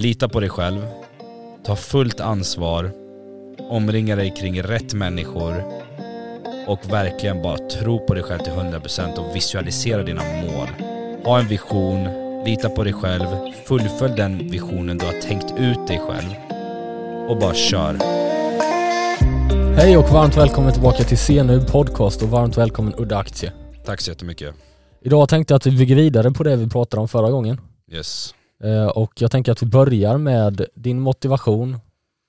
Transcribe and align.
lita 0.00 0.28
på 0.28 0.40
dig 0.40 0.48
själv, 0.48 0.86
ta 1.64 1.76
fullt 1.76 2.20
ansvar, 2.20 2.90
omringa 3.70 4.16
dig 4.16 4.34
kring 4.36 4.62
rätt 4.62 4.94
människor 4.94 5.64
och 6.66 6.92
verkligen 6.92 7.42
bara 7.42 7.56
tro 7.58 8.06
på 8.06 8.14
dig 8.14 8.22
själv 8.22 8.38
till 8.38 8.52
100% 8.52 9.16
och 9.16 9.36
visualisera 9.36 10.02
dina 10.02 10.22
mål. 10.22 10.68
Ha 11.24 11.38
en 11.38 11.48
vision, 11.48 12.08
lita 12.44 12.68
på 12.68 12.84
dig 12.84 12.92
själv, 12.92 13.26
fullfölj 13.66 14.16
den 14.16 14.50
visionen 14.50 14.98
du 14.98 15.06
har 15.06 15.20
tänkt 15.20 15.54
ut 15.58 15.86
dig 15.86 15.98
själv 15.98 16.34
och 17.28 17.38
bara 17.38 17.54
kör. 17.54 17.96
Hej 19.76 19.96
och 19.96 20.08
varmt 20.08 20.36
välkommen 20.36 20.72
tillbaka 20.72 21.04
till 21.04 21.18
CNU 21.18 21.60
Podcast 21.60 22.22
och 22.22 22.28
varmt 22.28 22.58
välkommen 22.58 22.94
Udda 22.96 23.18
Aktie. 23.18 23.52
Tack 23.84 24.00
så 24.00 24.10
jättemycket. 24.10 24.54
Idag 25.02 25.28
tänkte 25.28 25.54
jag 25.54 25.56
att 25.56 25.66
vi 25.66 25.78
bygger 25.78 25.96
vidare 25.96 26.30
på 26.30 26.42
det 26.42 26.56
vi 26.56 26.68
pratade 26.68 27.00
om 27.00 27.08
förra 27.08 27.30
gången. 27.30 27.60
Yes. 27.92 28.34
Eh, 28.64 28.86
och 28.86 29.12
jag 29.20 29.30
tänker 29.30 29.52
att 29.52 29.62
vi 29.62 29.66
börjar 29.66 30.18
med 30.18 30.66
din 30.74 31.00
motivation 31.00 31.78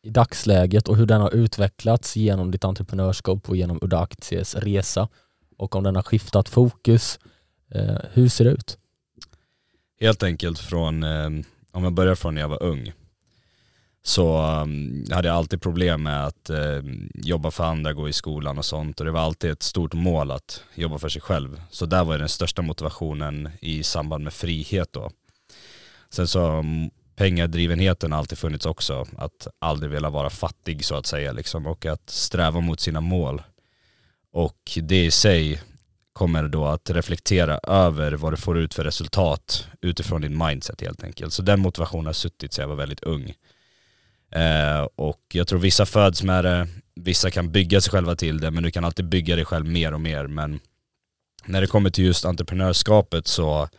i 0.04 0.10
dagsläget 0.10 0.88
och 0.88 0.98
hur 0.98 1.06
den 1.06 1.22
har 1.22 1.36
utvecklats 1.36 2.16
genom 2.16 2.52
ditt 2.52 2.64
entreprenörskap 2.64 3.50
och 3.50 3.56
genom 3.56 3.80
Udda 3.82 4.00
Akties 4.00 4.56
resa 4.56 5.08
och 5.58 5.76
om 5.76 5.84
den 5.84 5.96
har 5.96 6.04
skiftat 6.04 6.50
fokus. 6.50 7.20
Eh, 7.72 7.98
hur 8.14 8.30
ser 8.30 8.46
det 8.46 8.52
ut? 8.52 8.78
Helt 10.00 10.24
enkelt 10.24 10.60
från, 10.60 11.04
eh, 11.04 11.30
om 11.72 11.84
jag 11.84 11.94
börjar 11.94 12.16
från 12.16 12.36
när 12.36 12.42
jag 12.42 12.50
var 12.50 12.64
ung, 12.64 12.94
så 14.04 14.46
um, 14.62 15.06
hade 15.12 15.28
jag 15.28 15.38
alltid 15.38 15.62
problem 15.62 16.04
med 16.04 16.26
att 16.26 16.50
jobba 17.14 17.52
för 17.52 17.64
andra, 17.64 17.94
gå 17.94 18.10
i 18.10 18.14
skolan 18.14 18.58
och 18.58 18.66
sånt 18.66 19.00
och 19.00 19.06
det 19.06 19.12
var 19.12 19.22
alltid 19.22 19.52
ett 19.52 19.64
stort 19.64 19.94
mål 19.94 20.32
att 20.32 20.64
jobba 20.76 20.98
för 20.98 21.10
sig 21.10 21.22
själv. 21.22 21.62
Så 21.70 21.86
där 21.86 22.04
var 22.04 22.18
den 22.18 22.30
största 22.30 22.62
motivationen 22.62 23.50
i 23.60 23.84
samband 23.84 24.24
med 24.24 24.34
frihet 24.34 24.94
då. 24.94 25.12
Sen 26.12 26.28
så 26.28 26.46
mm, 26.46 26.90
pengadrivenheten 27.16 28.12
har 28.12 28.20
alltid 28.20 28.38
funnits 28.38 28.66
också, 28.66 29.08
att 29.18 29.48
aldrig 29.60 29.92
vilja 29.92 30.10
vara 30.10 30.30
fattig 30.30 30.86
så 30.86 30.96
att 30.96 31.06
säga 31.06 31.32
liksom 31.32 31.68
och 31.68 31.86
att 31.86 32.10
sträva 32.10 32.60
mot 32.60 32.80
sina 32.80 33.02
mål. 33.02 33.42
Och 34.34 34.78
det 34.82 35.06
i 35.06 35.12
sig 35.12 35.62
kommer 36.14 36.48
då 36.48 36.66
att 36.66 36.90
reflektera 36.90 37.58
över 37.58 38.12
vad 38.12 38.34
du 38.34 38.38
får 38.38 38.58
ut 38.58 38.74
för 38.74 38.84
resultat 38.84 39.68
utifrån 39.82 40.22
din 40.22 40.38
mindset 40.38 40.82
helt 40.82 41.04
enkelt. 41.04 41.34
Så 41.34 41.42
den 41.42 41.60
motivationen 41.60 42.06
har 42.06 42.14
suttit 42.14 42.54
sedan 42.54 42.64
jag 42.64 42.70
var 42.70 42.76
väldigt 42.76 43.04
ung. 43.04 43.34
Eh, 44.32 44.88
och 44.96 45.22
jag 45.34 45.48
tror 45.48 45.60
vissa 45.60 45.86
föds 45.86 46.24
med 46.24 46.46
det, 46.46 46.68
vissa 46.96 47.32
kan 47.32 47.52
bygga 47.52 47.82
sig 47.82 47.92
själva 47.92 48.16
till 48.16 48.40
det, 48.40 48.52
men 48.52 48.64
du 48.64 48.72
kan 48.72 48.86
alltid 48.86 49.10
bygga 49.10 49.36
dig 49.36 49.46
själv 49.46 49.66
mer 49.66 49.94
och 49.94 50.02
mer. 50.02 50.28
Men 50.28 50.60
när 51.46 51.62
det 51.62 51.68
kommer 51.68 51.90
till 51.90 52.06
just 52.06 52.26
entreprenörskapet 52.26 53.28
så, 53.28 53.70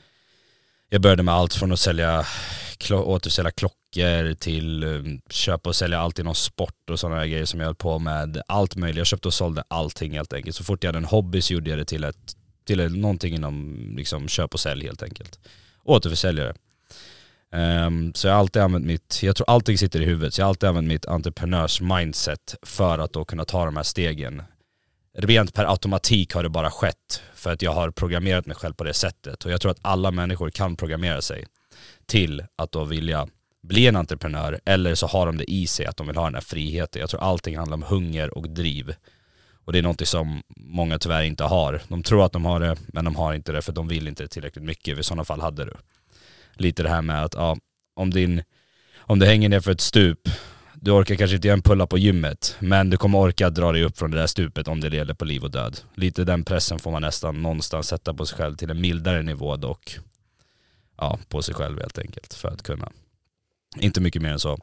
jag 0.93 1.01
började 1.01 1.23
med 1.23 1.35
allt 1.35 1.55
från 1.55 1.73
att 1.73 1.81
sälja, 1.81 2.27
återsälja 2.91 3.51
klockor 3.51 4.35
till 4.35 4.85
um, 4.85 5.21
köpa 5.31 5.69
och 5.69 5.77
sälja 5.77 6.01
allt 6.01 6.19
inom 6.19 6.35
sport 6.35 6.91
och 6.91 7.01
sådana 7.01 7.27
grejer 7.27 7.45
som 7.45 7.61
jag 7.61 7.67
höll 7.67 7.75
på 7.75 7.99
med. 7.99 8.43
Allt 8.49 8.77
möjligt, 8.77 8.99
jag 8.99 9.07
köpte 9.07 9.29
och 9.29 9.35
sålde 9.35 9.65
allting 9.69 10.13
helt 10.13 10.33
enkelt. 10.33 10.57
Så 10.57 10.65
fort 10.65 10.85
jag 10.85 10.89
hade 10.89 10.99
en 10.99 11.05
hobby 11.05 11.43
så 11.43 11.53
gjorde 11.55 11.71
jag 11.71 11.79
det 11.79 11.85
till, 11.85 12.05
ett, 12.05 12.37
till 12.67 12.81
ett, 12.81 12.93
någonting 12.93 13.35
inom 13.35 13.87
liksom, 13.97 14.29
köp 14.29 14.55
och 14.55 14.61
sälj 14.61 14.87
helt 14.87 15.03
enkelt. 15.03 15.39
Återförsäljare. 15.85 16.55
Um, 17.87 18.15
så 18.15 18.27
jag 18.27 18.35
har 18.35 18.41
alltid 18.41 18.63
använt 18.63 18.87
mitt, 18.87 19.21
jag 19.23 19.37
tror 19.37 19.51
allting 19.51 19.79
sitter 19.79 20.01
i 20.01 20.05
huvudet, 20.05 20.35
så 20.35 20.41
jag 20.41 20.47
har 20.47 20.49
alltid 20.49 20.69
använt 20.69 20.89
mitt 20.89 21.07
entreprenörs 21.07 21.81
mindset 21.81 22.55
för 22.63 22.99
att 22.99 23.13
då 23.13 23.25
kunna 23.25 23.45
ta 23.45 23.65
de 23.65 23.77
här 23.77 23.83
stegen. 23.83 24.43
Rent 25.15 25.55
per 25.55 25.65
automatik 25.65 26.35
har 26.35 26.43
det 26.43 26.49
bara 26.49 26.71
skett 26.71 27.23
för 27.35 27.53
att 27.53 27.63
jag 27.63 27.73
har 27.73 27.91
programmerat 27.91 28.47
mig 28.47 28.57
själv 28.57 28.75
på 28.75 28.85
det 28.85 28.95
sättet. 28.95 29.45
Och 29.45 29.51
jag 29.51 29.61
tror 29.61 29.71
att 29.71 29.79
alla 29.83 30.11
människor 30.11 30.51
kan 30.51 30.77
programmera 30.77 31.23
sig 31.23 31.47
till 32.07 32.45
att 32.57 32.73
då 32.73 32.85
vilja 32.85 33.29
bli 33.63 33.87
en 33.87 33.97
entreprenör 33.97 34.61
eller 34.65 34.95
så 34.95 35.07
har 35.07 35.27
de 35.27 35.37
det 35.37 35.51
i 35.51 35.67
sig 35.67 35.87
att 35.87 35.97
de 35.97 36.07
vill 36.07 36.17
ha 36.17 36.25
den 36.25 36.35
här 36.35 36.41
friheten. 36.41 37.01
Jag 37.01 37.11
tror 37.11 37.21
allting 37.21 37.57
handlar 37.59 37.75
om 37.75 37.83
hunger 37.83 38.39
och 38.39 38.51
driv. 38.51 38.95
Och 39.65 39.73
det 39.73 39.79
är 39.79 39.83
någonting 39.83 40.07
som 40.07 40.43
många 40.57 40.99
tyvärr 40.99 41.23
inte 41.23 41.45
har. 41.45 41.83
De 41.89 42.03
tror 42.03 42.27
att 42.27 42.33
de 42.33 42.45
har 42.45 42.61
det, 42.61 42.77
men 42.87 43.05
de 43.05 43.17
har 43.17 43.35
inte 43.35 43.53
det 43.53 43.63
för 43.63 43.73
de 43.73 43.89
vill 43.89 44.09
inte 44.09 44.29
tillräckligt 44.29 44.65
mycket. 44.65 44.99
I 44.99 45.03
sådana 45.03 45.25
fall 45.25 45.41
hade 45.41 45.65
du 45.65 45.75
lite 46.55 46.83
det 46.83 46.89
här 46.89 47.03
med 47.03 47.25
att 47.25 47.35
ja, 47.35 47.57
om, 47.95 48.11
din, 48.11 48.43
om 48.97 49.19
du 49.19 49.27
hänger 49.27 49.49
ner 49.49 49.61
för 49.61 49.71
ett 49.71 49.81
stup, 49.81 50.29
du 50.75 50.91
orkar 50.91 51.15
kanske 51.15 51.37
inte 51.37 51.49
göra 51.49 51.57
en 51.57 51.63
pulla 51.63 51.87
på 51.87 51.99
gymmet, 51.99 52.57
men 52.59 52.91
du 52.91 52.97
kommer 52.97 53.19
orka 53.19 53.51
dra 53.51 53.73
dig 53.73 53.85
upp 53.85 53.99
från 53.99 54.11
det 54.11 54.17
där 54.17 54.27
stupet 54.27 54.69
om 54.69 54.81
det 54.81 54.97
gäller 54.97 55.15
på 55.15 55.25
liv 55.25 55.45
och 55.45 55.51
död. 55.51 55.81
Lite 55.95 56.25
den 56.25 56.45
pressen 56.45 56.79
får 56.79 56.91
man 56.91 57.03
nästan 57.03 57.43
någonstans 57.43 57.89
sätta 57.89 58.15
på 58.15 58.27
sig 58.27 58.39
själv 58.39 58.57
till 58.57 58.71
en 58.71 58.81
mildare 58.81 59.23
nivå 59.23 59.57
dock. 59.57 59.99
Ja, 60.97 61.19
på 61.29 61.43
sig 61.43 61.55
själv 61.55 61.81
helt 61.81 61.99
enkelt 61.99 62.35
för 62.35 62.49
att 62.49 62.63
kunna. 62.63 62.89
Inte 63.77 64.01
mycket 64.01 64.23
mer 64.23 64.31
än 64.31 64.39
så. 64.39 64.59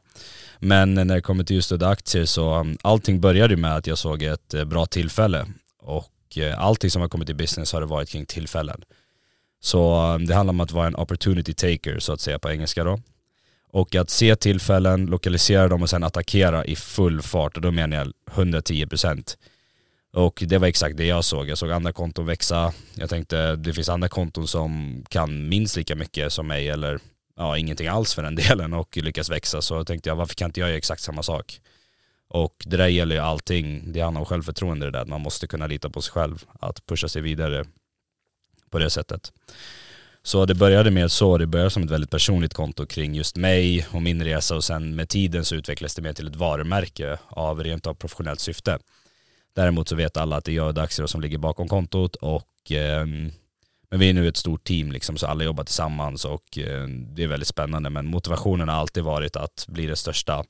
Men 0.58 0.94
när 0.94 1.04
det 1.04 1.20
kommer 1.20 1.44
till 1.44 1.56
just 1.56 1.78
det 1.78 1.88
aktier 1.88 2.24
så 2.24 2.60
um, 2.60 2.78
allting 2.82 3.20
började 3.20 3.56
med 3.56 3.76
att 3.76 3.86
jag 3.86 3.98
såg 3.98 4.22
ett 4.22 4.54
eh, 4.54 4.64
bra 4.64 4.86
tillfälle 4.86 5.46
och 5.78 6.38
eh, 6.38 6.60
allting 6.60 6.90
som 6.90 7.02
har 7.02 7.08
kommit 7.08 7.30
i 7.30 7.34
business 7.34 7.72
har 7.72 7.80
det 7.80 7.86
varit 7.86 8.08
kring 8.08 8.26
tillfällen. 8.26 8.84
Så 9.60 10.12
um, 10.14 10.26
det 10.26 10.34
handlar 10.34 10.52
om 10.52 10.60
att 10.60 10.72
vara 10.72 10.86
en 10.86 10.96
opportunity 10.96 11.54
taker 11.54 11.98
så 11.98 12.12
att 12.12 12.20
säga 12.20 12.38
på 12.38 12.50
engelska 12.50 12.84
då. 12.84 13.00
Och 13.72 13.94
att 13.94 14.10
se 14.10 14.36
tillfällen, 14.36 15.06
lokalisera 15.06 15.68
dem 15.68 15.82
och 15.82 15.90
sen 15.90 16.04
attackera 16.04 16.64
i 16.64 16.76
full 16.76 17.22
fart 17.22 17.56
och 17.56 17.62
då 17.62 17.70
menar 17.70 17.96
jag 17.96 18.12
110%. 18.26 19.36
Och 20.12 20.42
det 20.46 20.58
var 20.58 20.68
exakt 20.68 20.96
det 20.96 21.06
jag 21.06 21.24
såg. 21.24 21.48
Jag 21.48 21.58
såg 21.58 21.70
andra 21.70 21.92
konton 21.92 22.26
växa. 22.26 22.72
Jag 22.94 23.10
tänkte 23.10 23.56
det 23.56 23.72
finns 23.72 23.88
andra 23.88 24.08
konton 24.08 24.48
som 24.48 25.02
kan 25.08 25.48
minst 25.48 25.76
lika 25.76 25.96
mycket 25.96 26.32
som 26.32 26.46
mig 26.46 26.68
eller 26.68 27.00
ja, 27.36 27.58
ingenting 27.58 27.88
alls 27.88 28.14
för 28.14 28.22
den 28.22 28.34
delen 28.48 28.72
och 28.72 28.96
lyckas 28.96 29.30
växa. 29.30 29.62
Så 29.62 29.84
tänkte 29.84 30.08
jag 30.08 30.16
varför 30.16 30.34
kan 30.34 30.48
inte 30.48 30.60
jag 30.60 30.68
göra 30.68 30.78
exakt 30.78 31.02
samma 31.02 31.22
sak? 31.22 31.60
Och 32.28 32.64
det 32.66 32.76
där 32.76 32.88
gäller 32.88 33.14
ju 33.14 33.20
allting. 33.20 33.92
Det 33.92 34.00
handlar 34.00 34.20
om 34.20 34.26
självförtroende 34.26 34.86
det 34.86 34.98
där. 34.98 35.04
Man 35.04 35.20
måste 35.20 35.46
kunna 35.46 35.66
lita 35.66 35.90
på 35.90 36.02
sig 36.02 36.12
själv. 36.12 36.44
Att 36.60 36.86
pusha 36.86 37.08
sig 37.08 37.22
vidare 37.22 37.64
på 38.70 38.78
det 38.78 38.90
sättet. 38.90 39.32
Så 40.22 40.46
det 40.46 40.54
började 40.54 40.90
med 40.90 41.12
så, 41.12 41.38
det 41.38 41.46
började 41.46 41.70
som 41.70 41.82
ett 41.82 41.90
väldigt 41.90 42.10
personligt 42.10 42.54
konto 42.54 42.86
kring 42.86 43.14
just 43.14 43.36
mig 43.36 43.86
och 43.90 44.02
min 44.02 44.24
resa 44.24 44.56
och 44.56 44.64
sen 44.64 44.96
med 44.96 45.08
tiden 45.08 45.44
så 45.44 45.54
utvecklades 45.54 45.94
det 45.94 46.02
mer 46.02 46.12
till 46.12 46.26
ett 46.28 46.36
varumärke 46.36 47.18
av 47.28 47.64
rent 47.64 47.86
av 47.86 47.94
professionellt 47.94 48.40
syfte. 48.40 48.78
Däremot 49.54 49.88
så 49.88 49.96
vet 49.96 50.16
alla 50.16 50.36
att 50.36 50.44
det 50.44 50.52
är 50.52 50.56
jag 50.56 50.66
och 50.66 50.74
Daxero 50.74 51.08
som 51.08 51.20
ligger 51.20 51.38
bakom 51.38 51.68
kontot 51.68 52.16
och 52.16 52.72
eh, 52.72 53.06
men 53.90 54.00
vi 54.00 54.10
är 54.10 54.14
nu 54.14 54.28
ett 54.28 54.36
stort 54.36 54.64
team 54.64 54.92
liksom 54.92 55.16
så 55.16 55.26
alla 55.26 55.44
jobbar 55.44 55.64
tillsammans 55.64 56.24
och 56.24 56.58
eh, 56.58 56.88
det 56.88 57.22
är 57.22 57.28
väldigt 57.28 57.48
spännande 57.48 57.90
men 57.90 58.06
motivationen 58.06 58.68
har 58.68 58.76
alltid 58.76 59.04
varit 59.04 59.36
att 59.36 59.64
bli 59.68 59.86
det 59.86 59.96
största 59.96 60.44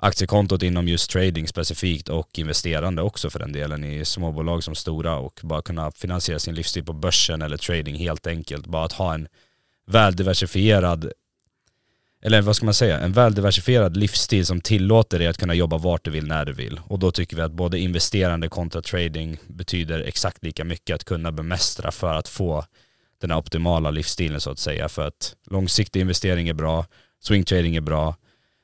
aktiekontot 0.00 0.62
inom 0.62 0.88
just 0.88 1.10
trading 1.10 1.48
specifikt 1.48 2.08
och 2.08 2.38
investerande 2.38 3.02
också 3.02 3.30
för 3.30 3.38
den 3.38 3.52
delen 3.52 3.84
i 3.84 4.04
småbolag 4.04 4.64
som 4.64 4.74
stora 4.74 5.16
och 5.16 5.40
bara 5.42 5.62
kunna 5.62 5.90
finansiera 5.90 6.38
sin 6.38 6.54
livsstil 6.54 6.84
på 6.84 6.92
börsen 6.92 7.42
eller 7.42 7.56
trading 7.56 7.96
helt 7.96 8.26
enkelt. 8.26 8.66
Bara 8.66 8.84
att 8.84 8.92
ha 8.92 9.14
en 9.14 9.28
väldiversifierad 9.86 11.12
eller 12.22 12.42
vad 12.42 12.56
ska 12.56 12.64
man 12.64 12.74
säga, 12.74 12.98
en 12.98 13.12
väldiversifierad 13.12 13.96
livsstil 13.96 14.46
som 14.46 14.60
tillåter 14.60 15.18
dig 15.18 15.28
att 15.28 15.38
kunna 15.38 15.54
jobba 15.54 15.78
vart 15.78 16.04
du 16.04 16.10
vill 16.10 16.26
när 16.26 16.44
du 16.44 16.52
vill. 16.52 16.80
Och 16.84 16.98
då 16.98 17.10
tycker 17.10 17.36
vi 17.36 17.42
att 17.42 17.52
både 17.52 17.78
investerande 17.78 18.48
kontra 18.48 18.82
trading 18.82 19.38
betyder 19.46 20.00
exakt 20.00 20.44
lika 20.44 20.64
mycket 20.64 20.94
att 20.94 21.04
kunna 21.04 21.32
bemästra 21.32 21.90
för 21.90 22.14
att 22.14 22.28
få 22.28 22.64
den 23.20 23.30
här 23.30 23.38
optimala 23.38 23.90
livsstilen 23.90 24.40
så 24.40 24.50
att 24.50 24.58
säga. 24.58 24.88
För 24.88 25.06
att 25.06 25.34
långsiktig 25.50 26.00
investering 26.00 26.48
är 26.48 26.54
bra, 26.54 26.86
swing 27.20 27.44
trading 27.44 27.76
är 27.76 27.80
bra, 27.80 28.16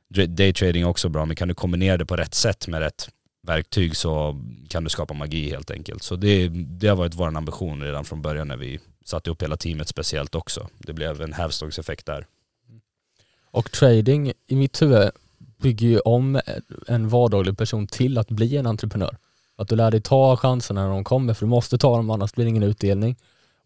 daytrading 0.09 0.83
är 0.83 0.89
också 0.89 1.09
bra, 1.09 1.25
men 1.25 1.37
kan 1.37 1.49
du 1.49 1.55
kombinera 1.55 1.97
det 1.97 2.07
på 2.07 2.17
rätt 2.17 2.35
sätt 2.35 2.69
med 2.69 2.81
rätt 2.81 3.09
verktyg 3.47 3.97
så 3.97 4.43
kan 4.69 4.85
du 4.85 4.91
skapa 4.91 5.15
magi 5.15 5.51
helt 5.51 5.71
enkelt. 5.71 6.03
Så 6.03 6.17
det, 6.17 6.49
det 6.49 6.89
har 6.89 6.97
varit 6.97 7.15
vår 7.15 7.37
ambition 7.37 7.83
redan 7.83 8.05
från 8.05 8.23
början 8.23 8.49
när 8.49 8.57
vi 8.57 8.79
satte 9.05 9.31
upp 9.31 9.43
hela 9.43 9.57
teamet 9.57 9.89
speciellt 9.89 10.35
också. 10.35 10.69
Det 10.79 10.93
blev 10.93 11.23
en 11.23 11.33
hävstångseffekt 11.33 12.07
där. 12.07 12.27
Och 13.51 13.73
trading 13.73 14.33
i 14.47 14.57
mitt 14.57 14.83
huvud 14.83 15.11
bygger 15.63 15.87
ju 15.87 15.99
om 15.99 16.41
en 16.87 17.09
vardaglig 17.09 17.59
person 17.59 17.87
till 17.87 18.19
att 18.19 18.29
bli 18.29 18.57
en 18.57 18.67
entreprenör. 18.67 19.17
Att 19.57 19.69
du 19.69 19.77
lär 19.77 19.91
dig 19.91 20.01
ta 20.01 20.37
chanserna 20.37 20.83
när 20.83 20.91
de 20.91 21.05
kommer, 21.05 21.35
för 21.35 21.47
du 21.47 21.51
måste 21.51 21.79
ta 21.79 21.97
dem 21.97 22.11
annars 22.11 22.33
blir 22.33 22.45
det 22.45 22.49
ingen 22.49 22.63
utdelning. 22.63 23.17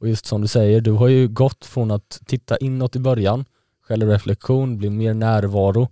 Och 0.00 0.09
just 0.09 0.26
som 0.26 0.41
du 0.41 0.49
säger, 0.49 0.81
du 0.81 0.93
har 0.93 1.09
ju 1.09 1.29
gått 1.29 1.64
från 1.64 1.91
att 1.91 2.20
titta 2.26 2.56
inåt 2.56 2.97
i 2.97 2.99
början, 2.99 3.44
självreflektion, 3.82 4.79
bli 4.79 4.91
mer 4.91 5.14
närvaro. 5.14 5.88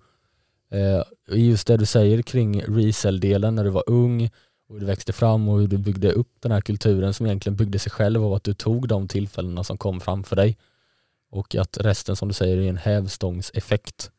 Eh, 0.70 1.02
just 1.38 1.66
det 1.66 1.76
du 1.76 1.86
säger 1.86 2.22
kring 2.22 2.62
resell-delen 2.62 3.54
när 3.54 3.64
du 3.64 3.70
var 3.70 3.84
ung 3.86 4.30
och 4.68 4.74
hur 4.74 4.80
du 4.80 4.86
växte 4.86 5.12
fram 5.12 5.48
och 5.48 5.60
hur 5.60 5.68
du 5.68 5.78
byggde 5.78 6.12
upp 6.12 6.36
den 6.40 6.52
här 6.52 6.60
kulturen 6.60 7.14
som 7.14 7.26
egentligen 7.26 7.56
byggde 7.56 7.78
sig 7.78 7.92
själv 7.92 8.24
av 8.24 8.34
att 8.34 8.44
du 8.44 8.54
tog 8.54 8.88
de 8.88 9.08
tillfällena 9.08 9.64
som 9.64 9.78
kom 9.78 10.00
framför 10.00 10.36
dig. 10.36 10.56
Och 11.30 11.54
att 11.54 11.78
resten 11.80 12.16
som 12.16 12.28
du 12.28 12.34
säger 12.34 12.58
är 12.58 12.68
en 12.68 12.76
hävstångseffekt 12.76 14.10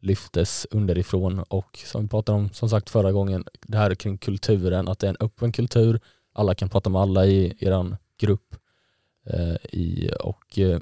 lyftes 0.00 0.66
underifrån 0.70 1.38
och 1.38 1.78
som 1.84 2.02
vi 2.02 2.08
pratade 2.08 2.38
om 2.38 2.50
som 2.52 2.68
sagt 2.68 2.90
förra 2.90 3.12
gången, 3.12 3.44
det 3.62 3.78
här 3.78 3.94
kring 3.94 4.18
kulturen, 4.18 4.88
att 4.88 4.98
det 4.98 5.06
är 5.06 5.10
en 5.10 5.26
öppen 5.26 5.52
kultur, 5.52 6.00
alla 6.32 6.54
kan 6.54 6.68
prata 6.68 6.90
med 6.90 7.00
alla 7.02 7.26
i 7.26 7.56
er 7.58 7.96
grupp 8.18 8.56
eh, 9.26 9.56
i, 9.72 10.10
och 10.20 10.58
eh, 10.58 10.80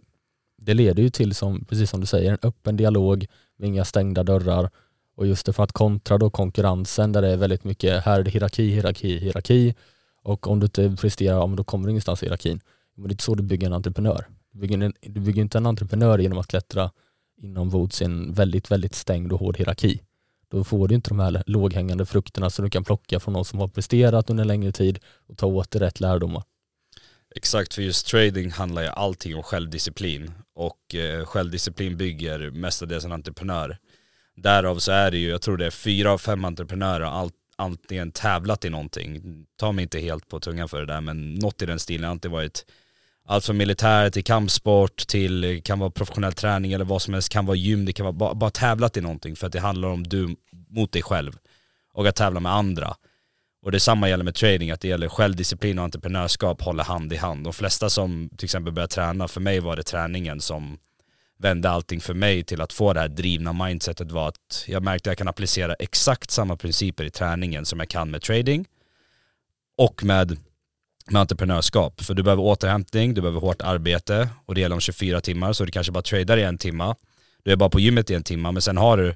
det 0.57 0.75
leder 0.75 1.03
ju 1.03 1.11
till, 1.11 1.35
som, 1.35 1.65
precis 1.65 1.91
som 1.91 2.01
du 2.01 2.07
säger, 2.07 2.33
en 2.33 2.39
öppen 2.43 2.77
dialog 2.77 3.27
med 3.57 3.69
inga 3.69 3.85
stängda 3.85 4.23
dörrar. 4.23 4.71
Och 5.21 5.27
just 5.27 5.47
det 5.47 5.53
för 5.53 5.63
att 5.63 5.73
kontra 5.73 6.19
då 6.19 6.31
konkurrensen 6.31 7.13
där 7.13 7.23
det 7.23 7.29
är 7.29 7.37
väldigt 7.37 7.65
mycket, 7.65 8.05
här 8.05 8.21
är 8.21 8.25
det 8.25 8.31
hierarki, 8.31 8.71
hierarki, 8.71 9.19
hierarki. 9.19 9.75
Och 10.23 10.47
om 10.47 10.61
du 10.61 10.65
inte 10.65 10.97
presterar, 11.01 11.57
då 11.57 11.65
kommer 11.65 11.87
du 11.87 11.91
ingenstans 11.91 12.23
i 12.23 12.27
hierarkin. 12.27 12.61
Men 12.95 13.03
det 13.03 13.11
är 13.11 13.13
inte 13.13 13.25
så 13.25 13.35
du 13.35 13.43
bygger 13.43 13.67
en 13.67 13.73
entreprenör. 13.73 14.29
Du 14.53 14.59
bygger, 14.59 14.79
en, 14.79 14.95
du 15.01 15.21
bygger 15.21 15.43
inte 15.43 15.59
en 15.59 15.67
entreprenör 15.67 16.19
genom 16.19 16.39
att 16.39 16.47
klättra 16.47 16.91
inombords 17.43 18.03
i 18.03 18.05
en 18.05 18.33
väldigt, 18.33 18.71
väldigt 18.71 18.95
stängd 18.95 19.33
och 19.33 19.41
hård 19.41 19.57
hierarki. 19.57 20.01
Då 20.51 20.65
får 20.65 20.89
du 20.89 20.95
inte 20.95 21.11
de 21.11 21.21
här 21.21 21.43
låghängande 21.47 22.07
frukterna 22.07 22.51
som 22.51 22.65
du 22.65 22.71
kan 22.71 22.85
plocka 22.85 23.21
från 23.21 23.33
någon 23.33 23.45
som 23.45 23.59
har 23.59 23.69
presterat 23.69 24.31
under 24.31 24.43
en 24.43 24.49
längre 24.49 24.73
tid 24.73 24.99
och 25.29 25.39
ta 25.39 25.47
åt 25.47 25.71
dig 25.71 25.81
rätt 25.81 26.01
lärdomar. 26.01 26.43
Exakt, 27.35 27.75
för 27.75 27.83
just 27.83 28.07
trading 28.07 28.51
handlar 28.51 28.83
ju 28.83 28.89
allting 28.89 29.37
om 29.37 29.43
självdisciplin 29.43 30.33
och 30.55 30.95
eh, 30.95 31.25
självdisciplin 31.25 31.97
bygger 31.97 32.51
mestadels 32.51 33.05
en 33.05 33.13
entreprenör. 33.13 33.79
Därav 34.37 34.79
så 34.79 34.93
är 34.93 35.11
det 35.11 35.19
ju, 35.19 35.29
jag 35.29 35.43
tror 35.43 35.56
det 35.56 35.67
är 35.67 35.71
fyra 35.71 36.12
av 36.12 36.19
fem 36.19 36.44
entreprenörer 36.44 37.06
har 37.06 37.31
antingen 37.56 38.12
tävlat 38.12 38.65
i 38.65 38.71
någonting, 38.71 39.23
ta 39.56 39.73
mig 39.73 39.82
inte 39.82 40.00
helt 40.00 40.29
på 40.29 40.41
tungan 40.41 40.69
för 40.69 40.81
det 40.81 40.87
där, 40.87 41.00
men 41.00 41.35
något 41.35 41.62
i 41.62 41.67
den 41.67 41.79
stilen 41.79 42.05
har 42.05 42.11
alltid 42.11 42.31
varit 42.31 42.65
allt 43.25 43.44
från 43.44 43.56
militär 43.56 44.11
till 44.11 44.25
kampsport 44.25 45.06
till 45.06 45.62
kan 45.65 45.79
vara 45.79 45.91
professionell 45.91 46.32
träning 46.32 46.73
eller 46.73 46.85
vad 46.85 47.03
som 47.03 47.15
helst, 47.15 47.29
kan 47.29 47.47
vara 47.47 47.56
gym, 47.56 47.85
det 47.85 47.93
kan 47.93 48.05
vara 48.05 48.12
bara, 48.12 48.35
bara 48.35 48.50
tävlat 48.50 48.97
i 48.97 49.00
någonting 49.00 49.37
för 49.37 49.47
att 49.47 49.53
det 49.53 49.61
handlar 49.61 49.88
om 49.88 50.03
du 50.03 50.37
mot 50.69 50.93
dig 50.93 51.03
själv 51.03 51.38
och 51.93 52.06
att 52.06 52.17
tävla 52.17 52.41
med 52.41 52.53
andra. 52.53 52.94
Och 53.62 53.73
detsamma 53.73 54.09
gäller 54.09 54.25
med 54.25 54.35
trading, 54.35 54.71
att 54.71 54.81
det 54.81 54.88
gäller 54.88 55.09
självdisciplin 55.09 55.79
och 55.79 55.85
entreprenörskap 55.85 56.62
håller 56.62 56.85
hand 56.85 57.12
i 57.12 57.17
hand. 57.17 57.44
De 57.44 57.53
flesta 57.53 57.91
som 57.91 58.31
till 58.37 58.44
exempel 58.44 58.73
börjar 58.73 58.87
träna, 58.87 59.29
för 59.29 59.41
mig 59.41 59.61
var 59.61 59.76
det 59.76 59.83
träningen 59.83 60.41
som 60.41 60.79
vände 61.41 61.71
allting 61.71 62.01
för 62.01 62.15
mig 62.15 62.45
till 62.45 62.61
att 62.61 62.73
få 62.73 62.93
det 62.93 63.01
här 63.01 63.09
drivna 63.09 63.53
mindsetet 63.53 64.11
var 64.11 64.29
att 64.29 64.65
jag 64.67 64.83
märkte 64.83 65.11
att 65.11 65.13
jag 65.13 65.19
kan 65.19 65.29
applicera 65.29 65.75
exakt 65.75 66.31
samma 66.31 66.57
principer 66.57 67.05
i 67.05 67.11
träningen 67.11 67.65
som 67.65 67.79
jag 67.79 67.89
kan 67.89 68.11
med 68.11 68.23
trading 68.23 68.67
och 69.79 70.05
med, 70.05 70.39
med 71.11 71.21
entreprenörskap. 71.21 72.01
För 72.01 72.15
du 72.15 72.23
behöver 72.23 72.43
återhämtning, 72.43 73.15
du 73.15 73.21
behöver 73.21 73.41
hårt 73.41 73.63
arbete 73.63 74.29
och 74.47 74.55
det 74.55 74.61
gäller 74.61 74.75
om 74.75 74.81
24 74.81 75.21
timmar 75.21 75.53
så 75.53 75.65
du 75.65 75.73
kanske 75.73 75.93
bara 75.93 76.03
tradar 76.03 76.37
i 76.37 76.43
en 76.43 76.59
timma. 76.59 76.97
Du 77.43 77.53
är 77.53 77.57
bara 77.57 77.71
på 77.71 77.81
gymmet 77.81 78.11
i 78.11 78.15
en 78.15 78.23
timma 78.23 78.53
men 78.53 78.63
sen 78.63 78.77
har 78.77 78.97
du 78.97 79.15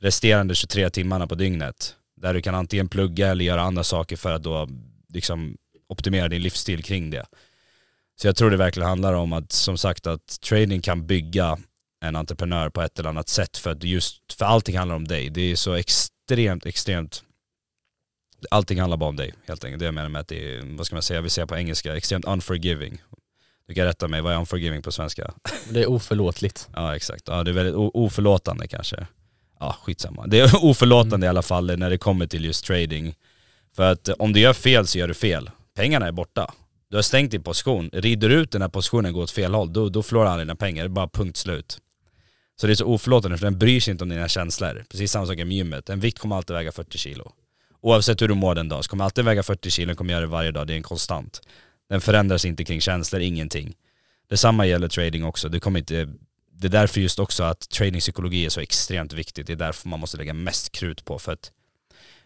resterande 0.00 0.54
23 0.54 0.90
timmarna 0.90 1.26
på 1.26 1.34
dygnet 1.34 1.96
där 2.16 2.34
du 2.34 2.42
kan 2.42 2.54
antingen 2.54 2.88
plugga 2.88 3.28
eller 3.28 3.44
göra 3.44 3.62
andra 3.62 3.84
saker 3.84 4.16
för 4.16 4.32
att 4.32 4.42
då 4.42 4.68
liksom 5.08 5.56
optimera 5.88 6.28
din 6.28 6.42
livsstil 6.42 6.82
kring 6.82 7.10
det. 7.10 7.26
Så 8.16 8.26
jag 8.28 8.36
tror 8.36 8.50
det 8.50 8.56
verkligen 8.56 8.88
handlar 8.88 9.12
om 9.12 9.32
att, 9.32 9.52
som 9.52 9.78
sagt, 9.78 10.06
att 10.06 10.40
trading 10.40 10.80
kan 10.80 11.06
bygga 11.06 11.58
en 12.04 12.16
entreprenör 12.16 12.70
på 12.70 12.82
ett 12.82 12.98
eller 12.98 13.08
annat 13.08 13.28
sätt 13.28 13.56
för 13.56 13.70
att 13.70 13.84
just, 13.84 14.32
för 14.32 14.44
allting 14.44 14.78
handlar 14.78 14.96
om 14.96 15.08
dig. 15.08 15.30
Det 15.30 15.40
är 15.40 15.56
så 15.56 15.72
extremt, 15.74 16.66
extremt, 16.66 17.24
allting 18.50 18.80
handlar 18.80 18.96
bara 18.96 19.08
om 19.08 19.16
dig 19.16 19.34
helt 19.46 19.64
enkelt. 19.64 19.78
Det 19.78 19.84
jag 19.84 19.94
menar 19.94 20.08
med 20.08 20.20
att 20.20 20.28
det 20.28 20.54
är, 20.54 20.76
vad 20.76 20.86
ska 20.86 20.96
man 20.96 21.02
säga, 21.02 21.20
vi 21.20 21.30
säger 21.30 21.46
på 21.46 21.56
engelska, 21.56 21.96
extremt 21.96 22.24
unforgiving. 22.24 23.02
Du 23.66 23.74
kan 23.74 23.84
rätta 23.84 24.08
mig, 24.08 24.20
vad 24.20 24.32
är 24.32 24.38
unforgiving 24.38 24.82
på 24.82 24.92
svenska? 24.92 25.34
Det 25.70 25.82
är 25.82 25.90
oförlåtligt. 25.90 26.68
ja 26.74 26.96
exakt, 26.96 27.22
ja 27.26 27.44
det 27.44 27.50
är 27.50 27.52
väldigt 27.52 27.74
oförlåtande 27.74 28.68
kanske. 28.68 29.06
Ja 29.60 29.76
skitsamma. 29.82 30.26
Det 30.26 30.40
är 30.40 30.50
oförlåtande 30.64 31.14
mm. 31.16 31.24
i 31.24 31.28
alla 31.28 31.42
fall 31.42 31.78
när 31.78 31.90
det 31.90 31.98
kommer 31.98 32.26
till 32.26 32.44
just 32.44 32.64
trading. 32.64 33.14
För 33.76 33.92
att 33.92 34.08
om 34.08 34.32
du 34.32 34.40
gör 34.40 34.52
fel 34.52 34.86
så 34.86 34.98
gör 34.98 35.08
du 35.08 35.14
fel. 35.14 35.50
Pengarna 35.74 36.06
är 36.06 36.12
borta. 36.12 36.54
Du 36.88 36.96
har 36.96 37.02
stängt 37.02 37.30
din 37.30 37.42
position. 37.42 37.90
Rider 37.92 38.28
du 38.28 38.34
ut 38.34 38.50
den 38.50 38.62
här 38.62 38.68
positionen 38.68 39.06
och 39.06 39.14
går 39.14 39.22
åt 39.22 39.30
fel 39.30 39.54
håll, 39.54 39.72
då, 39.72 39.88
då 39.88 40.02
förlorar 40.02 40.30
han 40.30 40.38
dina 40.38 40.56
pengar. 40.56 40.84
Det 40.84 40.86
är 40.86 40.88
bara 40.88 41.08
punkt 41.08 41.36
slut. 41.36 41.78
Så 42.56 42.66
det 42.66 42.72
är 42.72 42.74
så 42.74 42.86
oförlåtande 42.86 43.38
för 43.38 43.46
den 43.46 43.58
bryr 43.58 43.80
sig 43.80 43.92
inte 43.92 44.04
om 44.04 44.10
dina 44.10 44.28
känslor. 44.28 44.84
Precis 44.90 45.12
samma 45.12 45.26
sak 45.26 45.36
med 45.36 45.52
gymmet. 45.52 45.90
En 45.90 46.00
vikt 46.00 46.18
kommer 46.18 46.36
alltid 46.36 46.56
väga 46.56 46.72
40 46.72 46.98
kilo. 46.98 47.32
Oavsett 47.80 48.22
hur 48.22 48.28
du 48.28 48.34
mår 48.34 48.54
den 48.54 48.68
dag 48.68 48.84
så 48.84 48.90
kommer 48.90 49.04
alltid 49.04 49.24
väga 49.24 49.42
40 49.42 49.70
kilo, 49.70 49.86
den 49.86 49.96
kommer 49.96 50.12
göra 50.12 50.20
det 50.20 50.26
varje 50.26 50.50
dag. 50.50 50.66
Det 50.66 50.72
är 50.72 50.76
en 50.76 50.82
konstant. 50.82 51.40
Den 51.88 52.00
förändras 52.00 52.44
inte 52.44 52.64
kring 52.64 52.80
känslor, 52.80 53.20
ingenting. 53.20 53.74
Detsamma 54.28 54.66
gäller 54.66 54.88
trading 54.88 55.24
också. 55.24 55.48
Det, 55.48 55.60
kommer 55.60 55.78
inte, 55.78 56.08
det 56.52 56.66
är 56.66 56.70
därför 56.70 57.00
just 57.00 57.18
också 57.18 57.42
att 57.42 57.68
tradingpsykologi 57.68 58.44
är 58.44 58.48
så 58.48 58.60
extremt 58.60 59.12
viktigt. 59.12 59.46
Det 59.46 59.52
är 59.52 59.56
därför 59.56 59.88
man 59.88 60.00
måste 60.00 60.16
lägga 60.16 60.34
mest 60.34 60.72
krut 60.72 61.04
på. 61.04 61.18
För 61.18 61.32
att 61.32 61.52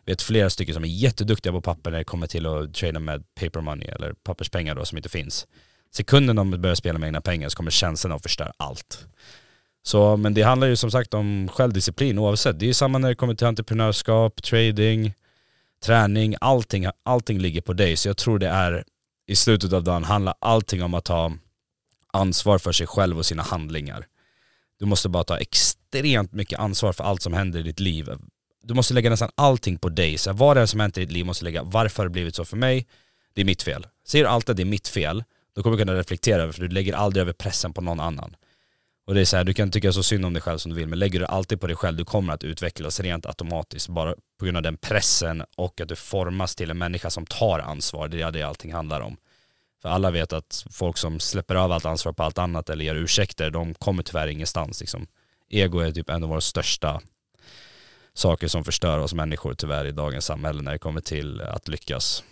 vet 0.08 0.22
flera 0.22 0.50
stycken 0.50 0.74
som 0.74 0.84
är 0.84 0.88
jätteduktiga 0.88 1.52
på 1.52 1.60
papper 1.60 1.90
när 1.90 1.98
det 1.98 2.04
kommer 2.04 2.26
till 2.26 2.46
att 2.46 2.74
trada 2.74 3.00
med 3.00 3.34
paper 3.34 3.60
money 3.60 3.88
eller 3.88 4.12
papperspengar 4.12 4.74
då 4.74 4.84
som 4.84 4.98
inte 4.98 5.08
finns. 5.08 5.46
Sekunden 5.94 6.36
de 6.36 6.50
börjar 6.50 6.74
spela 6.74 6.98
med 6.98 7.06
egna 7.06 7.20
pengar 7.20 7.48
så 7.48 7.56
kommer 7.56 7.70
känslan 7.70 8.12
att 8.12 8.22
förstöra 8.22 8.52
allt. 8.56 9.06
Så, 9.82 10.16
men 10.16 10.34
det 10.34 10.42
handlar 10.42 10.66
ju 10.66 10.76
som 10.76 10.90
sagt 10.90 11.14
om 11.14 11.48
självdisciplin 11.52 12.18
oavsett. 12.18 12.58
Det 12.58 12.64
är 12.64 12.66
ju 12.66 12.74
samma 12.74 12.98
när 12.98 13.08
det 13.08 13.14
kommer 13.14 13.34
till 13.34 13.46
entreprenörskap, 13.46 14.42
trading, 14.42 15.14
träning, 15.84 16.34
allting, 16.40 16.86
allting 17.02 17.38
ligger 17.38 17.60
på 17.60 17.72
dig. 17.72 17.96
Så 17.96 18.08
jag 18.08 18.16
tror 18.16 18.38
det 18.38 18.48
är, 18.48 18.84
i 19.26 19.36
slutet 19.36 19.72
av 19.72 19.84
dagen 19.84 20.04
handlar 20.04 20.34
allting 20.38 20.82
om 20.82 20.94
att 20.94 21.04
ta 21.04 21.32
ansvar 22.12 22.58
för 22.58 22.72
sig 22.72 22.86
själv 22.86 23.18
och 23.18 23.26
sina 23.26 23.42
handlingar. 23.42 24.06
Du 24.78 24.86
måste 24.86 25.08
bara 25.08 25.24
ta 25.24 25.38
extremt 25.38 26.32
mycket 26.32 26.58
ansvar 26.58 26.92
för 26.92 27.04
allt 27.04 27.22
som 27.22 27.32
händer 27.32 27.60
i 27.60 27.62
ditt 27.62 27.80
liv 27.80 28.10
du 28.68 28.74
måste 28.74 28.94
lägga 28.94 29.10
nästan 29.10 29.30
allting 29.34 29.78
på 29.78 29.88
dig. 29.88 30.18
Så 30.18 30.32
vad 30.32 30.56
det 30.56 30.60
är 30.60 30.66
som 30.66 30.80
hänt 30.80 30.98
i 30.98 31.00
ditt 31.00 31.12
liv 31.12 31.26
måste 31.26 31.44
lägga, 31.44 31.62
varför 31.62 32.02
har 32.02 32.08
det 32.08 32.12
blivit 32.12 32.34
så 32.34 32.44
för 32.44 32.56
mig? 32.56 32.86
Det 33.34 33.40
är 33.40 33.44
mitt 33.44 33.62
fel. 33.62 33.86
Säger 34.06 34.24
du 34.24 34.30
alltid 34.30 34.50
att 34.50 34.56
det 34.56 34.62
är 34.62 34.64
mitt 34.64 34.88
fel, 34.88 35.24
då 35.54 35.62
kommer 35.62 35.76
du 35.76 35.84
kunna 35.84 35.98
reflektera 35.98 36.42
över 36.42 36.52
för 36.52 36.62
du 36.62 36.68
lägger 36.68 36.94
aldrig 36.94 37.20
över 37.20 37.32
pressen 37.32 37.72
på 37.72 37.80
någon 37.80 38.00
annan. 38.00 38.36
Och 39.06 39.14
det 39.14 39.20
är 39.20 39.24
så 39.24 39.36
här, 39.36 39.44
du 39.44 39.54
kan 39.54 39.70
tycka 39.70 39.92
så 39.92 40.02
synd 40.02 40.26
om 40.26 40.32
dig 40.32 40.42
själv 40.42 40.58
som 40.58 40.70
du 40.70 40.76
vill, 40.76 40.88
men 40.88 40.98
lägger 40.98 41.20
du 41.20 41.26
alltid 41.26 41.60
på 41.60 41.66
dig 41.66 41.76
själv, 41.76 41.96
du 41.96 42.04
kommer 42.04 42.32
att 42.32 42.44
utvecklas 42.44 43.00
rent 43.00 43.26
automatiskt 43.26 43.88
bara 43.88 44.14
på 44.38 44.44
grund 44.44 44.56
av 44.56 44.62
den 44.62 44.76
pressen 44.76 45.44
och 45.56 45.80
att 45.80 45.88
du 45.88 45.96
formas 45.96 46.54
till 46.54 46.70
en 46.70 46.78
människa 46.78 47.10
som 47.10 47.26
tar 47.26 47.58
ansvar. 47.58 48.08
Det 48.08 48.22
är 48.22 48.30
det 48.30 48.42
allting 48.42 48.72
handlar 48.72 49.00
om. 49.00 49.16
För 49.82 49.88
alla 49.88 50.10
vet 50.10 50.32
att 50.32 50.64
folk 50.70 50.96
som 50.96 51.20
släpper 51.20 51.54
av 51.54 51.72
allt 51.72 51.84
ansvar 51.84 52.12
på 52.12 52.22
allt 52.22 52.38
annat 52.38 52.70
eller 52.70 52.84
ger 52.84 52.94
ursäkter, 52.94 53.50
de 53.50 53.74
kommer 53.74 54.02
tyvärr 54.02 54.28
ingenstans. 54.28 54.80
Liksom. 54.80 55.06
Ego 55.50 55.78
är 55.78 55.92
typ 55.92 56.10
en 56.10 56.22
av 56.22 56.28
våra 56.28 56.40
största 56.40 57.00
saker 58.18 58.48
som 58.48 58.64
förstör 58.64 58.98
oss 58.98 59.14
människor 59.14 59.54
tyvärr 59.54 59.84
i 59.84 59.92
dagens 59.92 60.24
samhälle 60.24 60.62
när 60.62 60.72
det 60.72 60.78
kommer 60.78 61.00
till 61.00 61.40
att 61.40 61.68
lyckas. 61.68 62.24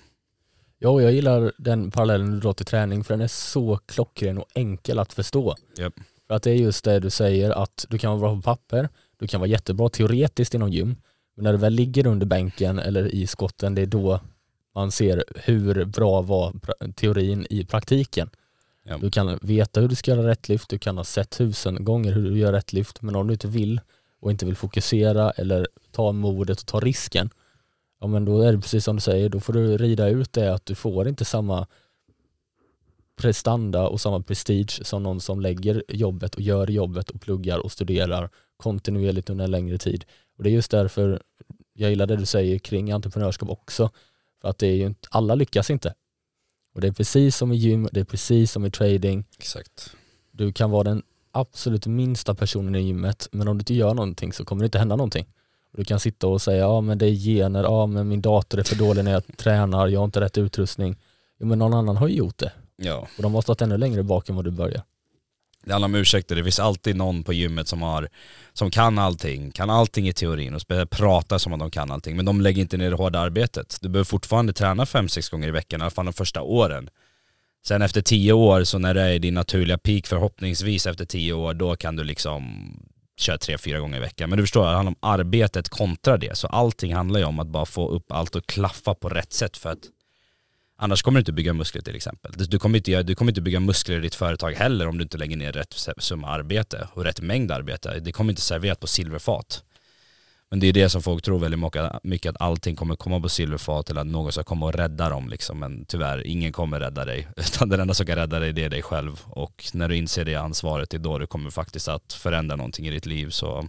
Ja, 0.79 1.01
jag 1.01 1.13
gillar 1.13 1.53
den 1.59 1.91
parallellen 1.91 2.31
du 2.31 2.41
drar 2.41 2.53
till 2.53 2.67
träning 2.67 3.05
för 3.05 3.15
den 3.15 3.21
är 3.21 3.29
så 3.29 3.81
klockren 3.87 4.39
och 4.39 4.47
enkel 4.55 4.99
att 4.99 5.13
förstå. 5.13 5.57
Yep. 5.79 5.93
För 6.27 6.35
att 6.35 6.43
det 6.43 6.51
är 6.51 6.55
just 6.55 6.85
det 6.85 7.01
du 7.01 7.11
säger 7.11 7.51
att 7.51 7.87
du 7.89 7.99
kan 7.99 8.11
vara 8.11 8.21
bra 8.21 8.37
på 8.37 8.43
papper, 8.43 8.89
du 9.17 9.27
kan 9.27 9.41
vara 9.41 9.49
jättebra 9.49 9.89
teoretiskt 9.89 10.55
inom 10.55 10.71
gym, 10.71 10.97
men 11.35 11.45
när 11.45 11.53
du 11.53 11.59
väl 11.59 11.73
ligger 11.73 12.07
under 12.07 12.27
bänken 12.27 12.79
eller 12.79 13.15
i 13.15 13.27
skotten, 13.27 13.75
det 13.75 13.83
är 13.83 13.87
då 13.87 14.21
man 14.75 14.93
ser 14.93 15.25
hur 15.35 15.85
bra 15.85 16.23
var 16.23 16.55
teorin 16.93 17.47
i 17.51 17.65
praktiken. 17.65 18.31
Yep. 18.89 19.01
Du 19.01 19.11
kan 19.11 19.39
veta 19.43 19.81
hur 19.81 19.89
du 19.89 19.95
ska 19.95 20.11
göra 20.11 20.29
rätt 20.29 20.49
lyft, 20.49 20.69
du 20.69 20.79
kan 20.79 20.97
ha 20.97 21.05
sett 21.05 21.31
tusen 21.31 21.85
gånger 21.85 22.13
hur 22.13 22.31
du 22.31 22.39
gör 22.39 22.53
rätt 22.53 22.73
lyft, 22.73 23.03
men 23.03 23.17
om 23.17 23.27
du 23.27 23.33
inte 23.33 23.49
vill 23.49 23.81
och 24.27 24.31
inte 24.31 24.47
vill 24.47 24.57
fokusera 24.57 25.31
eller 25.31 25.69
ta 25.91 26.13
modet 26.13 26.61
och 26.61 26.67
ta 26.67 26.81
risken, 26.81 27.31
ja 28.01 28.07
men 28.07 28.25
då 28.25 28.43
är 28.43 28.53
det 28.53 28.61
precis 28.61 28.85
som 28.85 28.97
du 28.97 29.01
säger, 29.01 29.29
då 29.29 29.41
får 29.41 29.53
du 29.53 29.77
rida 29.77 30.09
ut 30.09 30.33
det 30.33 30.55
att 30.55 30.67
du 30.67 30.75
får 30.75 31.09
inte 31.09 31.25
samma 31.25 31.67
prestanda 33.17 33.89
och 33.89 34.01
samma 34.01 34.23
prestige 34.23 34.87
som 34.87 35.03
någon 35.03 35.21
som 35.21 35.41
lägger 35.41 35.85
jobbet 35.89 36.35
och 36.35 36.41
gör 36.41 36.71
jobbet 36.71 37.11
och 37.11 37.21
pluggar 37.21 37.59
och 37.59 37.73
studerar 37.73 38.31
kontinuerligt 38.57 39.31
under 39.31 39.45
en 39.45 39.51
längre 39.51 39.79
tid. 39.79 40.05
Och 40.37 40.45
det 40.45 40.51
är 40.51 40.55
just 40.55 40.71
därför 40.71 41.23
jag 41.73 41.91
gillar 41.91 42.07
det 42.07 42.17
du 42.17 42.27
säger 42.27 42.59
kring 42.59 42.93
entreprenörskap 42.93 43.49
också. 43.49 43.91
För 44.41 44.49
att 44.49 44.59
det 44.59 44.67
är 44.67 44.77
ju 44.77 44.87
inte, 44.87 45.09
alla 45.11 45.35
lyckas 45.35 45.71
inte. 45.71 45.95
Och 46.75 46.81
det 46.81 46.87
är 46.87 46.93
precis 46.93 47.37
som 47.37 47.53
i 47.53 47.57
gym, 47.57 47.89
det 47.93 48.01
är 48.01 48.05
precis 48.05 48.53
som 48.53 48.65
i 48.65 48.71
trading. 48.71 49.25
Exakt. 49.39 49.91
Du 50.31 50.53
kan 50.53 50.71
vara 50.71 50.85
den 50.85 51.03
absolut 51.37 51.87
minsta 51.87 52.35
personen 52.35 52.75
i 52.75 52.81
gymmet, 52.81 53.29
men 53.33 53.49
om 53.49 53.59
du 53.59 53.61
inte 53.61 53.75
gör 53.75 53.95
någonting 53.95 54.33
så 54.33 54.45
kommer 54.45 54.63
det 54.63 54.67
inte 54.67 54.79
hända 54.79 54.97
någonting. 54.97 55.27
Du 55.77 55.85
kan 55.85 56.01
sitta 56.01 56.27
och 56.27 56.43
säga, 56.43 56.59
ja 56.59 56.81
men 56.81 56.99
det 56.99 57.07
är 57.07 57.15
gener, 57.15 57.63
ja 57.63 57.87
men 57.87 58.09
min 58.09 58.21
dator 58.21 58.59
är 58.59 58.63
för 58.63 58.77
dålig 58.77 59.05
när 59.05 59.13
jag 59.13 59.23
tränar, 59.37 59.89
jag 59.89 60.01
har 60.01 60.05
inte 60.05 60.21
rätt 60.21 60.39
utrustning. 60.39 60.97
Jo 61.39 61.47
men 61.47 61.59
någon 61.59 61.75
annan 61.75 61.97
har 61.97 62.09
ju 62.09 62.15
gjort 62.15 62.39
det. 62.39 62.53
Ja. 62.77 63.09
Och 63.17 63.23
de 63.23 63.35
har 63.35 63.43
stått 63.43 63.63
ännu 63.63 63.79
längre 63.79 64.03
bak 64.03 64.29
än 64.29 64.37
vad 64.37 64.45
du 64.45 64.51
börjar. 64.51 64.83
Det 65.65 65.73
handlar 65.73 65.89
om 65.89 65.95
ursäkter, 65.95 66.37
det 66.37 66.43
finns 66.43 66.61
alltid 66.61 66.97
någon 66.97 67.25
på 67.25 67.33
gymmet 67.33 67.69
som, 67.69 67.83
har, 67.83 68.09
som 68.53 68.71
kan 68.71 68.99
allting, 68.99 69.51
kan 69.51 69.71
allting 69.71 70.09
i 70.09 70.13
teorin 70.13 70.55
och 70.55 70.63
pratar 70.91 71.39
som 71.39 71.53
att 71.53 71.59
de 71.59 71.71
kan 71.71 71.91
allting, 71.91 72.17
men 72.17 72.25
de 72.25 72.41
lägger 72.41 72.63
inte 72.63 72.77
ner 72.77 72.91
det 72.91 72.97
hårda 72.97 73.19
arbetet. 73.19 73.79
Du 73.81 73.89
behöver 73.89 74.05
fortfarande 74.05 74.53
träna 74.53 74.87
fem 74.87 75.09
sex 75.09 75.29
gånger 75.29 75.49
i 75.49 75.51
veckan, 75.51 75.81
i 75.81 75.83
alla 75.83 75.91
fall 75.91 76.05
de 76.05 76.13
första 76.13 76.43
åren. 76.43 76.91
Sen 77.67 77.83
efter 77.83 78.03
tio 78.03 78.33
år, 78.33 78.65
så 78.65 78.79
när 78.79 78.95
det 78.95 79.03
är 79.03 79.19
din 79.19 79.35
naturliga 79.35 79.79
peak 79.79 80.07
förhoppningsvis 80.07 80.87
efter 80.87 81.05
tio 81.05 81.33
år, 81.33 81.55
då 81.55 81.77
kan 81.77 81.97
du 81.97 82.05
liksom 82.05 82.43
köra 83.17 83.39
tre, 83.39 83.59
fyra 83.59 83.79
gånger 83.79 83.97
i 83.97 84.01
veckan. 84.01 84.31
Men 84.31 84.37
du 84.37 84.43
förstår, 84.43 84.67
det 84.67 84.75
handlar 84.75 84.91
om 84.91 85.11
arbetet 85.11 85.69
kontra 85.69 86.17
det. 86.17 86.37
Så 86.39 86.47
allting 86.47 86.95
handlar 86.95 87.21
ju 87.21 87.27
om 87.27 87.39
att 87.39 87.47
bara 87.47 87.67
få 87.67 87.89
upp 87.89 88.13
allt 88.13 88.35
och 88.37 88.47
klaffa 88.47 88.95
på 88.95 89.09
rätt 89.09 89.33
sätt 89.33 89.57
för 89.57 89.71
att 89.71 89.79
Annars 90.79 91.03
kommer 91.03 91.19
du 91.19 91.21
inte 91.21 91.33
bygga 91.33 91.53
muskler 91.53 91.83
till 91.83 91.97
exempel. 91.97 92.33
Du 92.37 92.59
kommer 92.59 92.79
inte, 92.79 93.03
du 93.03 93.15
kommer 93.15 93.31
inte 93.31 93.41
bygga 93.41 93.61
muskler 93.61 93.99
i 93.99 94.01
ditt 94.01 94.15
företag 94.15 94.53
heller 94.53 94.89
om 94.89 94.99
du 94.99 95.03
inte 95.03 95.19
lägger 95.19 95.37
ner 95.37 95.53
rätt 95.53 95.75
summa 95.99 96.29
arbete 96.29 96.89
och 96.93 97.05
rätt 97.05 97.21
mängd 97.21 97.53
arbete. 97.53 98.01
Det 98.01 98.13
kommer 98.13 98.33
inte 98.33 98.43
serverat 98.43 98.81
på 98.81 98.87
silverfat. 98.87 99.65
Men 100.51 100.61
det 100.61 100.67
är 100.67 100.73
det 100.73 100.89
som 100.89 101.03
folk 101.03 101.25
tror 101.25 101.39
väldigt 101.39 102.01
mycket, 102.03 102.31
att 102.31 102.43
allting 102.43 102.77
kommer 102.77 102.97
komma 102.97 103.21
på 103.21 103.29
silverfat 103.29 103.91
eller 103.91 104.01
att 104.01 104.07
någon 104.07 104.33
ska 104.33 104.43
komma 104.43 104.67
och 104.67 104.73
rädda 104.73 105.09
dem 105.09 105.29
liksom. 105.29 105.59
Men 105.59 105.85
tyvärr, 105.85 106.27
ingen 106.27 106.53
kommer 106.53 106.81
rädda 106.81 107.05
dig. 107.05 107.29
Utan 107.37 107.69
den 107.69 107.81
enda 107.81 107.95
som 107.95 108.07
kan 108.07 108.17
rädda 108.17 108.39
dig 108.39 108.53
det 108.53 108.65
är 108.65 108.71
dig 108.71 108.83
själv. 108.83 109.23
Och 109.25 109.65
när 109.73 109.89
du 109.89 109.97
inser 109.97 110.25
det 110.25 110.35
ansvaret, 110.35 110.91
det 110.91 110.97
är 110.97 110.99
då 110.99 111.19
du 111.19 111.27
kommer 111.27 111.51
faktiskt 111.51 111.89
att 111.89 112.13
förändra 112.13 112.57
någonting 112.57 112.87
i 112.87 112.91
ditt 112.91 113.07
liv. 113.07 113.31
Så 113.31 113.69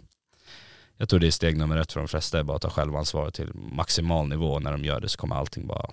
jag 0.98 1.10
tror 1.10 1.20
det 1.20 1.28
är 1.28 1.32
steg 1.32 1.58
nummer 1.58 1.78
ett 1.78 1.92
för 1.92 2.00
de 2.00 2.08
flesta, 2.08 2.40
är 2.40 2.44
bara 2.44 2.56
att 2.56 2.62
ta 2.62 2.70
självansvaret 2.70 3.34
till 3.34 3.50
maximal 3.54 4.28
nivå. 4.28 4.52
Och 4.52 4.64
när 4.64 4.72
de 4.72 4.84
gör 4.84 5.02
det 5.02 5.10
så 5.10 5.18
kommer 5.18 5.36
allting 5.36 5.68
bara 5.68 5.90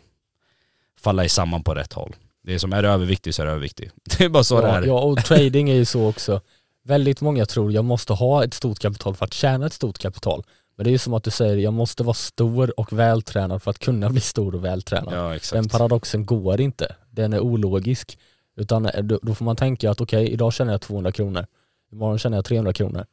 falla 1.00 1.25
i 1.25 1.29
samman 1.29 1.62
på 1.62 1.75
rätt 1.75 1.93
håll. 1.93 2.17
Det 2.43 2.55
är 2.55 2.59
som, 2.59 2.73
är 2.73 2.83
du 2.83 2.88
överviktig 2.88 3.35
så 3.35 3.43
är 3.43 3.47
du 3.47 3.53
överviktig. 3.53 3.91
Det 4.19 4.25
är 4.25 4.29
bara 4.29 4.45
så 4.45 4.55
ja, 4.55 4.61
det 4.61 4.69
är. 4.69 4.83
Ja, 4.87 5.00
och 5.00 5.25
trading 5.25 5.71
är 5.71 5.75
ju 5.75 5.85
så 5.85 6.09
också. 6.09 6.41
Väldigt 6.83 7.21
många 7.21 7.47
tror 7.47 7.73
jag 7.73 7.85
måste 7.85 8.12
ha 8.12 8.45
ett 8.45 8.55
stort 8.55 8.79
kapital 8.79 9.14
för 9.14 9.25
att 9.25 9.35
tjäna 9.35 9.67
ett 9.67 9.73
stort 9.73 9.99
kapital. 9.99 10.45
Men 10.76 10.85
det 10.85 10.90
är 10.90 10.93
ju 10.93 10.99
som 10.99 11.14
att 11.14 11.25
du 11.25 11.31
säger, 11.31 11.57
jag 11.57 11.73
måste 11.73 12.02
vara 12.02 12.14
stor 12.14 12.81
och 12.81 12.93
vältränad 12.93 13.62
för 13.62 13.71
att 13.71 13.78
kunna 13.78 14.11
bli 14.11 14.21
stor 14.21 14.54
och 14.54 14.64
vältränad. 14.64 15.14
Ja, 15.14 15.37
exakt. 15.37 15.52
Den 15.52 15.69
paradoxen 15.69 16.26
går 16.26 16.61
inte. 16.61 16.97
Den 17.11 17.33
är 17.33 17.40
ologisk. 17.40 18.19
Utan 18.57 18.87
eh, 18.87 19.02
då 19.02 19.35
får 19.35 19.45
man 19.45 19.57
tänka 19.57 19.90
att 19.90 20.00
okej, 20.00 20.23
okay, 20.23 20.33
idag 20.33 20.52
tjänar 20.52 20.73
jag 20.73 20.81
200 20.81 21.12
kronor. 21.12 21.47
Imorgon 21.93 22.19
tjänar 22.19 22.38
jag 22.38 22.45
300 22.45 22.73
kronor. 22.73 23.07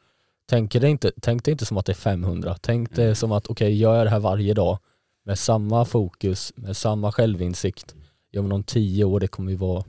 Tänk 0.49 0.71
det 0.71 0.89
inte, 0.89 1.11
tänk 1.21 1.43
det 1.43 1.51
inte 1.51 1.65
som 1.65 1.77
att 1.77 1.85
det 1.85 1.91
är 1.91 1.95
500. 1.95 2.57
Tänk 2.61 2.95
det 2.95 3.03
mm. 3.03 3.15
som 3.15 3.31
att 3.31 3.47
okej, 3.47 3.65
okay, 3.65 3.77
gör 3.77 3.95
jag 3.95 4.05
det 4.05 4.09
här 4.09 4.19
varje 4.19 4.53
dag 4.53 4.79
med 5.25 5.39
samma 5.39 5.85
fokus, 5.85 6.53
med 6.55 6.77
samma 6.77 7.11
självinsikt. 7.11 7.95
Om 8.37 8.63
tio 8.63 9.03
år, 9.03 9.19
det 9.19 9.27
kommer 9.27 9.51
ju 9.51 9.57
vara 9.57 9.83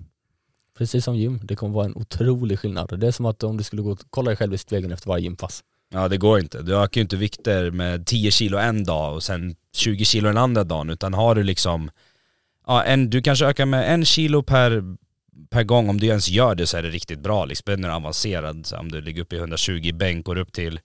precis 0.78 1.04
som 1.04 1.16
gym. 1.16 1.40
Det 1.42 1.56
kommer 1.56 1.74
vara 1.74 1.84
en 1.84 1.96
otrolig 1.96 2.58
skillnad. 2.58 3.00
Det 3.00 3.06
är 3.06 3.10
som 3.10 3.26
att 3.26 3.42
om 3.42 3.56
du 3.56 3.64
skulle 3.64 3.82
gå 3.82 3.90
och 3.90 4.04
kolla 4.10 4.28
dig 4.28 4.36
själv 4.36 4.54
i 4.54 4.58
spegeln 4.58 4.92
efter 4.92 5.08
varje 5.08 5.24
gympass. 5.24 5.64
Ja 5.92 6.08
det 6.08 6.16
går 6.16 6.40
inte. 6.40 6.62
Du 6.62 6.76
ökar 6.76 6.98
ju 6.98 7.02
inte 7.02 7.16
vikter 7.16 7.70
med 7.70 8.06
10 8.06 8.30
kilo 8.30 8.58
en 8.58 8.84
dag 8.84 9.14
och 9.14 9.22
sen 9.22 9.54
20 9.74 10.04
kilo 10.04 10.28
den 10.28 10.38
andra 10.38 10.64
dagen 10.64 10.90
utan 10.90 11.14
har 11.14 11.34
du 11.34 11.42
liksom 11.42 11.90
Ja, 12.66 12.82
en, 12.84 13.10
du 13.10 13.22
kanske 13.22 13.46
ökar 13.46 13.66
med 13.66 13.94
en 13.94 14.04
kilo 14.04 14.42
per, 14.42 14.82
per 15.50 15.62
gång, 15.62 15.88
om 15.88 16.00
du 16.00 16.06
ens 16.06 16.28
gör 16.28 16.54
det 16.54 16.66
så 16.66 16.76
är 16.76 16.82
det 16.82 16.90
riktigt 16.90 17.20
bra 17.20 17.44
liksom. 17.44 17.82
du 17.82 17.88
är 17.88 17.90
avancerad, 17.90 18.66
så 18.66 18.76
om 18.76 18.92
du 18.92 19.00
ligger 19.00 19.22
uppe 19.22 19.36
i 19.36 19.38
120 19.38 19.92
bänk 19.94 20.28
och 20.28 20.40
upp 20.40 20.52
till 20.52 20.80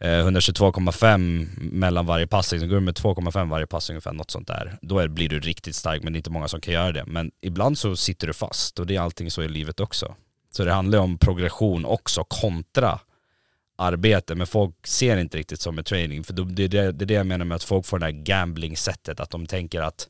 eh, 0.00 0.26
122,5 0.26 1.48
mellan 1.60 2.06
varje 2.06 2.26
passning, 2.26 2.60
liksom. 2.60 2.68
så 2.68 2.70
går 2.70 2.80
du 2.80 2.84
med 2.84 2.94
2,5 2.94 3.50
varje 3.50 3.66
passning 3.66 3.94
ungefär, 3.94 4.12
något 4.12 4.30
sånt 4.30 4.48
där. 4.48 4.78
Då 4.82 4.98
är, 4.98 5.08
blir 5.08 5.28
du 5.28 5.40
riktigt 5.40 5.74
stark, 5.74 6.02
men 6.02 6.12
det 6.12 6.16
är 6.16 6.18
inte 6.18 6.30
många 6.30 6.48
som 6.48 6.60
kan 6.60 6.74
göra 6.74 6.92
det. 6.92 7.04
Men 7.06 7.30
ibland 7.40 7.78
så 7.78 7.96
sitter 7.96 8.26
du 8.26 8.32
fast 8.32 8.78
och 8.78 8.86
det 8.86 8.96
är 8.96 9.00
allting 9.00 9.30
så 9.30 9.42
i 9.42 9.48
livet 9.48 9.80
också. 9.80 10.14
Så 10.50 10.64
det 10.64 10.72
handlar 10.72 10.98
om 10.98 11.18
progression 11.18 11.84
också 11.84 12.24
kontra 12.24 13.00
arbete, 13.82 14.34
men 14.34 14.46
folk 14.46 14.86
ser 14.86 15.16
inte 15.16 15.38
riktigt 15.38 15.60
som 15.60 15.74
med 15.74 15.86
training. 15.86 16.24
För 16.24 16.32
det 16.32 16.64
är 16.64 16.68
det, 16.68 16.92
det, 16.92 17.04
är 17.04 17.06
det 17.06 17.14
jag 17.14 17.26
menar 17.26 17.44
med 17.44 17.54
att 17.54 17.64
folk 17.64 17.86
får 17.86 17.98
det 17.98 18.04
här 18.04 18.12
gambling-sättet, 18.12 19.20
att 19.20 19.30
de 19.30 19.46
tänker 19.46 19.80
att 19.80 20.08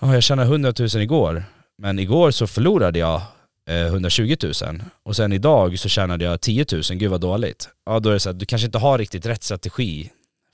oh, 0.00 0.14
jag 0.14 0.22
tjänade 0.22 0.48
100 0.48 0.72
000 0.78 0.88
igår, 0.94 1.44
men 1.78 1.98
igår 1.98 2.30
så 2.30 2.46
förlorade 2.46 2.98
jag 2.98 3.22
eh, 3.68 3.86
120 3.86 4.36
000 4.42 4.82
och 5.02 5.16
sen 5.16 5.32
idag 5.32 5.78
så 5.78 5.88
tjänade 5.88 6.24
jag 6.24 6.40
10 6.40 6.66
000, 6.72 6.82
gud 6.82 7.10
vad 7.10 7.20
dåligt. 7.20 7.68
Ja 7.86 8.00
då 8.00 8.08
är 8.08 8.12
det 8.12 8.20
så 8.20 8.30
att 8.30 8.38
du 8.38 8.46
kanske 8.46 8.66
inte 8.66 8.78
har 8.78 8.98
riktigt 8.98 9.26
rätt 9.26 9.42
strategi 9.42 10.10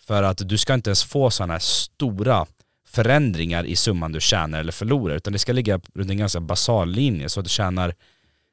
för 0.07 0.23
att 0.23 0.49
du 0.49 0.59
ska 0.59 0.75
inte 0.75 0.91
ens 0.91 1.05
få 1.05 1.31
sådana 1.31 1.53
här 1.53 1.61
stora 1.61 2.47
förändringar 2.89 3.65
i 3.65 3.77
summan 3.77 4.13
du 4.13 4.21
tjänar 4.21 4.61
eller 4.61 4.73
förlorar 4.73 5.17
utan 5.17 5.33
det 5.33 5.39
ska 5.39 5.53
ligga 5.53 5.81
runt 5.95 6.11
en 6.11 6.19
ganska 6.19 6.41
basal 6.41 6.91
linje 6.91 7.29
så 7.29 7.41
att 7.41 7.47
du 7.47 7.51
tjänar 7.51 7.95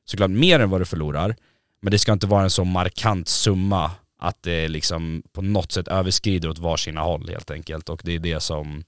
såklart 0.06 0.32
mer 0.32 0.60
än 0.60 0.70
vad 0.70 0.82
du 0.82 0.86
förlorar 0.86 1.36
men 1.84 1.92
det 1.92 2.00
ska 2.00 2.14
inte 2.14 2.28
vara 2.28 2.44
en 2.44 2.50
så 2.50 2.64
markant 2.64 3.28
summa 3.28 3.92
att 4.20 4.44
det 4.44 4.68
liksom 4.68 5.24
på 5.34 5.42
något 5.42 5.72
sätt 5.72 5.88
överskrider 5.88 6.50
åt 6.50 6.60
varsina 6.60 7.02
håll 7.02 7.30
helt 7.30 7.52
enkelt. 7.52 7.90
Och 7.90 8.02
det 8.04 8.12
är 8.12 8.20
det 8.20 8.40
som 8.40 8.84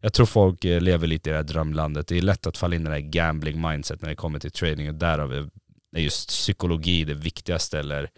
jag 0.00 0.12
tror 0.12 0.26
folk 0.26 0.64
eh, 0.64 0.80
lever 0.80 1.06
lite 1.06 1.30
i 1.30 1.32
det 1.32 1.36
här 1.36 1.44
drömlandet. 1.44 2.06
Det 2.06 2.18
är 2.18 2.22
lätt 2.22 2.46
att 2.46 2.56
falla 2.56 2.76
in 2.76 2.82
i 2.82 2.84
det 2.84 2.90
här 2.90 3.00
gambling 3.00 3.60
mindset 3.60 4.02
när 4.02 4.08
det 4.08 4.14
kommer 4.14 4.38
till 4.38 4.50
trading 4.50 4.88
och 4.88 4.94
därav 4.94 5.32
är 5.32 6.00
just 6.00 6.28
psykologi 6.28 7.04
det 7.04 7.14
viktigaste 7.14 7.78
eller 7.78 8.10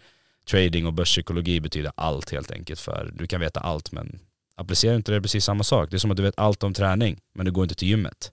trading 0.49 0.85
och 0.85 0.93
börspsykologi 0.93 1.59
betyder 1.59 1.91
allt 1.95 2.31
helt 2.31 2.51
enkelt 2.51 2.79
för 2.79 3.11
du 3.15 3.27
kan 3.27 3.41
veta 3.41 3.59
allt 3.59 3.91
men 3.91 4.19
applicerar 4.55 4.95
inte 4.95 5.11
det 5.11 5.21
precis 5.21 5.45
samma 5.45 5.63
sak. 5.63 5.89
Det 5.91 5.97
är 5.97 5.99
som 5.99 6.11
att 6.11 6.17
du 6.17 6.23
vet 6.23 6.39
allt 6.39 6.63
om 6.63 6.73
träning 6.73 7.19
men 7.33 7.45
du 7.45 7.51
går 7.51 7.63
inte 7.63 7.75
till 7.75 7.87
gymmet. 7.87 8.31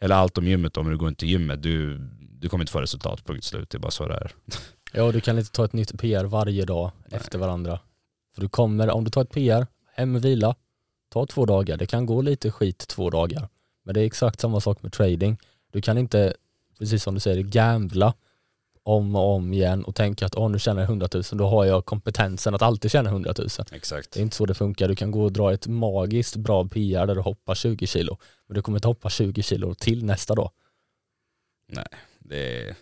Eller 0.00 0.14
allt 0.14 0.38
om 0.38 0.46
gymmet 0.46 0.76
om 0.76 0.90
du 0.90 0.96
går 0.96 1.08
inte 1.08 1.20
till 1.20 1.30
gymmet. 1.30 1.62
Du, 1.62 1.98
du 2.20 2.48
kommer 2.48 2.62
inte 2.62 2.72
få 2.72 2.80
resultat, 2.80 3.24
punkt 3.26 3.44
slut. 3.44 3.70
Det 3.70 3.78
är 3.78 3.80
bara 3.80 3.90
så 3.90 4.08
det 4.08 4.14
är. 4.14 4.32
Ja, 4.94 5.12
du 5.12 5.20
kan 5.20 5.38
inte 5.38 5.50
ta 5.50 5.64
ett 5.64 5.72
nytt 5.72 5.98
PR 5.98 6.24
varje 6.24 6.64
dag 6.64 6.90
Nej. 7.06 7.20
efter 7.20 7.38
varandra. 7.38 7.80
För 8.34 8.40
du 8.40 8.48
kommer, 8.48 8.90
om 8.90 9.04
du 9.04 9.10
tar 9.10 9.22
ett 9.22 9.30
PR, 9.30 9.66
hem 9.94 10.16
och 10.16 10.24
vila, 10.24 10.54
ta 11.08 11.26
två 11.26 11.46
dagar. 11.46 11.76
Det 11.76 11.86
kan 11.86 12.06
gå 12.06 12.22
lite 12.22 12.50
skit 12.50 12.78
två 12.88 13.10
dagar. 13.10 13.48
Men 13.82 13.94
det 13.94 14.00
är 14.00 14.04
exakt 14.04 14.40
samma 14.40 14.60
sak 14.60 14.82
med 14.82 14.92
trading. 14.92 15.38
Du 15.72 15.80
kan 15.80 15.98
inte, 15.98 16.34
precis 16.78 17.02
som 17.02 17.14
du 17.14 17.20
säger, 17.20 17.42
gambla 17.42 18.14
om 18.82 19.16
och 19.16 19.34
om 19.34 19.52
igen 19.52 19.84
och 19.84 19.94
tänka 19.94 20.26
att 20.26 20.34
oh, 20.34 20.50
nu 20.50 20.58
tjänar 20.58 20.80
jag 20.82 20.88
100 20.88 21.08
000, 21.14 21.22
då 21.32 21.48
har 21.48 21.64
jag 21.64 21.84
kompetensen 21.84 22.54
att 22.54 22.62
alltid 22.62 22.90
tjäna 22.90 23.10
100 23.10 23.34
000. 23.38 23.48
Exakt. 23.72 24.10
Det 24.10 24.20
är 24.20 24.22
inte 24.22 24.36
så 24.36 24.46
det 24.46 24.54
funkar. 24.54 24.88
Du 24.88 24.96
kan 24.96 25.10
gå 25.10 25.22
och 25.22 25.32
dra 25.32 25.52
ett 25.52 25.66
magiskt 25.66 26.36
bra 26.36 26.68
PR 26.68 27.06
där 27.06 27.14
du 27.14 27.20
hoppar 27.20 27.54
20 27.54 27.86
kilo, 27.86 28.18
men 28.46 28.54
du 28.54 28.62
kommer 28.62 28.78
inte 28.78 28.88
hoppa 28.88 29.10
20 29.10 29.42
kilo 29.42 29.74
till 29.74 30.04
nästa 30.04 30.34
dag. 30.34 30.50
Nej, 31.68 31.88
det 32.18 32.68
är 32.68 32.76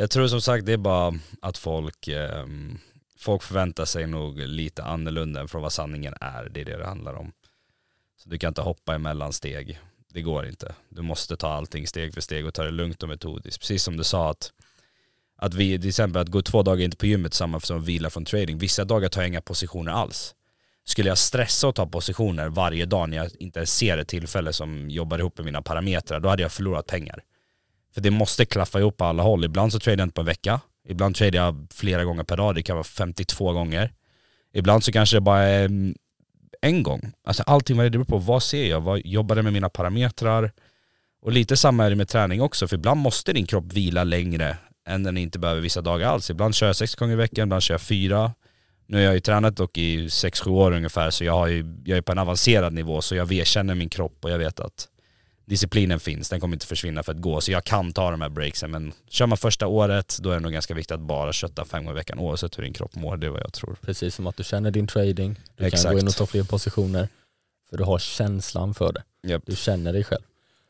jag 0.00 0.10
tror 0.10 0.28
som 0.28 0.40
sagt 0.40 0.66
det 0.66 0.72
är 0.72 0.76
bara 0.76 1.14
att 1.42 1.58
folk, 1.58 2.08
eh, 2.08 2.46
folk 3.18 3.42
förväntar 3.42 3.84
sig 3.84 4.06
nog 4.06 4.38
lite 4.38 4.84
annorlunda 4.84 5.48
från 5.48 5.62
vad 5.62 5.72
sanningen 5.72 6.14
är. 6.20 6.48
Det 6.48 6.60
är 6.60 6.64
det 6.64 6.76
det 6.76 6.86
handlar 6.86 7.14
om. 7.14 7.32
Så 8.16 8.28
du 8.28 8.38
kan 8.38 8.48
inte 8.48 8.60
hoppa 8.60 8.94
emellan 8.94 9.32
steg. 9.32 9.78
Det 10.12 10.22
går 10.22 10.46
inte. 10.46 10.74
Du 10.88 11.02
måste 11.02 11.36
ta 11.36 11.48
allting 11.48 11.86
steg 11.86 12.14
för 12.14 12.20
steg 12.20 12.46
och 12.46 12.54
ta 12.54 12.62
det 12.62 12.70
lugnt 12.70 13.02
och 13.02 13.08
metodiskt. 13.08 13.60
Precis 13.60 13.82
som 13.82 13.96
du 13.96 14.04
sa 14.04 14.30
att, 14.30 14.52
att 15.36 15.54
vi, 15.54 15.78
till 15.78 15.88
exempel 15.88 16.22
att 16.22 16.28
gå 16.28 16.42
två 16.42 16.62
dagar 16.62 16.84
inte 16.84 16.96
på 16.96 17.06
gymmet 17.06 17.34
samma 17.34 17.60
som 17.60 17.78
att 17.78 17.84
vila 17.84 18.10
från 18.10 18.24
trading. 18.24 18.58
Vissa 18.58 18.84
dagar 18.84 19.08
tar 19.08 19.20
jag 19.20 19.28
inga 19.28 19.40
positioner 19.40 19.92
alls. 19.92 20.34
Skulle 20.84 21.08
jag 21.08 21.18
stressa 21.18 21.68
och 21.68 21.74
ta 21.74 21.86
positioner 21.86 22.48
varje 22.48 22.86
dag 22.86 23.08
när 23.08 23.16
jag 23.16 23.30
inte 23.38 23.66
ser 23.66 23.98
ett 23.98 24.08
tillfälle 24.08 24.52
som 24.52 24.90
jobbar 24.90 25.18
ihop 25.18 25.38
med 25.38 25.44
mina 25.44 25.62
parametrar, 25.62 26.20
då 26.20 26.28
hade 26.28 26.42
jag 26.42 26.52
förlorat 26.52 26.86
pengar. 26.86 27.22
För 27.94 28.00
det 28.00 28.10
måste 28.10 28.44
klaffa 28.44 28.80
ihop 28.80 28.96
på 28.96 29.04
alla 29.04 29.22
håll. 29.22 29.44
Ibland 29.44 29.72
så 29.72 29.78
tradar 29.78 29.98
jag 29.98 30.06
inte 30.06 30.14
på 30.14 30.20
en 30.20 30.26
vecka. 30.26 30.60
Ibland 30.88 31.16
tradar 31.16 31.38
jag 31.38 31.66
flera 31.74 32.04
gånger 32.04 32.24
per 32.24 32.36
dag. 32.36 32.54
Det 32.54 32.62
kan 32.62 32.76
vara 32.76 32.84
52 32.84 33.52
gånger. 33.52 33.92
Ibland 34.54 34.84
så 34.84 34.92
kanske 34.92 35.16
det 35.16 35.20
bara 35.20 35.42
är 35.42 35.64
mm, 35.64 35.94
en 36.60 36.82
gång. 36.82 37.12
Alltså 37.24 37.42
allting 37.42 37.76
vad 37.76 37.86
det 37.86 37.90
beror 37.90 38.04
på. 38.04 38.18
Vad 38.18 38.42
ser 38.42 38.70
jag? 38.70 38.80
Vad 38.80 39.00
jobbar 39.06 39.36
det 39.36 39.42
med 39.42 39.52
mina 39.52 39.68
parametrar? 39.68 40.52
Och 41.22 41.32
lite 41.32 41.56
samma 41.56 41.84
är 41.84 41.90
det 41.90 41.96
med 41.96 42.08
träning 42.08 42.42
också. 42.42 42.68
För 42.68 42.76
ibland 42.76 43.00
måste 43.00 43.32
din 43.32 43.46
kropp 43.46 43.72
vila 43.72 44.04
längre 44.04 44.56
än 44.88 45.02
den 45.02 45.16
inte 45.16 45.38
behöver 45.38 45.60
vissa 45.60 45.82
dagar 45.82 46.08
alls. 46.08 46.30
Ibland 46.30 46.54
kör 46.54 46.66
jag 46.66 46.76
sex 46.76 46.94
gånger 46.94 47.12
i 47.12 47.16
veckan, 47.16 47.42
ibland 47.42 47.62
kör 47.62 47.74
jag 47.74 47.80
fyra. 47.80 48.32
Nu 48.86 48.96
har 48.96 49.04
jag 49.04 49.14
ju 49.14 49.20
tränat 49.20 49.56
dock 49.56 49.78
i 49.78 50.10
sex 50.10 50.40
sju 50.40 50.50
år 50.50 50.72
ungefär 50.72 51.10
så 51.10 51.24
jag, 51.24 51.32
har 51.32 51.46
ju, 51.46 51.82
jag 51.84 51.98
är 51.98 52.02
på 52.02 52.12
en 52.12 52.18
avancerad 52.18 52.72
nivå 52.72 53.02
så 53.02 53.14
jag 53.14 53.46
känner 53.46 53.74
min 53.74 53.88
kropp 53.88 54.24
och 54.24 54.30
jag 54.30 54.38
vet 54.38 54.60
att 54.60 54.88
disciplinen 55.50 56.00
finns, 56.00 56.28
den 56.28 56.40
kommer 56.40 56.56
inte 56.56 56.66
försvinna 56.66 57.02
för 57.02 57.12
att 57.12 57.20
gå. 57.20 57.40
Så 57.40 57.52
jag 57.52 57.64
kan 57.64 57.92
ta 57.92 58.10
de 58.10 58.20
här 58.20 58.28
breaksen. 58.28 58.70
Men 58.70 58.92
kör 59.08 59.26
man 59.26 59.38
första 59.38 59.66
året, 59.66 60.18
då 60.20 60.30
är 60.30 60.34
det 60.34 60.40
nog 60.40 60.52
ganska 60.52 60.74
viktigt 60.74 60.92
att 60.92 61.00
bara 61.00 61.32
kötta 61.32 61.64
fem 61.64 61.84
gånger 61.84 61.96
i 61.96 62.00
veckan 62.00 62.18
oavsett 62.18 62.58
hur 62.58 62.62
din 62.62 62.72
kropp 62.72 62.94
mår. 62.94 63.16
Det 63.16 63.26
är 63.26 63.30
vad 63.30 63.40
jag 63.40 63.52
tror. 63.52 63.76
Precis 63.80 64.14
som 64.14 64.26
att 64.26 64.36
du 64.36 64.44
känner 64.44 64.70
din 64.70 64.86
trading, 64.86 65.40
du 65.56 65.64
Exakt. 65.64 65.82
kan 65.82 65.92
gå 65.92 65.98
in 65.98 66.06
och 66.06 66.14
ta 66.14 66.26
fler 66.26 66.44
positioner. 66.44 67.08
För 67.70 67.76
du 67.76 67.84
har 67.84 67.98
känslan 67.98 68.74
för 68.74 68.92
det. 68.92 69.02
Yep. 69.28 69.42
Du 69.46 69.56
känner 69.56 69.92
dig 69.92 70.04
själv. 70.04 70.22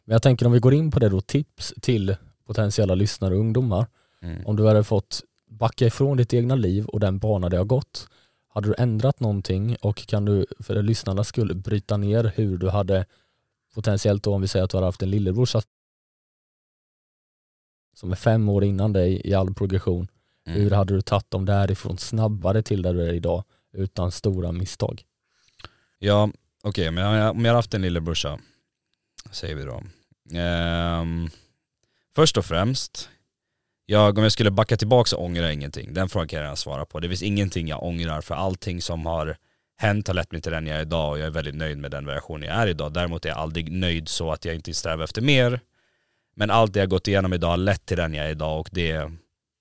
Men 0.04 0.12
jag 0.12 0.22
tänker 0.22 0.46
om 0.46 0.52
vi 0.52 0.58
går 0.58 0.74
in 0.74 0.90
på 0.90 0.98
det 0.98 1.08
då, 1.08 1.20
tips 1.20 1.74
till 1.80 2.16
potentiella 2.46 2.94
lyssnare 2.94 3.34
och 3.34 3.40
ungdomar. 3.40 3.86
Mm. 4.22 4.46
Om 4.46 4.56
du 4.56 4.66
hade 4.66 4.84
fått 4.84 5.20
backa 5.48 5.86
ifrån 5.86 6.16
ditt 6.16 6.34
egna 6.34 6.54
liv 6.54 6.86
och 6.86 7.00
den 7.00 7.18
bana 7.18 7.48
det 7.48 7.56
har 7.56 7.64
gått, 7.64 8.08
hade 8.48 8.68
du 8.68 8.74
ändrat 8.78 9.20
någonting 9.20 9.76
och 9.80 10.06
kan 10.06 10.24
du 10.24 10.46
för 10.60 10.82
lyssnarna 10.82 11.24
skulle 11.24 11.54
bryta 11.54 11.96
ner 11.96 12.32
hur 12.34 12.58
du 12.58 12.68
hade 12.68 13.06
potentiellt 13.74 14.22
då 14.22 14.34
om 14.34 14.40
vi 14.40 14.48
säger 14.48 14.64
att 14.64 14.70
du 14.70 14.76
har 14.76 14.84
haft 14.84 15.02
en 15.02 15.10
lillebrorsa 15.10 15.62
som 17.94 18.12
är 18.12 18.16
fem 18.16 18.48
år 18.48 18.64
innan 18.64 18.92
dig 18.92 19.20
i 19.24 19.34
all 19.34 19.54
progression. 19.54 20.08
Mm. 20.46 20.60
Hur 20.60 20.70
hade 20.70 20.94
du 20.94 21.02
tagit 21.02 21.30
dem 21.30 21.44
därifrån 21.44 21.98
snabbare 21.98 22.62
till 22.62 22.82
där 22.82 22.94
du 22.94 23.02
är 23.02 23.12
idag 23.12 23.44
utan 23.72 24.12
stora 24.12 24.52
misstag? 24.52 25.02
Ja, 25.98 26.30
okej, 26.62 26.70
okay, 26.70 26.90
men 26.90 27.06
om 27.06 27.14
jag, 27.14 27.30
om 27.30 27.44
jag 27.44 27.52
har 27.52 27.56
haft 27.56 27.74
en 27.74 27.82
lillebrorsa, 27.82 28.38
säger 29.30 29.54
vi 29.54 29.64
då. 29.64 29.82
Ehm, 30.38 31.28
först 32.14 32.36
och 32.36 32.44
främst, 32.44 33.08
jag, 33.86 34.18
om 34.18 34.22
jag 34.22 34.32
skulle 34.32 34.50
backa 34.50 34.76
tillbaka 34.76 35.08
så 35.08 35.16
ångrar 35.16 35.42
jag 35.42 35.54
ingenting. 35.54 35.94
Den 35.94 36.08
frågan 36.08 36.28
kan 36.28 36.36
jag 36.36 36.44
redan 36.44 36.56
svara 36.56 36.86
på. 36.86 37.00
Det 37.00 37.08
finns 37.08 37.22
ingenting 37.22 37.68
jag 37.68 37.82
ångrar 37.82 38.20
för 38.20 38.34
allting 38.34 38.82
som 38.82 39.06
har 39.06 39.36
hänt 39.80 40.06
har 40.06 40.14
lett 40.14 40.32
mig 40.32 40.40
till 40.40 40.52
den 40.52 40.66
jag 40.66 40.76
är 40.76 40.82
idag 40.82 41.10
och 41.10 41.18
jag 41.18 41.26
är 41.26 41.30
väldigt 41.30 41.54
nöjd 41.54 41.78
med 41.78 41.90
den 41.90 42.06
version 42.06 42.42
jag 42.42 42.54
är 42.54 42.66
idag. 42.66 42.92
Däremot 42.92 43.24
är 43.24 43.28
jag 43.28 43.38
aldrig 43.38 43.72
nöjd 43.72 44.08
så 44.08 44.32
att 44.32 44.44
jag 44.44 44.54
inte 44.54 44.74
strävar 44.74 45.04
efter 45.04 45.22
mer. 45.22 45.60
Men 46.34 46.50
allt 46.50 46.72
det 46.72 46.80
jag 46.80 46.88
gått 46.88 47.08
igenom 47.08 47.32
idag 47.32 47.48
har 47.48 47.56
lett 47.56 47.86
till 47.86 47.96
den 47.96 48.14
jag 48.14 48.26
är 48.26 48.30
idag 48.30 48.60
och 48.60 48.68
det, 48.72 49.10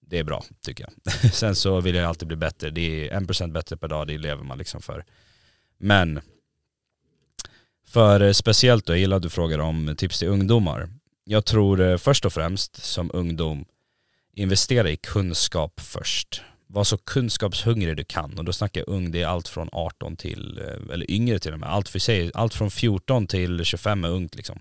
det 0.01 0.19
är 0.19 0.23
bra 0.23 0.43
tycker 0.61 0.83
jag. 0.83 1.13
Sen 1.33 1.55
så 1.55 1.81
vill 1.81 1.95
jag 1.95 2.05
alltid 2.05 2.27
bli 2.27 2.37
bättre. 2.37 2.69
Det 2.69 3.09
är 3.09 3.13
en 3.13 3.27
procent 3.27 3.53
bättre 3.53 3.77
per 3.77 3.87
dag, 3.87 4.07
det 4.07 4.17
lever 4.17 4.43
man 4.43 4.57
liksom 4.57 4.81
för. 4.81 5.05
Men 5.77 6.21
för 7.87 8.21
eh, 8.21 8.31
speciellt 8.31 8.85
då, 8.85 8.93
jag 8.93 8.99
gillar 8.99 9.17
att 9.17 9.23
du 9.23 9.29
frågar 9.29 9.59
om 9.59 9.95
tips 9.97 10.19
till 10.19 10.27
ungdomar. 10.27 10.89
Jag 11.23 11.45
tror 11.45 11.81
eh, 11.81 11.97
först 11.97 12.25
och 12.25 12.33
främst 12.33 12.83
som 12.83 13.11
ungdom, 13.13 13.65
investera 14.33 14.89
i 14.89 14.97
kunskap 14.97 15.79
först. 15.79 16.41
Var 16.71 16.83
så 16.83 16.97
kunskapshungrig 16.97 17.97
du 17.97 18.03
kan 18.03 18.39
och 18.39 18.45
då 18.45 18.53
snackar 18.53 18.81
jag 18.81 18.95
ung, 18.95 19.11
det 19.11 19.21
är 19.21 19.27
allt 19.27 19.47
från 19.47 19.69
18 19.71 20.15
till, 20.15 20.57
eh, 20.57 20.93
eller 20.93 21.11
yngre 21.11 21.39
till 21.39 21.53
och 21.53 21.59
med, 21.59 21.69
allt, 21.69 21.89
för 21.89 21.99
sig, 21.99 22.31
allt 22.33 22.53
från 22.53 22.71
14 22.71 23.27
till 23.27 23.63
25 23.63 24.03
är 24.03 24.09
ungt 24.09 24.35
liksom. 24.35 24.59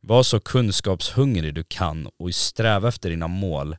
Var 0.00 0.22
så 0.22 0.40
kunskapshungrig 0.40 1.54
du 1.54 1.64
kan 1.64 2.08
och 2.16 2.34
sträva 2.34 2.88
efter 2.88 3.10
dina 3.10 3.28
mål 3.28 3.76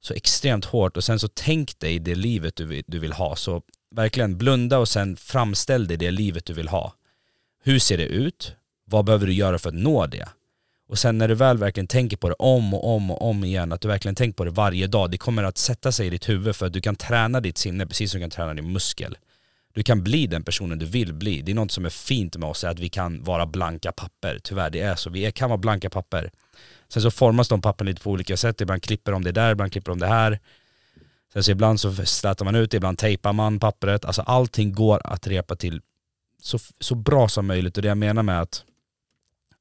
så 0.00 0.14
extremt 0.14 0.64
hårt 0.64 0.96
och 0.96 1.04
sen 1.04 1.18
så 1.18 1.28
tänk 1.34 1.78
dig 1.78 1.98
det 1.98 2.14
livet 2.14 2.56
du 2.56 2.82
du 2.86 2.98
vill 2.98 3.12
ha. 3.12 3.36
Så 3.36 3.62
verkligen 3.90 4.38
blunda 4.38 4.78
och 4.78 4.88
sen 4.88 5.16
framställ 5.16 5.86
dig 5.86 5.96
det 5.96 6.10
livet 6.10 6.44
du 6.44 6.52
vill 6.52 6.68
ha. 6.68 6.94
Hur 7.64 7.78
ser 7.78 7.98
det 7.98 8.06
ut? 8.06 8.56
Vad 8.84 9.04
behöver 9.04 9.26
du 9.26 9.32
göra 9.32 9.58
för 9.58 9.68
att 9.68 9.74
nå 9.74 10.06
det? 10.06 10.28
Och 10.88 10.98
sen 10.98 11.18
när 11.18 11.28
du 11.28 11.34
väl 11.34 11.58
verkligen 11.58 11.86
tänker 11.86 12.16
på 12.16 12.28
det 12.28 12.34
om 12.38 12.74
och 12.74 12.94
om 12.94 13.10
och 13.10 13.28
om 13.28 13.44
igen, 13.44 13.72
att 13.72 13.80
du 13.80 13.88
verkligen 13.88 14.14
tänker 14.14 14.36
på 14.36 14.44
det 14.44 14.50
varje 14.50 14.86
dag, 14.86 15.10
det 15.10 15.18
kommer 15.18 15.44
att 15.44 15.58
sätta 15.58 15.92
sig 15.92 16.06
i 16.06 16.10
ditt 16.10 16.28
huvud 16.28 16.56
för 16.56 16.66
att 16.66 16.72
du 16.72 16.80
kan 16.80 16.96
träna 16.96 17.40
ditt 17.40 17.58
sinne 17.58 17.86
precis 17.86 18.10
som 18.10 18.20
du 18.20 18.24
kan 18.24 18.30
träna 18.30 18.54
din 18.54 18.72
muskel. 18.72 19.16
Du 19.74 19.82
kan 19.82 20.02
bli 20.02 20.26
den 20.26 20.42
personen 20.42 20.78
du 20.78 20.86
vill 20.86 21.14
bli. 21.14 21.42
Det 21.42 21.52
är 21.52 21.54
något 21.54 21.72
som 21.72 21.84
är 21.84 21.90
fint 21.90 22.36
med 22.36 22.48
oss, 22.48 22.64
är 22.64 22.68
att 22.68 22.78
vi 22.78 22.88
kan 22.88 23.24
vara 23.24 23.46
blanka 23.46 23.92
papper. 23.92 24.38
Tyvärr, 24.42 24.70
det 24.70 24.80
är 24.80 24.94
så. 24.94 25.10
Vi 25.10 25.32
kan 25.32 25.50
vara 25.50 25.58
blanka 25.58 25.90
papper. 25.90 26.30
Sen 26.88 27.02
så 27.02 27.10
formas 27.10 27.48
de 27.48 27.60
pappren 27.60 27.86
lite 27.86 28.02
på 28.02 28.10
olika 28.10 28.36
sätt. 28.36 28.60
Ibland 28.60 28.82
klipper 28.82 29.12
de 29.12 29.24
det 29.24 29.32
där, 29.32 29.52
ibland 29.52 29.72
klipper 29.72 29.90
de 29.90 29.98
det 29.98 30.06
här. 30.06 30.40
Sen 31.32 31.44
så 31.44 31.50
ibland 31.50 31.80
så 31.80 31.94
slätar 31.94 32.44
man 32.44 32.54
ut 32.54 32.70
det, 32.70 32.76
ibland 32.76 32.98
tejpar 32.98 33.32
man 33.32 33.58
pappret. 33.58 34.04
Alltså 34.04 34.22
allting 34.22 34.72
går 34.72 35.00
att 35.04 35.26
repa 35.26 35.56
till 35.56 35.80
så, 36.42 36.58
så 36.80 36.94
bra 36.94 37.28
som 37.28 37.46
möjligt. 37.46 37.76
Och 37.76 37.82
det 37.82 37.88
jag 37.88 37.98
menar 37.98 38.22
med 38.22 38.40
att, 38.40 38.64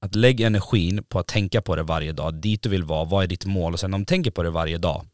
att 0.01 0.15
lägg 0.15 0.41
energin 0.41 1.03
på 1.09 1.19
att 1.19 1.27
tänka 1.27 1.61
på 1.61 1.75
det 1.75 1.83
varje 1.83 2.11
dag, 2.11 2.33
dit 2.33 2.61
du 2.63 2.69
vill 2.69 2.83
vara, 2.83 3.05
vad 3.05 3.23
är 3.23 3.27
ditt 3.27 3.45
mål? 3.45 3.73
Och 3.73 3.79
sen 3.79 3.93
om 3.93 4.01
du 4.01 4.05
tänker 4.05 4.31
på 4.31 4.43
det 4.43 4.49
varje 4.49 4.77
dag, 4.77 5.05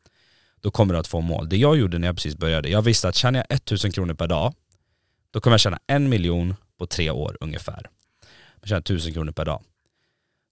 då 0.61 0.71
kommer 0.71 0.93
du 0.93 0.99
att 0.99 1.07
få 1.07 1.21
mål. 1.21 1.49
Det 1.49 1.57
jag 1.57 1.77
gjorde 1.77 1.97
när 1.99 2.07
jag 2.07 2.15
precis 2.15 2.35
började, 2.35 2.69
jag 2.69 2.81
visste 2.81 3.07
att 3.07 3.15
tjänar 3.15 3.45
jag 3.49 3.55
1000 3.55 3.91
kronor 3.91 4.13
per 4.13 4.27
dag, 4.27 4.53
då 5.31 5.41
kommer 5.41 5.53
jag 5.53 5.59
tjäna 5.59 5.79
en 5.87 6.09
miljon 6.09 6.55
på 6.77 6.87
tre 6.87 7.09
år 7.09 7.37
ungefär. 7.39 7.89
Jag 8.61 8.69
tjänar 8.69 8.79
1000 8.79 9.13
kronor 9.13 9.31
per 9.31 9.45
dag. 9.45 9.63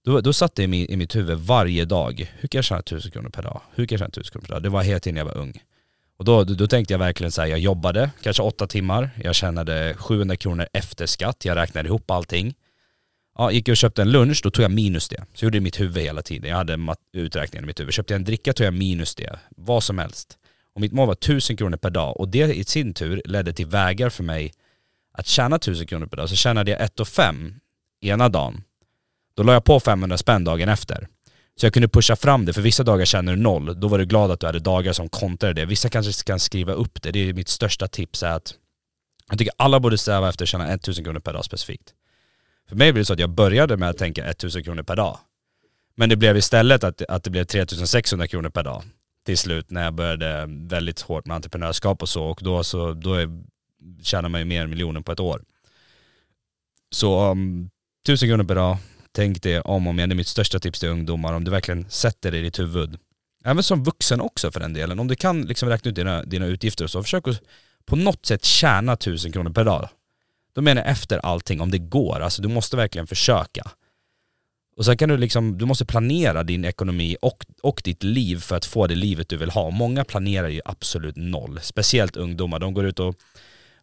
Då, 0.05 0.21
då 0.21 0.33
satt 0.33 0.55
det 0.55 0.63
i, 0.63 0.93
i 0.93 0.97
mitt 0.97 1.15
huvud 1.15 1.37
varje 1.37 1.85
dag, 1.85 2.31
hur 2.39 2.47
kan 2.47 2.57
jag 2.57 2.65
tjäna 2.65 2.79
1000 2.79 3.11
kronor 3.11 3.29
per 3.29 3.43
dag? 3.43 3.61
Hur 3.75 3.85
kan 3.85 3.95
jag 3.95 3.99
tjäna 3.99 4.09
1000 4.09 4.31
kronor 4.31 4.45
per 4.45 4.53
dag? 4.53 4.63
Det 4.63 4.69
var 4.69 4.83
hela 4.83 4.99
tiden 4.99 5.17
jag 5.17 5.25
var 5.25 5.37
ung. 5.37 5.63
Och 6.17 6.25
då, 6.25 6.43
då 6.43 6.67
tänkte 6.67 6.93
jag 6.93 6.99
verkligen 6.99 7.31
så 7.31 7.41
här, 7.41 7.47
jag 7.47 7.59
jobbade 7.59 8.11
kanske 8.21 8.43
åtta 8.43 8.67
timmar, 8.67 9.09
jag 9.23 9.35
tjänade 9.35 9.95
700 9.97 10.35
kronor 10.35 10.67
efter 10.73 11.05
skatt, 11.05 11.45
jag 11.45 11.57
räknade 11.57 11.87
ihop 11.87 12.11
allting. 12.11 12.55
Ja, 13.37 13.51
gick 13.51 13.67
jag 13.67 13.73
och 13.73 13.77
köpte 13.77 14.01
en 14.01 14.11
lunch, 14.11 14.41
då 14.43 14.51
tog 14.51 14.63
jag 14.63 14.71
minus 14.71 15.09
det. 15.09 15.15
Så 15.15 15.23
jag 15.33 15.43
gjorde 15.43 15.55
det 15.55 15.57
i 15.57 15.61
mitt 15.61 15.79
huvud 15.79 16.03
hela 16.03 16.21
tiden. 16.21 16.49
Jag 16.49 16.57
hade 16.57 16.95
uträkningen 17.13 17.63
i 17.63 17.67
mitt 17.67 17.79
huvud. 17.79 17.93
Köpte 17.93 18.13
jag 18.13 18.19
en 18.19 18.25
dricka 18.25 18.53
tog 18.53 18.67
jag 18.67 18.73
minus 18.73 19.15
det. 19.15 19.39
Vad 19.49 19.83
som 19.83 19.99
helst. 19.99 20.37
Och 20.75 20.81
mitt 20.81 20.91
mål 20.91 21.07
var 21.07 21.13
1000 21.13 21.57
kronor 21.57 21.77
per 21.77 21.89
dag. 21.89 22.19
Och 22.19 22.27
det 22.29 22.55
i 22.55 22.63
sin 22.63 22.93
tur 22.93 23.21
ledde 23.25 23.53
till 23.53 23.65
vägar 23.65 24.09
för 24.09 24.23
mig 24.23 24.53
att 25.13 25.27
tjäna 25.27 25.55
1000 25.55 25.87
kronor 25.87 26.05
per 26.05 26.17
dag. 26.17 26.29
Så 26.29 26.35
tjänade 26.35 26.71
jag 26.71 26.81
1 26.81 27.07
5 27.07 27.53
ena 28.01 28.29
dagen. 28.29 28.63
Då 29.35 29.43
la 29.43 29.53
jag 29.53 29.63
på 29.63 29.79
500 29.79 30.17
spänn 30.17 30.43
dagen 30.43 30.69
efter. 30.69 31.07
Så 31.59 31.65
jag 31.65 31.73
kunde 31.73 31.87
pusha 31.87 32.15
fram 32.15 32.45
det, 32.45 32.53
för 32.53 32.61
vissa 32.61 32.83
dagar 32.83 33.05
känner 33.05 33.35
du 33.35 33.41
noll, 33.41 33.79
då 33.79 33.87
var 33.87 33.99
du 33.99 34.05
glad 34.05 34.31
att 34.31 34.39
du 34.39 34.45
hade 34.45 34.59
dagar 34.59 34.93
som 34.93 35.09
kontrade 35.09 35.53
det. 35.53 35.65
Vissa 35.65 35.89
kanske 35.89 36.23
kan 36.23 36.39
skriva 36.39 36.73
upp 36.73 37.01
det, 37.01 37.11
det 37.11 37.29
är 37.29 37.33
mitt 37.33 37.49
största 37.49 37.87
tips 37.87 38.23
är 38.23 38.29
att 38.29 38.53
jag 39.29 39.37
tycker 39.39 39.53
alla 39.57 39.79
borde 39.79 39.97
sträva 39.97 40.29
efter 40.29 40.45
att 40.45 40.49
tjäna 40.49 40.73
1000 40.73 41.03
kronor 41.03 41.19
per 41.19 41.33
dag 41.33 41.45
specifikt. 41.45 41.93
För 42.69 42.75
mig 42.75 42.93
blev 42.93 43.01
det 43.01 43.05
så 43.05 43.13
att 43.13 43.19
jag 43.19 43.29
började 43.29 43.77
med 43.77 43.89
att 43.89 43.97
tänka 43.97 44.25
1000 44.25 44.63
kronor 44.63 44.83
per 44.83 44.95
dag. 44.95 45.19
Men 45.95 46.09
det 46.09 46.15
blev 46.15 46.37
istället 46.37 46.83
att, 46.83 47.01
att 47.01 47.23
det 47.23 47.29
blev 47.29 47.43
3600 47.43 48.27
kronor 48.27 48.49
per 48.49 48.63
dag 48.63 48.83
till 49.25 49.37
slut 49.37 49.71
när 49.71 49.83
jag 49.83 49.93
började 49.93 50.45
väldigt 50.49 51.01
hårt 51.01 51.25
med 51.25 51.35
entreprenörskap 51.35 52.01
och 52.01 52.09
så 52.09 52.25
och 52.25 52.39
då, 52.43 52.63
så, 52.63 52.93
då 52.93 53.13
är, 53.13 53.29
tjänar 54.01 54.29
man 54.29 54.41
ju 54.41 54.45
mer 54.45 54.63
än 54.63 54.69
miljonen 54.69 55.03
på 55.03 55.11
ett 55.11 55.19
år. 55.19 55.41
Så 56.91 57.31
um, 57.31 57.69
1000 58.03 58.29
kronor 58.29 58.43
per 58.43 58.55
dag, 58.55 58.77
Tänk 59.15 59.41
det 59.41 59.61
om 59.61 59.87
och 59.87 59.89
om 59.89 59.99
igen, 59.99 60.09
det 60.09 60.13
är 60.13 60.17
mitt 60.17 60.27
största 60.27 60.59
tips 60.59 60.79
till 60.79 60.89
ungdomar, 60.89 61.33
om 61.33 61.43
du 61.43 61.51
verkligen 61.51 61.89
sätter 61.89 62.31
det 62.31 62.37
i 62.37 62.41
ditt 62.41 62.59
huvud. 62.59 62.97
Även 63.43 63.63
som 63.63 63.83
vuxen 63.83 64.21
också 64.21 64.51
för 64.51 64.59
den 64.59 64.73
delen. 64.73 64.99
Om 64.99 65.07
du 65.07 65.15
kan 65.15 65.41
liksom 65.41 65.69
räkna 65.69 65.89
ut 65.89 65.95
dina, 65.95 66.23
dina 66.23 66.45
utgifter 66.45 66.83
och 66.83 66.91
så, 66.91 67.03
försök 67.03 67.27
att 67.27 67.41
på 67.85 67.95
något 67.95 68.25
sätt 68.25 68.45
tjäna 68.45 68.93
1000 68.93 69.31
kronor 69.31 69.49
per 69.49 69.63
dag. 69.63 69.89
Då 70.55 70.61
menar 70.61 70.81
jag 70.81 70.91
efter 70.91 71.17
allting, 71.17 71.61
om 71.61 71.71
det 71.71 71.77
går. 71.77 72.19
Alltså 72.19 72.41
du 72.41 72.47
måste 72.47 72.77
verkligen 72.77 73.07
försöka. 73.07 73.71
Och 74.77 74.85
sen 74.85 74.97
kan 74.97 75.09
du 75.09 75.17
liksom, 75.17 75.57
du 75.57 75.65
måste 75.65 75.85
planera 75.85 76.43
din 76.43 76.65
ekonomi 76.65 77.17
och, 77.21 77.45
och 77.61 77.81
ditt 77.83 78.03
liv 78.03 78.37
för 78.37 78.55
att 78.55 78.65
få 78.65 78.87
det 78.87 78.95
livet 78.95 79.29
du 79.29 79.37
vill 79.37 79.49
ha. 79.49 79.69
Många 79.69 80.03
planerar 80.03 80.47
ju 80.47 80.61
absolut 80.65 81.15
noll. 81.15 81.59
Speciellt 81.61 82.15
ungdomar, 82.15 82.59
de 82.59 82.73
går 82.73 82.85
ut 82.85 82.99
och, 82.99 83.15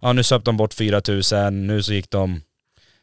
ja 0.00 0.12
nu 0.12 0.22
söp 0.22 0.44
de 0.44 0.56
bort 0.56 0.74
4000, 0.74 1.66
nu 1.66 1.82
så 1.82 1.92
gick 1.92 2.10
de 2.10 2.40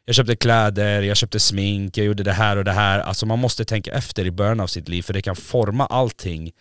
jag 0.05 0.15
köpte 0.15 0.35
kläder, 0.35 1.01
jag 1.01 1.17
köpte 1.17 1.39
smink, 1.39 1.97
jag 1.97 2.05
gjorde 2.05 2.23
det 2.23 2.33
här 2.33 2.57
och 2.57 2.63
det 2.63 2.71
här. 2.71 2.99
Alltså 2.99 3.25
man 3.25 3.39
måste 3.39 3.65
tänka 3.65 3.91
efter 3.91 4.25
i 4.25 4.31
början 4.31 4.59
av 4.59 4.67
sitt 4.67 4.89
liv 4.89 5.01
för 5.01 5.13
det 5.13 5.21
kan 5.21 5.35
forma 5.35 5.85
allting 5.85 6.51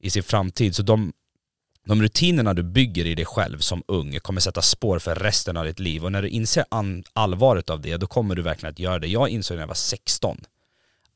i 0.00 0.10
sin 0.10 0.22
framtid. 0.22 0.76
Så 0.76 0.82
de, 0.82 1.12
de 1.88 2.02
rutinerna 2.02 2.54
du 2.54 2.62
bygger 2.62 3.06
i 3.06 3.14
dig 3.14 3.24
själv 3.24 3.58
som 3.58 3.82
ung 3.86 4.20
kommer 4.20 4.40
sätta 4.40 4.62
spår 4.62 4.98
för 4.98 5.14
resten 5.14 5.56
av 5.56 5.64
ditt 5.64 5.78
liv. 5.78 6.04
Och 6.04 6.12
när 6.12 6.22
du 6.22 6.28
inser 6.28 6.64
allvaret 7.12 7.70
av 7.70 7.80
det, 7.80 7.96
då 7.96 8.06
kommer 8.06 8.34
du 8.34 8.42
verkligen 8.42 8.72
att 8.72 8.78
göra 8.78 8.98
det. 8.98 9.06
Jag 9.06 9.28
insåg 9.28 9.54
när 9.54 9.62
jag 9.62 9.68
var 9.68 9.74
16, 9.74 10.40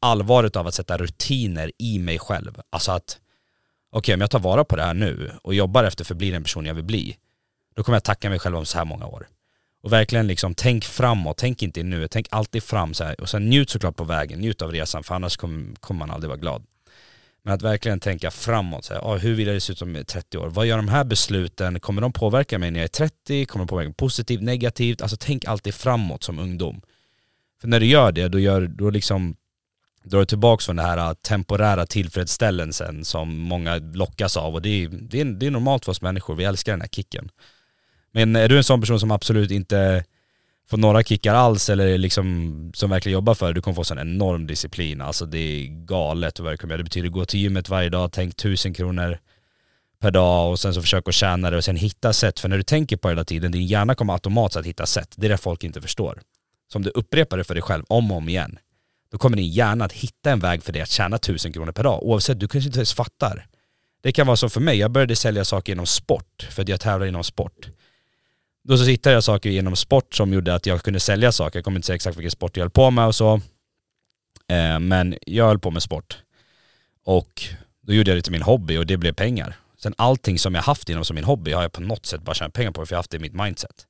allvaret 0.01 0.57
av 0.57 0.67
att 0.67 0.75
sätta 0.75 0.99
rutiner 0.99 1.73
i 1.79 1.99
mig 1.99 2.19
själv. 2.19 2.61
Alltså 2.71 2.93
att, 2.93 3.19
okej 3.91 3.99
okay, 3.99 4.15
om 4.15 4.21
jag 4.21 4.31
tar 4.31 4.39
vara 4.39 4.65
på 4.65 4.77
det 4.77 4.83
här 4.83 4.95
nu 4.95 5.33
och 5.43 5.55
jobbar 5.55 5.85
efter 5.85 6.05
för 6.05 6.15
att 6.15 6.19
bli 6.19 6.31
den 6.31 6.43
person 6.43 6.67
jag 6.67 6.75
vill 6.75 6.85
bli, 6.85 7.17
då 7.75 7.83
kommer 7.83 7.97
jag 7.97 8.05
tacka 8.05 8.31
mig 8.31 8.39
själv 8.39 8.57
om 8.57 8.67
så 8.67 8.79
här 8.79 8.85
många 8.85 9.07
år. 9.07 9.29
Och 9.83 9.93
verkligen 9.93 10.27
liksom 10.27 10.55
tänk 10.55 10.85
framåt, 10.85 11.37
tänk 11.37 11.63
inte 11.63 11.83
nu, 11.83 12.09
tänk 12.09 12.27
alltid 12.31 12.63
fram 12.63 12.95
så 12.95 13.05
här. 13.05 13.21
Och 13.21 13.29
sen 13.29 13.51
njut 13.51 13.71
såklart 13.71 13.97
på 13.97 14.05
vägen, 14.05 14.39
njut 14.39 14.63
av 14.63 14.73
resan 14.73 15.03
för 15.03 15.15
annars 15.15 15.37
kommer, 15.37 15.75
kommer 15.81 15.99
man 15.99 16.11
aldrig 16.11 16.29
vara 16.29 16.41
glad. 16.41 16.67
Men 17.45 17.55
att 17.55 17.63
verkligen 17.63 18.01
tänka 18.01 18.31
framåt, 18.31 18.85
så 18.85 18.95
här, 18.95 19.01
ah, 19.01 19.17
hur 19.17 19.35
vill 19.35 19.49
jag 19.49 19.63
se 19.63 19.73
ut 19.73 19.83
om 19.83 20.05
30 20.07 20.39
år? 20.39 20.49
Vad 20.49 20.67
gör 20.67 20.77
de 20.77 20.89
här 20.89 21.05
besluten? 21.05 21.81
Kommer 21.81 22.03
de 22.03 22.13
påverka 22.13 22.59
mig 22.59 22.71
när 22.71 22.81
jag 22.81 22.85
är 22.85 22.89
30? 22.89 23.47
Kommer 23.47 23.65
de 23.65 23.69
påverka 23.69 23.89
mig 23.89 23.95
positivt, 23.95 24.43
negativt? 24.43 25.03
Alltså 25.03 25.17
tänk 25.21 25.45
alltid 25.45 25.75
framåt 25.75 26.23
som 26.23 26.39
ungdom. 26.39 26.83
För 27.61 27.69
när 27.69 27.81
du 27.81 27.87
gör 27.87 28.13
det, 28.13 28.29
då, 28.29 28.39
gör, 28.39 28.67
då 28.67 28.91
liksom 28.91 29.37
drar 30.05 30.19
du 30.19 30.27
tillbaka 30.27 30.63
från 30.63 30.77
den 30.77 30.87
här 30.87 30.99
äh, 30.99 31.15
temporära 31.15 31.87
tillfredsställelsen 31.87 33.05
som 33.05 33.39
många 33.39 33.77
lockas 33.77 34.37
av 34.37 34.55
och 34.55 34.63
det 34.63 34.69
är, 34.69 34.89
det 34.89 35.21
är, 35.21 35.25
det 35.25 35.47
är 35.47 35.51
normalt 35.51 35.85
för 35.85 35.93
oss 35.93 36.03
människor, 36.03 36.35
vi 36.35 36.45
älskar 36.45 36.73
den 36.73 36.81
här 36.81 36.89
kicken. 36.89 37.29
Men 38.13 38.37
äh, 38.37 38.43
är 38.43 38.49
du 38.49 38.57
en 38.57 38.65
sån 38.65 38.81
person 38.81 39.01
som 39.01 39.11
absolut 39.11 39.51
inte 39.51 40.05
på 40.73 40.77
några 40.77 41.03
kickar 41.03 41.35
alls 41.35 41.71
eller 41.71 41.99
liksom 41.99 42.71
som 42.75 42.91
verkligen 42.91 43.15
jobbar 43.15 43.35
för 43.35 43.47
det, 43.47 43.53
du 43.53 43.61
kommer 43.61 43.75
få 43.75 43.85
sån 43.85 43.99
enorm 43.99 44.47
disciplin. 44.47 45.01
Alltså 45.01 45.27
det 45.27 45.39
är 45.39 45.67
galet 45.67 46.41
vad 46.41 46.53
det 46.53 46.57
kommer 46.57 46.79
Det 46.79 46.85
betyder 46.85 47.09
gå 47.09 47.25
till 47.25 47.41
gymmet 47.41 47.69
varje 47.69 47.89
dag, 47.89 48.13
tänk 48.13 48.37
tusen 48.37 48.75
kronor 48.75 49.19
per 50.01 50.11
dag 50.11 50.51
och 50.51 50.61
sen 50.61 50.75
så 50.75 50.81
försök 50.81 51.09
att 51.09 51.15
tjäna 51.15 51.51
det 51.51 51.57
och 51.57 51.65
sen 51.65 51.77
hitta 51.77 52.13
sätt. 52.13 52.41
För 52.41 52.49
när 52.49 52.57
du 52.57 52.63
tänker 52.63 52.97
på 52.97 53.09
det 53.09 53.13
hela 53.13 53.25
tiden, 53.25 53.53
din 53.53 53.67
hjärna 53.67 53.95
kommer 53.95 54.13
automatiskt 54.13 54.57
att 54.57 54.67
hitta 54.67 54.87
sätt. 54.87 55.15
Det 55.17 55.27
är 55.27 55.31
det 55.31 55.37
folk 55.37 55.65
inte 55.65 55.81
förstår. 55.81 56.21
Så 56.73 56.79
om 56.79 56.83
du 56.83 56.91
upprepar 56.91 57.37
det 57.37 57.45
för 57.45 57.55
dig 57.55 57.63
själv 57.63 57.85
om 57.89 58.11
och 58.11 58.17
om 58.17 58.29
igen, 58.29 58.59
då 59.11 59.19
kommer 59.19 59.37
din 59.37 59.51
hjärna 59.51 59.85
att 59.85 59.93
hitta 59.93 60.31
en 60.31 60.41
väg 60.41 60.63
för 60.63 60.73
dig 60.73 60.83
att 60.83 60.91
tjäna 60.91 61.19
tusen 61.19 61.53
kronor 61.53 61.73
per 61.73 61.83
dag. 61.83 62.03
Oavsett, 62.03 62.41
du 62.41 62.49
kanske 62.49 62.69
inte 62.69 62.79
ens 62.79 62.95
fattar. 62.95 63.47
Det 64.03 64.13
kan 64.13 64.27
vara 64.27 64.37
som 64.37 64.51
för 64.51 64.61
mig, 64.61 64.79
jag 64.79 64.91
började 64.91 65.17
sälja 65.17 65.45
saker 65.45 65.73
inom 65.73 65.87
sport, 65.87 66.49
för 66.51 66.63
att 66.63 66.69
jag 66.69 66.81
tävlar 66.81 67.07
inom 67.07 67.25
sport. 67.25 67.69
Då 68.65 68.79
så 68.79 68.85
hittade 68.85 69.15
jag 69.15 69.25
saker 69.25 69.51
genom 69.51 69.77
sport 69.77 70.15
som 70.15 70.33
gjorde 70.33 70.55
att 70.55 70.67
jag 70.67 70.83
kunde 70.83 71.01
sälja 71.01 71.33
saker. 71.33 71.59
Jag 71.59 71.65
kommer 71.65 71.79
inte 71.79 71.87
säga 71.87 71.97
exakt 71.97 72.17
vilken 72.17 72.31
sport 72.31 72.57
jag 72.57 72.65
höll 72.65 72.71
på 72.71 72.91
med 72.91 73.07
och 73.07 73.15
så. 73.15 73.35
Eh, 74.49 74.81
men 74.81 75.17
jag 75.27 75.47
höll 75.47 75.59
på 75.59 75.71
med 75.71 75.83
sport. 75.83 76.19
Och 77.05 77.43
då 77.81 77.93
gjorde 77.93 78.11
jag 78.11 78.19
det 78.19 78.23
till 78.23 78.33
min 78.33 78.43
hobby 78.43 78.77
och 78.77 78.87
det 78.87 78.97
blev 78.97 79.13
pengar. 79.13 79.57
Sen 79.79 79.95
allting 79.99 80.39
som 80.39 80.55
jag 80.55 80.63
haft 80.63 80.89
inom 80.89 81.05
som 81.05 81.15
min 81.15 81.25
hobby 81.25 81.53
har 81.53 81.63
jag 81.63 81.73
på 81.73 81.81
något 81.81 82.07
sätt 82.07 82.23
bara 82.23 82.35
tjänat 82.35 82.53
pengar 82.53 82.71
på 82.71 82.87
för 82.87 82.93
jag 82.93 82.97
har 82.97 83.03
haft 83.03 83.11
det 83.11 83.17
i 83.17 83.21
mitt 83.21 83.35
mindset. 83.35 83.87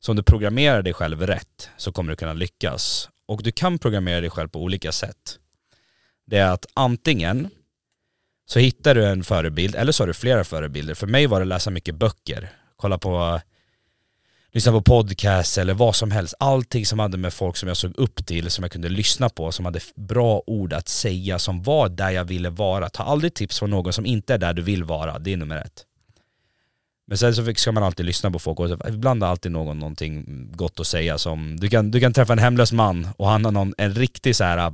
Så 0.00 0.12
om 0.12 0.16
du 0.16 0.22
programmerar 0.22 0.82
dig 0.82 0.92
själv 0.92 1.26
rätt 1.26 1.70
så 1.76 1.92
kommer 1.92 2.12
du 2.12 2.16
kunna 2.16 2.32
lyckas. 2.32 3.08
Och 3.26 3.42
du 3.42 3.52
kan 3.52 3.78
programmera 3.78 4.20
dig 4.20 4.30
själv 4.30 4.48
på 4.48 4.62
olika 4.62 4.92
sätt. 4.92 5.38
Det 6.26 6.38
är 6.38 6.50
att 6.50 6.66
antingen 6.74 7.50
så 8.46 8.58
hittar 8.58 8.94
du 8.94 9.06
en 9.06 9.24
förebild 9.24 9.74
eller 9.74 9.92
så 9.92 10.02
har 10.02 10.08
du 10.08 10.14
flera 10.14 10.44
förebilder. 10.44 10.94
För 10.94 11.06
mig 11.06 11.26
var 11.26 11.40
det 11.40 11.42
att 11.42 11.48
läsa 11.48 11.70
mycket 11.70 11.94
böcker. 11.94 12.52
Kolla 12.76 12.98
på 12.98 13.40
lyssna 14.52 14.72
på 14.72 14.82
podcast 14.82 15.58
eller 15.58 15.74
vad 15.74 15.96
som 15.96 16.10
helst. 16.10 16.34
Allting 16.38 16.86
som 16.86 16.98
hade 16.98 17.16
med 17.16 17.32
folk 17.32 17.56
som 17.56 17.68
jag 17.68 17.76
såg 17.76 17.92
upp 17.96 18.26
till, 18.26 18.50
som 18.50 18.64
jag 18.64 18.72
kunde 18.72 18.88
lyssna 18.88 19.28
på, 19.28 19.52
som 19.52 19.64
hade 19.64 19.80
bra 19.94 20.42
ord 20.46 20.72
att 20.72 20.88
säga, 20.88 21.38
som 21.38 21.62
var 21.62 21.88
där 21.88 22.10
jag 22.10 22.24
ville 22.24 22.50
vara. 22.50 22.88
Ta 22.88 23.02
aldrig 23.02 23.34
tips 23.34 23.58
från 23.58 23.70
någon 23.70 23.92
som 23.92 24.06
inte 24.06 24.34
är 24.34 24.38
där 24.38 24.52
du 24.52 24.62
vill 24.62 24.84
vara, 24.84 25.18
det 25.18 25.32
är 25.32 25.36
nummer 25.36 25.56
ett. 25.56 25.86
Men 27.06 27.18
sen 27.18 27.34
så 27.34 27.54
ska 27.54 27.72
man 27.72 27.82
alltid 27.82 28.06
lyssna 28.06 28.30
på 28.30 28.38
folk 28.38 28.60
och 28.60 28.88
ibland 28.88 29.22
har 29.22 29.30
alltid 29.30 29.52
någon 29.52 29.78
någonting 29.78 30.24
gott 30.52 30.80
att 30.80 30.86
säga 30.86 31.18
som, 31.18 31.60
du 31.60 31.68
kan, 31.68 31.90
du 31.90 32.00
kan 32.00 32.12
träffa 32.12 32.32
en 32.32 32.38
hemlös 32.38 32.72
man 32.72 33.08
och 33.16 33.28
han 33.28 33.44
har 33.44 33.52
någon, 33.52 33.74
en 33.78 33.94
riktig 33.94 34.36
så 34.36 34.44
här 34.44 34.58
ah, 34.58 34.72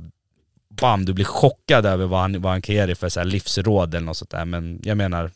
bam, 0.81 1.05
du 1.05 1.13
blir 1.13 1.25
chockad 1.25 1.85
över 1.85 2.05
vad 2.05 2.19
han, 2.19 2.41
vad 2.41 2.51
han 2.51 2.61
kan 2.61 2.75
ge 2.75 2.85
dig 2.85 2.95
för 2.95 3.09
så 3.09 3.19
här 3.19 3.27
livsråd 3.27 3.95
eller 3.95 4.05
något 4.05 4.17
sånt 4.17 4.29
där. 4.29 4.45
Men 4.45 4.79
jag 4.83 4.97
menar, 4.97 5.31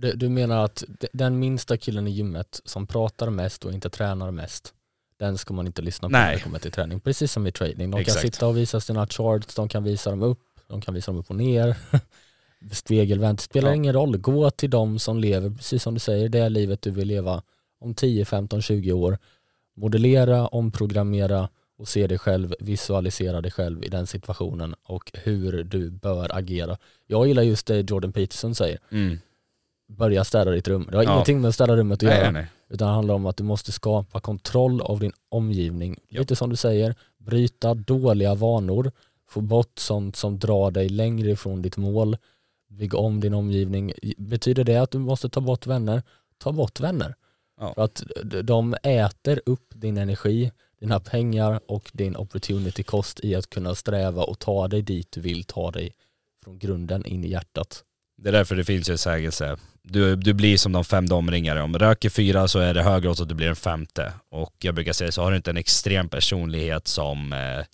du, 0.00 0.12
du 0.12 0.28
menar 0.28 0.64
att 0.64 0.84
den 1.12 1.38
minsta 1.38 1.76
killen 1.76 2.06
i 2.08 2.10
gymmet 2.10 2.60
som 2.64 2.86
pratar 2.86 3.30
mest 3.30 3.64
och 3.64 3.72
inte 3.72 3.90
tränar 3.90 4.30
mest, 4.30 4.74
den 5.18 5.38
ska 5.38 5.54
man 5.54 5.66
inte 5.66 5.82
lyssna 5.82 6.08
på 6.08 6.12
Nej. 6.12 6.26
när 6.26 6.34
det 6.34 6.40
kommer 6.40 6.58
till 6.58 6.72
träning. 6.72 7.00
Precis 7.00 7.32
som 7.32 7.46
i 7.46 7.52
trading. 7.52 7.90
De 7.90 8.00
Exakt. 8.00 8.22
kan 8.22 8.30
sitta 8.30 8.46
och 8.46 8.56
visa 8.56 8.80
sina 8.80 9.06
charts, 9.06 9.54
de 9.54 9.68
kan 9.68 9.84
visa 9.84 10.10
dem 10.10 10.22
upp, 10.22 10.40
de 10.66 10.80
kan 10.80 10.94
visa 10.94 11.10
dem 11.10 11.18
upp 11.20 11.30
och 11.30 11.36
ner. 11.36 11.76
Spegelvänt, 12.72 13.40
spelar 13.40 13.68
Ja. 13.68 13.74
ingen 13.74 13.92
roll. 13.92 14.18
Gå 14.18 14.50
till 14.50 14.70
dem 14.70 14.98
som 14.98 15.18
lever, 15.18 15.50
precis 15.50 15.82
som 15.82 15.94
du 15.94 16.00
säger, 16.00 16.28
det 16.28 16.38
är 16.38 16.50
livet 16.50 16.82
du 16.82 16.90
vill 16.90 17.08
leva 17.08 17.42
om 17.80 17.94
10, 17.94 18.24
15, 18.24 18.62
20 18.62 18.92
år. 18.92 19.18
Modellera, 19.76 20.46
omprogrammera 20.46 21.48
och 21.78 21.88
se 21.88 22.06
dig 22.06 22.18
själv, 22.18 22.54
visualisera 22.60 23.40
dig 23.40 23.50
själv 23.50 23.84
i 23.84 23.88
den 23.88 24.06
situationen 24.06 24.74
och 24.82 25.12
hur 25.14 25.64
du 25.64 25.90
bör 25.90 26.36
agera. 26.36 26.78
Jag 27.06 27.26
gillar 27.28 27.42
just 27.42 27.66
det 27.66 27.90
Jordan 27.90 28.12
Peterson 28.12 28.54
säger 28.54 28.78
mm. 28.90 29.18
Börja 29.96 30.24
städa 30.24 30.50
ditt 30.50 30.68
rum. 30.68 30.88
Det 30.90 30.96
har 30.96 31.04
Ja. 31.04 31.12
ingenting 31.12 31.40
med 31.40 31.48
att 31.48 31.54
städa 31.54 31.76
rummet 31.76 31.96
att 31.96 32.02
nej, 32.02 32.14
göra. 32.18 32.30
nej, 32.30 32.42
nej. 32.42 32.50
Utan 32.68 32.88
det 32.88 32.94
handlar 32.94 33.14
om 33.14 33.26
att 33.26 33.36
du 33.36 33.44
måste 33.44 33.72
skapa 33.72 34.20
kontroll 34.20 34.80
av 34.80 35.00
din 35.00 35.12
omgivning. 35.28 35.96
Ja. 36.08 36.20
Lite 36.20 36.36
som 36.36 36.50
du 36.50 36.56
säger, 36.56 36.94
bryta 37.18 37.74
dåliga 37.74 38.34
vanor, 38.34 38.92
få 39.28 39.40
bort 39.40 39.78
sånt 39.78 40.16
som 40.16 40.38
drar 40.38 40.70
dig 40.70 40.88
längre 40.88 41.30
ifrån 41.30 41.62
ditt 41.62 41.76
mål, 41.76 42.16
bygga 42.68 42.98
om 42.98 43.20
din 43.20 43.34
omgivning. 43.34 43.92
Betyder 44.18 44.64
det 44.64 44.76
att 44.76 44.90
du 44.90 44.98
måste 44.98 45.28
ta 45.28 45.40
bort 45.40 45.66
vänner? 45.66 46.02
Ta 46.38 46.52
bort 46.52 46.80
vänner. 46.80 47.14
Ja. 47.60 47.74
För 47.74 47.82
att 47.84 48.02
de 48.44 48.74
äter 48.82 49.40
upp 49.46 49.66
din 49.74 49.96
energi, 49.98 50.50
dina 50.80 51.00
pengar 51.00 51.60
och 51.66 51.90
din 51.92 52.16
opportunity 52.16 52.82
cost 52.82 53.20
i 53.24 53.34
att 53.34 53.50
kunna 53.50 53.74
sträva 53.74 54.22
och 54.22 54.38
ta 54.38 54.68
dig 54.68 54.82
dit 54.82 55.12
du 55.12 55.20
vill 55.20 55.44
ta 55.44 55.70
dig 55.70 55.92
från 56.44 56.58
grunden 56.58 57.06
in 57.06 57.24
i 57.24 57.28
hjärtat. 57.28 57.84
Det 58.16 58.28
är 58.28 58.32
därför 58.32 58.56
det 58.56 58.64
finns 58.64 58.88
en 58.88 58.98
sägelse. 58.98 59.56
Du, 59.82 60.16
du 60.16 60.34
blir 60.34 60.56
som 60.56 60.72
de 60.72 60.84
fem 60.84 61.08
de 61.08 61.14
omringare. 61.14 61.62
Om 61.62 61.72
du 61.72 61.78
röker 61.78 62.10
fyra 62.10 62.48
så 62.48 62.58
är 62.58 62.74
det 62.74 62.82
högre 62.82 63.10
åt 63.10 63.20
att 63.20 63.28
du 63.28 63.34
blir 63.34 63.48
en 63.48 63.56
femte. 63.56 64.12
Och 64.30 64.54
jag 64.58 64.74
brukar 64.74 64.92
säga 64.92 65.12
så 65.12 65.22
har 65.22 65.30
du 65.30 65.36
inte 65.36 65.50
en 65.50 65.56
extrem 65.56 66.08
personlighet 66.08 66.88
som, 66.88 67.32
eh, 67.32 67.64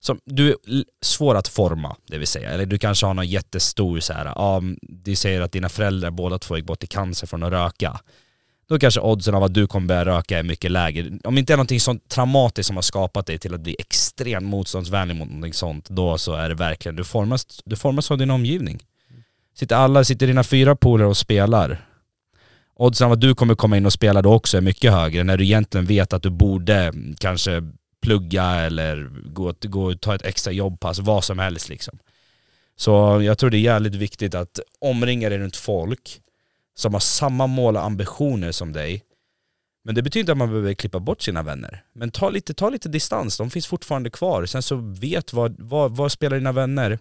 som 0.00 0.20
du 0.24 0.50
är 0.50 0.56
svår 1.02 1.34
att 1.34 1.48
forma, 1.48 1.96
det 2.06 2.18
vill 2.18 2.26
säga. 2.26 2.50
Eller 2.50 2.66
du 2.66 2.78
kanske 2.78 3.06
har 3.06 3.14
någon 3.14 3.26
jättestor 3.26 4.00
så 4.00 4.12
här, 4.12 4.24
ja, 4.24 4.56
mm, 4.56 4.78
du 4.82 5.16
säger 5.16 5.40
att 5.40 5.52
dina 5.52 5.68
föräldrar 5.68 6.10
båda 6.10 6.38
två 6.38 6.56
gick 6.56 6.66
bort 6.66 6.84
i 6.84 6.86
cancer 6.86 7.26
från 7.26 7.42
att 7.42 7.52
röka. 7.52 8.00
Då 8.68 8.78
kanske 8.78 9.00
oddsen 9.00 9.34
av 9.34 9.44
att 9.44 9.54
du 9.54 9.66
kommer 9.66 9.86
börja 9.86 10.04
röka 10.04 10.38
är 10.38 10.42
mycket 10.42 10.70
lägre. 10.70 11.18
Om 11.24 11.34
det 11.34 11.38
inte 11.38 11.52
är 11.52 11.56
någonting 11.56 11.80
sånt 11.80 12.08
traumatiskt 12.08 12.66
som 12.66 12.76
har 12.76 12.82
skapat 12.82 13.26
dig 13.26 13.38
till 13.38 13.54
att 13.54 13.60
bli 13.60 13.76
extremt 13.78 14.46
motståndsvänlig 14.46 15.16
mot 15.16 15.28
någonting 15.28 15.52
sånt, 15.52 15.88
då 15.88 16.18
så 16.18 16.32
är 16.32 16.48
det 16.48 16.54
verkligen, 16.54 16.96
du 16.96 17.04
formas, 17.04 17.46
du 17.64 17.76
formas 17.76 18.10
av 18.10 18.18
din 18.18 18.30
omgivning. 18.30 18.82
Sitter 19.58 19.76
alla, 19.76 20.04
sitter 20.04 20.26
dina 20.26 20.44
fyra 20.44 20.76
polare 20.76 21.08
och 21.08 21.16
spelar. 21.16 21.86
Oddsen 22.74 23.06
av 23.06 23.12
att 23.12 23.20
du 23.20 23.34
kommer 23.34 23.54
komma 23.54 23.76
in 23.76 23.86
och 23.86 23.92
spela 23.92 24.22
då 24.22 24.34
också 24.34 24.56
är 24.56 24.60
mycket 24.60 24.92
högre 24.92 25.24
när 25.24 25.36
du 25.36 25.44
egentligen 25.44 25.86
vet 25.86 26.12
att 26.12 26.22
du 26.22 26.30
borde 26.30 26.92
kanske 27.18 27.62
plugga 28.02 28.44
eller 28.44 29.10
gå, 29.24 29.54
gå 29.62 29.84
och 29.84 30.00
ta 30.00 30.14
ett 30.14 30.24
extra 30.24 30.52
jobbpass, 30.52 30.88
alltså 30.88 31.02
vad 31.02 31.24
som 31.24 31.38
helst 31.38 31.68
liksom. 31.68 31.98
Så 32.76 33.22
jag 33.22 33.38
tror 33.38 33.50
det 33.50 33.56
är 33.56 33.60
jävligt 33.60 33.94
viktigt 33.94 34.34
att 34.34 34.60
omringa 34.80 35.28
dig 35.28 35.38
runt 35.38 35.56
folk 35.56 36.20
som 36.74 36.92
har 36.92 37.00
samma 37.00 37.46
mål 37.46 37.76
och 37.76 37.84
ambitioner 37.84 38.52
som 38.52 38.72
dig. 38.72 39.02
Men 39.84 39.94
det 39.94 40.02
betyder 40.02 40.20
inte 40.20 40.32
att 40.32 40.38
man 40.38 40.48
behöver 40.48 40.74
klippa 40.74 41.00
bort 41.00 41.22
sina 41.22 41.42
vänner. 41.42 41.84
Men 41.94 42.10
ta 42.10 42.30
lite, 42.30 42.54
ta 42.54 42.70
lite 42.70 42.88
distans, 42.88 43.38
de 43.38 43.50
finns 43.50 43.66
fortfarande 43.66 44.10
kvar. 44.10 44.46
Sen 44.46 44.62
så 44.62 44.76
vet 44.76 45.32
vad, 45.32 45.56
vad, 45.58 45.96
vad 45.96 46.12
spelar 46.12 46.36
dina 46.36 46.52
vänner 46.52 46.98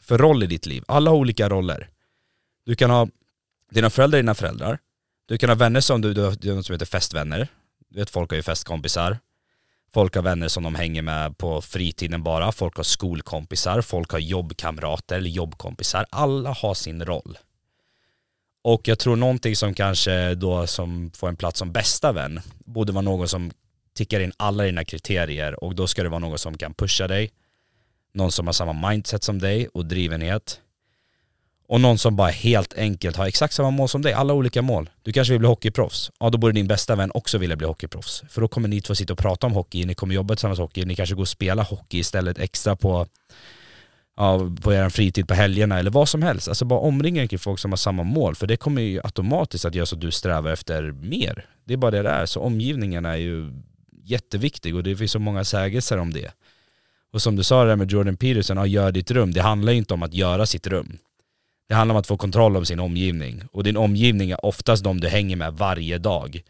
för 0.00 0.18
roll 0.18 0.42
i 0.42 0.46
ditt 0.46 0.66
liv. 0.66 0.84
Alla 0.88 1.10
har 1.10 1.18
olika 1.18 1.48
roller. 1.48 1.90
Du 2.64 2.74
kan 2.74 2.90
ha 2.90 3.08
dina 3.70 3.90
föräldrar 3.90 4.18
dina 4.18 4.34
föräldrar. 4.34 4.78
Du 5.26 5.38
kan 5.38 5.48
ha 5.50 5.56
vänner 5.56 5.80
som 5.80 6.00
du, 6.00 6.14
du 6.14 6.22
har 6.22 6.54
något 6.54 6.66
som 6.66 6.72
heter 6.72 6.86
festvänner. 6.86 7.48
Du 7.88 7.98
vet 7.98 8.10
folk 8.10 8.30
har 8.30 8.36
ju 8.36 8.42
festkompisar. 8.42 9.18
Folk 9.92 10.14
har 10.14 10.22
vänner 10.22 10.48
som 10.48 10.62
de 10.62 10.74
hänger 10.74 11.02
med 11.02 11.38
på 11.38 11.62
fritiden 11.62 12.22
bara. 12.22 12.52
Folk 12.52 12.76
har 12.76 12.84
skolkompisar. 12.84 13.80
Folk 13.80 14.10
har 14.10 14.18
jobbkamrater 14.18 15.16
eller 15.16 15.30
jobbkompisar. 15.30 16.06
Alla 16.10 16.50
har 16.52 16.74
sin 16.74 17.04
roll. 17.04 17.38
Och 18.62 18.88
jag 18.88 18.98
tror 18.98 19.16
någonting 19.16 19.56
som 19.56 19.74
kanske 19.74 20.34
då 20.34 20.66
som 20.66 21.10
får 21.10 21.28
en 21.28 21.36
plats 21.36 21.58
som 21.58 21.72
bästa 21.72 22.12
vän 22.12 22.40
borde 22.64 22.92
vara 22.92 23.02
någon 23.02 23.28
som 23.28 23.50
tickar 23.94 24.20
in 24.20 24.32
alla 24.36 24.64
dina 24.64 24.84
kriterier 24.84 25.64
och 25.64 25.74
då 25.74 25.86
ska 25.86 26.02
det 26.02 26.08
vara 26.08 26.18
någon 26.18 26.38
som 26.38 26.58
kan 26.58 26.74
pusha 26.74 27.08
dig, 27.08 27.30
någon 28.12 28.32
som 28.32 28.46
har 28.46 28.52
samma 28.52 28.88
mindset 28.88 29.22
som 29.22 29.38
dig 29.38 29.68
och 29.68 29.86
drivenhet 29.86 30.60
och 31.68 31.80
någon 31.80 31.98
som 31.98 32.16
bara 32.16 32.28
helt 32.30 32.74
enkelt 32.74 33.16
har 33.16 33.26
exakt 33.26 33.54
samma 33.54 33.70
mål 33.70 33.88
som 33.88 34.02
dig, 34.02 34.12
alla 34.12 34.34
olika 34.34 34.62
mål. 34.62 34.90
Du 35.02 35.12
kanske 35.12 35.32
vill 35.32 35.38
bli 35.38 35.48
hockeyproffs, 35.48 36.10
ja 36.20 36.30
då 36.30 36.38
borde 36.38 36.52
din 36.52 36.66
bästa 36.66 36.96
vän 36.96 37.10
också 37.14 37.38
vilja 37.38 37.56
bli 37.56 37.66
hockeyproffs. 37.66 38.22
För 38.28 38.40
då 38.40 38.48
kommer 38.48 38.68
ni 38.68 38.80
två 38.80 38.94
sitta 38.94 39.12
och 39.12 39.18
prata 39.18 39.46
om 39.46 39.52
hockey, 39.52 39.84
ni 39.84 39.94
kommer 39.94 40.14
jobba 40.14 40.34
tillsammans 40.34 40.58
hockey, 40.58 40.84
ni 40.84 40.94
kanske 40.94 41.14
går 41.14 41.22
och 41.22 41.28
spelar 41.28 41.64
hockey 41.64 41.98
istället 41.98 42.38
extra 42.38 42.76
på 42.76 43.06
ja, 44.16 44.50
på 44.62 44.72
er 44.72 44.88
fritid 44.88 45.28
på 45.28 45.34
helgerna 45.34 45.78
eller 45.78 45.90
vad 45.90 46.08
som 46.08 46.22
helst. 46.22 46.48
Alltså 46.48 46.64
bara 46.64 46.80
omringa 46.80 47.22
er 47.22 47.26
kring 47.26 47.38
folk 47.38 47.58
som 47.58 47.72
har 47.72 47.76
samma 47.76 48.02
mål 48.02 48.34
för 48.34 48.46
det 48.46 48.56
kommer 48.56 48.82
ju 48.82 49.00
automatiskt 49.04 49.64
att 49.64 49.74
göra 49.74 49.86
så 49.86 49.94
att 49.94 50.00
du 50.00 50.10
strävar 50.10 50.50
efter 50.50 50.92
mer. 50.92 51.46
Det 51.64 51.72
är 51.72 51.76
bara 51.76 51.90
det 51.90 52.02
det 52.02 52.10
är. 52.10 52.26
Så 52.26 52.40
omgivningen 52.40 53.04
är 53.04 53.16
ju 53.16 53.52
jätteviktig 54.04 54.76
och 54.76 54.82
det 54.82 54.96
finns 54.96 55.12
så 55.12 55.18
många 55.18 55.44
sägelser 55.44 55.98
om 55.98 56.12
det. 56.12 56.30
Och 57.12 57.22
som 57.22 57.36
du 57.36 57.44
sa 57.44 57.62
det 57.62 57.70
där 57.70 57.76
med 57.76 57.90
Jordan 57.90 58.16
Peterson, 58.16 58.56
ja, 58.56 58.66
gör 58.66 58.92
ditt 58.92 59.10
rum. 59.10 59.32
Det 59.32 59.40
handlar 59.40 59.72
ju 59.72 59.78
inte 59.78 59.94
om 59.94 60.02
att 60.02 60.14
göra 60.14 60.46
sitt 60.46 60.66
rum. 60.66 60.98
Det 61.68 61.74
handlar 61.74 61.94
om 61.94 61.98
att 61.98 62.06
få 62.06 62.16
kontroll 62.16 62.56
över 62.56 62.66
sin 62.66 62.80
omgivning. 62.80 63.42
Och 63.52 63.64
din 63.64 63.76
omgivning 63.76 64.30
är 64.30 64.44
oftast 64.44 64.84
de 64.84 65.00
du 65.00 65.08
hänger 65.08 65.36
med 65.36 65.54
varje 65.54 65.98
dag. 65.98 66.42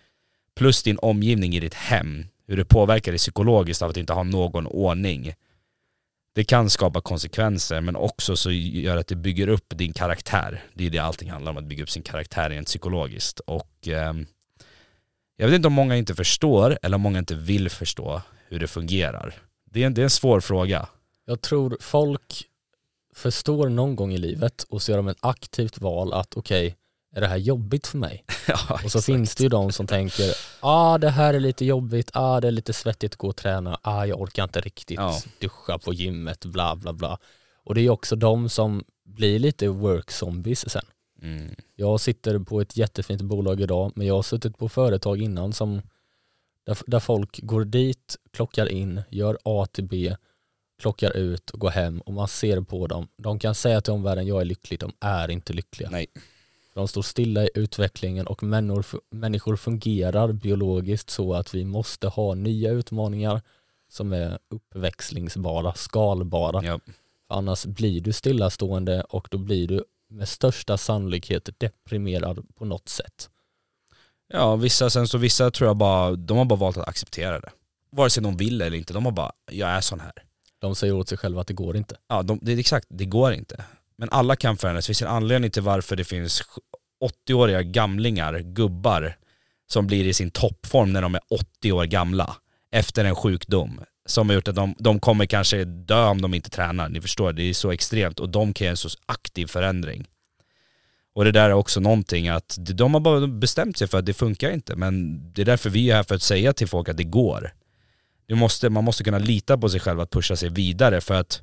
Plus 0.56 0.82
din 0.82 0.98
omgivning 0.98 1.54
i 1.54 1.60
ditt 1.60 1.74
hem. 1.74 2.24
Hur 2.46 2.56
det 2.56 2.64
påverkar 2.64 3.12
dig 3.12 3.18
psykologiskt 3.18 3.82
av 3.82 3.90
att 3.90 3.96
inte 3.96 4.12
ha 4.12 4.22
någon 4.22 4.66
ordning 4.66 5.34
det 6.34 6.44
kan 6.44 6.70
skapa 6.70 7.00
konsekvenser 7.00 7.80
men 7.80 7.96
också 7.96 8.36
så 8.36 8.50
gör 8.50 8.96
att 8.96 9.06
det 9.06 9.16
bygger 9.16 9.48
upp 9.48 9.64
din 9.68 9.92
karaktär. 9.92 10.62
Det 10.74 10.86
är 10.86 10.90
det 10.90 10.98
allting 10.98 11.30
handlar 11.30 11.52
om, 11.52 11.58
att 11.58 11.64
bygga 11.64 11.82
upp 11.82 11.90
sin 11.90 12.02
karaktär 12.02 12.50
rent 12.50 12.66
psykologiskt. 12.66 13.40
Och 13.40 13.88
eh, 13.88 14.14
jag 15.36 15.46
vet 15.46 15.54
inte 15.54 15.68
om 15.68 15.74
många 15.74 15.96
inte 15.96 16.14
förstår 16.14 16.78
eller 16.82 16.94
om 16.94 17.00
många 17.00 17.18
inte 17.18 17.34
vill 17.34 17.70
förstå 17.70 18.22
hur 18.48 18.58
det 18.58 18.66
fungerar. 18.66 19.34
Det 19.70 19.82
är 19.82 19.86
en, 19.86 19.94
det 19.94 20.02
är 20.02 20.04
en 20.04 20.10
svår 20.10 20.40
fråga. 20.40 20.88
Jag 21.26 21.40
tror 21.40 21.76
folk 21.80 22.44
förstår 23.14 23.68
någon 23.68 23.96
gång 23.96 24.12
i 24.12 24.18
livet 24.18 24.62
och 24.62 24.82
så 24.82 24.90
gör 24.90 24.96
de 24.96 25.08
ett 25.08 25.16
aktivt 25.20 25.78
val 25.80 26.12
att 26.12 26.36
okej, 26.36 26.76
är 27.16 27.20
det 27.20 27.26
här 27.26 27.36
jobbigt 27.36 27.86
för 27.86 27.98
mig? 27.98 28.24
ja, 28.48 28.54
Och 28.74 28.80
så 28.80 28.86
exakt. 28.86 29.04
finns 29.06 29.34
det 29.34 29.42
ju 29.42 29.48
de 29.48 29.72
som 29.72 29.86
tänker, 29.86 30.32
ah 30.60 30.98
det 30.98 31.10
här 31.10 31.34
är 31.34 31.40
lite 31.40 31.64
jobbigt, 31.64 32.10
ah 32.12 32.40
det 32.40 32.46
är 32.48 32.52
lite 32.52 32.72
svettigt 32.72 33.12
att 33.12 33.18
gå 33.18 33.28
och 33.28 33.36
träna, 33.36 33.78
ah 33.82 34.04
jag 34.06 34.20
orkar 34.20 34.44
inte 34.44 34.60
riktigt 34.60 34.98
Ja. 34.98 35.20
duscha 35.40 35.78
på 35.78 35.92
gymmet, 35.94 36.44
bla 36.44 36.76
bla 36.76 36.92
bla. 36.92 37.18
Och 37.64 37.74
det 37.74 37.80
är 37.80 37.90
också 37.90 38.16
de 38.16 38.48
som 38.48 38.84
blir 39.04 39.38
lite 39.38 39.68
work 39.68 40.10
zombies 40.10 40.70
sen. 40.70 40.84
Mm. 41.22 41.54
Jag 41.76 42.00
sitter 42.00 42.38
på 42.38 42.60
ett 42.60 42.76
jättefint 42.76 43.22
bolag 43.22 43.60
idag, 43.60 43.92
men 43.94 44.06
jag 44.06 44.14
har 44.14 44.22
suttit 44.22 44.58
på 44.58 44.68
företag 44.68 45.22
innan 45.22 45.52
som 45.52 45.82
där, 46.66 46.78
där 46.86 47.00
folk 47.00 47.40
går 47.42 47.64
dit, 47.64 48.16
klockar 48.32 48.66
in, 48.68 49.02
gör 49.10 49.38
A 49.44 49.66
till 49.72 49.84
B, 49.84 50.16
klockar 50.84 51.16
ut 51.16 51.50
och 51.50 51.60
går 51.60 51.70
hem 51.70 52.00
och 52.00 52.12
man 52.12 52.28
ser 52.28 52.60
på 52.60 52.86
dem. 52.86 53.08
De 53.16 53.38
kan 53.38 53.54
säga 53.54 53.80
till 53.80 53.92
omvärlden, 53.92 54.26
jag 54.26 54.40
är 54.40 54.44
lycklig, 54.44 54.80
de 54.80 54.92
är 55.00 55.30
inte 55.30 55.52
lyckliga. 55.52 55.90
Nej. 55.90 56.06
De 56.74 56.88
står 56.88 57.02
stilla 57.02 57.44
i 57.44 57.48
utvecklingen 57.54 58.26
och 58.26 58.42
människor, 58.42 59.56
fungerar 59.56 60.32
biologiskt 60.32 61.10
så 61.10 61.34
att 61.34 61.54
vi 61.54 61.64
måste 61.64 62.08
ha 62.08 62.34
nya 62.34 62.70
utmaningar 62.70 63.42
som 63.88 64.12
är 64.12 64.38
uppväxlingsbara, 64.50 65.74
skalbara. 65.74 66.64
Ja. 66.64 66.80
Annars 67.28 67.66
blir 67.66 68.00
du 68.00 68.12
stillastående 68.12 69.02
och 69.02 69.28
då 69.30 69.38
blir 69.38 69.68
du 69.68 69.84
med 70.08 70.28
största 70.28 70.76
sannolikhet 70.76 71.48
deprimerad 71.58 72.46
på 72.54 72.64
något 72.64 72.88
sätt. 72.88 73.30
ja, 74.32 74.56
vissa 74.56 74.90
sen 74.90 75.08
så 75.08 75.18
vissa 75.18 75.50
tror 75.50 75.68
jag 75.68 75.76
bara, 75.76 76.16
de 76.16 76.38
har 76.38 76.44
bara 76.44 76.58
valt 76.58 76.76
att 76.76 76.88
acceptera 76.88 77.40
det. 77.40 77.50
Vare 77.90 78.10
sig 78.10 78.22
de 78.22 78.36
vill 78.36 78.62
eller 78.62 78.76
inte, 78.76 78.92
de 78.92 79.04
har 79.04 79.12
bara, 79.12 79.32
jag 79.50 79.68
är 79.68 79.80
sån 79.80 80.00
här. 80.00 80.12
De 80.64 80.74
säger 80.74 80.94
åt 80.94 81.08
sig 81.08 81.18
själva 81.18 81.40
att 81.40 81.46
det 81.46 81.54
går 81.54 81.76
inte. 81.76 81.96
Ja, 82.08 82.22
de, 82.22 82.38
det 82.42 82.52
är 82.52 82.58
exakt, 82.58 82.86
det 82.90 83.04
går 83.04 83.32
inte. 83.32 83.64
Men 83.96 84.08
alla 84.10 84.36
kan 84.36 84.56
förändras. 84.56 84.84
Det 84.84 84.88
finns 84.88 85.02
en 85.02 85.08
anledning 85.08 85.50
till 85.50 85.62
varför 85.62 85.96
det 85.96 86.04
finns 86.04 86.42
80-åriga 87.28 87.62
gamlingar, 87.62 88.38
gubbar, 88.38 89.16
som 89.66 89.86
blir 89.86 90.06
i 90.06 90.12
sin 90.12 90.30
toppform 90.30 90.92
när 90.92 91.02
de 91.02 91.14
är 91.14 91.20
80 91.30 91.72
år 91.72 91.84
gamla 91.84 92.36
efter 92.72 93.04
en 93.04 93.14
sjukdom 93.14 93.80
som 94.06 94.28
har 94.28 94.34
gjort 94.34 94.48
att 94.48 94.54
de, 94.54 94.74
de 94.78 95.00
kommer 95.00 95.26
kanske 95.26 95.64
dö 95.64 96.06
om 96.06 96.22
de 96.22 96.34
inte 96.34 96.50
tränar. 96.50 96.88
Ni 96.88 97.00
förstår, 97.00 97.32
det 97.32 97.42
är 97.42 97.54
så 97.54 97.70
extremt 97.70 98.20
och 98.20 98.28
de 98.28 98.52
kan 98.52 98.64
göra 98.64 98.70
en 98.70 98.76
så 98.76 98.88
aktiv 99.06 99.46
förändring. 99.46 100.06
Och 101.14 101.24
det 101.24 101.32
där 101.32 101.50
är 101.50 101.54
också 101.54 101.80
någonting 101.80 102.28
att 102.28 102.56
de 102.60 102.94
har 102.94 103.00
bara 103.00 103.26
bestämt 103.26 103.76
sig 103.76 103.88
för 103.88 103.98
att 103.98 104.06
det 104.06 104.14
funkar 104.14 104.50
inte 104.50 104.76
men 104.76 105.20
det 105.32 105.42
är 105.42 105.46
därför 105.46 105.70
vi 105.70 105.90
är 105.90 105.96
här 105.96 106.02
för 106.02 106.14
att 106.14 106.22
säga 106.22 106.52
till 106.52 106.68
folk 106.68 106.88
att 106.88 106.96
det 106.96 107.04
går. 107.04 107.54
Du 108.26 108.34
måste, 108.34 108.70
man 108.70 108.84
måste 108.84 109.04
kunna 109.04 109.18
lita 109.18 109.58
på 109.58 109.68
sig 109.68 109.80
själv 109.80 110.00
att 110.00 110.10
pusha 110.10 110.36
sig 110.36 110.48
vidare 110.48 111.00
för 111.00 111.14
att 111.14 111.42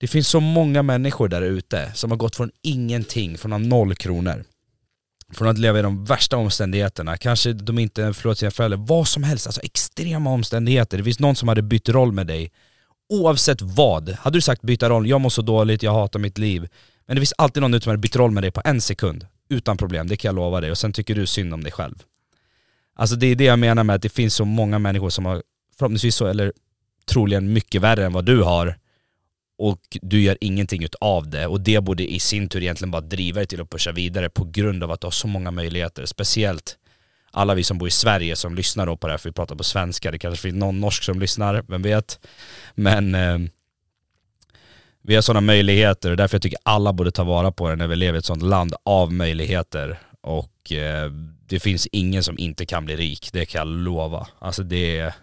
det 0.00 0.06
finns 0.06 0.28
så 0.28 0.40
många 0.40 0.82
människor 0.82 1.28
där 1.28 1.42
ute 1.42 1.92
som 1.94 2.10
har 2.10 2.18
gått 2.18 2.36
från 2.36 2.50
ingenting, 2.62 3.38
från 3.38 3.52
att 3.52 3.60
ha 3.60 3.68
noll 3.68 3.94
kronor. 3.94 4.44
Från 5.32 5.48
att 5.48 5.58
leva 5.58 5.78
i 5.78 5.82
de 5.82 6.04
värsta 6.04 6.36
omständigheterna, 6.36 7.16
kanske 7.16 7.52
de 7.52 7.78
inte 7.78 8.12
förlorat 8.14 8.38
sina 8.38 8.50
föräldrar, 8.50 8.78
vad 8.78 9.08
som 9.08 9.22
helst, 9.22 9.46
alltså 9.46 9.60
extrema 9.60 10.30
omständigheter. 10.30 10.98
Det 10.98 11.04
finns 11.04 11.20
någon 11.20 11.36
som 11.36 11.48
hade 11.48 11.62
bytt 11.62 11.88
roll 11.88 12.12
med 12.12 12.26
dig. 12.26 12.52
Oavsett 13.08 13.62
vad, 13.62 14.10
hade 14.10 14.36
du 14.36 14.40
sagt 14.40 14.62
byta 14.62 14.88
roll, 14.88 15.08
jag 15.08 15.20
mår 15.20 15.30
så 15.30 15.42
dåligt, 15.42 15.82
jag 15.82 15.92
hatar 15.92 16.18
mitt 16.18 16.38
liv. 16.38 16.68
Men 17.06 17.16
det 17.16 17.20
finns 17.20 17.34
alltid 17.38 17.62
någon 17.62 17.80
som 17.80 17.90
hade 17.90 18.00
bytt 18.00 18.16
roll 18.16 18.30
med 18.30 18.42
dig 18.42 18.50
på 18.50 18.62
en 18.64 18.80
sekund. 18.80 19.26
Utan 19.48 19.76
problem, 19.76 20.08
det 20.08 20.16
kan 20.16 20.28
jag 20.28 20.34
lova 20.34 20.60
dig. 20.60 20.70
Och 20.70 20.78
sen 20.78 20.92
tycker 20.92 21.14
du 21.14 21.26
synd 21.26 21.54
om 21.54 21.62
dig 21.62 21.72
själv. 21.72 22.02
Alltså 22.94 23.16
det 23.16 23.26
är 23.26 23.34
det 23.34 23.44
jag 23.44 23.58
menar 23.58 23.84
med 23.84 23.96
att 23.96 24.02
det 24.02 24.08
finns 24.08 24.34
så 24.34 24.44
många 24.44 24.78
människor 24.78 25.10
som 25.10 25.24
har 25.24 25.42
förhoppningsvis 25.80 26.16
så, 26.16 26.26
eller 26.26 26.52
troligen 27.06 27.52
mycket 27.52 27.80
värre 27.80 28.04
än 28.04 28.12
vad 28.12 28.24
du 28.24 28.42
har 28.42 28.76
och 29.58 29.80
du 30.02 30.22
gör 30.22 30.38
ingenting 30.40 30.86
av 31.00 31.30
det 31.30 31.46
och 31.46 31.60
det 31.60 31.80
borde 31.80 32.12
i 32.12 32.20
sin 32.20 32.48
tur 32.48 32.62
egentligen 32.62 32.90
bara 32.90 33.00
driva 33.02 33.36
dig 33.36 33.46
till 33.46 33.60
att 33.60 33.70
pusha 33.70 33.92
vidare 33.92 34.30
på 34.30 34.44
grund 34.44 34.84
av 34.84 34.90
att 34.90 35.00
du 35.00 35.06
har 35.06 35.10
så 35.10 35.26
många 35.26 35.50
möjligheter. 35.50 36.06
Speciellt 36.06 36.76
alla 37.30 37.54
vi 37.54 37.64
som 37.64 37.78
bor 37.78 37.88
i 37.88 37.90
Sverige 37.90 38.36
som 38.36 38.54
lyssnar 38.54 38.86
då 38.86 38.96
på 38.96 39.06
det 39.06 39.12
här, 39.12 39.18
för 39.18 39.28
vi 39.28 39.32
pratar 39.32 39.56
på 39.56 39.64
svenska, 39.64 40.10
det 40.10 40.18
kanske 40.18 40.42
finns 40.42 40.56
någon 40.56 40.80
norsk 40.80 41.02
som 41.02 41.20
lyssnar, 41.20 41.64
vem 41.68 41.82
vet. 41.82 42.20
Men 42.74 43.14
eh, 43.14 43.38
vi 45.02 45.14
har 45.14 45.22
sådana 45.22 45.40
möjligheter 45.40 46.10
och 46.10 46.16
därför 46.16 46.34
jag 46.34 46.42
tycker 46.42 46.58
alla 46.62 46.92
borde 46.92 47.10
ta 47.10 47.24
vara 47.24 47.52
på 47.52 47.68
det 47.68 47.76
när 47.76 47.86
vi 47.86 47.96
lever 47.96 48.16
i 48.16 48.18
ett 48.18 48.24
sådant 48.24 48.42
land 48.42 48.74
av 48.84 49.12
möjligheter. 49.12 49.98
Och 50.20 50.72
eh, 50.72 51.10
det 51.46 51.60
finns 51.60 51.88
ingen 51.92 52.22
som 52.22 52.38
inte 52.38 52.66
kan 52.66 52.84
bli 52.84 52.96
rik, 52.96 53.30
det 53.32 53.46
kan 53.46 53.58
jag 53.58 53.68
lova. 53.68 54.26
Alltså 54.38 54.62
det 54.62 54.98
är 54.98 55.14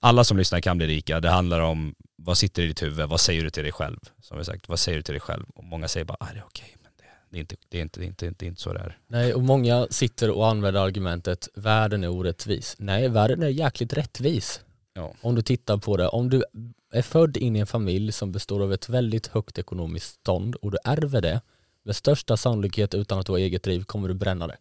alla 0.00 0.24
som 0.24 0.36
lyssnar 0.36 0.60
kan 0.60 0.78
bli 0.78 0.86
rika. 0.86 1.20
Det 1.20 1.28
handlar 1.28 1.60
om 1.60 1.94
vad 2.16 2.38
sitter 2.38 2.62
i 2.62 2.66
ditt 2.66 2.82
huvud, 2.82 3.08
vad 3.08 3.20
säger 3.20 3.44
du 3.44 3.50
till 3.50 3.62
dig 3.62 3.72
själv? 3.72 3.98
Som 4.20 4.38
vi 4.38 4.44
sagt, 4.44 4.68
vad 4.68 4.78
säger 4.78 4.98
du 4.98 5.02
till 5.02 5.14
dig 5.14 5.20
själv? 5.20 5.44
Och 5.54 5.64
många 5.64 5.88
säger 5.88 6.04
bara, 6.04 6.16
ah, 6.20 6.28
det 6.32 6.38
är 6.38 6.44
okej, 6.44 6.76
men 6.82 6.92
det, 6.96 7.04
det, 7.30 7.36
är 7.36 7.40
inte, 7.40 7.56
det, 7.68 7.78
är 7.78 7.82
inte, 7.82 8.00
det, 8.00 8.04
är 8.04 8.08
inte, 8.08 8.30
det 8.30 8.46
är 8.46 8.48
inte 8.48 8.60
så 8.60 8.72
det 8.72 8.80
är. 8.80 8.98
Nej, 9.06 9.34
och 9.34 9.42
många 9.42 9.86
sitter 9.90 10.30
och 10.30 10.48
använder 10.48 10.80
argumentet, 10.80 11.48
världen 11.54 12.04
är 12.04 12.08
orättvis. 12.08 12.76
Nej, 12.78 13.08
världen 13.08 13.42
är 13.42 13.48
jäkligt 13.48 13.92
rättvis. 13.92 14.60
Ja. 14.94 15.14
Om 15.20 15.34
du 15.34 15.42
tittar 15.42 15.76
på 15.76 15.96
det, 15.96 16.08
om 16.08 16.30
du 16.30 16.44
är 16.92 17.02
född 17.02 17.36
in 17.36 17.56
i 17.56 17.58
en 17.58 17.66
familj 17.66 18.12
som 18.12 18.32
består 18.32 18.62
av 18.62 18.72
ett 18.72 18.88
väldigt 18.88 19.26
högt 19.26 19.58
ekonomiskt 19.58 20.20
stånd 20.20 20.54
och 20.54 20.70
du 20.70 20.78
ärver 20.84 21.20
det, 21.20 21.40
med 21.82 21.96
största 21.96 22.36
sannolikhet 22.36 22.94
utan 22.94 23.18
att 23.18 23.26
du 23.26 23.32
har 23.32 23.38
eget 23.38 23.62
driv 23.62 23.84
kommer 23.84 24.08
du 24.08 24.14
bränna 24.14 24.46
det. 24.46 24.56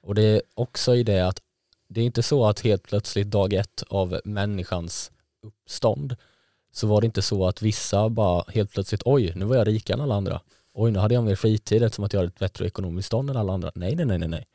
Och 0.00 0.14
det 0.14 0.22
är 0.22 0.42
också 0.54 0.94
i 0.94 1.02
det 1.02 1.20
att 1.20 1.42
det 1.88 2.00
är 2.00 2.04
inte 2.04 2.22
så 2.22 2.46
att 2.46 2.60
helt 2.60 2.82
plötsligt 2.82 3.30
dag 3.30 3.52
ett 3.52 3.82
av 3.88 4.20
människans 4.24 5.10
uppstånd 5.42 6.16
så 6.72 6.86
var 6.86 7.00
det 7.00 7.04
inte 7.04 7.22
så 7.22 7.46
att 7.46 7.62
vissa 7.62 8.08
bara 8.08 8.44
helt 8.48 8.72
plötsligt 8.72 9.02
oj, 9.04 9.32
nu 9.36 9.44
var 9.44 9.56
jag 9.56 9.66
rikare 9.66 9.94
än 9.94 10.00
alla 10.00 10.14
andra. 10.14 10.40
Oj, 10.74 10.90
nu 10.90 10.98
hade 10.98 11.14
jag 11.14 11.24
mer 11.24 11.36
fritid 11.36 11.82
eftersom 11.82 12.04
att 12.04 12.12
jag 12.12 12.20
hade 12.20 12.28
ett 12.28 12.38
bättre 12.38 12.66
ekonomiskt 12.66 13.06
stånd 13.06 13.30
än 13.30 13.36
alla 13.36 13.52
andra. 13.52 13.72
Nej, 13.74 13.96
nej, 13.96 14.18
nej, 14.18 14.28
nej. 14.28 14.46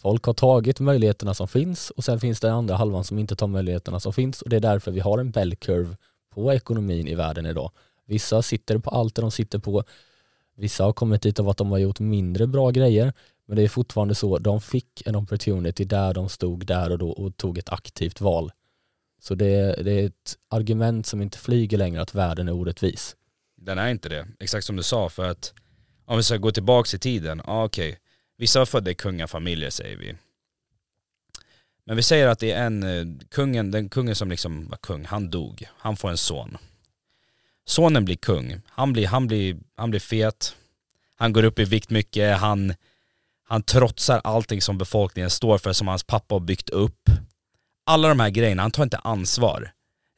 Folk 0.00 0.24
har 0.24 0.34
tagit 0.34 0.80
möjligheterna 0.80 1.34
som 1.34 1.48
finns 1.48 1.90
och 1.90 2.04
sen 2.04 2.20
finns 2.20 2.40
det 2.40 2.52
andra 2.52 2.76
halvan 2.76 3.04
som 3.04 3.18
inte 3.18 3.36
tar 3.36 3.46
möjligheterna 3.46 4.00
som 4.00 4.12
finns 4.12 4.42
och 4.42 4.48
det 4.48 4.56
är 4.56 4.60
därför 4.60 4.90
vi 4.90 5.00
har 5.00 5.18
en 5.18 5.30
bell 5.30 5.56
curve 5.56 5.96
på 6.34 6.52
ekonomin 6.52 7.08
i 7.08 7.14
världen 7.14 7.46
idag. 7.46 7.70
Vissa 8.06 8.42
sitter 8.42 8.78
på 8.78 8.90
allt 8.90 9.14
det 9.14 9.22
de 9.22 9.30
sitter 9.30 9.58
på. 9.58 9.84
Vissa 10.54 10.84
har 10.84 10.92
kommit 10.92 11.22
dit 11.22 11.40
av 11.40 11.48
att 11.48 11.56
de 11.56 11.70
har 11.70 11.78
gjort 11.78 12.00
mindre 12.00 12.46
bra 12.46 12.70
grejer 12.70 13.12
men 13.52 13.56
det 13.56 13.62
är 13.62 13.68
fortfarande 13.68 14.14
så, 14.14 14.38
de 14.38 14.60
fick 14.60 15.02
en 15.06 15.16
opportunity 15.16 15.84
där 15.84 16.14
de 16.14 16.28
stod 16.28 16.66
där 16.66 16.92
och 16.92 16.98
då 16.98 17.10
och 17.10 17.36
tog 17.36 17.58
ett 17.58 17.72
aktivt 17.72 18.20
val. 18.20 18.52
Så 19.20 19.34
det, 19.34 19.82
det 19.82 19.92
är 19.92 20.06
ett 20.06 20.36
argument 20.48 21.06
som 21.06 21.22
inte 21.22 21.38
flyger 21.38 21.78
längre 21.78 22.02
att 22.02 22.14
världen 22.14 22.48
är 22.48 22.52
orättvis. 22.52 23.16
Den 23.56 23.78
är 23.78 23.88
inte 23.88 24.08
det, 24.08 24.28
exakt 24.40 24.66
som 24.66 24.76
du 24.76 24.82
sa 24.82 25.08
för 25.08 25.30
att 25.30 25.54
om 26.04 26.16
vi 26.16 26.22
ska 26.22 26.36
gå 26.36 26.50
tillbaka 26.50 26.96
i 26.96 26.98
tiden, 26.98 27.42
ah, 27.44 27.64
okej, 27.64 27.88
okay. 27.88 28.00
vissa 28.36 28.58
var 28.58 28.66
födda 28.66 28.90
i 28.90 28.94
kungafamiljer 28.94 29.70
säger 29.70 29.96
vi. 29.96 30.14
Men 31.84 31.96
vi 31.96 32.02
säger 32.02 32.28
att 32.28 32.38
det 32.38 32.52
är 32.52 32.66
en, 32.66 32.82
eh, 32.82 33.26
kungen, 33.30 33.70
den 33.70 33.88
kungen 33.88 34.14
som 34.14 34.30
liksom 34.30 34.68
var 34.68 34.76
kung, 34.76 35.04
han 35.04 35.30
dog. 35.30 35.68
Han 35.76 35.96
får 35.96 36.10
en 36.10 36.18
son. 36.18 36.58
Sonen 37.64 38.04
blir 38.04 38.16
kung, 38.16 38.60
han 38.66 38.92
blir, 38.92 39.06
han 39.06 39.26
blir, 39.26 39.56
han 39.76 39.90
blir 39.90 40.00
fet, 40.00 40.56
han 41.16 41.32
går 41.32 41.42
upp 41.42 41.58
i 41.58 41.64
vikt 41.64 41.90
mycket, 41.90 42.38
han 42.38 42.74
han 43.52 43.62
trotsar 43.62 44.20
allting 44.24 44.60
som 44.60 44.78
befolkningen 44.78 45.30
står 45.30 45.58
för, 45.58 45.72
som 45.72 45.88
hans 45.88 46.04
pappa 46.04 46.34
har 46.34 46.40
byggt 46.40 46.70
upp. 46.70 47.10
Alla 47.86 48.08
de 48.08 48.20
här 48.20 48.30
grejerna, 48.30 48.62
han 48.62 48.70
tar 48.70 48.82
inte 48.82 48.96
ansvar. 48.96 49.70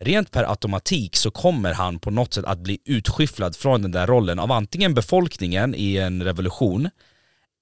Rent 0.04 0.30
per 0.30 0.50
automatik 0.50 1.16
så 1.16 1.30
kommer 1.30 1.72
han 1.72 1.98
på 1.98 2.10
något 2.10 2.34
sätt 2.34 2.44
att 2.44 2.58
bli 2.58 2.78
utskyfflad 2.84 3.56
från 3.56 3.82
den 3.82 3.92
där 3.92 4.06
rollen 4.06 4.38
av 4.38 4.52
antingen 4.52 4.94
befolkningen 4.94 5.74
i 5.74 5.96
en 5.96 6.24
revolution, 6.24 6.90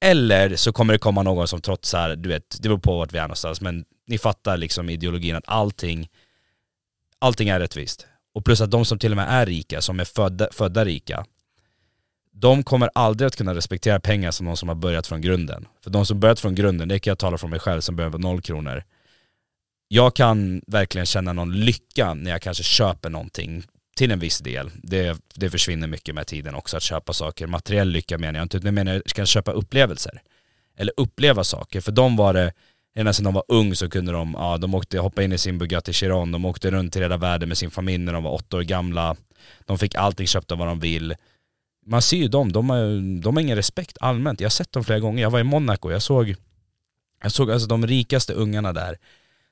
eller 0.05 0.57
så 0.57 0.73
kommer 0.73 0.93
det 0.93 0.99
komma 0.99 1.23
någon 1.23 1.49
som 1.49 1.61
trotsar, 1.61 2.17
du 2.17 2.29
vet, 2.29 2.57
det 2.63 2.69
beror 2.69 2.79
på 2.79 2.97
vart 2.97 3.13
vi 3.13 3.19
är 3.19 3.23
någonstans, 3.23 3.61
men 3.61 3.85
ni 4.07 4.19
fattar 4.19 4.57
liksom 4.57 4.91
ideologin 4.91 5.37
att 5.37 5.49
allting, 5.49 6.09
allting 7.19 7.49
är 7.49 7.61
rättvist. 7.61 8.07
Och 8.35 8.45
plus 8.45 8.61
att 8.61 8.71
de 8.71 8.85
som 8.85 8.99
till 8.99 9.13
och 9.13 9.17
med 9.17 9.29
är 9.29 9.47
rika, 9.47 9.81
som 9.81 10.01
är 10.01 10.05
födda, 10.05 10.49
födda 10.53 10.85
rika, 10.85 11.25
de 12.35 12.63
kommer 12.63 12.91
aldrig 12.95 13.27
att 13.27 13.37
kunna 13.37 13.55
respektera 13.55 14.01
pengar 14.01 14.31
som 14.31 14.47
de 14.47 14.57
som 14.57 14.69
har 14.69 14.77
börjat 14.77 15.07
från 15.07 15.21
grunden. 15.21 15.67
För 15.85 15.91
de 15.91 16.07
som 16.07 16.21
börjat 16.21 16.41
från 16.41 16.55
grunden, 16.55 16.89
det 16.89 16.99
kan 16.99 17.11
jag 17.11 17.19
tala 17.19 17.39
från 17.39 17.51
mig 17.51 17.61
själv 17.61 17.81
som 17.81 17.97
behöver 17.97 18.13
på 18.13 18.19
noll 18.19 18.41
kronor. 18.43 18.85
Jag 19.89 20.17
kan 20.17 20.63
verkligen 20.67 21.07
känna 21.07 21.33
någon 21.33 21.53
lycka 21.53 22.15
när 22.15 22.31
jag 22.31 22.43
kanske 22.43 22.63
köper 22.63 23.11
någonting 23.11 23.65
till 23.97 24.11
en 24.11 24.19
viss 24.19 24.39
del. 24.39 24.71
Det, 24.83 25.21
det 25.35 25.51
försvinner 25.51 25.87
mycket 25.87 26.15
med 26.15 26.27
tiden 26.27 26.55
också 26.55 26.77
att 26.77 26.83
köpa 26.83 27.13
saker. 27.13 27.47
Materiell 27.47 27.89
lycka 27.89 28.19
menar 28.19 28.39
jag 28.39 28.45
inte, 28.45 28.57
utan 28.57 28.67
jag 28.67 28.75
menar 28.75 28.97
att 28.97 29.03
jag 29.05 29.15
kan 29.15 29.27
köpa 29.27 29.53
upplevelser. 29.53 30.23
Eller 30.77 30.93
uppleva 30.97 31.45
saker. 31.45 31.81
För 31.81 31.93
de 31.93 32.17
var 32.17 32.35
det, 32.35 32.53
redan 32.95 33.15
sedan 33.15 33.25
de 33.25 33.35
var 33.35 33.45
ung 33.49 33.75
så 33.75 33.91
kunde 33.91 34.13
de, 34.13 34.37
ja 34.39 34.59
de 34.59 34.75
åkte, 34.75 34.99
hoppa 34.99 35.23
in 35.23 35.33
i 35.33 35.39
sin 35.39 35.59
Bugatti 35.59 35.93
Chiron, 35.93 36.33
de 36.33 36.45
åkte 36.45 36.71
runt 36.71 36.97
i 36.97 37.01
hela 37.01 37.17
världen 37.17 37.49
med 37.49 37.59
sin 37.59 37.71
familj 37.71 38.05
när 38.05 38.13
de 38.13 38.23
var 38.23 38.33
åtta 38.33 38.57
år 38.57 38.63
gamla. 38.63 39.17
De 39.67 39.79
fick 39.79 39.95
allting 39.95 40.27
köpt 40.27 40.53
av 40.53 40.59
vad 40.59 40.69
de 40.69 40.81
vill 40.81 41.15
man 41.87 42.03
ser 42.03 42.17
ju 42.17 42.29
dem, 42.29 42.53
de 42.53 42.71
har, 42.71 43.21
de 43.23 43.37
har 43.37 43.43
ingen 43.43 43.57
respekt 43.57 43.99
allmänt. 44.01 44.41
Jag 44.41 44.45
har 44.45 44.51
sett 44.51 44.73
dem 44.73 44.85
flera 44.85 45.01
gånger. 45.01 45.23
Jag 45.23 45.31
var 45.31 45.41
i 45.41 45.45
Monaco, 45.45 45.91
jag 45.91 46.03
såg, 46.03 46.35
jag 47.23 47.33
såg 47.33 47.51
alltså 47.51 47.69
de 47.69 47.87
rikaste 47.87 48.33
ungarna 48.33 48.73
där, 48.73 48.99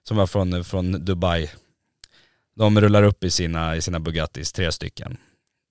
som 0.09 0.17
var 0.17 0.27
från, 0.27 0.65
från 0.65 1.05
Dubai. 1.05 1.51
De 2.57 2.81
rullar 2.81 3.03
upp 3.03 3.25
i 3.25 3.31
sina, 3.31 3.77
i 3.77 3.83
sina 3.83 4.01
Bugattis, 4.01 4.53
tre 4.53 4.73
stycken. 4.73 5.17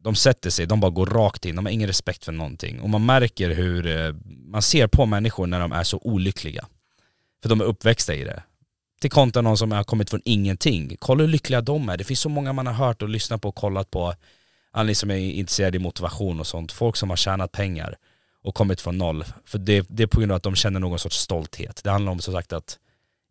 De 0.04 0.16
sätter 0.16 0.50
sig, 0.50 0.66
de 0.66 0.80
bara 0.80 0.92
går 0.92 1.06
rakt 1.06 1.46
in, 1.46 1.56
de 1.56 1.66
har 1.66 1.72
ingen 1.72 1.88
respekt 1.88 2.26
för 2.26 2.32
någonting. 2.32 2.82
Och 2.82 2.90
man 2.90 3.06
märker 3.06 3.50
hur, 3.50 3.88
eh, 3.88 4.16
man 4.26 4.62
ser 4.62 4.88
på 4.88 5.06
människor 5.06 5.48
när 5.48 5.60
de 5.60 5.72
är 5.72 5.84
så 5.84 5.98
olyckliga. 5.98 6.68
För 7.42 7.50
de 7.50 7.62
är 7.62 7.66
uppväxta 7.66 8.16
i 8.16 8.24
det. 8.24 8.44
Till 9.02 9.12
kontra 9.12 9.42
någon 9.42 9.58
som 9.58 9.72
har 9.72 9.84
kommit 9.84 10.10
från 10.10 10.22
ingenting. 10.26 10.98
Kolla 11.00 11.22
hur 11.22 11.28
lyckliga 11.28 11.62
de 11.62 11.90
är. 11.90 11.98
Det 11.98 12.04
finns 12.04 12.20
så 12.20 12.30
många 12.30 12.54
man 12.54 12.68
har 12.68 12.74
hört 12.74 13.02
och 13.02 13.10
lyssnat 13.10 13.42
på 13.42 13.50
och 13.50 13.56
kollat 13.56 13.92
på 13.92 14.14
alla 14.72 14.88
ni 14.88 14.96
som 14.96 15.12
är 15.12 15.16
intresserade 15.16 15.78
i 15.78 15.80
motivation 15.80 16.40
och 16.40 16.48
sånt, 16.48 16.72
folk 16.72 16.96
som 16.96 17.10
har 17.10 17.18
tjänat 17.18 17.52
pengar 17.52 17.98
och 18.44 18.56
kommit 18.56 18.82
från 18.82 18.98
noll. 18.98 19.24
För 19.46 19.58
det, 19.58 19.86
det 19.90 20.04
är 20.04 20.08
på 20.08 20.20
grund 20.20 20.32
av 20.32 20.36
att 20.36 20.44
de 20.44 20.56
känner 20.56 20.80
någon 20.80 21.00
sorts 21.00 21.18
stolthet. 21.18 21.82
Det 21.84 21.90
handlar 21.90 22.12
om 22.12 22.20
som 22.20 22.34
sagt 22.34 22.54
att, 22.54 22.78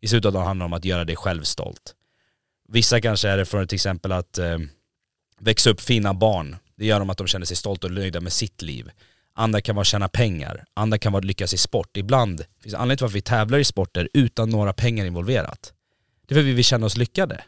i 0.01 0.07
slutet 0.07 0.25
av 0.25 0.33
dagen 0.33 0.47
handlar 0.47 0.63
det 0.63 0.67
om 0.67 0.73
att 0.73 0.85
göra 0.85 1.05
dig 1.05 1.15
själv 1.15 1.43
stolt. 1.43 1.95
Vissa 2.67 3.01
kanske 3.01 3.29
är 3.29 3.37
det 3.37 3.45
från 3.45 3.67
till 3.67 3.75
exempel 3.75 4.11
att 4.11 4.37
eh, 4.37 4.57
växa 5.39 5.69
upp 5.69 5.81
fina 5.81 6.13
barn. 6.13 6.55
Det 6.75 6.85
gör 6.85 6.99
de 6.99 7.09
att 7.09 7.17
de 7.17 7.27
känner 7.27 7.45
sig 7.45 7.57
stolta 7.57 7.87
och 7.87 7.93
nöjda 7.93 8.21
med 8.21 8.33
sitt 8.33 8.61
liv. 8.61 8.91
Andra 9.33 9.61
kan 9.61 9.75
vara 9.75 9.81
att 9.81 9.87
tjäna 9.87 10.07
pengar, 10.07 10.65
andra 10.73 10.97
kan 10.97 11.11
vara 11.11 11.19
att 11.19 11.25
lyckas 11.25 11.53
i 11.53 11.57
sport. 11.57 11.97
Ibland 11.97 12.45
finns 12.61 12.73
det 12.73 12.77
anledning 12.77 12.97
till 12.97 13.03
varför 13.03 13.13
vi 13.13 13.21
tävlar 13.21 13.59
i 13.59 13.63
sporter 13.63 14.09
utan 14.13 14.49
några 14.49 14.73
pengar 14.73 15.05
involverat. 15.05 15.73
Det 16.27 16.33
är 16.33 16.35
för 16.35 16.41
att 16.41 16.47
vi 16.47 16.53
vill 16.53 16.63
känna 16.63 16.85
oss 16.85 16.97
lyckade. 16.97 17.43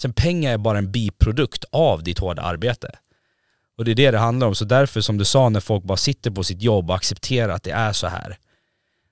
Sen 0.00 0.12
pengar 0.12 0.52
är 0.52 0.58
bara 0.58 0.78
en 0.78 0.92
biprodukt 0.92 1.64
av 1.72 2.02
ditt 2.02 2.18
hårda 2.18 2.42
arbete. 2.42 2.98
Och 3.78 3.84
det 3.84 3.90
är 3.90 3.94
det 3.94 4.10
det 4.10 4.18
handlar 4.18 4.46
om. 4.46 4.54
Så 4.54 4.64
därför 4.64 5.00
som 5.00 5.18
du 5.18 5.24
sa 5.24 5.48
när 5.48 5.60
folk 5.60 5.84
bara 5.84 5.96
sitter 5.96 6.30
på 6.30 6.44
sitt 6.44 6.62
jobb 6.62 6.90
och 6.90 6.96
accepterar 6.96 7.52
att 7.52 7.62
det 7.62 7.70
är 7.70 7.92
så 7.92 8.06
här. 8.06 8.38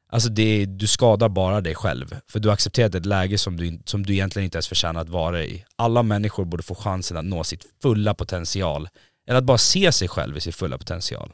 Alltså 0.09 0.29
det, 0.29 0.66
du 0.66 0.87
skadar 0.87 1.29
bara 1.29 1.61
dig 1.61 1.75
själv. 1.75 2.16
För 2.29 2.40
du 2.40 2.48
har 2.48 2.53
accepterat 2.53 2.94
ett 2.94 3.07
läge 3.07 3.38
som 3.38 3.57
du, 3.57 3.81
som 3.85 4.07
du 4.07 4.12
egentligen 4.12 4.44
inte 4.44 4.57
ens 4.57 4.68
förtjänar 4.68 5.01
att 5.01 5.09
vara 5.09 5.44
i. 5.44 5.64
Alla 5.77 6.03
människor 6.03 6.44
borde 6.44 6.62
få 6.62 6.75
chansen 6.75 7.16
att 7.16 7.25
nå 7.25 7.44
sitt 7.44 7.66
fulla 7.83 8.14
potential. 8.14 8.88
Eller 9.27 9.38
att 9.38 9.44
bara 9.44 9.59
se 9.59 9.92
sig 9.92 10.09
själv 10.09 10.37
i 10.37 10.40
sin 10.40 10.53
fulla 10.53 10.79
potential. 10.79 11.33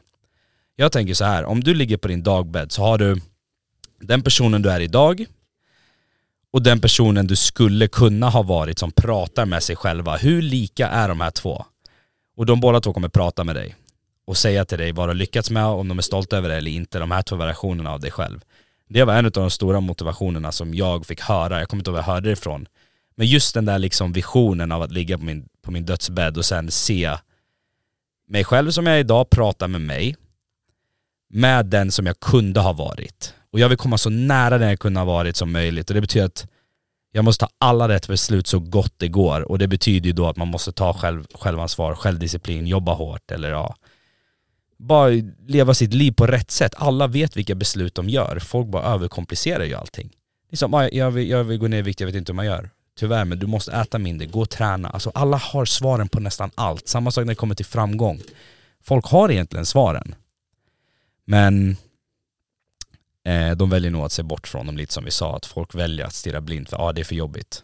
Jag 0.75 0.91
tänker 0.91 1.13
så 1.13 1.25
här, 1.25 1.45
om 1.45 1.63
du 1.63 1.73
ligger 1.73 1.97
på 1.97 2.07
din 2.07 2.23
dagbädd 2.23 2.71
så 2.71 2.81
har 2.81 2.97
du 2.97 3.21
den 4.01 4.21
personen 4.21 4.61
du 4.61 4.71
är 4.71 4.79
idag 4.79 5.25
och 6.51 6.63
den 6.63 6.81
personen 6.81 7.27
du 7.27 7.35
skulle 7.35 7.87
kunna 7.87 8.29
ha 8.29 8.41
varit 8.41 8.79
som 8.79 8.91
pratar 8.91 9.45
med 9.45 9.63
sig 9.63 9.75
själva. 9.75 10.17
Hur 10.17 10.41
lika 10.41 10.87
är 10.87 11.07
de 11.07 11.21
här 11.21 11.31
två? 11.31 11.65
Och 12.39 12.45
de 12.45 12.59
båda 12.59 12.81
två 12.81 12.93
kommer 12.93 13.09
prata 13.09 13.43
med 13.43 13.55
dig 13.55 13.75
och 14.25 14.37
säga 14.37 14.65
till 14.65 14.77
dig 14.77 14.91
vad 14.91 15.07
du 15.07 15.09
har 15.09 15.15
lyckats 15.15 15.49
med, 15.51 15.65
om 15.65 15.87
de 15.87 15.97
är 15.97 16.01
stolta 16.01 16.37
över 16.37 16.49
det 16.49 16.55
eller 16.55 16.71
inte, 16.71 16.99
de 16.99 17.11
här 17.11 17.21
två 17.21 17.35
variationerna 17.35 17.91
av 17.91 17.99
dig 17.99 18.11
själv. 18.11 18.41
Det 18.89 19.03
var 19.03 19.13
en 19.13 19.25
av 19.25 19.31
de 19.31 19.49
stora 19.49 19.79
motivationerna 19.79 20.51
som 20.51 20.73
jag 20.73 21.05
fick 21.05 21.21
höra, 21.21 21.59
jag 21.59 21.69
kommer 21.69 21.81
inte 21.81 21.89
ihåg 21.89 21.93
var 21.93 21.99
jag 21.99 22.13
hörde 22.13 22.29
det 22.29 22.33
ifrån. 22.33 22.67
Men 23.15 23.27
just 23.27 23.53
den 23.53 23.65
där 23.65 23.79
liksom 23.79 24.13
visionen 24.13 24.71
av 24.71 24.81
att 24.81 24.91
ligga 24.91 25.17
på 25.17 25.23
min, 25.23 25.49
på 25.61 25.71
min 25.71 25.85
dödsbädd 25.85 26.37
och 26.37 26.45
sen 26.45 26.71
se 26.71 27.17
mig 28.27 28.43
själv 28.43 28.71
som 28.71 28.85
jag 28.85 28.95
är 28.95 28.99
idag 28.99 29.29
prata 29.29 29.67
med 29.67 29.81
mig, 29.81 30.15
med 31.29 31.65
den 31.65 31.91
som 31.91 32.05
jag 32.05 32.19
kunde 32.19 32.59
ha 32.59 32.73
varit. 32.73 33.33
Och 33.51 33.59
jag 33.59 33.69
vill 33.69 33.77
komma 33.77 33.97
så 33.97 34.09
nära 34.09 34.57
den 34.57 34.69
jag 34.69 34.79
kunde 34.79 34.99
ha 34.99 35.05
varit 35.05 35.35
som 35.35 35.51
möjligt 35.51 35.89
och 35.89 35.93
det 35.93 36.01
betyder 36.01 36.25
att 36.25 36.47
jag 37.11 37.25
måste 37.25 37.45
ta 37.45 37.51
alla 37.57 37.87
rätt 37.87 38.07
beslut 38.07 38.47
så 38.47 38.59
gott 38.59 38.93
det 38.97 39.07
går 39.07 39.41
och 39.41 39.59
det 39.59 39.67
betyder 39.67 40.07
ju 40.07 40.13
då 40.13 40.27
att 40.27 40.37
man 40.37 40.47
måste 40.47 40.71
ta 40.71 40.93
själv, 40.93 41.27
självansvar, 41.33 41.95
självdisciplin, 41.95 42.67
jobba 42.67 42.93
hårt 42.93 43.31
eller 43.31 43.49
ja, 43.49 43.75
bara 44.77 45.09
leva 45.47 45.73
sitt 45.73 45.93
liv 45.93 46.11
på 46.11 46.27
rätt 46.27 46.51
sätt. 46.51 46.73
Alla 46.77 47.07
vet 47.07 47.37
vilka 47.37 47.55
beslut 47.55 47.95
de 47.95 48.09
gör. 48.09 48.39
Folk 48.39 48.67
bara 48.67 48.83
överkomplicerar 48.83 49.63
ju 49.63 49.75
allting. 49.75 50.09
Liksom, 50.49 50.89
jag, 50.91 51.11
vill, 51.11 51.29
jag 51.29 51.43
vill 51.43 51.57
gå 51.57 51.67
ner 51.67 51.77
i 51.77 51.81
vikt, 51.81 51.99
jag 51.99 52.07
vet 52.07 52.15
inte 52.15 52.31
hur 52.31 52.35
man 52.35 52.45
gör. 52.45 52.69
Tyvärr, 52.99 53.25
men 53.25 53.39
du 53.39 53.47
måste 53.47 53.71
äta 53.71 53.97
mindre, 53.97 54.27
gå 54.27 54.41
och 54.41 54.49
träna. 54.49 54.89
Alltså 54.89 55.11
alla 55.13 55.37
har 55.37 55.65
svaren 55.65 56.09
på 56.09 56.19
nästan 56.19 56.51
allt. 56.55 56.87
Samma 56.87 57.11
sak 57.11 57.25
när 57.25 57.31
det 57.31 57.35
kommer 57.35 57.55
till 57.55 57.65
framgång. 57.65 58.21
Folk 58.83 59.05
har 59.05 59.31
egentligen 59.31 59.65
svaren. 59.65 60.15
Men 61.25 61.77
eh, 63.29 63.55
de 63.55 63.69
väljer 63.69 63.91
nog 63.91 64.01
att 64.01 64.11
se 64.11 64.23
bort 64.23 64.47
från 64.47 64.65
dem 64.65 64.77
lite 64.77 64.93
som 64.93 65.05
vi 65.05 65.11
sa, 65.11 65.35
att 65.35 65.45
folk 65.45 65.75
väljer 65.75 66.05
att 66.05 66.13
stirra 66.13 66.41
blint 66.41 66.69
för 66.69 66.77
ja, 66.77 66.83
ah, 66.83 66.93
det 66.93 67.01
är 67.01 67.05
för 67.05 67.15
jobbigt. 67.15 67.63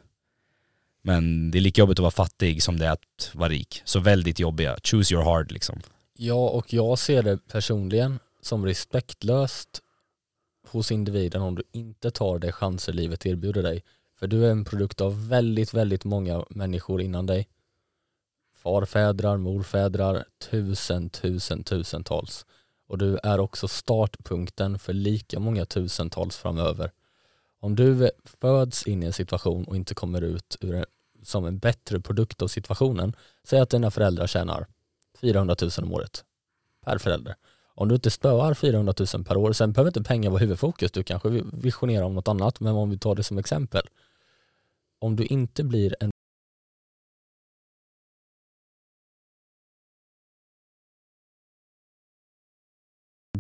Men 1.01 1.51
det 1.51 1.57
är 1.57 1.61
lika 1.61 1.81
jobbigt 1.81 1.99
att 1.99 2.03
vara 2.03 2.11
fattig 2.11 2.63
som 2.63 2.79
det 2.79 2.85
är 2.85 2.91
att 2.91 3.31
vara 3.33 3.49
rik. 3.49 3.81
Så 3.85 3.99
väldigt 3.99 4.39
jobbiga. 4.39 4.77
Choose 4.83 5.13
your 5.13 5.23
hard 5.23 5.51
liksom. 5.51 5.81
Ja, 6.17 6.49
och 6.49 6.73
jag 6.73 6.99
ser 6.99 7.23
det 7.23 7.47
personligen 7.47 8.19
som 8.41 8.65
respektlöst 8.65 9.81
hos 10.67 10.91
individen 10.91 11.41
om 11.41 11.55
du 11.55 11.63
inte 11.71 12.11
tar 12.11 12.39
de 12.39 12.51
chanser 12.51 12.93
livet 12.93 13.25
erbjuder 13.25 13.63
dig. 13.63 13.83
För 14.19 14.27
du 14.27 14.45
är 14.45 14.51
en 14.51 14.65
produkt 14.65 15.01
av 15.01 15.27
väldigt, 15.27 15.73
väldigt 15.73 16.03
många 16.03 16.45
människor 16.49 17.01
innan 17.01 17.25
dig. 17.25 17.47
Farfädrar, 18.55 19.37
morfädrar, 19.37 20.25
tusen, 20.49 21.09
tusen, 21.09 21.63
tusentals. 21.63 22.45
Och 22.87 22.97
du 22.97 23.19
är 23.23 23.39
också 23.39 23.67
startpunkten 23.67 24.79
för 24.79 24.93
lika 24.93 25.39
många 25.39 25.65
tusentals 25.65 26.37
framöver. 26.37 26.91
Om 27.59 27.75
du 27.75 28.11
föds 28.23 28.87
in 28.87 29.03
i 29.03 29.05
en 29.05 29.13
situation 29.13 29.65
och 29.65 29.75
inte 29.75 29.95
kommer 29.95 30.21
ut 30.21 30.57
ur 30.61 30.75
en, 30.75 30.85
som 31.23 31.45
en 31.45 31.57
bättre 31.57 31.99
produkt 31.99 32.41
av 32.41 32.47
situationen, 32.47 33.15
säg 33.43 33.59
att 33.59 33.69
dina 33.69 33.91
föräldrar 33.91 34.27
tjänar 34.27 34.67
400 35.21 35.55
000 35.61 35.71
om 35.77 35.93
året 35.93 36.23
per 36.85 36.97
förälder. 36.97 37.35
Om 37.77 37.87
du 37.87 37.95
inte 37.95 38.11
spöar 38.11 38.53
400 38.53 38.93
000 39.13 39.23
per 39.23 39.37
år, 39.37 39.53
sen 39.53 39.71
behöver 39.73 39.89
inte 39.89 40.03
pengar 40.03 40.29
vara 40.29 40.39
huvudfokus, 40.39 40.91
du 40.91 41.03
kanske 41.03 41.29
visionerar 41.53 42.05
om 42.05 42.15
något 42.15 42.27
annat, 42.27 42.59
men 42.59 42.75
om 42.75 42.89
vi 42.89 42.97
tar 42.97 43.15
det 43.15 43.23
som 43.23 43.37
exempel. 43.37 43.87
Om 44.99 45.15
du 45.15 45.25
inte 45.25 45.63
blir 45.63 45.95
en 45.99 46.11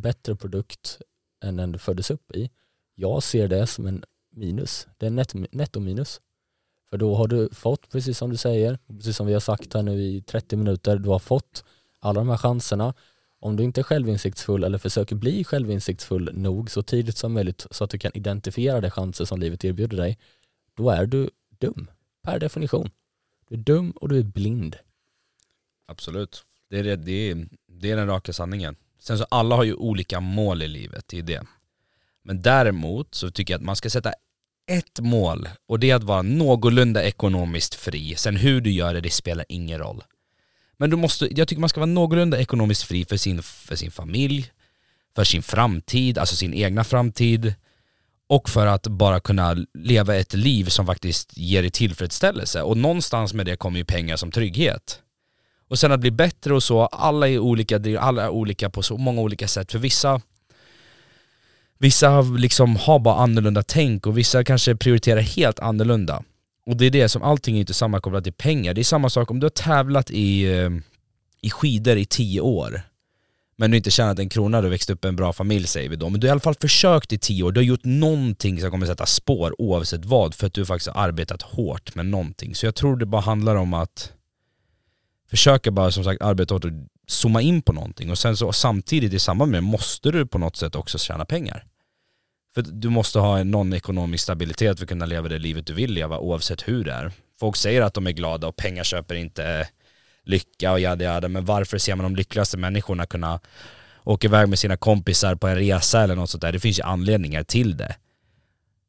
bättre 0.05 0.35
produkt 0.35 1.01
än 1.43 1.55
den 1.57 1.71
du 1.71 1.79
föddes 1.79 2.11
upp 2.11 2.35
i, 2.35 2.49
jag 2.95 3.23
ser 3.23 3.47
det 3.47 3.67
som 3.67 3.87
en 3.87 4.03
minus. 4.31 4.87
Det 4.97 5.05
är 5.05 5.07
en 5.07 5.47
netto 5.51 5.79
minus. 5.79 6.21
För 6.89 6.97
då 6.97 7.15
har 7.15 7.27
du 7.27 7.49
fått, 7.51 7.89
precis 7.89 8.17
som 8.17 8.29
du 8.29 8.37
säger, 8.37 8.79
precis 8.87 9.17
som 9.17 9.27
vi 9.27 9.33
har 9.33 9.39
sagt 9.39 9.73
här 9.73 9.83
nu 9.83 10.01
i 10.01 10.21
30 10.21 10.55
minuter, 10.55 10.97
du 10.97 11.09
har 11.09 11.19
fått 11.19 11.63
alla 11.99 12.19
de 12.19 12.29
här 12.29 12.37
chanserna. 12.37 12.93
Om 13.39 13.55
du 13.55 13.63
inte 13.63 13.81
är 13.81 13.83
självinsiktsfull 13.83 14.63
eller 14.63 14.77
försöker 14.77 15.15
bli 15.15 15.43
självinsiktsfull 15.43 16.29
nog 16.33 16.71
så 16.71 16.83
tidigt 16.83 17.17
som 17.17 17.33
möjligt 17.33 17.67
så 17.71 17.83
att 17.83 17.89
du 17.89 17.97
kan 17.97 18.11
identifiera 18.13 18.81
de 18.81 18.89
chanser 18.89 19.25
som 19.25 19.39
livet 19.39 19.65
erbjuder 19.65 19.97
dig, 19.97 20.17
då 20.73 20.89
är 20.89 21.05
du 21.05 21.29
dum 21.59 21.87
per 22.23 22.39
definition. 22.39 22.89
Du 23.49 23.55
är 23.55 23.59
dum 23.59 23.91
och 23.91 24.09
du 24.09 24.19
är 24.19 24.23
blind. 24.23 24.75
Absolut. 25.87 26.45
Det 26.69 26.79
är, 26.79 26.83
det, 26.83 26.95
det 26.95 27.31
är, 27.31 27.47
det 27.67 27.91
är 27.91 27.95
den 27.95 28.07
raka 28.07 28.33
sanningen. 28.33 28.75
Sen 28.99 29.17
så 29.17 29.25
alla 29.29 29.55
har 29.55 29.63
ju 29.63 29.73
olika 29.73 30.19
mål 30.19 30.61
i 30.61 30.67
livet, 30.67 31.05
det 31.07 31.17
är 31.19 31.23
det. 31.23 31.43
Men 32.23 32.41
däremot 32.41 33.15
så 33.15 33.31
tycker 33.31 33.53
jag 33.53 33.59
att 33.59 33.65
man 33.65 33.75
ska 33.75 33.89
sätta 33.89 34.13
ett 34.67 34.99
mål 34.99 35.49
och 35.67 35.79
det 35.79 35.89
är 35.89 35.95
att 35.95 36.03
vara 36.03 36.21
någorlunda 36.21 37.03
ekonomiskt 37.03 37.75
fri. 37.75 38.15
Sen 38.15 38.35
hur 38.35 38.61
du 38.61 38.71
gör 38.71 38.93
det, 38.93 39.01
det 39.01 39.09
spelar 39.09 39.45
ingen 39.49 39.79
roll. 39.79 40.03
Men 40.77 40.89
du 40.89 40.95
måste, 40.95 41.39
jag 41.39 41.47
tycker 41.47 41.59
man 41.59 41.69
ska 41.69 41.79
vara 41.79 41.91
någorlunda 41.91 42.39
ekonomiskt 42.39 42.83
fri 42.83 43.05
för 43.05 43.17
sin, 43.17 43.43
för 43.43 43.75
sin 43.75 43.91
familj, 43.91 44.51
för 45.15 45.23
sin 45.23 45.43
framtid, 45.43 46.17
alltså 46.17 46.35
sin 46.35 46.53
egna 46.53 46.83
framtid 46.83 47.53
och 48.27 48.49
för 48.49 48.67
att 48.67 48.87
bara 48.87 49.19
kunna 49.19 49.55
leva 49.73 50.15
ett 50.15 50.33
liv 50.33 50.65
som 50.65 50.85
faktiskt 50.85 51.37
ger 51.37 51.61
dig 51.61 51.71
tillfredsställelse. 51.71 52.61
Och 52.61 52.77
någonstans 52.77 53.33
med 53.33 53.45
det 53.45 53.55
kommer 53.55 53.77
ju 53.77 53.85
pengar 53.85 54.15
som 54.15 54.31
trygghet. 54.31 55.01
Och 55.67 55.79
sen 55.79 55.91
att 55.91 55.99
bli 55.99 56.11
bättre 56.11 56.53
och 56.53 56.63
så, 56.63 56.85
alla 56.85 57.29
är 57.29 57.39
olika, 57.39 57.99
alla 57.99 58.23
är 58.23 58.29
olika 58.29 58.69
på 58.69 58.83
så 58.83 58.97
många 58.97 59.21
olika 59.21 59.47
sätt. 59.47 59.71
För 59.71 59.79
vissa 59.79 60.21
Vissa 61.77 62.21
liksom 62.21 62.75
har 62.75 62.99
bara 62.99 63.15
annorlunda 63.15 63.63
tänk 63.63 64.07
och 64.07 64.17
vissa 64.17 64.43
kanske 64.43 64.75
prioriterar 64.75 65.21
helt 65.21 65.59
annorlunda. 65.59 66.23
Och 66.65 66.77
det 66.77 66.85
är 66.85 66.91
det 66.91 67.09
som, 67.09 67.23
allting 67.23 67.55
är 67.55 67.59
inte 67.59 67.73
sammankopplat 67.73 68.23
till 68.23 68.33
pengar. 68.33 68.73
Det 68.73 68.81
är 68.81 68.83
samma 68.83 69.09
sak 69.09 69.31
om 69.31 69.39
du 69.39 69.45
har 69.45 69.49
tävlat 69.49 70.11
i, 70.11 70.43
eh, 70.43 70.69
i 71.41 71.49
skidor 71.49 71.97
i 71.97 72.05
tio 72.05 72.41
år 72.41 72.81
men 73.57 73.71
du 73.71 73.77
inte 73.77 73.91
tjänat 73.91 74.19
en 74.19 74.29
krona, 74.29 74.61
du 74.61 74.69
växt 74.69 74.89
upp 74.89 75.05
i 75.05 75.07
en 75.07 75.15
bra 75.15 75.33
familj 75.33 75.67
säger 75.67 75.89
vi 75.89 75.95
då. 75.95 76.09
Men 76.09 76.19
du 76.19 76.27
har 76.27 76.29
i 76.29 76.31
alla 76.31 76.39
fall 76.39 76.55
försökt 76.61 77.13
i 77.13 77.17
tio 77.17 77.43
år, 77.43 77.51
du 77.51 77.59
har 77.59 77.65
gjort 77.65 77.83
någonting 77.85 78.61
som 78.61 78.71
kommer 78.71 78.85
sätta 78.85 79.05
spår 79.05 79.61
oavsett 79.61 80.05
vad 80.05 80.33
för 80.33 80.47
att 80.47 80.53
du 80.53 80.65
faktiskt 80.65 80.89
har 80.89 81.07
arbetat 81.07 81.41
hårt 81.41 81.95
med 81.95 82.05
någonting. 82.05 82.55
Så 82.55 82.65
jag 82.65 82.75
tror 82.75 82.97
det 82.97 83.05
bara 83.05 83.21
handlar 83.21 83.55
om 83.55 83.73
att 83.73 84.11
Försöker 85.35 85.71
bara 85.71 85.91
som 85.91 86.03
sagt 86.03 86.21
arbeta 86.21 86.53
hårt 86.53 86.65
och 86.65 86.71
zooma 87.07 87.41
in 87.41 87.61
på 87.61 87.73
någonting 87.73 88.11
och 88.11 88.17
sen 88.17 88.37
så 88.37 88.51
samtidigt 88.51 89.13
i 89.13 89.19
samband 89.19 89.51
med 89.51 89.63
måste 89.63 90.11
du 90.11 90.25
på 90.25 90.37
något 90.37 90.55
sätt 90.55 90.75
också 90.75 90.97
tjäna 90.97 91.25
pengar. 91.25 91.65
För 92.53 92.61
du 92.61 92.89
måste 92.89 93.19
ha 93.19 93.43
någon 93.43 93.73
ekonomisk 93.73 94.23
stabilitet 94.23 94.77
för 94.77 94.85
att 94.85 94.89
kunna 94.89 95.05
leva 95.05 95.29
det 95.29 95.39
livet 95.39 95.67
du 95.67 95.73
vill 95.73 95.93
leva 95.93 96.19
oavsett 96.19 96.67
hur 96.67 96.83
det 96.83 96.93
är. 96.93 97.11
Folk 97.39 97.55
säger 97.55 97.81
att 97.81 97.93
de 97.93 98.07
är 98.07 98.11
glada 98.11 98.47
och 98.47 98.55
pengar 98.55 98.83
köper 98.83 99.15
inte 99.15 99.67
lycka 100.23 100.71
och 100.71 100.79
jada 100.79 101.03
jada, 101.05 101.27
men 101.27 101.45
varför 101.45 101.77
ser 101.77 101.95
man 101.95 102.03
de 102.03 102.15
lyckligaste 102.15 102.57
människorna 102.57 103.05
kunna 103.05 103.39
åka 104.03 104.27
iväg 104.27 104.49
med 104.49 104.59
sina 104.59 104.77
kompisar 104.77 105.35
på 105.35 105.47
en 105.47 105.55
resa 105.55 106.01
eller 106.01 106.15
något 106.15 106.29
sånt 106.29 106.41
där? 106.41 106.51
Det 106.51 106.59
finns 106.59 106.79
ju 106.79 106.83
anledningar 106.83 107.43
till 107.43 107.77
det. 107.77 107.95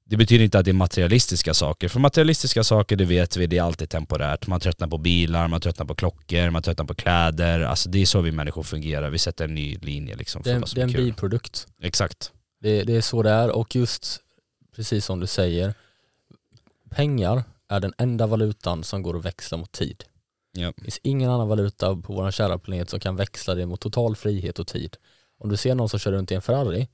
Det 0.08 0.16
betyder 0.16 0.44
inte 0.44 0.58
att 0.58 0.64
det 0.64 0.70
är 0.70 0.72
materialistiska 0.72 1.54
saker, 1.54 1.88
för 1.88 2.00
materialistiska 2.00 2.64
saker 2.64 2.96
det 2.96 3.04
vet 3.04 3.36
vi, 3.36 3.46
det 3.46 3.58
är 3.58 3.62
alltid 3.62 3.90
temporärt. 3.90 4.46
Man 4.46 4.60
tröttnar 4.60 4.88
på 4.88 4.98
bilar, 4.98 5.48
man 5.48 5.60
tröttnar 5.60 5.86
på 5.86 5.94
klockor, 5.94 6.50
man 6.50 6.62
tröttnar 6.62 6.86
på 6.86 6.94
kläder. 6.94 7.60
Alltså 7.60 7.88
det 7.88 8.02
är 8.02 8.06
så 8.06 8.20
vi 8.20 8.32
människor 8.32 8.62
fungerar, 8.62 9.10
vi 9.10 9.18
sätter 9.18 9.44
en 9.44 9.54
ny 9.54 9.78
linje 9.78 10.16
liksom 10.16 10.42
för 10.42 10.52
det, 10.52 10.58
vad 10.58 10.68
som 10.68 10.76
det 10.76 10.80
är 10.80 10.86
en 10.86 10.92
kul. 10.92 11.04
biprodukt. 11.04 11.66
Exakt. 11.80 12.32
Det, 12.60 12.82
det 12.82 12.96
är 12.96 13.00
så 13.00 13.22
det 13.22 13.30
är 13.30 13.50
och 13.50 13.76
just 13.76 14.20
precis 14.76 15.04
som 15.04 15.20
du 15.20 15.26
säger, 15.26 15.74
pengar 16.90 17.44
är 17.68 17.80
den 17.80 17.92
enda 17.98 18.26
valutan 18.26 18.84
som 18.84 19.02
går 19.02 19.16
att 19.18 19.24
växla 19.24 19.58
mot 19.58 19.72
tid. 19.72 20.04
Ja. 20.52 20.72
Det 20.76 20.82
finns 20.82 21.00
ingen 21.02 21.30
annan 21.30 21.48
valuta 21.48 21.96
på 21.96 22.12
vår 22.12 22.30
kära 22.30 22.58
planet 22.58 22.90
som 22.90 23.00
kan 23.00 23.16
växla 23.16 23.54
det 23.54 23.66
mot 23.66 23.80
total 23.80 24.16
frihet 24.16 24.58
och 24.58 24.66
tid. 24.66 24.96
Om 25.38 25.48
du 25.48 25.56
ser 25.56 25.74
någon 25.74 25.88
som 25.88 25.98
kör 25.98 26.12
runt 26.12 26.30
i 26.30 26.34
en 26.34 26.42
Ferrari, 26.42 26.88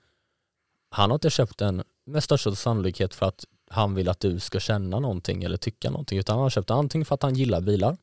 han 0.90 1.10
har 1.10 1.14
inte 1.14 1.30
köpt 1.30 1.58
den 1.58 1.82
med 2.06 2.24
största 2.24 2.54
sannolikhet 2.54 3.14
för 3.14 3.26
att 3.26 3.44
han 3.70 3.94
vill 3.94 4.08
att 4.08 4.20
du 4.20 4.40
ska 4.40 4.60
känna 4.60 5.00
någonting 5.00 5.44
eller 5.44 5.56
tycka 5.56 5.90
någonting, 5.90 6.18
utan 6.18 6.34
han 6.34 6.42
har 6.42 6.50
köpt 6.50 6.68
den 6.68 6.78
antingen 6.78 7.04
för 7.04 7.14
att 7.14 7.22
han 7.22 7.34
gillar 7.34 7.60
bilar, 7.60 7.96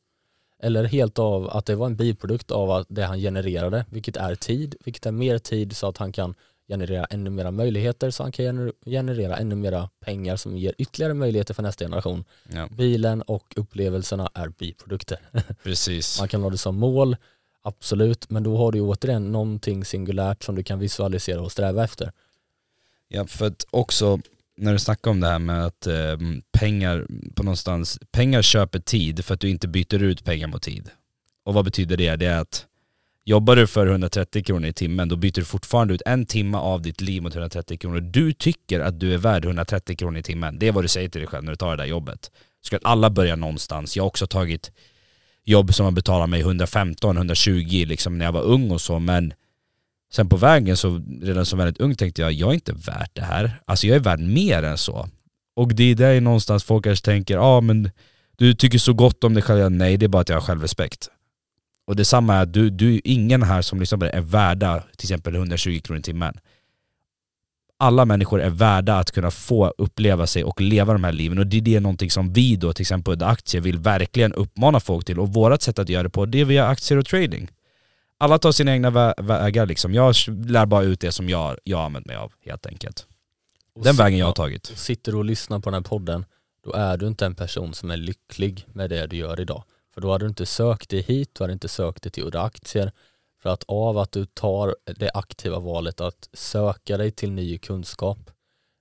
eller 0.62 0.84
helt 0.84 1.18
av 1.18 1.50
att 1.50 1.66
det 1.66 1.76
var 1.76 1.86
en 1.86 1.96
biprodukt 1.96 2.50
av 2.50 2.84
det 2.88 3.02
han 3.02 3.18
genererade, 3.18 3.86
vilket 3.90 4.16
är 4.16 4.34
tid, 4.34 4.74
vilket 4.84 5.06
är 5.06 5.12
mer 5.12 5.38
tid 5.38 5.76
så 5.76 5.88
att 5.88 5.98
han 5.98 6.12
kan 6.12 6.34
generera 6.68 7.04
ännu 7.04 7.30
mera 7.30 7.50
möjligheter 7.50 8.10
så 8.10 8.22
han 8.22 8.32
kan 8.32 8.72
generera 8.86 9.36
ännu 9.36 9.54
mera 9.54 9.88
pengar 10.00 10.36
som 10.36 10.56
ger 10.56 10.74
ytterligare 10.78 11.14
möjligheter 11.14 11.54
för 11.54 11.62
nästa 11.62 11.84
generation. 11.84 12.24
Ja. 12.52 12.68
Bilen 12.70 13.22
och 13.22 13.54
upplevelserna 13.56 14.30
är 14.34 14.48
biprodukter. 14.48 15.18
Precis. 15.62 16.18
Man 16.18 16.28
kan 16.28 16.42
ha 16.42 16.50
det 16.50 16.58
som 16.58 16.76
mål, 16.76 17.16
absolut, 17.62 18.30
men 18.30 18.42
då 18.42 18.56
har 18.56 18.72
du 18.72 18.80
återigen 18.80 19.32
någonting 19.32 19.84
singulärt 19.84 20.42
som 20.42 20.54
du 20.54 20.62
kan 20.62 20.78
visualisera 20.78 21.40
och 21.40 21.52
sträva 21.52 21.84
efter. 21.84 22.12
Ja, 23.12 23.26
för 23.26 23.46
att 23.46 23.66
också 23.70 24.20
när 24.56 24.72
du 24.72 24.78
snackar 24.78 25.10
om 25.10 25.20
det 25.20 25.26
här 25.26 25.38
med 25.38 25.64
att 25.66 25.86
eh, 25.86 26.16
pengar 26.52 27.06
på 27.34 27.42
någonstans, 27.42 27.98
pengar 28.12 28.42
köper 28.42 28.78
tid 28.78 29.24
för 29.24 29.34
att 29.34 29.40
du 29.40 29.48
inte 29.48 29.68
byter 29.68 30.02
ut 30.02 30.24
pengar 30.24 30.46
mot 30.46 30.62
tid. 30.62 30.90
Och 31.44 31.54
vad 31.54 31.64
betyder 31.64 31.96
det? 31.96 32.16
Det 32.16 32.26
är 32.26 32.40
att 32.40 32.66
Jobbar 33.24 33.56
du 33.56 33.66
för 33.66 33.86
130 33.86 34.42
kronor 34.42 34.68
i 34.68 34.72
timmen, 34.72 35.08
då 35.08 35.16
byter 35.16 35.32
du 35.32 35.44
fortfarande 35.44 35.94
ut 35.94 36.02
en 36.06 36.26
timme 36.26 36.58
av 36.58 36.82
ditt 36.82 37.00
liv 37.00 37.22
mot 37.22 37.34
130 37.34 37.78
kronor. 37.78 38.00
Du 38.00 38.32
tycker 38.32 38.80
att 38.80 39.00
du 39.00 39.14
är 39.14 39.18
värd 39.18 39.44
130 39.44 39.96
kronor 39.96 40.18
i 40.18 40.22
timmen. 40.22 40.58
Det 40.58 40.68
är 40.68 40.72
vad 40.72 40.84
du 40.84 40.88
säger 40.88 41.08
till 41.08 41.20
dig 41.20 41.28
själv 41.28 41.44
när 41.44 41.52
du 41.52 41.56
tar 41.56 41.70
det 41.70 41.76
där 41.76 41.88
jobbet. 41.88 42.30
Ska 42.62 42.78
alla 42.82 43.10
börja 43.10 43.36
någonstans. 43.36 43.96
Jag 43.96 44.02
har 44.02 44.08
också 44.08 44.26
tagit 44.26 44.72
jobb 45.44 45.74
som 45.74 45.84
har 45.84 45.92
betalat 45.92 46.28
mig 46.28 46.42
115-120 46.42 47.86
liksom 47.86 48.18
när 48.18 48.24
jag 48.24 48.32
var 48.32 48.42
ung 48.42 48.70
och 48.70 48.80
så, 48.80 48.98
men 48.98 49.32
sen 50.12 50.28
på 50.28 50.36
vägen 50.36 50.76
så 50.76 51.02
redan 51.22 51.46
som 51.46 51.58
väldigt 51.58 51.80
ung 51.80 51.94
tänkte 51.94 52.22
jag, 52.22 52.32
jag 52.32 52.50
är 52.50 52.54
inte 52.54 52.72
värt 52.72 53.10
det 53.14 53.22
här. 53.22 53.60
Alltså 53.64 53.86
jag 53.86 53.96
är 53.96 54.00
värd 54.00 54.20
mer 54.20 54.62
än 54.62 54.78
så. 54.78 55.08
Och 55.56 55.74
det 55.74 55.84
är 55.84 55.94
där 55.94 56.20
någonstans 56.20 56.64
folk 56.64 56.84
kanske 56.84 57.04
tänker, 57.04 57.34
ja 57.34 57.40
ah, 57.40 57.60
men 57.60 57.90
du 58.36 58.54
tycker 58.54 58.78
så 58.78 58.92
gott 58.92 59.24
om 59.24 59.34
dig 59.34 59.42
själv. 59.42 59.70
Nej, 59.70 59.96
det 59.96 60.06
är 60.06 60.08
bara 60.08 60.22
att 60.22 60.28
jag 60.28 60.36
har 60.36 60.40
självrespekt. 60.40 61.08
Och 61.86 61.96
detsamma 61.96 62.34
är 62.34 62.42
att 62.42 62.52
du, 62.52 62.70
du, 62.70 63.00
ingen 63.04 63.42
här 63.42 63.62
som 63.62 63.80
lyssnar 63.80 63.98
på 63.98 64.04
är 64.04 64.20
värda 64.20 64.82
till 64.96 65.06
exempel 65.06 65.34
120 65.34 65.80
kronor 65.84 66.00
i 66.00 66.02
timmen. 66.02 66.34
Alla 67.78 68.04
människor 68.04 68.40
är 68.40 68.50
värda 68.50 68.98
att 68.98 69.10
kunna 69.10 69.30
få 69.30 69.74
uppleva 69.78 70.26
sig 70.26 70.44
och 70.44 70.60
leva 70.60 70.92
de 70.92 71.04
här 71.04 71.12
liven 71.12 71.38
och 71.38 71.46
det 71.46 71.56
är 71.56 71.60
det 71.60 71.80
någonting 71.80 72.10
som 72.10 72.32
vi 72.32 72.56
då 72.56 72.72
till 72.72 72.82
exempel 72.82 73.12
under 73.12 73.26
aktier 73.26 73.60
vill 73.60 73.78
verkligen 73.78 74.32
uppmana 74.32 74.80
folk 74.80 75.06
till 75.06 75.18
och 75.18 75.32
vårt 75.32 75.62
sätt 75.62 75.78
att 75.78 75.88
göra 75.88 76.02
det 76.02 76.10
på 76.10 76.26
det 76.26 76.40
är 76.40 76.44
via 76.44 76.66
aktier 76.66 76.98
och 76.98 77.06
trading. 77.06 77.48
Alla 78.22 78.38
tar 78.38 78.52
sina 78.52 78.72
egna 78.72 78.90
vä 78.90 79.14
vägar 79.18 79.66
liksom. 79.66 79.94
Jag 79.94 80.14
lär 80.46 80.66
bara 80.66 80.82
ut 80.82 81.00
det 81.00 81.12
som 81.12 81.28
jag, 81.28 81.58
jag 81.64 81.78
har 81.78 81.84
använt 81.84 82.06
mig 82.06 82.16
av 82.16 82.32
helt 82.44 82.66
enkelt. 82.66 83.06
Den 83.84 83.96
vägen 83.96 84.18
jag 84.18 84.26
har 84.26 84.32
tagit. 84.32 84.66
Sitter 84.66 85.12
du 85.12 85.18
och 85.18 85.24
lyssnar 85.24 85.60
på 85.60 85.70
den 85.70 85.74
här 85.74 85.88
podden, 85.88 86.24
då 86.64 86.72
är 86.72 86.96
du 86.96 87.06
inte 87.06 87.26
en 87.26 87.34
person 87.34 87.74
som 87.74 87.90
är 87.90 87.96
lycklig 87.96 88.66
med 88.72 88.90
det 88.90 89.06
du 89.06 89.16
gör 89.16 89.40
idag. 89.40 89.64
För 89.94 90.00
då 90.00 90.12
hade 90.12 90.24
du 90.24 90.28
inte 90.28 90.46
sökt 90.46 90.90
dig 90.90 91.02
hit, 91.02 91.30
du 91.34 91.44
hade 91.44 91.52
inte 91.52 91.68
sökt 91.68 92.02
dig 92.02 92.12
till 92.12 92.24
Udda 92.24 92.42
Aktier. 92.42 92.92
För 93.42 93.50
att 93.50 93.64
av 93.68 93.98
att 93.98 94.12
du 94.12 94.26
tar 94.26 94.76
det 94.96 95.10
aktiva 95.14 95.58
valet 95.58 96.00
att 96.00 96.28
söka 96.32 96.96
dig 96.96 97.10
till 97.10 97.32
ny 97.32 97.58
kunskap, 97.58 98.30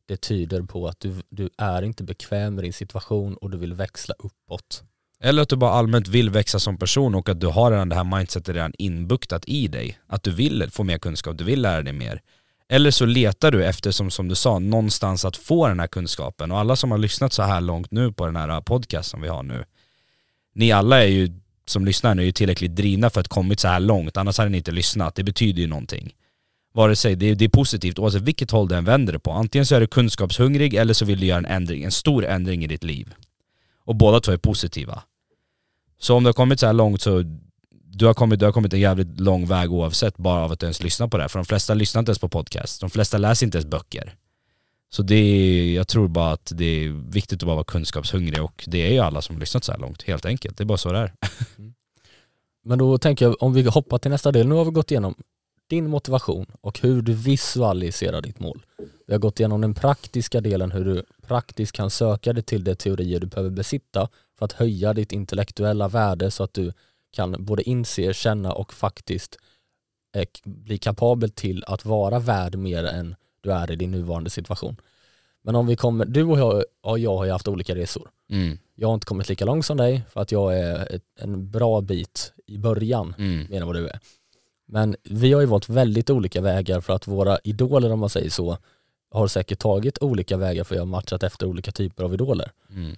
det 0.05 0.17
tyder 0.17 0.61
på 0.61 0.87
att 0.87 0.99
du, 0.99 1.21
du 1.29 1.49
är 1.57 1.81
inte 1.81 2.03
bekväm 2.03 2.55
med 2.55 2.63
din 2.63 2.73
situation 2.73 3.35
och 3.35 3.49
du 3.49 3.57
vill 3.57 3.73
växla 3.73 4.15
uppåt. 4.19 4.83
Eller 5.23 5.41
att 5.41 5.49
du 5.49 5.55
bara 5.55 5.71
allmänt 5.71 6.07
vill 6.07 6.29
växa 6.29 6.59
som 6.59 6.77
person 6.77 7.15
och 7.15 7.29
att 7.29 7.39
du 7.39 7.47
har 7.47 7.71
redan 7.71 7.89
det 7.89 7.95
här 7.95 8.17
mindsetet 8.17 8.55
redan 8.55 8.73
inbuktat 8.77 9.43
i 9.47 9.67
dig. 9.67 9.99
Att 10.07 10.23
du 10.23 10.31
vill 10.31 10.69
få 10.71 10.83
mer 10.83 10.97
kunskap, 10.97 11.37
du 11.37 11.43
vill 11.43 11.61
lära 11.61 11.81
dig 11.81 11.93
mer. 11.93 12.21
Eller 12.69 12.91
så 12.91 13.05
letar 13.05 13.51
du 13.51 13.65
efter, 13.65 13.91
som, 13.91 14.11
som 14.11 14.27
du 14.27 14.35
sa, 14.35 14.59
någonstans 14.59 15.25
att 15.25 15.37
få 15.37 15.67
den 15.67 15.79
här 15.79 15.87
kunskapen. 15.87 16.51
Och 16.51 16.59
alla 16.59 16.75
som 16.75 16.91
har 16.91 16.97
lyssnat 16.97 17.33
så 17.33 17.43
här 17.43 17.61
långt 17.61 17.91
nu 17.91 18.11
på 18.11 18.25
den 18.25 18.35
här 18.35 18.49
äh, 18.49 18.59
podcast 18.59 19.09
som 19.09 19.21
vi 19.21 19.27
har 19.27 19.43
nu, 19.43 19.65
ni 20.53 20.71
alla 20.71 21.03
är 21.03 21.07
ju, 21.07 21.29
som 21.65 21.85
lyssnar 21.85 22.15
nu, 22.15 22.21
är 22.21 22.25
ju 22.25 22.31
tillräckligt 22.31 22.75
drivna 22.75 23.09
för 23.09 23.21
att 23.21 23.27
kommit 23.27 23.59
så 23.59 23.67
här 23.67 23.79
långt, 23.79 24.17
annars 24.17 24.37
hade 24.37 24.49
ni 24.49 24.57
inte 24.57 24.71
lyssnat. 24.71 25.15
Det 25.15 25.23
betyder 25.23 25.61
ju 25.61 25.67
någonting. 25.67 26.13
Vare 26.73 26.95
sig, 26.95 27.15
det 27.15 27.29
är, 27.29 27.35
det 27.35 27.45
är 27.45 27.49
positivt 27.49 27.99
oavsett 27.99 28.21
vilket 28.21 28.51
håll 28.51 28.67
du 28.67 28.75
än 28.75 28.85
vänder 28.85 29.13
det 29.13 29.19
på. 29.19 29.31
Antingen 29.31 29.65
så 29.65 29.75
är 29.75 29.79
du 29.79 29.87
kunskapshungrig 29.87 30.73
eller 30.73 30.93
så 30.93 31.05
vill 31.05 31.19
du 31.19 31.25
göra 31.25 31.37
en 31.37 31.45
ändring, 31.45 31.83
en 31.83 31.91
stor 31.91 32.25
ändring 32.25 32.63
i 32.63 32.67
ditt 32.67 32.83
liv. 32.83 33.13
Och 33.85 33.95
båda 33.95 34.19
två 34.19 34.31
är 34.31 34.37
positiva. 34.37 35.03
Så 35.99 36.15
om 36.15 36.23
du 36.23 36.27
har 36.27 36.33
kommit 36.33 36.59
så 36.59 36.65
här 36.65 36.73
långt 36.73 37.01
så 37.01 37.23
du 37.91 38.05
har, 38.05 38.13
kommit, 38.13 38.39
du 38.39 38.45
har 38.45 38.51
kommit 38.51 38.73
en 38.73 38.79
jävligt 38.79 39.19
lång 39.19 39.45
väg 39.45 39.71
oavsett 39.71 40.17
bara 40.17 40.43
av 40.43 40.51
att 40.51 40.59
du 40.59 40.65
ens 40.65 40.83
lyssna 40.83 41.07
på 41.07 41.17
det 41.17 41.23
här. 41.23 41.27
För 41.27 41.39
de 41.39 41.45
flesta 41.45 41.73
lyssnar 41.73 41.99
inte 41.99 42.09
ens 42.09 42.19
på 42.19 42.29
podcast. 42.29 42.81
De 42.81 42.89
flesta 42.89 43.17
läser 43.17 43.45
inte 43.45 43.57
ens 43.57 43.69
böcker. 43.69 44.15
Så 44.91 45.01
det 45.03 45.15
är, 45.15 45.75
jag 45.75 45.87
tror 45.87 46.07
bara 46.07 46.31
att 46.31 46.51
det 46.55 46.65
är 46.65 46.89
viktigt 46.89 47.43
att 47.43 47.47
bara 47.47 47.55
vara 47.55 47.63
kunskapshungrig 47.63 48.43
och 48.43 48.63
det 48.67 48.87
är 48.87 48.91
ju 48.91 48.99
alla 48.99 49.21
som 49.21 49.35
har 49.35 49.39
lyssnat 49.39 49.63
så 49.63 49.71
här 49.71 49.79
långt, 49.79 50.01
helt 50.03 50.25
enkelt. 50.25 50.57
Det 50.57 50.63
är 50.63 50.65
bara 50.65 50.77
så 50.77 50.91
det 50.91 50.99
är. 50.99 51.13
Mm. 51.57 51.73
Men 52.63 52.79
då 52.79 52.97
tänker 52.97 53.25
jag, 53.25 53.43
om 53.43 53.53
vi 53.53 53.63
hoppar 53.63 53.97
till 53.97 54.11
nästa 54.11 54.31
del, 54.31 54.47
nu 54.47 54.55
har 54.55 54.65
vi 54.65 54.71
gått 54.71 54.91
igenom 54.91 55.15
din 55.69 55.89
motivation 55.89 56.45
och 56.61 56.79
hur 56.79 57.01
du 57.01 57.13
visualiserar 57.13 58.21
ditt 58.21 58.39
mål. 58.39 58.65
Vi 59.07 59.13
har 59.13 59.19
gått 59.19 59.39
igenom 59.39 59.61
den 59.61 59.73
praktiska 59.73 60.41
delen, 60.41 60.71
hur 60.71 60.85
du 60.85 61.03
praktiskt 61.27 61.71
kan 61.71 61.89
söka 61.89 62.33
dig 62.33 62.43
till 62.43 62.63
de 62.63 62.75
teorier 62.75 63.19
du 63.19 63.27
behöver 63.27 63.49
besitta 63.49 64.09
för 64.39 64.45
att 64.45 64.51
höja 64.51 64.93
ditt 64.93 65.11
intellektuella 65.11 65.87
värde 65.87 66.31
så 66.31 66.43
att 66.43 66.53
du 66.53 66.73
kan 67.11 67.35
både 67.39 67.63
inse, 67.63 68.13
känna 68.13 68.53
och 68.53 68.73
faktiskt 68.73 69.37
eh, 70.15 70.27
bli 70.43 70.77
kapabel 70.77 71.29
till 71.29 71.63
att 71.67 71.85
vara 71.85 72.19
värd 72.19 72.55
mer 72.55 72.83
än 72.83 73.15
du 73.41 73.51
är 73.51 73.71
i 73.71 73.75
din 73.75 73.91
nuvarande 73.91 74.29
situation. 74.29 74.81
Men 75.41 75.55
om 75.55 75.67
vi 75.67 75.75
kommer, 75.75 76.05
du 76.05 76.23
och 76.23 76.39
jag, 76.39 76.63
och 76.81 76.99
jag 76.99 77.17
har 77.17 77.25
ju 77.25 77.31
haft 77.31 77.47
olika 77.47 77.75
resor. 77.75 78.09
Mm. 78.29 78.57
Jag 78.75 78.87
har 78.87 78.93
inte 78.93 79.05
kommit 79.05 79.29
lika 79.29 79.45
långt 79.45 79.65
som 79.65 79.77
dig 79.77 80.03
för 80.09 80.21
att 80.21 80.31
jag 80.31 80.59
är 80.59 80.95
ett, 80.95 81.03
en 81.19 81.51
bra 81.51 81.81
bit 81.81 82.33
i 82.45 82.57
början 82.57 83.15
mm. 83.17 83.47
mer 83.49 83.61
än 83.61 83.67
vad 83.67 83.75
du 83.75 83.87
är. 83.87 83.99
Men 84.65 84.95
vi 85.03 85.33
har 85.33 85.41
ju 85.41 85.47
valt 85.47 85.69
väldigt 85.69 86.09
olika 86.09 86.41
vägar 86.41 86.81
för 86.81 86.93
att 86.93 87.07
våra 87.07 87.39
idoler 87.43 87.91
om 87.91 87.99
man 87.99 88.09
säger 88.09 88.29
så 88.29 88.57
har 89.11 89.27
säkert 89.27 89.59
tagit 89.59 89.97
olika 90.01 90.37
vägar 90.37 90.63
för 90.63 90.75
att 90.75 90.77
jag 90.77 90.85
har 90.85 90.91
matchat 90.91 91.23
efter 91.23 91.45
olika 91.45 91.71
typer 91.71 92.03
av 92.03 92.13
idoler. 92.13 92.51
Mm. 92.69 92.95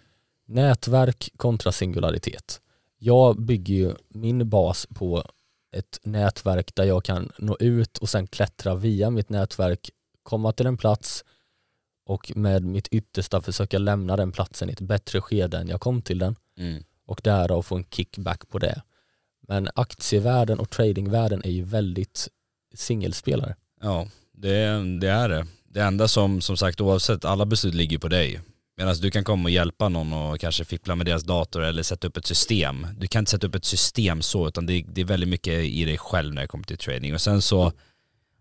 Nätverk 0.52 1.30
kontra 1.38 1.72
singularitet. 1.72 2.62
Jag 2.97 3.41
bygger 3.41 3.76
ju 3.76 3.95
min 4.10 4.49
bas 4.49 4.88
på 4.95 5.24
ett 5.76 5.99
nätverk 6.04 6.76
där 6.76 6.84
jag 6.84 7.04
kan 7.04 7.32
nå 7.38 7.58
ut 7.60 7.97
och 7.97 8.10
sen 8.10 8.28
klättra 8.28 8.76
via 8.76 9.10
mitt 9.10 9.30
nätverk, 9.30 9.89
komma 10.24 10.52
till 10.52 10.66
en 10.66 10.78
plats 10.78 11.24
och 12.06 12.32
med 12.36 12.64
mitt 12.64 12.88
yttersta 12.88 13.41
försöka 13.41 13.78
lämna 13.78 14.18
den 14.18 14.32
platsen 14.32 14.70
i 14.70 14.74
ett 14.74 14.82
bättre 14.82 15.22
skede 15.22 15.58
än 15.58 15.68
jag 15.68 15.82
kom 15.82 16.02
till 16.02 16.20
den 16.20 16.36
mm. 16.58 16.84
och 17.06 17.22
därav 17.24 17.62
få 17.62 17.76
en 17.76 17.86
kickback 17.91 18.49
på 18.49 18.60
det. 18.60 18.82
Men 19.47 19.70
aktievärlden 19.76 20.60
och 20.60 20.70
tradingvärlden 20.70 21.41
är 21.43 21.52
ju 21.52 21.64
väldigt 21.64 22.28
singelspelare. 22.76 23.56
Ja, 23.82 24.08
det, 24.32 24.99
det 24.99 25.10
är 25.10 25.30
det. 25.30 25.47
Det 25.64 25.82
enda 25.82 26.08
som, 26.08 26.41
som 26.41 26.58
sagt 26.58 26.82
oavsett, 26.82 27.26
alla 27.26 27.45
beslut 27.45 27.74
ligger 27.74 27.97
på 27.97 28.08
dig. 28.08 28.41
Medan 28.82 28.96
du 28.96 29.12
kan 29.12 29.24
komma 29.24 29.44
och 29.44 29.50
hjälpa 29.50 29.90
någon 29.90 30.14
och 30.14 30.40
kanske 30.40 30.66
fippla 30.66 30.96
med 30.96 31.06
deras 31.06 31.24
dator 31.24 31.64
eller 31.64 31.84
sätta 31.84 32.08
upp 32.08 32.18
ett 32.18 32.26
system. 32.26 32.88
Du 32.98 33.08
kan 33.08 33.20
inte 33.20 33.32
sätta 33.32 33.48
upp 33.48 33.56
ett 33.56 33.66
system 33.66 34.22
så, 34.22 34.48
utan 34.48 34.66
det, 34.66 34.86
det 34.88 35.02
är 35.02 35.06
väldigt 35.06 35.30
mycket 35.30 35.54
i 35.54 35.86
dig 35.86 35.98
själv 35.98 36.34
när 36.34 36.42
det 36.42 36.48
kommer 36.48 36.66
till 36.66 36.78
trading. 36.78 37.14
Och 37.14 37.22
sen 37.22 37.42
så, 37.42 37.72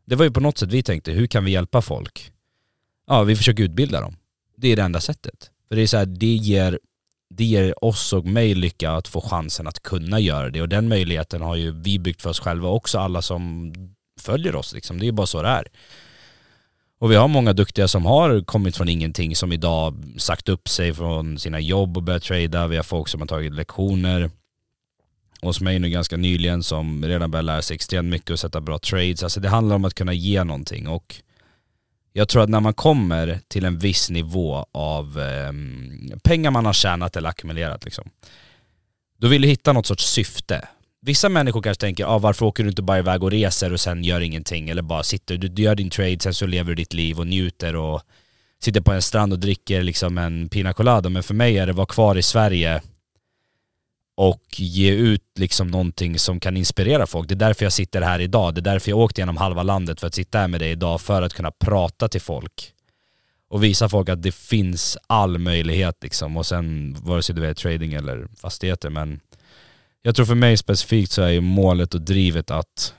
det 0.05 0.17
var 0.17 0.25
ju 0.25 0.31
på 0.31 0.41
något 0.41 0.59
sätt 0.59 0.73
vi 0.73 0.83
tänkte, 0.83 1.13
hur 1.13 1.27
kan 1.27 1.45
vi 1.45 1.51
hjälpa 1.51 1.83
folk? 1.83 2.33
Ja, 3.07 3.23
vi 3.23 3.37
försöker 3.37 3.63
utbilda 3.63 4.01
dem. 4.01 4.17
Det 4.57 4.69
är 4.69 4.77
det 4.77 4.83
enda 4.83 5.01
sättet. 5.01 5.51
För 5.69 5.77
det 5.77 5.83
är 5.83 5.87
så 5.87 5.97
här, 5.97 6.07
det 6.07 6.35
ger, 6.35 6.79
det 7.35 7.45
ger 7.45 7.85
oss 7.85 8.13
och 8.13 8.27
mig 8.27 8.55
lycka 8.55 8.91
att 8.91 9.09
få 9.09 9.21
chansen 9.21 9.67
att 9.67 9.83
kunna 9.83 10.21
göra 10.21 10.51
det. 10.51 10.63
Och 10.63 10.69
den 10.69 10.89
möjligheten 10.89 11.43
har 11.43 11.57
ju 11.57 11.71
vi 11.71 11.99
byggt 11.99 12.23
för 12.23 12.31
oss 12.31 12.41
själva 12.41 12.69
också, 12.69 12.99
alla 12.99 13.23
som 13.23 13.73
följer 14.21 14.57
oss 14.57 14.75
liksom. 14.75 14.99
Det 14.99 15.05
är 15.05 15.07
ju 15.07 15.13
bara 15.13 15.27
så 15.27 15.43
det 15.43 15.49
är. 15.49 15.69
Och 17.01 17.11
vi 17.11 17.17
har 17.17 17.29
många 17.29 17.53
duktiga 17.53 17.89
som 17.89 18.07
har 18.07 18.45
kommit 18.45 18.77
från 18.77 18.89
ingenting 18.89 19.37
som 19.37 19.53
idag 19.53 19.95
sagt 20.17 20.49
upp 20.49 20.69
sig 20.69 20.95
från 20.95 21.39
sina 21.39 21.61
jobb 21.61 21.97
och 21.97 22.03
börjat 22.03 22.23
trada. 22.23 22.67
Vi 22.67 22.77
har 22.77 22.83
folk 22.83 23.09
som 23.09 23.21
har 23.21 23.29
tagit 23.29 23.53
lektioner 23.53 24.31
hos 25.43 25.61
mig 25.61 25.79
nu 25.79 25.91
ganska 25.91 26.17
nyligen 26.17 26.63
som 26.63 27.05
redan 27.05 27.31
börjar 27.31 27.43
lära 27.43 27.63
sig 27.63 27.75
extremt 27.75 28.09
mycket 28.09 28.31
och 28.31 28.41
sätta 28.41 28.61
bra 28.61 28.79
trades. 28.79 29.23
Alltså 29.23 29.41
det 29.41 29.49
handlar 29.49 29.77
om 29.77 29.85
att 29.85 29.95
kunna 29.95 30.13
ge 30.13 30.45
någonting 30.45 30.89
och 30.89 31.17
jag 32.13 32.29
tror 32.29 32.43
att 32.43 32.49
när 32.49 32.61
man 32.61 32.75
kommer 32.75 33.41
till 33.49 33.65
en 33.65 33.79
viss 33.79 34.11
nivå 34.11 34.67
av 34.73 35.21
eh, 35.21 35.53
pengar 36.23 36.51
man 36.51 36.67
har 36.67 36.73
tjänat 36.73 37.17
eller 37.17 37.29
ackumulerat 37.29 37.85
liksom, 37.85 38.11
då 39.19 39.29
vill 39.29 39.43
du 39.43 39.49
hitta 39.49 39.73
något 39.73 39.87
sorts 39.87 40.05
syfte. 40.05 40.69
Vissa 41.03 41.29
människor 41.29 41.63
kanske 41.63 41.81
tänker, 41.81 42.05
ah, 42.05 42.19
varför 42.19 42.47
åker 42.47 42.63
du 42.63 42.69
inte 42.69 42.83
bara 42.83 42.99
iväg 42.99 43.23
och 43.23 43.31
reser 43.31 43.73
och 43.73 43.81
sen 43.81 44.05
gör 44.05 44.21
ingenting? 44.21 44.69
Eller 44.69 44.83
bara 44.83 45.03
sitter, 45.03 45.37
du, 45.37 45.49
du 45.49 45.63
gör 45.63 45.75
din 45.75 45.91
trade, 45.91 46.21
sen 46.21 46.35
så 46.35 46.47
lever 46.47 46.69
du 46.69 46.75
ditt 46.75 46.93
liv 46.93 47.19
och 47.19 47.27
njuter 47.27 47.77
och 47.77 48.03
sitter 48.63 48.81
på 48.81 48.93
en 48.93 49.03
strand 49.03 49.33
och 49.33 49.39
dricker 49.39 49.83
liksom 49.83 50.19
en 50.19 50.49
pina 50.49 50.73
colada. 50.73 51.09
Men 51.09 51.23
för 51.23 51.35
mig 51.35 51.59
är 51.59 51.67
det 51.67 51.71
att 51.71 51.77
vara 51.77 51.87
kvar 51.87 52.19
i 52.19 52.23
Sverige 52.23 52.83
och 54.15 54.43
ge 54.57 54.91
ut 54.91 55.25
liksom 55.39 55.69
någonting 55.69 56.19
som 56.19 56.41
kan 56.41 56.57
inspirera 56.57 57.07
folk. 57.07 57.29
Det 57.29 57.35
är 57.35 57.37
därför 57.37 57.65
jag 57.65 57.73
sitter 57.73 58.03
här 58.03 58.21
idag. 58.21 58.55
Det 58.55 58.61
är 58.61 58.73
därför 58.73 58.91
jag 58.91 58.99
åkt 58.99 59.19
genom 59.19 59.37
halva 59.37 59.63
landet 59.63 60.01
för 60.01 60.07
att 60.07 60.15
sitta 60.15 60.39
här 60.39 60.49
med 60.49 60.61
dig 60.61 60.71
idag, 60.71 61.01
för 61.01 61.23
att 61.23 61.35
kunna 61.35 61.51
prata 61.51 62.09
till 62.09 62.21
folk. 62.21 62.73
Och 63.49 63.65
visa 63.65 63.89
folk 63.89 64.09
att 64.09 64.23
det 64.23 64.35
finns 64.35 64.99
all 65.07 65.39
möjlighet 65.39 65.99
liksom. 66.03 66.37
Och 66.37 66.47
sen, 66.47 66.97
vare 67.03 67.23
sig 67.23 67.35
du 67.35 67.47
är 67.47 67.55
trading 67.55 67.93
eller 67.93 68.29
fastigheter, 68.37 68.91
men 68.91 69.21
jag 70.03 70.17
tror 70.17 70.27
för 70.27 70.35
mig 70.35 70.57
specifikt 70.57 71.13
så 71.13 71.23
är 71.23 71.29
ju 71.29 71.41
målet 71.41 71.95
och 71.95 72.01
drivet 72.01 72.51
att 72.51 72.95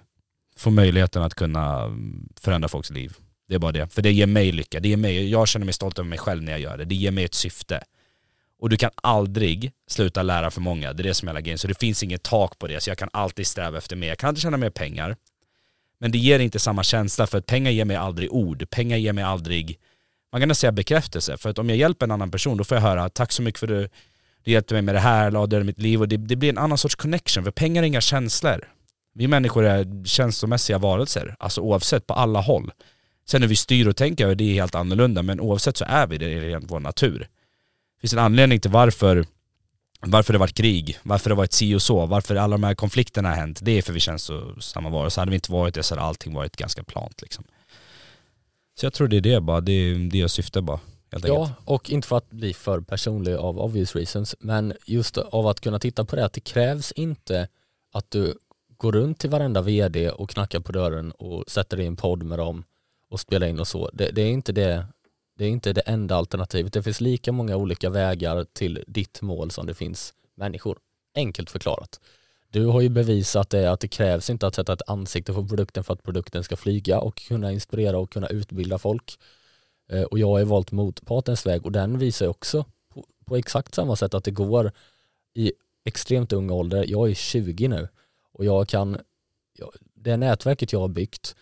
få 0.58 0.70
möjligheten 0.70 1.24
att 1.24 1.36
kunna 1.36 1.84
mm, 1.84 2.30
förändra 2.41 2.70
folks 2.70 2.89
liv. 2.89 3.14
Det 3.47 3.56
är 3.56 3.60
bara 3.60 3.72
det. 3.72 3.93
För 3.93 4.02
det 4.02 4.12
ger 4.12 4.28
mig 4.28 4.52
lycka. 4.52 4.80
Det 4.80 4.89
ger 4.89 4.97
mig, 4.97 5.30
jag 5.30 5.47
känner 5.47 5.66
mig 5.66 5.74
stolt 5.74 5.99
över 5.99 6.10
mig 6.10 6.20
själv 6.20 6.43
när 6.43 6.52
jag 6.52 6.62
gör 6.62 6.78
det. 6.78 6.86
Det 6.86 6.95
ger 6.95 7.12
mig 7.12 7.24
ett 7.24 7.34
syfte. 7.34 7.84
Och 8.60 8.70
du 8.70 8.78
kan 8.78 8.91
aldrig 8.95 9.72
sluta 9.88 10.24
lära 10.24 10.52
för 10.52 10.62
många. 10.62 10.93
Det 10.93 11.02
är 11.02 11.04
det 11.04 11.14
som 11.14 11.28
är 11.28 11.32
hela 11.32 11.41
grejen. 11.41 11.58
Så 11.58 11.68
det 11.68 11.80
finns 11.80 12.04
inget 12.04 12.24
tak 12.24 12.60
på 12.60 12.68
det. 12.68 12.84
Så 12.84 12.89
jag 12.89 12.97
kan 12.97 13.10
alltid 13.14 13.47
sträva 13.47 13.78
efter 13.78 13.95
mer. 13.95 14.08
Jag 14.08 14.18
kan 14.18 14.28
alltid 14.28 14.41
tjäna 14.41 14.58
mer 14.58 14.70
pengar. 14.70 15.16
Men 15.99 16.12
det 16.12 16.18
ger 16.18 16.39
inte 16.39 16.60
samma 16.60 16.84
känsla 16.84 17.28
för 17.28 17.38
att 17.38 17.45
pengar 17.45 17.72
ger 17.72 17.86
mig 17.86 17.97
aldrig 17.97 18.32
ord. 18.34 18.70
Pengar 18.70 18.97
ger 18.97 19.14
mig 19.14 19.24
aldrig, 19.24 19.80
man 20.32 20.41
kan 20.41 20.56
säga 20.56 20.72
bekräftelse. 20.72 21.38
För 21.38 21.49
att 21.49 21.60
om 21.60 21.70
jag 21.70 21.78
hjälper 21.78 22.06
en 22.06 22.12
annan 22.12 22.32
person 22.32 22.58
då 22.58 22.64
får 22.64 22.78
jag 22.78 22.82
höra 22.82 23.10
tack 23.10 23.32
så 23.32 23.41
mycket 23.41 23.60
för 23.60 23.68
det 23.68 23.89
du 24.44 24.52
hjälpte 24.52 24.74
mig 24.74 24.82
med 24.82 24.96
det 24.96 25.00
här, 25.00 25.32
la 25.32 25.48
det 25.48 25.58
i 25.58 25.64
mitt 25.64 25.80
liv 25.80 26.02
och 26.02 26.08
det, 26.08 26.18
det, 26.18 26.36
blir 26.36 26.50
en 26.50 26.58
annan 26.58 26.78
sorts 26.78 26.96
connection 26.96 27.44
för 27.44 27.52
pengar 27.52 27.84
är 27.84 27.88
inga 27.88 28.02
känslor. 28.02 28.68
Vi 29.14 29.28
människor 29.28 29.66
är 29.66 30.06
känslomässiga 30.06 30.78
varelser, 30.78 31.36
alltså 31.39 31.62
oavsett 31.62 32.08
på 32.08 32.14
alla 32.14 32.42
håll. 32.42 32.72
Sen 33.26 33.42
hur 33.42 33.50
vi 33.50 33.56
styr 33.56 33.88
och 33.88 33.96
tänker, 33.96 34.36
det 34.36 34.44
är 34.44 34.54
helt 34.54 34.76
annorlunda, 34.76 35.24
men 35.24 35.39
oavsett 35.39 35.78
så 35.78 35.86
är 35.88 36.08
vi 36.08 36.18
det 36.18 36.39
rent 36.39 36.72
vår 36.72 36.80
natur. 36.80 37.20
Det 37.20 38.02
finns 38.02 38.14
en 38.14 38.20
anledning 38.20 38.60
till 38.60 38.72
varför, 38.72 39.26
varför 40.02 40.34
det 40.34 40.39
varit 40.39 40.58
krig, 40.58 41.00
varför 41.04 41.30
det 41.30 41.36
varit 41.36 41.54
si 41.54 41.76
och 41.76 41.82
så, 41.82 42.06
varför 42.06 42.36
alla 42.36 42.54
de 42.54 42.64
här 42.64 42.76
konflikterna 42.76 43.30
har 43.30 43.36
hänt. 43.36 43.60
Det 43.62 43.72
är 43.72 43.82
för 43.82 43.94
vi 43.94 44.00
känns 44.00 44.24
så 44.24 44.56
samma 44.62 44.89
varelser. 44.89 45.22
Hade 45.22 45.30
vi 45.30 45.36
inte 45.36 45.52
varit 45.52 45.76
det 45.76 45.84
så 45.84 45.96
hade 45.96 46.08
allting 46.08 46.34
varit 46.34 46.56
ganska 46.56 46.84
plant 46.84 47.22
liksom. 47.22 47.44
Så 48.80 48.86
jag 48.86 48.94
tror 48.94 49.08
det 49.08 49.18
är 49.18 49.22
det 49.22 49.42
bara, 49.42 49.62
det 49.62 49.72
är 49.72 50.12
det 50.12 50.18
jag 50.18 50.32
syftar 50.32 50.62
bara. 50.62 50.80
Helt 51.12 51.28
Ja, 51.28 51.41
enkelt. 51.41 51.59
och 51.66 51.89
inte 51.89 52.07
för 52.07 52.18
att 52.18 52.30
bli 52.30 52.53
för 52.53 52.80
personlig 52.82 53.34
av 53.36 53.59
obvious 53.59 53.95
reasons, 53.95 54.36
men 54.39 54.74
just 54.86 55.18
av 55.18 55.47
att 55.47 55.59
kunna 55.59 55.80
titta 55.80 56.05
på 56.05 56.16
det, 56.16 56.26
att 56.26 56.34
det 56.34 56.39
krävs 56.41 56.91
inte 56.91 57.47
att 57.91 58.12
du 58.12 58.38
går 58.78 58.91
runt 58.91 59.20
till 59.20 59.30
varenda 59.30 59.62
vd 59.62 60.09
och 60.09 60.30
knackar 60.30 60.59
på 60.59 60.72
dörren 60.72 61.12
och 61.12 61.43
sätter 61.47 61.78
dig 61.78 61.84
i 61.84 61.88
en 61.88 61.95
podd 61.95 62.24
med 62.24 62.39
dem 62.39 62.64
och 63.09 63.20
spelar 63.20 63.47
in 63.47 63.59
och 63.59 63.68
så. 63.68 63.89
Det, 63.93 64.12
det, 64.12 64.22
är 64.22 64.30
inte 64.30 64.51
det, 64.51 64.86
det 65.38 65.45
är 65.45 65.49
inte 65.49 65.74
det 65.74 65.82
enda 65.82 66.16
alternativet. 66.16 66.74
Det 66.74 66.84
finns 66.84 67.01
lika 67.01 67.32
många 67.32 67.55
olika 67.55 67.89
vägar 67.89 68.45
till 68.53 68.84
ditt 68.88 69.22
mål 69.22 69.51
som 69.51 69.66
det 69.66 69.74
finns 69.74 70.14
människor. 70.36 70.78
Enkelt 71.16 71.49
förklarat. 71.49 71.99
Du 72.49 72.66
har 72.66 72.82
ju 72.82 72.89
bevisat 72.89 73.49
det 73.49 73.72
att 73.72 73.80
det 73.80 73.88
krävs 73.88 74.30
inte 74.30 74.47
att 74.47 74.55
sätta 74.55 74.74
ett 74.74 74.89
ansikte 74.89 75.34
på 75.34 75.47
produkten 75.47 75.84
för 75.84 75.93
att 75.93 76.03
produkten 76.03 76.43
ska 76.43 76.55
flyga 76.55 76.99
och 76.99 77.16
kunna 77.16 77.51
inspirera 77.51 77.97
och 77.97 78.12
kunna 78.12 78.28
utbilda 78.28 78.78
folk. 78.78 79.18
Eh, 79.92 80.04
Och 80.04 80.20
jag 80.20 80.28
har 80.28 80.44
valt 80.44 80.72
motpartens 80.72 81.46
väg 81.46 81.66
och 81.66 81.72
den 81.72 81.98
visar 81.98 82.28
också 82.28 82.66
på, 82.89 83.06
på 83.26 83.36
exakt 83.38 83.76
samma 83.76 83.96
sätt 83.96 84.14
att 84.14 84.24
det 84.24 84.32
går 84.32 84.72
i 85.34 85.52
extremt 85.84 86.34
ung 86.34 86.50
ålder. 86.52 86.86
Jag 86.88 87.10
är 87.10 87.14
20 87.14 87.68
nu 87.68 87.88
och 88.34 88.46
jag 88.46 88.68
kan, 88.68 88.98
det 89.94 90.18
nätverket 90.18 90.74
jag 90.74 90.80
har 90.80 90.88
byggt, 90.88 91.36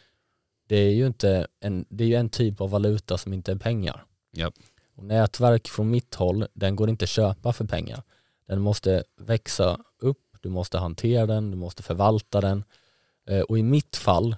det 0.68 0.76
är 0.76 0.92
ju 0.92 1.08
inte 1.08 1.48
en, 1.60 1.86
det 1.90 2.04
är 2.04 2.08
ju 2.08 2.16
en 2.16 2.30
typ 2.30 2.62
av 2.62 2.70
valuta 2.70 3.18
som 3.18 3.34
inte 3.34 3.52
är 3.52 3.56
pengar. 3.56 4.06
Japp. 4.34 4.54
Och 4.96 5.04
nätverk 5.04 5.68
från 5.68 5.90
mitt 5.90 6.16
håll, 6.16 6.46
den 6.54 6.76
går 6.76 6.90
inte 6.90 7.04
att 7.06 7.10
köpa 7.10 7.54
för 7.54 7.66
pengar. 7.66 8.04
Den 8.48 8.62
måste 8.62 9.04
växa 9.18 9.80
upp, 10.00 10.38
du 10.42 10.50
måste 10.50 10.78
hantera 10.78 11.26
den, 11.26 11.52
du 11.52 11.58
måste 11.58 11.84
förvalta 11.84 12.42
den. 12.42 12.64
Eh, 13.28 13.42
Och 13.42 13.60
i 13.60 13.64
mitt 13.64 13.96
fall, 13.96 14.36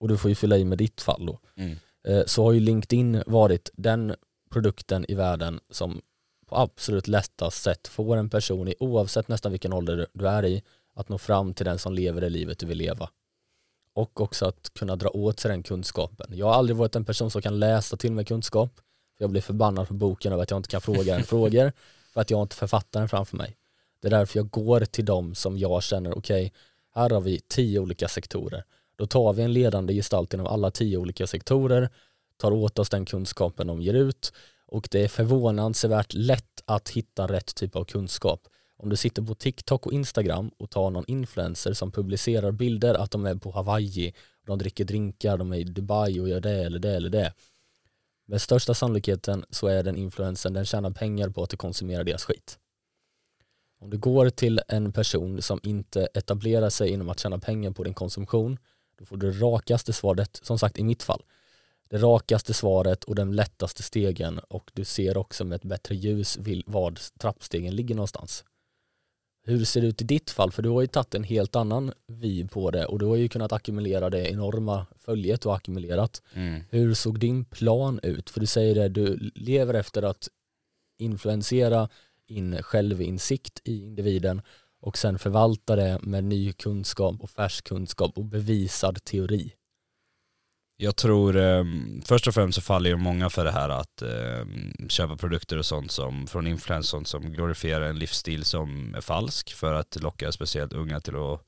och 0.00 0.08
du 0.08 0.18
får 0.18 0.28
ju 0.28 0.34
fylla 0.34 0.56
i 0.58 0.64
med 0.64 0.78
ditt 0.78 1.00
fall 1.00 1.26
då, 1.26 1.38
Mm. 1.56 1.76
Eh, 2.08 2.24
så 2.26 2.44
har 2.44 2.52
ju 2.52 2.60
LinkedIn 2.60 3.22
varit 3.26 3.70
den 3.72 4.14
produkten 4.50 5.04
i 5.08 5.14
världen 5.14 5.60
som 5.70 6.00
på 6.46 6.56
absolut 6.56 7.08
lättast 7.08 7.62
sätt 7.62 7.88
får 7.88 8.16
en 8.16 8.30
person 8.30 8.68
i 8.68 8.74
oavsett 8.80 9.28
nästan 9.28 9.52
vilken 9.52 9.72
ålder 9.72 10.06
du 10.12 10.28
är 10.28 10.44
i 10.44 10.62
att 10.94 11.08
nå 11.08 11.18
fram 11.18 11.54
till 11.54 11.66
den 11.66 11.78
som 11.78 11.92
lever 11.92 12.20
det 12.20 12.28
livet 12.28 12.58
du 12.58 12.66
vill 12.66 12.78
leva. 12.78 13.10
Och 13.94 14.20
också 14.20 14.46
att 14.46 14.74
kunna 14.74 14.96
dra 14.96 15.08
åt 15.08 15.40
sig 15.40 15.50
den 15.50 15.62
kunskapen. 15.62 16.26
Jag 16.30 16.46
har 16.46 16.54
aldrig 16.54 16.76
varit 16.76 16.96
en 16.96 17.04
person 17.04 17.30
som 17.30 17.42
kan 17.42 17.58
läsa 17.58 17.96
till 17.96 18.12
mig 18.12 18.24
kunskap. 18.24 18.70
För 19.16 19.24
jag 19.24 19.30
blir 19.30 19.40
förbannad 19.40 19.88
på 19.88 19.94
boken 19.94 20.32
över 20.32 20.42
att 20.42 20.50
jag 20.50 20.58
inte 20.58 20.68
kan 20.68 20.80
fråga 20.80 21.16
en 21.16 21.24
frågor 21.24 21.72
för 22.12 22.20
att 22.20 22.30
jag 22.30 22.42
inte 22.42 22.56
författaren 22.56 23.08
framför 23.08 23.36
mig. 23.36 23.56
Det 24.00 24.08
är 24.08 24.10
därför 24.10 24.38
jag 24.38 24.50
går 24.50 24.80
till 24.80 25.04
dem 25.04 25.34
som 25.34 25.58
jag 25.58 25.82
känner, 25.82 26.18
okej, 26.18 26.52
här 26.94 27.10
har 27.10 27.20
vi 27.20 27.40
tio 27.40 27.80
olika 27.80 28.08
sektorer. 28.08 28.64
Då 28.98 29.06
tar 29.06 29.32
vi 29.32 29.42
en 29.42 29.52
ledande 29.52 29.94
gestalt 29.94 30.34
inom 30.34 30.46
alla 30.46 30.70
tio 30.70 30.96
olika 30.96 31.26
sektorer, 31.26 31.88
tar 32.36 32.52
åt 32.52 32.78
oss 32.78 32.90
den 32.90 33.04
kunskapen 33.04 33.66
de 33.66 33.82
ger 33.82 33.94
ut 33.94 34.32
och 34.66 34.88
det 34.90 35.04
är 35.04 35.08
förvånansvärt 35.08 36.14
lätt 36.14 36.62
att 36.64 36.88
hitta 36.88 37.26
rätt 37.26 37.54
typ 37.54 37.76
av 37.76 37.84
kunskap. 37.84 38.48
Om 38.76 38.88
du 38.88 38.96
sitter 38.96 39.22
på 39.22 39.34
TikTok 39.34 39.86
och 39.86 39.92
Instagram 39.92 40.50
och 40.58 40.70
tar 40.70 40.90
någon 40.90 41.04
influencer 41.06 41.72
som 41.72 41.92
publicerar 41.92 42.52
bilder 42.52 42.94
att 42.94 43.10
de 43.10 43.26
är 43.26 43.34
på 43.34 43.50
Hawaii, 43.50 44.14
de 44.46 44.58
dricker 44.58 44.84
drinkar, 44.84 45.38
de 45.38 45.52
är 45.52 45.56
i 45.56 45.64
Dubai 45.64 46.20
och 46.20 46.28
gör 46.28 46.40
det 46.40 46.64
eller 46.64 46.78
det 46.78 46.96
eller 46.96 47.10
det. 47.10 47.32
Med 48.26 48.42
största 48.42 48.74
sannolikheten 48.74 49.44
så 49.50 49.66
är 49.66 49.82
den 49.82 49.96
influencern, 49.96 50.52
den 50.52 50.64
tjänar 50.64 50.90
pengar 50.90 51.28
på 51.28 51.42
att 51.42 51.50
du 51.50 51.56
konsumerar 51.56 52.04
deras 52.04 52.24
skit. 52.24 52.58
Om 53.80 53.90
du 53.90 53.98
går 53.98 54.30
till 54.30 54.60
en 54.68 54.92
person 54.92 55.42
som 55.42 55.60
inte 55.62 56.08
etablerar 56.14 56.70
sig 56.70 56.90
inom 56.90 57.08
att 57.08 57.20
tjäna 57.20 57.38
pengar 57.38 57.70
på 57.70 57.84
din 57.84 57.94
konsumtion, 57.94 58.58
då 58.98 59.04
får 59.04 59.16
du 59.16 59.32
det 59.32 59.38
rakaste 59.38 59.92
svaret, 59.92 60.40
som 60.42 60.58
sagt 60.58 60.78
i 60.78 60.84
mitt 60.84 61.02
fall, 61.02 61.22
det 61.88 61.98
rakaste 61.98 62.54
svaret 62.54 63.04
och 63.04 63.14
den 63.14 63.36
lättaste 63.36 63.82
stegen 63.82 64.38
och 64.38 64.70
du 64.74 64.84
ser 64.84 65.16
också 65.16 65.44
med 65.44 65.56
ett 65.56 65.64
bättre 65.64 65.94
ljus 65.94 66.38
var 66.66 67.18
trappstegen 67.18 67.76
ligger 67.76 67.94
någonstans. 67.94 68.44
Hur 69.44 69.64
ser 69.64 69.80
det 69.80 69.86
ut 69.86 70.02
i 70.02 70.04
ditt 70.04 70.30
fall? 70.30 70.52
För 70.52 70.62
du 70.62 70.68
har 70.68 70.80
ju 70.80 70.86
tagit 70.86 71.14
en 71.14 71.24
helt 71.24 71.56
annan 71.56 71.92
vy 72.06 72.48
på 72.48 72.70
det 72.70 72.86
och 72.86 72.98
du 72.98 73.06
har 73.06 73.16
ju 73.16 73.28
kunnat 73.28 73.52
ackumulera 73.52 74.10
det 74.10 74.30
enorma 74.30 74.86
följet 74.98 75.44
har 75.44 75.56
ackumulerat. 75.56 76.22
Mm. 76.34 76.62
Hur 76.70 76.94
såg 76.94 77.18
din 77.18 77.44
plan 77.44 78.00
ut? 78.02 78.30
För 78.30 78.40
du 78.40 78.46
säger 78.46 78.74
det, 78.74 78.88
du 78.88 79.30
lever 79.34 79.74
efter 79.74 80.02
att 80.02 80.28
influensera 80.98 81.88
in 82.26 82.62
självinsikt 82.62 83.60
i 83.64 83.84
individen 83.84 84.42
och 84.80 84.98
sen 84.98 85.18
förvalta 85.18 85.76
det 85.76 85.98
med 86.02 86.24
ny 86.24 86.52
kunskap 86.52 87.16
och 87.20 87.30
färsk 87.30 87.64
kunskap 87.64 88.18
och 88.18 88.24
bevisad 88.24 89.04
teori. 89.04 89.52
Jag 90.80 90.96
tror, 90.96 91.36
eh, 91.36 91.64
först 92.04 92.26
och 92.28 92.34
främst 92.34 92.56
så 92.56 92.62
faller 92.62 92.90
ju 92.90 92.96
många 92.96 93.30
för 93.30 93.44
det 93.44 93.50
här 93.50 93.68
att 93.68 94.02
eh, 94.02 94.46
köpa 94.88 95.16
produkter 95.16 95.58
och 95.58 95.66
sånt 95.66 95.90
som, 95.90 96.26
från 96.26 96.46
influencers 96.46 97.08
som 97.08 97.32
glorifierar 97.32 97.86
en 97.86 97.98
livsstil 97.98 98.44
som 98.44 98.94
är 98.94 99.00
falsk 99.00 99.54
för 99.54 99.74
att 99.74 100.02
locka 100.02 100.32
speciellt 100.32 100.72
unga 100.72 101.00
till 101.00 101.16
att 101.16 101.40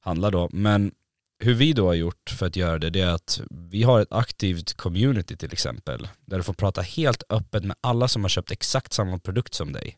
handla 0.00 0.30
då. 0.30 0.48
Men 0.52 0.92
hur 1.38 1.54
vi 1.54 1.72
då 1.72 1.86
har 1.86 1.94
gjort 1.94 2.30
för 2.38 2.46
att 2.46 2.56
göra 2.56 2.78
det, 2.78 2.90
det 2.90 3.00
är 3.00 3.14
att 3.14 3.40
vi 3.50 3.82
har 3.82 4.00
ett 4.00 4.12
aktivt 4.12 4.74
community 4.74 5.36
till 5.36 5.52
exempel, 5.52 6.08
där 6.24 6.36
du 6.36 6.42
får 6.42 6.54
prata 6.54 6.82
helt 6.82 7.22
öppet 7.28 7.64
med 7.64 7.76
alla 7.80 8.08
som 8.08 8.24
har 8.24 8.28
köpt 8.28 8.50
exakt 8.50 8.92
samma 8.92 9.18
produkt 9.18 9.54
som 9.54 9.72
dig. 9.72 9.96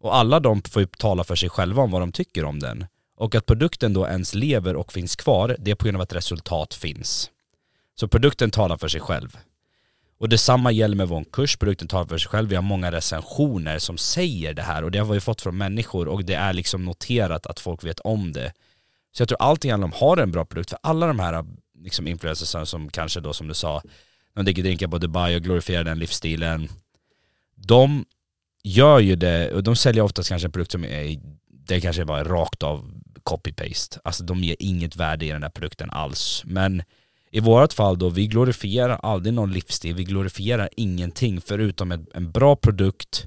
Och 0.00 0.16
alla 0.16 0.40
de 0.40 0.62
får 0.62 0.82
ju 0.82 0.88
tala 0.98 1.24
för 1.24 1.34
sig 1.34 1.48
själva 1.48 1.82
om 1.82 1.90
vad 1.90 2.02
de 2.02 2.12
tycker 2.12 2.44
om 2.44 2.58
den. 2.58 2.86
Och 3.16 3.34
att 3.34 3.46
produkten 3.46 3.92
då 3.92 4.06
ens 4.06 4.34
lever 4.34 4.76
och 4.76 4.92
finns 4.92 5.16
kvar, 5.16 5.56
det 5.58 5.70
är 5.70 5.74
på 5.74 5.84
grund 5.84 5.96
av 5.96 6.02
att 6.02 6.12
resultat 6.12 6.74
finns. 6.74 7.30
Så 8.00 8.08
produkten 8.08 8.50
talar 8.50 8.76
för 8.76 8.88
sig 8.88 9.00
själv. 9.00 9.38
Och 10.18 10.28
detsamma 10.28 10.72
gäller 10.72 10.96
med 10.96 11.08
vår 11.08 11.24
kurs, 11.32 11.56
produkten 11.56 11.88
talar 11.88 12.06
för 12.06 12.18
sig 12.18 12.28
själv. 12.28 12.48
Vi 12.48 12.54
har 12.54 12.62
många 12.62 12.92
recensioner 12.92 13.78
som 13.78 13.98
säger 13.98 14.54
det 14.54 14.62
här 14.62 14.84
och 14.84 14.90
det 14.90 14.98
har 14.98 15.14
vi 15.14 15.20
fått 15.20 15.42
från 15.42 15.56
människor 15.56 16.08
och 16.08 16.24
det 16.24 16.34
är 16.34 16.52
liksom 16.52 16.84
noterat 16.84 17.46
att 17.46 17.60
folk 17.60 17.84
vet 17.84 18.00
om 18.00 18.32
det. 18.32 18.52
Så 19.12 19.22
jag 19.22 19.28
tror 19.28 19.42
allting 19.42 19.70
handlar 19.70 19.86
om 19.86 19.92
att 19.92 20.00
ha 20.00 20.22
en 20.22 20.30
bra 20.30 20.44
produkt, 20.44 20.70
för 20.70 20.78
alla 20.82 21.06
de 21.06 21.18
här 21.18 21.44
liksom 21.78 22.06
influencers 22.06 22.68
som 22.68 22.90
kanske 22.90 23.20
då 23.20 23.32
som 23.32 23.48
du 23.48 23.54
sa, 23.54 23.82
de 24.34 24.44
dricker 24.44 24.62
drinkar 24.62 24.88
på 24.88 24.98
Dubai 24.98 25.36
och 25.36 25.42
glorifierar 25.42 25.84
den 25.84 25.98
livsstilen. 25.98 26.68
De 27.54 28.04
gör 28.62 28.98
ju 28.98 29.16
det, 29.16 29.52
och 29.54 29.62
de 29.62 29.76
säljer 29.76 30.04
oftast 30.04 30.28
kanske 30.28 30.48
en 30.48 30.52
produkt 30.52 30.72
som 30.72 30.84
är, 30.84 31.20
det 31.66 31.80
kanske 31.80 32.04
bara 32.04 32.20
är 32.20 32.24
rakt 32.24 32.62
av 32.62 32.90
copy-paste. 33.22 33.98
Alltså 34.04 34.24
de 34.24 34.44
ger 34.44 34.56
inget 34.58 34.96
värde 34.96 35.26
i 35.26 35.28
den 35.28 35.40
där 35.40 35.48
produkten 35.48 35.90
alls. 35.90 36.42
Men 36.44 36.82
i 37.30 37.40
vårt 37.40 37.72
fall 37.72 37.98
då, 37.98 38.08
vi 38.08 38.26
glorifierar 38.26 39.00
aldrig 39.02 39.34
någon 39.34 39.52
livsstil, 39.52 39.94
vi 39.94 40.04
glorifierar 40.04 40.68
ingenting 40.76 41.40
förutom 41.40 41.92
en, 41.92 42.06
en 42.14 42.30
bra 42.30 42.56
produkt 42.56 43.26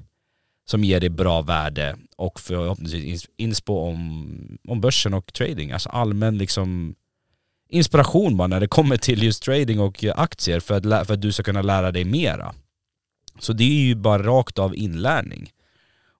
som 0.64 0.84
ger 0.84 1.00
dig 1.00 1.10
bra 1.10 1.42
värde 1.42 1.96
och 2.16 2.40
förhoppningsvis 2.40 3.26
inspo 3.36 3.78
om, 3.78 4.58
om 4.68 4.80
börsen 4.80 5.14
och 5.14 5.32
trading. 5.32 5.70
Alltså 5.72 5.88
allmän 5.88 6.38
liksom 6.38 6.94
inspiration 7.68 8.36
bara 8.36 8.48
när 8.48 8.60
det 8.60 8.68
kommer 8.68 8.96
till 8.96 9.22
just 9.22 9.42
trading 9.42 9.80
och 9.80 10.04
aktier 10.16 10.60
för 10.60 10.74
att, 10.74 11.06
för 11.06 11.14
att 11.14 11.20
du 11.20 11.32
ska 11.32 11.42
kunna 11.42 11.62
lära 11.62 11.92
dig 11.92 12.04
mera. 12.04 12.54
Så 13.38 13.52
det 13.52 13.64
är 13.64 13.86
ju 13.86 13.94
bara 13.94 14.22
rakt 14.22 14.58
av 14.58 14.76
inlärning. 14.76 15.50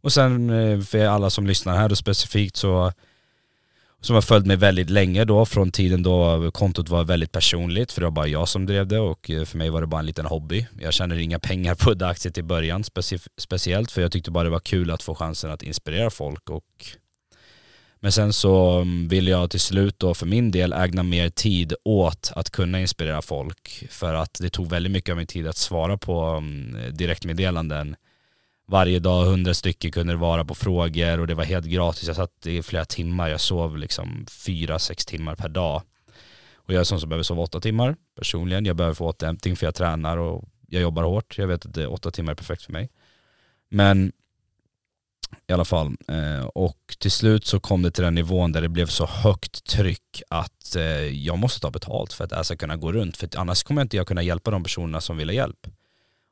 Och 0.03 0.13
sen 0.13 0.51
eh, 0.51 0.81
för 0.81 1.07
alla 1.07 1.31
som 1.31 1.47
lyssnar 1.47 1.77
här 1.77 1.89
då 1.89 1.97
specifikt 1.97 2.57
så 2.57 2.93
som 4.01 4.15
har 4.15 4.23
följt 4.23 4.47
mig 4.47 4.57
väldigt 4.57 4.91
länge 4.91 5.25
då, 5.25 5.47
från 5.47 5.71
tiden 5.71 6.03
då 6.03 6.51
kontot 6.51 6.89
var 6.89 7.05
väldigt 7.05 7.33
personligt, 7.33 7.93
för 7.93 8.01
det 8.01 8.07
var 8.07 8.11
bara 8.11 8.27
jag 8.27 8.49
som 8.49 8.67
drev 8.67 8.87
det 8.87 8.99
och 8.99 9.31
eh, 9.31 9.45
för 9.45 9.59
mig 9.59 9.71
var 9.71 9.81
det 9.81 9.87
bara 9.87 10.01
en 10.01 10.07
liten 10.07 10.27
hobby. 10.27 10.67
Jag 10.81 10.93
tjänade 10.93 11.23
inga 11.23 11.39
pengar 11.39 11.75
på 11.75 11.95
det 11.95 12.09
aktiet 12.09 12.39
i 12.39 12.43
början, 12.43 12.85
speciellt 13.39 13.91
för 13.91 14.03
jag 14.03 14.13
tyckte 14.13 14.31
bara 14.31 14.45
det 14.45 14.51
var 14.51 14.61
kul 14.61 14.91
att 14.91 15.03
få 15.03 15.15
chansen 15.15 15.51
att 15.51 15.63
inspirera 15.63 16.11
folk 16.11 16.51
och 16.51 16.65
men 18.03 18.13
sen 18.13 18.33
så 18.33 18.71
mm, 18.71 19.09
vill 19.09 19.29
jag 19.29 19.51
till 19.51 19.61
slut 19.61 19.99
då 19.99 20.15
för 20.15 20.27
min 20.27 20.51
del 20.51 20.73
ägna 20.73 21.03
mer 21.03 21.31
tid 21.31 21.75
åt 21.85 22.33
att 22.37 22.51
kunna 22.51 22.81
inspirera 22.81 23.23
folk 23.23 23.87
för 23.91 24.15
att 24.15 24.39
det 24.41 24.51
tog 24.51 24.71
väldigt 24.71 24.93
mycket 24.93 25.13
av 25.13 25.17
min 25.17 25.27
tid 25.27 25.47
att 25.47 25.57
svara 25.57 25.99
på 25.99 26.21
mm, 26.21 26.95
direktmeddelanden 26.97 27.97
varje 28.67 28.99
dag, 28.99 29.25
hundra 29.25 29.55
stycken 29.55 29.93
kunde 29.93 30.13
det 30.13 30.17
vara 30.17 30.45
på 30.45 30.55
frågor 30.55 31.21
och 31.21 31.27
det 31.27 31.35
var 31.35 31.45
helt 31.45 31.67
gratis. 31.67 32.07
Jag 32.07 32.17
satt 32.17 32.47
i 32.47 32.63
flera 32.63 32.85
timmar, 32.85 33.29
jag 33.29 33.41
sov 33.41 33.79
liksom 33.79 34.27
fyra, 34.31 34.79
sex 34.79 35.07
timmar 35.07 35.35
per 35.35 35.49
dag. 35.49 35.83
Och 36.55 36.75
jag 36.75 36.81
är 36.81 36.85
sån 36.85 37.01
som 37.01 37.09
behöver 37.09 37.23
sova 37.23 37.43
åtta 37.43 37.61
timmar 37.61 37.97
personligen. 38.17 38.65
Jag 38.65 38.77
behöver 38.77 38.95
få 38.95 39.07
återhämtning 39.07 39.57
för 39.57 39.67
jag 39.67 39.75
tränar 39.75 40.17
och 40.17 40.45
jag 40.69 40.83
jobbar 40.83 41.03
hårt. 41.03 41.39
Jag 41.39 41.47
vet 41.47 41.67
att 41.67 41.75
det, 41.75 41.87
åtta 41.87 42.11
timmar 42.11 42.33
är 42.33 42.37
perfekt 42.37 42.63
för 42.63 42.73
mig. 42.73 42.91
Men 43.69 44.13
i 45.49 45.53
alla 45.53 45.65
fall. 45.65 45.97
Eh, 46.09 46.45
och 46.45 46.97
till 46.99 47.11
slut 47.11 47.47
så 47.47 47.61
kom 47.61 47.83
det 47.83 47.91
till 47.91 48.05
den 48.05 48.15
nivån 48.15 48.53
där 48.53 48.61
det 48.61 48.69
blev 48.69 48.87
så 48.87 49.07
högt 49.07 49.65
tryck 49.65 50.23
att 50.29 50.77
eh, 50.77 50.83
jag 51.07 51.39
måste 51.39 51.61
ta 51.61 51.71
betalt 51.71 52.13
för 52.13 52.25
att 52.25 52.31
jag 52.31 52.47
ska 52.47 52.57
kunna 52.57 52.77
gå 52.77 52.93
runt. 52.93 53.17
För 53.17 53.29
annars 53.37 53.63
kommer 53.63 53.83
inte 53.83 53.97
jag 53.97 54.07
kunna 54.07 54.23
hjälpa 54.23 54.51
de 54.51 54.63
personerna 54.63 55.01
som 55.01 55.17
vill 55.17 55.29
ha 55.29 55.35
hjälp. 55.35 55.67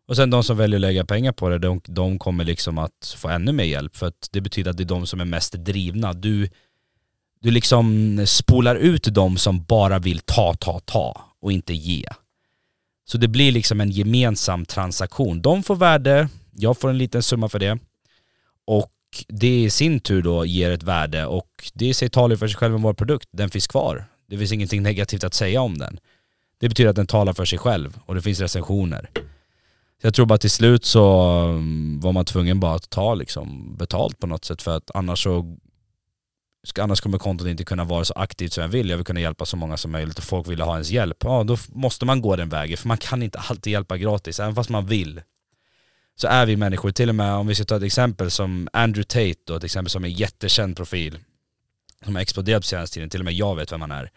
Och 0.09 0.17
sen 0.17 0.31
de 0.31 0.45
som 0.45 0.57
väljer 0.57 0.77
att 0.77 0.81
lägga 0.81 1.05
pengar 1.05 1.33
på 1.33 1.49
det, 1.49 1.59
de, 1.59 1.81
de 1.85 2.19
kommer 2.19 2.45
liksom 2.45 2.79
att 2.79 3.15
få 3.17 3.29
ännu 3.29 3.53
mer 3.53 3.65
hjälp. 3.65 3.97
För 3.97 4.07
att 4.07 4.29
det 4.33 4.41
betyder 4.41 4.71
att 4.71 4.77
det 4.77 4.83
är 4.83 4.85
de 4.85 5.07
som 5.07 5.21
är 5.21 5.25
mest 5.25 5.53
drivna. 5.53 6.13
Du, 6.13 6.49
du 7.41 7.51
liksom 7.51 8.25
spolar 8.27 8.77
ut 8.77 9.15
de 9.15 9.37
som 9.37 9.65
bara 9.65 9.99
vill 9.99 10.19
ta, 10.19 10.55
ta, 10.55 10.81
ta 10.81 11.21
och 11.41 11.53
inte 11.53 11.75
ge. 11.75 12.05
Så 13.11 13.19
det 13.19 13.29
blir 13.29 13.53
liksom 13.53 13.81
en 13.81 13.91
gemensam 13.91 14.67
transaktion. 14.67 15.43
De 15.43 15.63
får 15.63 15.77
värde, 15.77 16.29
jag 16.51 16.79
får 16.79 16.91
en 16.91 16.99
liten 16.99 17.23
summa 17.23 17.49
för 17.49 17.59
det. 17.59 17.79
Och 18.71 18.93
det 19.29 19.63
i 19.63 19.71
sin 19.71 20.01
tur 20.01 20.23
då 20.23 20.45
ger 20.45 20.71
ett 20.71 20.83
värde 20.83 21.27
och 21.27 21.49
det 21.75 21.87
i 21.87 21.95
sig 21.95 22.11
talar 22.11 22.37
för 22.37 22.49
sig 22.49 22.57
själv 22.57 22.75
om 22.75 22.83
vår 22.83 22.95
produkt. 22.95 23.29
Den 23.33 23.51
finns 23.51 23.67
kvar. 23.67 24.05
Det 24.29 24.39
finns 24.39 24.53
ingenting 24.53 24.83
negativt 24.83 25.25
att 25.25 25.35
säga 25.35 25.61
om 25.61 25.79
den. 25.79 26.01
Det 26.59 26.69
betyder 26.69 26.91
att 26.91 26.97
den 26.97 27.07
talar 27.07 27.33
för 27.33 27.45
sig 27.45 27.59
själv 27.59 27.99
och 28.07 28.15
det 28.15 28.23
finns 28.23 28.41
recensioner. 28.41 29.11
Så 30.01 30.07
jag 30.07 30.15
tror 30.15 30.27
bara 30.27 30.39
till 30.39 30.51
slut 30.51 30.85
så 30.85 31.21
mm, 31.49 32.01
var 32.01 32.13
man 32.13 32.25
tvungen 32.25 32.61
bara 32.61 32.75
att 32.75 32.91
ta 32.91 33.15
liksom 33.15 33.77
betalt 33.77 34.19
på 34.19 34.27
något 34.27 34.45
sätt 34.45 34.63
för 34.63 34.77
att 34.77 34.91
annars 34.95 35.23
så 35.23 35.57
annars 36.79 37.01
kommer 37.01 37.19
kontot 37.19 37.49
inte 37.49 37.65
kunna 37.65 37.85
vara 37.85 38.05
så 38.05 38.15
aktivt 38.15 38.53
som 38.53 38.63
jag 38.63 38.69
vill. 38.69 38.91
Jag 38.91 38.97
vill 38.97 39.07
kunna 39.07 39.21
hjälpa 39.21 39.47
så 39.47 39.57
många 39.57 39.77
som 39.77 39.93
möjligt 39.93 40.19
och 40.19 40.25
folk 40.25 40.49
vill 40.49 40.61
ha 40.61 40.73
ens 40.73 40.91
hjälp. 40.91 41.17
Ja, 41.25 41.45
då 41.45 41.57
måste 41.69 42.05
man 42.05 42.21
gå 42.21 42.37
den 42.37 42.49
vägen 42.49 42.77
för 42.77 42.89
man 42.89 42.99
kan 42.99 43.23
inte 43.23 43.39
alltid 43.39 43.73
hjälpa 43.73 43.97
gratis, 43.97 44.41
även 44.41 44.55
fast 44.55 44.71
man 44.71 44.87
vill. 44.87 45.21
Så 46.21 46.27
är 46.27 46.47
vi 46.47 46.57
människor, 46.57 46.91
till 46.91 47.09
och 47.09 47.15
med 47.15 47.33
om 47.33 47.47
vi 47.47 47.55
ska 47.55 47.65
ta 47.65 47.77
ett 47.77 47.83
exempel 47.83 48.31
som 48.31 48.69
Andrew 48.73 49.05
Tate 49.05 49.41
då, 49.47 49.57
ett 49.57 49.65
exempel 49.65 49.91
som 49.91 50.05
är 50.05 50.09
en 50.09 50.15
jättekänd 50.15 50.77
profil 50.77 51.19
som 52.05 52.15
har 52.15 52.23
exploderat 52.23 52.63
på 52.63 52.67
senaste 52.67 52.95
tiden, 52.95 53.11
till 53.11 53.21
och 53.21 53.25
med 53.25 53.35
jag 53.35 53.57
vet 53.57 53.73
vem 53.73 53.81
han 53.81 53.91
är. 53.91 54.11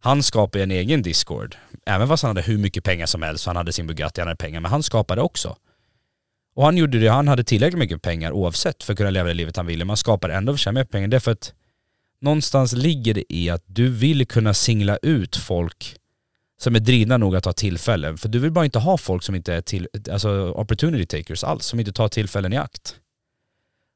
Han 0.00 0.22
skapade 0.22 0.64
en 0.64 0.70
egen 0.70 1.02
Discord, 1.02 1.56
även 1.86 2.08
fast 2.08 2.22
han 2.22 2.30
hade 2.30 2.42
hur 2.42 2.58
mycket 2.58 2.84
pengar 2.84 3.06
som 3.06 3.22
helst, 3.22 3.46
han 3.46 3.56
hade 3.56 3.72
sin 3.72 3.86
Bugatti, 3.86 4.20
han 4.20 4.28
hade 4.28 4.36
pengar, 4.36 4.60
men 4.60 4.70
han 4.70 4.82
skapade 4.82 5.22
också. 5.22 5.56
Och 6.54 6.64
han 6.64 6.76
gjorde 6.76 6.98
det, 6.98 7.08
han 7.08 7.28
hade 7.28 7.44
tillräckligt 7.44 7.78
mycket 7.78 8.02
pengar 8.02 8.32
oavsett 8.32 8.82
för 8.82 8.92
att 8.92 8.96
kunna 8.96 9.10
leva 9.10 9.28
det 9.28 9.34
livet 9.34 9.56
han 9.56 9.66
ville. 9.66 9.84
Man 9.84 9.96
skapar 9.96 10.28
ändå 10.28 10.52
för 10.52 10.58
sig 10.58 10.72
mer 10.72 10.84
pengar. 10.84 11.08
Det 11.08 11.16
är 11.16 11.20
för 11.20 11.32
att 11.32 11.52
någonstans 12.20 12.72
ligger 12.72 13.14
det 13.14 13.24
i 13.34 13.50
att 13.50 13.64
du 13.66 13.88
vill 13.90 14.26
kunna 14.26 14.54
singla 14.54 14.96
ut 14.96 15.36
folk 15.36 15.96
som 16.60 16.74
är 16.74 16.80
drivna 16.80 17.16
nog 17.16 17.36
att 17.36 17.44
ta 17.44 17.52
tillfällen. 17.52 18.18
För 18.18 18.28
du 18.28 18.38
vill 18.38 18.50
bara 18.50 18.64
inte 18.64 18.78
ha 18.78 18.98
folk 18.98 19.22
som 19.22 19.34
inte 19.34 19.54
är 19.54 19.60
till, 19.60 19.88
alltså 20.12 20.50
opportunity 20.50 21.06
takers 21.06 21.44
alls, 21.44 21.64
som 21.64 21.80
inte 21.80 21.92
tar 21.92 22.08
tillfällen 22.08 22.52
i 22.52 22.56
akt. 22.56 22.96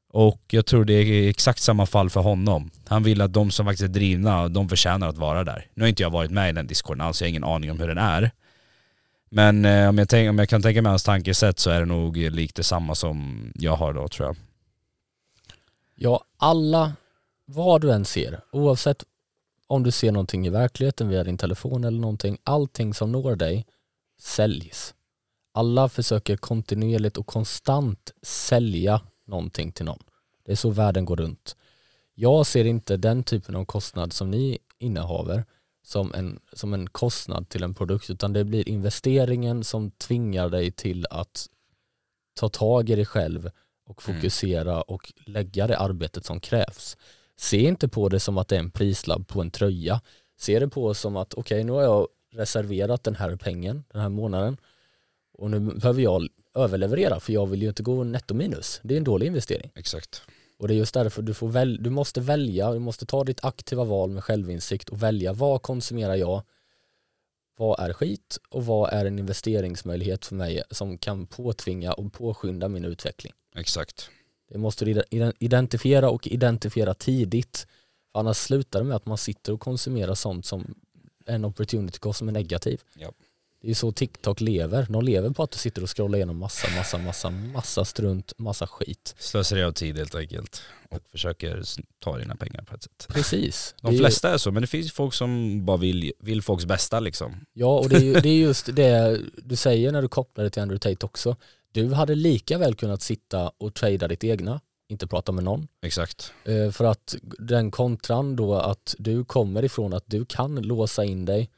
Och 0.09 0.41
jag 0.51 0.65
tror 0.65 0.85
det 0.85 0.93
är 0.93 1.29
exakt 1.29 1.59
samma 1.61 1.85
fall 1.85 2.09
för 2.09 2.21
honom. 2.21 2.71
Han 2.87 3.03
vill 3.03 3.21
att 3.21 3.33
de 3.33 3.51
som 3.51 3.65
faktiskt 3.65 3.83
är 3.83 3.87
drivna, 3.87 4.47
de 4.47 4.69
förtjänar 4.69 5.09
att 5.09 5.17
vara 5.17 5.43
där. 5.43 5.67
Nu 5.73 5.83
har 5.83 5.89
inte 5.89 6.03
jag 6.03 6.09
varit 6.09 6.31
med 6.31 6.49
i 6.49 6.53
den 6.53 6.67
discorden 6.67 7.01
alls, 7.01 7.21
jag 7.21 7.25
har 7.25 7.29
ingen 7.29 7.43
aning 7.43 7.71
om 7.71 7.79
hur 7.79 7.87
den 7.87 7.97
är. 7.97 8.31
Men 9.29 9.65
eh, 9.65 9.89
om, 9.89 9.97
jag 9.97 10.09
tänk, 10.09 10.29
om 10.29 10.39
jag 10.39 10.49
kan 10.49 10.61
tänka 10.61 10.81
mig 10.81 10.89
hans 10.89 11.03
tankesätt 11.03 11.59
så 11.59 11.69
är 11.69 11.79
det 11.79 11.85
nog 11.85 12.17
likt 12.17 12.55
detsamma 12.55 12.95
som 12.95 13.47
jag 13.55 13.75
har 13.75 13.93
då 13.93 14.07
tror 14.07 14.27
jag. 14.27 14.35
Ja, 15.95 16.23
alla, 16.37 16.93
vad 17.45 17.81
du 17.81 17.91
än 17.91 18.05
ser, 18.05 18.39
oavsett 18.51 19.03
om 19.73 19.83
du 19.83 19.91
ser 19.91 20.11
någonting 20.11 20.47
i 20.47 20.49
verkligheten 20.49 21.09
via 21.09 21.23
din 21.23 21.37
telefon 21.37 21.83
eller 21.83 21.99
någonting, 21.99 22.37
allting 22.43 22.93
som 22.93 23.11
når 23.11 23.35
dig 23.35 23.65
säljs. 24.19 24.93
Alla 25.53 25.89
försöker 25.89 26.37
kontinuerligt 26.37 27.17
och 27.17 27.27
konstant 27.27 28.11
sälja 28.21 29.01
någonting 29.25 29.71
till 29.71 29.85
någon. 29.85 30.03
Det 30.45 30.51
är 30.51 30.55
så 30.55 30.69
världen 30.69 31.05
går 31.05 31.15
runt. 31.15 31.55
Jag 32.13 32.45
ser 32.45 32.65
inte 32.65 32.97
den 32.97 33.23
typen 33.23 33.55
av 33.55 33.65
kostnad 33.65 34.13
som 34.13 34.31
ni 34.31 34.57
innehaver 34.77 35.45
som 35.83 36.13
en, 36.13 36.39
som 36.53 36.73
en 36.73 36.89
kostnad 36.89 37.49
till 37.49 37.63
en 37.63 37.73
produkt 37.73 38.09
utan 38.09 38.33
det 38.33 38.43
blir 38.43 38.69
investeringen 38.69 39.63
som 39.63 39.91
tvingar 39.91 40.49
dig 40.49 40.71
till 40.71 41.05
att 41.09 41.47
ta 42.33 42.49
tag 42.49 42.89
i 42.89 42.95
dig 42.95 43.05
själv 43.05 43.49
och 43.85 44.07
mm. 44.07 44.21
fokusera 44.21 44.71
mm. 44.71 44.83
och 44.87 45.13
lägga 45.25 45.67
det 45.67 45.77
arbetet 45.77 46.25
som 46.25 46.39
krävs. 46.39 46.97
Se 47.37 47.61
inte 47.61 47.87
på 47.87 48.09
det 48.09 48.19
som 48.19 48.37
att 48.37 48.47
det 48.47 48.55
är 48.55 48.59
en 48.59 48.71
prislapp 48.71 49.27
på 49.27 49.41
en 49.41 49.51
tröja. 49.51 50.01
Se 50.39 50.59
det 50.59 50.67
på 50.67 50.93
som 50.93 51.15
att 51.15 51.33
okej 51.33 51.55
okay, 51.55 51.63
nu 51.63 51.71
har 51.71 51.81
jag 51.81 52.07
reserverat 52.33 53.03
den 53.03 53.15
här 53.15 53.35
pengen 53.35 53.83
den 53.91 54.01
här 54.01 54.09
månaden 54.09 54.57
och 55.33 55.51
nu 55.51 55.59
behöver 55.59 56.01
jag 56.01 56.27
överleverera 56.55 57.19
för 57.19 57.33
jag 57.33 57.47
vill 57.47 57.61
ju 57.61 57.67
inte 57.67 57.83
gå 57.83 58.03
netto 58.03 58.33
minus. 58.33 58.79
Det 58.83 58.93
är 58.93 58.97
en 58.97 59.03
dålig 59.03 59.27
investering. 59.27 59.71
Exakt. 59.75 60.21
Och 60.57 60.67
det 60.67 60.73
är 60.73 60.75
just 60.75 60.93
därför 60.93 61.21
du, 61.21 61.33
får 61.33 61.47
väl, 61.47 61.83
du 61.83 61.89
måste 61.89 62.21
välja, 62.21 62.71
du 62.71 62.79
måste 62.79 63.05
ta 63.05 63.23
ditt 63.23 63.45
aktiva 63.45 63.83
val 63.83 64.09
med 64.09 64.23
självinsikt 64.23 64.89
och 64.89 65.03
välja 65.03 65.33
vad 65.33 65.61
konsumerar 65.61 66.15
jag, 66.15 66.41
vad 67.57 67.79
är 67.79 67.93
skit 67.93 68.37
och 68.49 68.65
vad 68.65 68.93
är 68.93 69.05
en 69.05 69.19
investeringsmöjlighet 69.19 70.25
för 70.25 70.35
mig 70.35 70.63
som 70.71 70.97
kan 70.97 71.27
påtvinga 71.27 71.93
och 71.93 72.13
påskynda 72.13 72.67
min 72.67 72.85
utveckling. 72.85 73.33
Exakt. 73.55 74.09
Det 74.53 74.59
måste 74.59 74.85
du 74.85 75.03
identifiera 75.39 76.09
och 76.09 76.27
identifiera 76.27 76.93
tidigt. 76.93 77.67
För 78.11 78.19
annars 78.19 78.37
slutar 78.37 78.79
det 78.79 78.85
med 78.85 78.95
att 78.95 79.05
man 79.05 79.17
sitter 79.17 79.53
och 79.53 79.59
konsumerar 79.59 80.15
sånt 80.15 80.45
som 80.45 80.75
en 81.25 81.45
opportunity 81.45 81.99
cost 81.99 82.19
som 82.19 82.27
är 82.27 82.31
negativ. 82.31 82.81
Ja. 82.99 83.11
Det 83.61 83.69
är 83.69 83.75
så 83.75 83.91
TikTok 83.91 84.41
lever. 84.41 84.87
De 84.89 85.03
lever 85.03 85.29
på 85.29 85.43
att 85.43 85.51
du 85.51 85.57
sitter 85.57 85.83
och 85.83 85.97
scrollar 85.97 86.17
igenom 86.17 86.37
massa, 86.37 86.67
massa, 86.75 86.97
massa, 86.97 87.29
massa 87.29 87.85
strunt, 87.85 88.33
massa 88.37 88.67
skit. 88.67 89.15
Slösar 89.17 89.63
av 89.63 89.71
tid 89.71 89.97
helt 89.97 90.15
enkelt 90.15 90.61
och 90.89 90.99
försöker 91.11 91.63
ta 91.99 92.17
dina 92.17 92.35
pengar 92.35 92.61
på 92.61 92.75
ett 92.75 92.83
sätt. 92.83 93.07
Precis. 93.09 93.75
De 93.81 93.97
flesta 93.97 94.33
är 94.33 94.37
så, 94.37 94.51
men 94.51 94.61
det 94.61 94.67
finns 94.67 94.91
folk 94.91 95.13
som 95.13 95.65
bara 95.65 95.77
vill, 95.77 96.13
vill 96.19 96.41
folks 96.41 96.65
bästa 96.65 96.99
liksom. 96.99 97.45
Ja, 97.53 97.79
och 97.79 97.89
det 97.89 97.95
är, 97.95 98.21
det 98.21 98.29
är 98.29 98.37
just 98.37 98.75
det 98.75 99.21
du 99.37 99.55
säger 99.55 99.91
när 99.91 100.01
du 100.01 100.07
kopplar 100.07 100.43
det 100.43 100.49
till 100.49 100.61
Andrew 100.61 100.93
Tate 100.93 101.05
också. 101.05 101.35
Du 101.73 101.93
hade 101.93 102.15
lika 102.15 102.57
väl 102.57 102.75
kunnat 102.75 103.01
sitta 103.01 103.51
och 103.57 103.73
trada 103.73 104.07
ditt 104.07 104.23
egna, 104.23 104.61
inte 104.87 105.07
prata 105.07 105.31
med 105.31 105.43
någon. 105.43 105.67
Exakt. 105.81 106.33
Eh, 106.45 106.71
för 106.71 106.85
att 106.85 107.15
den 107.39 107.71
kontran 107.71 108.35
då 108.35 108.55
att 108.55 108.95
du 108.97 109.25
kommer 109.25 109.65
ifrån 109.65 109.93
att 109.93 110.03
du 110.07 110.25
kan 110.25 110.55
låsa 110.55 111.03
in 111.03 111.25
dig 111.25 111.49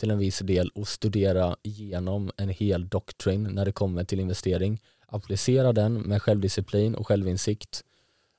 till 0.00 0.10
en 0.10 0.18
viss 0.18 0.38
del 0.38 0.68
och 0.68 0.88
studera 0.88 1.56
igenom 1.62 2.30
en 2.36 2.48
hel 2.48 2.88
doktrin 2.88 3.42
när 3.42 3.64
det 3.64 3.72
kommer 3.72 4.04
till 4.04 4.20
investering. 4.20 4.80
Applicera 5.06 5.72
den 5.72 5.94
med 5.94 6.22
självdisciplin 6.22 6.94
och 6.94 7.06
självinsikt. 7.06 7.84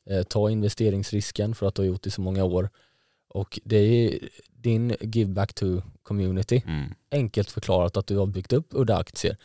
Eh, 0.09 0.23
ta 0.23 0.49
investeringsrisken 0.49 1.55
för 1.55 1.67
att 1.67 1.75
du 1.75 1.81
har 1.81 1.87
gjort 1.87 2.03
det 2.03 2.11
så 2.11 2.21
många 2.21 2.43
år. 2.43 2.69
Och 3.29 3.59
det 3.63 3.77
är 3.77 4.19
din 4.47 4.95
give 5.01 5.31
back 5.31 5.53
to 5.53 5.81
community. 6.03 6.63
Mm. 6.67 6.93
Enkelt 7.11 7.51
förklarat 7.51 7.97
att 7.97 8.07
du 8.07 8.17
har 8.17 8.25
byggt 8.25 8.53
upp 8.53 8.67
udda 8.69 8.97
aktier. 8.97 9.37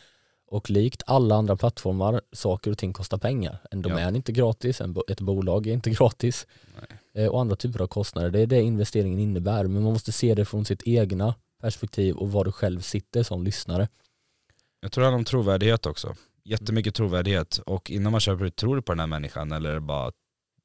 Och 0.51 0.69
likt 0.69 1.03
alla 1.05 1.35
andra 1.35 1.57
plattformar, 1.57 2.21
saker 2.31 2.71
och 2.71 2.77
ting 2.77 2.93
kostar 2.93 3.17
pengar. 3.17 3.59
En 3.71 3.81
domän 3.81 4.01
ja. 4.01 4.07
är 4.07 4.15
inte 4.15 4.31
gratis, 4.31 4.81
ett 5.07 5.21
bolag 5.21 5.67
är 5.67 5.73
inte 5.73 5.89
gratis. 5.89 6.47
Eh, 7.13 7.27
och 7.27 7.41
andra 7.41 7.55
typer 7.55 7.81
av 7.81 7.87
kostnader. 7.87 8.29
Det 8.29 8.39
är 8.39 8.47
det 8.47 8.61
investeringen 8.61 9.19
innebär. 9.19 9.63
Men 9.63 9.83
man 9.83 9.93
måste 9.93 10.11
se 10.11 10.35
det 10.35 10.45
från 10.45 10.65
sitt 10.65 10.87
egna 10.87 11.35
perspektiv 11.61 12.15
och 12.15 12.31
var 12.31 12.45
du 12.45 12.51
själv 12.51 12.79
sitter 12.79 13.23
som 13.23 13.43
lyssnare. 13.43 13.87
Jag 14.81 14.91
tror 14.91 15.01
det 15.01 15.05
handlar 15.05 15.19
om 15.19 15.25
trovärdighet 15.25 15.85
också. 15.85 16.15
Jättemycket 16.43 16.95
trovärdighet 16.95 17.57
och 17.57 17.91
innan 17.91 18.11
man 18.11 18.21
köper 18.21 18.49
tror 18.49 18.75
du 18.75 18.81
på 18.81 18.91
den 18.91 18.99
här 18.99 19.07
människan 19.07 19.51
eller 19.51 19.79
bara 19.79 20.11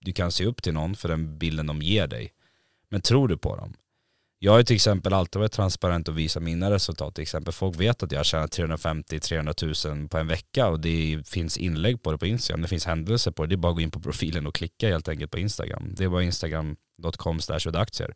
du 0.00 0.12
kan 0.12 0.32
se 0.32 0.46
upp 0.46 0.62
till 0.62 0.74
någon 0.74 0.94
för 0.94 1.08
den 1.08 1.38
bilden 1.38 1.66
de 1.66 1.82
ger 1.82 2.06
dig. 2.06 2.32
Men 2.88 3.00
tror 3.00 3.28
du 3.28 3.38
på 3.38 3.56
dem? 3.56 3.74
Jag 4.38 4.52
har 4.52 4.62
till 4.62 4.76
exempel 4.76 5.12
alltid 5.12 5.40
varit 5.40 5.52
transparent 5.52 6.08
och 6.08 6.18
visat 6.18 6.42
mina 6.42 6.70
resultat. 6.70 7.14
Till 7.14 7.22
exempel 7.22 7.52
folk 7.52 7.80
vet 7.80 8.02
att 8.02 8.12
jag 8.12 8.26
tjänar 8.26 8.46
350-300 8.46 9.98
000 9.98 10.08
på 10.08 10.18
en 10.18 10.26
vecka 10.26 10.68
och 10.68 10.80
det 10.80 11.22
finns 11.28 11.56
inlägg 11.58 12.02
på 12.02 12.12
det 12.12 12.18
på 12.18 12.26
Instagram. 12.26 12.62
Det 12.62 12.68
finns 12.68 12.86
händelser 12.86 13.30
på 13.30 13.42
det. 13.42 13.48
Det 13.48 13.54
är 13.54 13.56
bara 13.56 13.70
att 13.70 13.76
gå 13.76 13.80
in 13.80 13.90
på 13.90 14.00
profilen 14.00 14.46
och 14.46 14.54
klicka 14.54 14.88
helt 14.88 15.08
enkelt 15.08 15.30
på 15.30 15.38
Instagram. 15.38 15.94
Det 15.96 16.04
är 16.04 16.08
bara 16.08 16.22
instagram.com 16.22 17.40
aktier. 17.74 18.14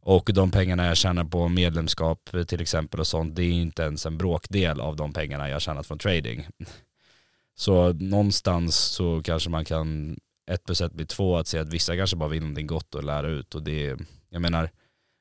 Och 0.00 0.30
de 0.34 0.50
pengarna 0.50 0.86
jag 0.86 0.96
tjänar 0.96 1.24
på 1.24 1.48
medlemskap 1.48 2.30
till 2.46 2.60
exempel 2.60 3.00
och 3.00 3.06
sånt, 3.06 3.36
det 3.36 3.42
är 3.42 3.52
inte 3.52 3.82
ens 3.82 4.06
en 4.06 4.18
bråkdel 4.18 4.80
av 4.80 4.96
de 4.96 5.12
pengarna 5.12 5.48
jag 5.48 5.62
tjänat 5.62 5.86
från 5.86 5.98
trading. 5.98 6.46
Så 7.56 7.92
någonstans 7.92 8.76
så 8.76 9.22
kanske 9.22 9.50
man 9.50 9.64
kan, 9.64 10.18
ett 10.50 10.64
plus 10.64 10.80
ett 10.80 10.92
blir 10.92 11.06
två, 11.06 11.36
att 11.36 11.46
se 11.46 11.58
att 11.58 11.68
vissa 11.68 11.96
kanske 11.96 12.16
bara 12.16 12.28
vill 12.28 12.40
någonting 12.40 12.66
gott 12.66 12.94
och 12.94 13.04
lära 13.04 13.28
ut. 13.28 13.54
Och 13.54 13.62
det, 13.62 13.96
jag 14.28 14.42
menar, 14.42 14.70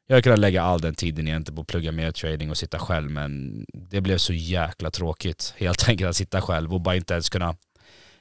jag 0.07 0.15
hade 0.15 0.21
kunnat 0.21 0.39
lägga 0.39 0.63
all 0.63 0.81
den 0.81 0.95
tiden 0.95 1.27
egentligen 1.27 1.55
på 1.55 1.61
att 1.61 1.67
plugga 1.67 1.91
mer 1.91 2.11
trading 2.11 2.49
och 2.49 2.57
sitta 2.57 2.79
själv 2.79 3.11
men 3.11 3.65
det 3.73 4.01
blev 4.01 4.17
så 4.17 4.33
jäkla 4.33 4.91
tråkigt 4.91 5.53
helt 5.57 5.89
enkelt 5.89 6.09
att 6.09 6.15
sitta 6.15 6.41
själv 6.41 6.73
och 6.73 6.81
bara 6.81 6.95
inte 6.95 7.13
ens 7.13 7.29
kunna 7.29 7.55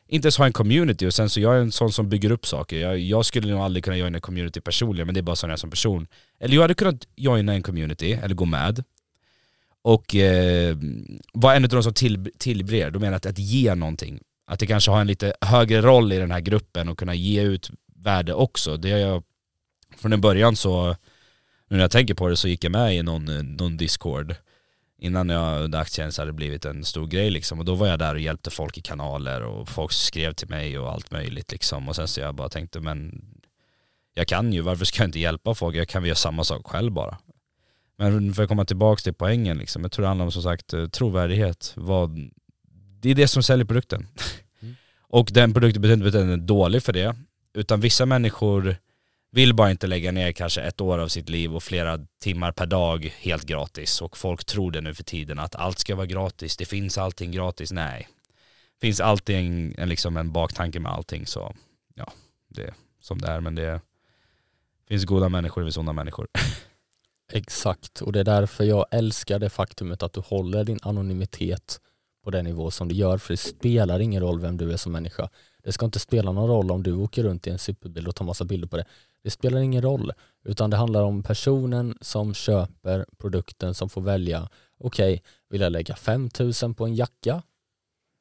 inte 0.06 0.26
ens 0.26 0.38
ha 0.38 0.46
en 0.46 0.52
community 0.52 1.06
och 1.06 1.14
sen 1.14 1.30
så 1.30 1.40
jag 1.40 1.56
är 1.56 1.60
en 1.60 1.72
sån 1.72 1.92
som 1.92 2.08
bygger 2.08 2.30
upp 2.30 2.46
saker. 2.46 2.76
Jag, 2.76 2.98
jag 2.98 3.24
skulle 3.24 3.50
nog 3.50 3.60
aldrig 3.60 3.84
kunna 3.84 3.96
joina 3.96 4.18
en 4.18 4.22
community 4.22 4.60
personligen 4.60 5.06
men 5.06 5.14
det 5.14 5.20
är 5.20 5.22
bara 5.22 5.36
sån 5.36 5.50
jag 5.50 5.56
är 5.56 5.60
som 5.60 5.70
person. 5.70 6.06
Eller 6.40 6.54
jag 6.54 6.62
hade 6.62 6.74
kunnat 6.74 7.06
joina 7.16 7.54
en 7.54 7.62
community, 7.62 8.12
eller 8.12 8.34
gå 8.34 8.44
med. 8.44 8.84
Och 9.82 10.14
eh, 10.14 10.76
vara 11.32 11.56
en 11.56 11.64
av 11.64 11.68
de 11.68 11.82
som 11.82 11.94
till, 11.94 12.30
tillber, 12.38 12.90
då 12.90 12.98
menar 12.98 13.12
jag 13.12 13.16
att, 13.16 13.26
att 13.26 13.38
ge 13.38 13.74
någonting. 13.74 14.20
Att 14.46 14.58
det 14.58 14.66
kanske 14.66 14.90
har 14.90 15.00
en 15.00 15.06
lite 15.06 15.34
högre 15.40 15.80
roll 15.80 16.12
i 16.12 16.18
den 16.18 16.30
här 16.30 16.40
gruppen 16.40 16.88
och 16.88 16.98
kunna 16.98 17.14
ge 17.14 17.42
ut 17.42 17.70
värde 17.96 18.34
också. 18.34 18.76
Det 18.76 18.90
har 18.90 18.98
jag, 18.98 19.22
från 19.96 20.12
en 20.12 20.20
början 20.20 20.56
så, 20.56 20.96
nu 21.72 21.76
när 21.76 21.84
jag 21.84 21.90
tänker 21.90 22.14
på 22.14 22.28
det 22.28 22.36
så 22.36 22.48
gick 22.48 22.64
jag 22.64 22.72
med 22.72 22.96
i 22.96 23.02
någon, 23.02 23.24
någon 23.56 23.76
discord 23.76 24.34
innan 24.98 25.28
jag 25.28 25.62
under 25.62 25.78
aktien 25.78 26.12
så 26.12 26.22
hade 26.22 26.28
det 26.28 26.36
blivit 26.36 26.64
en 26.64 26.84
stor 26.84 27.06
grej 27.06 27.30
liksom. 27.30 27.58
Och 27.58 27.64
då 27.64 27.74
var 27.74 27.86
jag 27.86 27.98
där 27.98 28.14
och 28.14 28.20
hjälpte 28.20 28.50
folk 28.50 28.78
i 28.78 28.80
kanaler 28.80 29.42
och 29.42 29.68
folk 29.68 29.92
skrev 29.92 30.32
till 30.32 30.48
mig 30.48 30.78
och 30.78 30.92
allt 30.92 31.10
möjligt 31.10 31.52
liksom. 31.52 31.88
Och 31.88 31.96
sen 31.96 32.08
så 32.08 32.20
jag 32.20 32.34
bara 32.34 32.48
tänkte 32.48 32.80
men 32.80 33.24
jag 34.14 34.26
kan 34.26 34.52
ju, 34.52 34.60
varför 34.60 34.84
ska 34.84 35.02
jag 35.02 35.08
inte 35.08 35.18
hjälpa 35.18 35.54
folk? 35.54 35.76
Jag 35.76 35.88
kan 35.88 36.02
väl 36.02 36.08
göra 36.08 36.16
samma 36.16 36.44
sak 36.44 36.66
själv 36.66 36.92
bara. 36.92 37.18
Men 37.96 38.34
för 38.34 38.42
att 38.42 38.48
komma 38.48 38.64
tillbaka 38.64 39.00
till 39.00 39.14
poängen 39.14 39.58
liksom, 39.58 39.82
jag 39.82 39.92
tror 39.92 40.02
det 40.02 40.08
handlar 40.08 40.24
om 40.24 40.32
som 40.32 40.42
sagt 40.42 40.72
eh, 40.72 40.86
trovärdighet. 40.86 41.72
Vad, 41.76 42.30
det 43.00 43.10
är 43.10 43.14
det 43.14 43.28
som 43.28 43.42
säljer 43.42 43.66
produkten. 43.66 44.08
Mm. 44.62 44.74
och 45.00 45.28
den 45.32 45.52
produkten 45.52 45.82
betyder 45.82 46.06
inte 46.06 46.18
att 46.18 46.26
den 46.26 46.30
är 46.30 46.46
dålig 46.46 46.82
för 46.82 46.92
det, 46.92 47.16
utan 47.54 47.80
vissa 47.80 48.06
människor 48.06 48.76
vill 49.32 49.54
bara 49.54 49.70
inte 49.70 49.86
lägga 49.86 50.12
ner 50.12 50.32
kanske 50.32 50.62
ett 50.62 50.80
år 50.80 50.98
av 50.98 51.08
sitt 51.08 51.28
liv 51.28 51.56
och 51.56 51.62
flera 51.62 51.98
timmar 52.20 52.52
per 52.52 52.66
dag 52.66 53.14
helt 53.18 53.44
gratis 53.44 54.02
och 54.02 54.16
folk 54.16 54.44
tror 54.44 54.70
det 54.70 54.80
nu 54.80 54.94
för 54.94 55.04
tiden 55.04 55.38
att 55.38 55.54
allt 55.54 55.78
ska 55.78 55.94
vara 55.94 56.06
gratis, 56.06 56.56
det 56.56 56.64
finns 56.64 56.98
allting 56.98 57.32
gratis. 57.32 57.72
Nej, 57.72 58.08
det 58.80 58.86
finns 58.86 59.00
alltid 59.00 59.36
en, 59.36 59.74
en, 59.78 59.88
liksom 59.88 60.16
en 60.16 60.32
baktanke 60.32 60.80
med 60.80 60.92
allting 60.92 61.26
så 61.26 61.54
ja, 61.94 62.12
det 62.48 62.62
är 62.62 62.74
som 63.00 63.20
det 63.20 63.28
är 63.28 63.40
men 63.40 63.54
det 63.54 63.80
finns 64.88 65.04
goda 65.04 65.28
människor, 65.28 65.62
det 65.62 65.66
finns 65.66 65.76
onda 65.76 65.92
människor. 65.92 66.28
Exakt, 67.32 68.00
och 68.00 68.12
det 68.12 68.20
är 68.20 68.24
därför 68.24 68.64
jag 68.64 68.86
älskar 68.90 69.38
det 69.38 69.50
faktumet 69.50 70.02
att 70.02 70.12
du 70.12 70.20
håller 70.20 70.64
din 70.64 70.78
anonymitet 70.82 71.80
på 72.24 72.30
den 72.30 72.44
nivå 72.44 72.70
som 72.70 72.88
du 72.88 72.94
gör, 72.94 73.18
för 73.18 73.32
det 73.32 73.36
spelar 73.36 74.00
ingen 74.00 74.22
roll 74.22 74.40
vem 74.40 74.56
du 74.56 74.72
är 74.72 74.76
som 74.76 74.92
människa. 74.92 75.28
Det 75.62 75.72
ska 75.72 75.84
inte 75.84 75.98
spela 75.98 76.32
någon 76.32 76.48
roll 76.48 76.70
om 76.70 76.82
du 76.82 76.92
åker 76.92 77.22
runt 77.22 77.46
i 77.46 77.50
en 77.50 77.58
superbil 77.58 78.08
och 78.08 78.14
tar 78.14 78.24
massa 78.24 78.44
bilder 78.44 78.68
på 78.68 78.76
det. 78.76 78.84
Det 79.22 79.30
spelar 79.30 79.60
ingen 79.60 79.82
roll, 79.82 80.12
utan 80.44 80.70
det 80.70 80.76
handlar 80.76 81.02
om 81.02 81.22
personen 81.22 81.98
som 82.00 82.34
köper 82.34 83.06
produkten 83.18 83.74
som 83.74 83.88
får 83.88 84.00
välja, 84.00 84.48
okej, 84.78 85.14
okay, 85.14 85.24
vill 85.48 85.60
jag 85.60 85.72
lägga 85.72 85.96
5000 85.96 86.74
på 86.74 86.84
en 86.84 86.94
jacka 86.94 87.42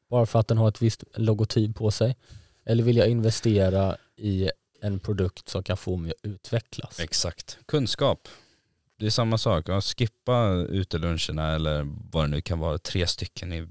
bara 0.10 0.26
för 0.26 0.40
att 0.40 0.48
den 0.48 0.58
har 0.58 0.68
ett 0.68 0.82
visst 0.82 1.04
logotyp 1.16 1.76
på 1.76 1.92
sig? 1.92 2.18
Eller 2.66 2.84
vill 2.84 2.98
jag 2.98 3.08
investera 3.10 3.98
i 4.18 4.50
en 4.82 5.00
produkt 5.00 5.50
som 5.50 5.64
kan 5.64 5.78
få 5.78 5.96
mig 5.96 6.12
att 6.12 6.30
utvecklas? 6.30 7.00
Exakt. 7.00 7.58
Kunskap. 7.66 8.28
Det 8.98 9.06
är 9.06 9.10
samma 9.10 9.38
sak. 9.38 9.66
skippa 9.84 10.54
uteluncherna 10.54 11.56
eller 11.56 11.88
vad 12.12 12.24
det 12.24 12.28
nu 12.28 12.42
kan 12.42 12.60
vara, 12.60 12.78
tre 12.78 13.08
stycken 13.08 13.54
i 13.54 13.68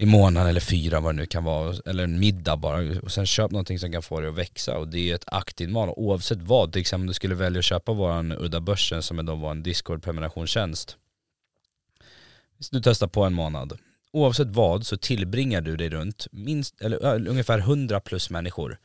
i 0.00 0.06
månaden 0.06 0.48
eller 0.48 0.60
fyra 0.60 1.00
vad 1.00 1.14
det 1.14 1.16
nu 1.16 1.26
kan 1.26 1.44
vara, 1.44 1.74
eller 1.86 2.04
en 2.04 2.18
middag 2.18 2.56
bara. 2.56 3.00
Och 3.00 3.12
sen 3.12 3.26
köp 3.26 3.50
någonting 3.50 3.78
som 3.78 3.92
kan 3.92 4.02
få 4.02 4.20
dig 4.20 4.28
att 4.28 4.34
växa 4.34 4.78
och 4.78 4.88
det 4.88 5.10
är 5.10 5.14
ett 5.14 5.24
aktivt 5.26 5.70
val 5.70 5.94
oavsett 5.96 6.38
vad. 6.42 6.72
Till 6.72 6.80
exempel 6.80 7.02
om 7.02 7.06
du 7.06 7.14
skulle 7.14 7.34
välja 7.34 7.58
att 7.58 7.64
köpa 7.64 7.92
våran 7.92 8.32
udda 8.32 8.60
börsen 8.60 9.02
som 9.02 9.18
är 9.18 9.22
då 9.22 9.34
var 9.34 9.50
en 9.50 9.62
Discord 9.62 10.02
prenumerationstjänst. 10.02 10.96
Du 12.70 12.80
testar 12.80 13.06
på 13.06 13.24
en 13.24 13.32
månad. 13.32 13.78
Oavsett 14.12 14.48
vad 14.48 14.86
så 14.86 14.96
tillbringar 14.96 15.60
du 15.60 15.76
dig 15.76 15.88
runt 15.88 16.26
minst, 16.32 16.80
eller 16.80 17.04
äh, 17.04 17.30
ungefär 17.30 17.58
100 17.58 18.00
plus 18.00 18.30
människor 18.30 18.78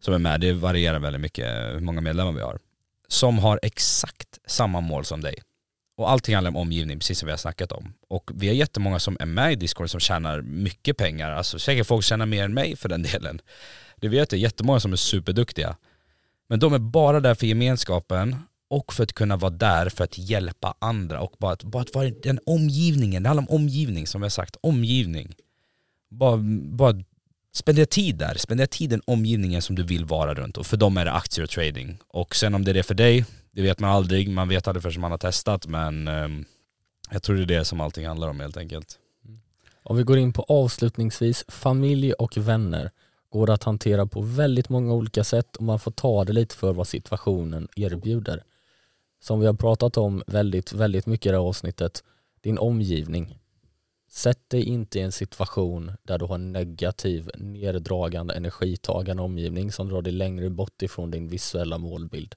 som 0.00 0.14
är 0.14 0.18
med. 0.18 0.40
Det 0.40 0.52
varierar 0.52 0.98
väldigt 0.98 1.22
mycket 1.22 1.46
hur 1.46 1.80
många 1.80 2.00
medlemmar 2.00 2.32
vi 2.32 2.40
har. 2.40 2.58
Som 3.08 3.38
har 3.38 3.60
exakt 3.62 4.38
samma 4.46 4.80
mål 4.80 5.04
som 5.04 5.20
dig. 5.20 5.34
Och 6.02 6.10
allting 6.10 6.34
handlar 6.34 6.50
om 6.50 6.56
omgivning, 6.56 6.98
precis 6.98 7.18
som 7.18 7.26
vi 7.26 7.30
har 7.32 7.38
snackat 7.38 7.72
om. 7.72 7.92
Och 8.08 8.30
vi 8.34 8.46
har 8.46 8.54
jättemånga 8.54 8.98
som 8.98 9.16
är 9.20 9.26
med 9.26 9.52
i 9.52 9.56
Discord 9.56 9.90
som 9.90 10.00
tjänar 10.00 10.42
mycket 10.42 10.96
pengar. 10.96 11.30
Alltså 11.30 11.58
säkert 11.58 11.86
folk 11.86 12.04
tjänar 12.04 12.26
mer 12.26 12.44
än 12.44 12.54
mig 12.54 12.76
för 12.76 12.88
den 12.88 13.02
delen. 13.12 13.40
Det 13.96 14.08
vet 14.08 14.32
jag, 14.32 14.40
jättemånga 14.40 14.80
som 14.80 14.92
är 14.92 14.96
superduktiga. 14.96 15.76
Men 16.48 16.58
de 16.58 16.74
är 16.74 16.78
bara 16.78 17.20
där 17.20 17.34
för 17.34 17.46
gemenskapen 17.46 18.36
och 18.70 18.92
för 18.92 19.02
att 19.02 19.12
kunna 19.12 19.36
vara 19.36 19.50
där 19.50 19.88
för 19.88 20.04
att 20.04 20.18
hjälpa 20.18 20.74
andra 20.78 21.20
och 21.20 21.34
bara 21.38 21.52
att, 21.52 21.64
bara 21.64 21.82
att 21.82 21.94
vara 21.94 22.10
den 22.10 22.40
omgivningen, 22.46 23.22
det 23.22 23.28
handlar 23.28 23.42
om 23.48 23.56
omgivning 23.56 24.06
som 24.06 24.20
vi 24.20 24.24
har 24.24 24.30
sagt, 24.30 24.56
omgivning. 24.60 25.34
Bara, 26.10 26.36
bara 26.62 27.02
spendera 27.54 27.86
tid 27.86 28.16
där, 28.16 28.34
spendera 28.34 28.66
tid 28.66 28.92
i 28.92 28.94
den 28.96 29.02
omgivningen 29.06 29.62
som 29.62 29.76
du 29.76 29.82
vill 29.82 30.04
vara 30.04 30.34
runt 30.34 30.56
och 30.56 30.66
för 30.66 30.76
dem 30.76 30.96
är 30.96 31.04
det 31.04 31.12
aktier 31.12 31.44
och 31.44 31.50
trading. 31.50 31.98
Och 32.08 32.36
sen 32.36 32.54
om 32.54 32.64
det 32.64 32.70
är 32.70 32.74
det 32.74 32.82
för 32.82 32.94
dig, 32.94 33.24
det 33.52 33.62
vet 33.62 33.80
man 33.80 33.90
aldrig, 33.90 34.30
man 34.30 34.48
vet 34.48 34.68
aldrig 34.68 34.82
förrän 34.82 35.00
man 35.00 35.10
har 35.10 35.18
testat 35.18 35.66
men 35.66 36.08
ehm, 36.08 36.44
jag 37.10 37.22
tror 37.22 37.36
det 37.36 37.42
är 37.42 37.58
det 37.58 37.64
som 37.64 37.80
allting 37.80 38.06
handlar 38.06 38.28
om 38.28 38.40
helt 38.40 38.56
enkelt. 38.56 38.98
Mm. 39.24 39.40
Om 39.82 39.96
vi 39.96 40.02
går 40.02 40.18
in 40.18 40.32
på 40.32 40.42
avslutningsvis, 40.42 41.44
familj 41.48 42.12
och 42.12 42.36
vänner 42.36 42.90
går 43.30 43.50
att 43.50 43.64
hantera 43.64 44.06
på 44.06 44.20
väldigt 44.20 44.68
många 44.68 44.92
olika 44.92 45.24
sätt 45.24 45.56
och 45.56 45.62
man 45.62 45.78
får 45.78 45.90
ta 45.90 46.24
det 46.24 46.32
lite 46.32 46.56
för 46.56 46.72
vad 46.72 46.88
situationen 46.88 47.68
erbjuder. 47.76 48.44
Som 49.20 49.40
vi 49.40 49.46
har 49.46 49.54
pratat 49.54 49.96
om 49.96 50.22
väldigt, 50.26 50.72
väldigt 50.72 51.06
mycket 51.06 51.26
i 51.26 51.28
det 51.28 51.36
här 51.36 51.48
avsnittet, 51.48 52.04
din 52.40 52.58
omgivning. 52.58 53.38
Sätt 54.10 54.50
dig 54.50 54.62
inte 54.62 54.98
i 54.98 55.02
en 55.02 55.12
situation 55.12 55.92
där 56.02 56.18
du 56.18 56.24
har 56.24 56.34
en 56.34 56.52
negativ, 56.52 57.30
neddragande, 57.34 58.34
energitagande 58.34 59.22
omgivning 59.22 59.72
som 59.72 59.88
drar 59.88 60.02
dig 60.02 60.12
längre 60.12 60.50
bort 60.50 60.82
ifrån 60.82 61.10
din 61.10 61.28
visuella 61.28 61.78
målbild 61.78 62.34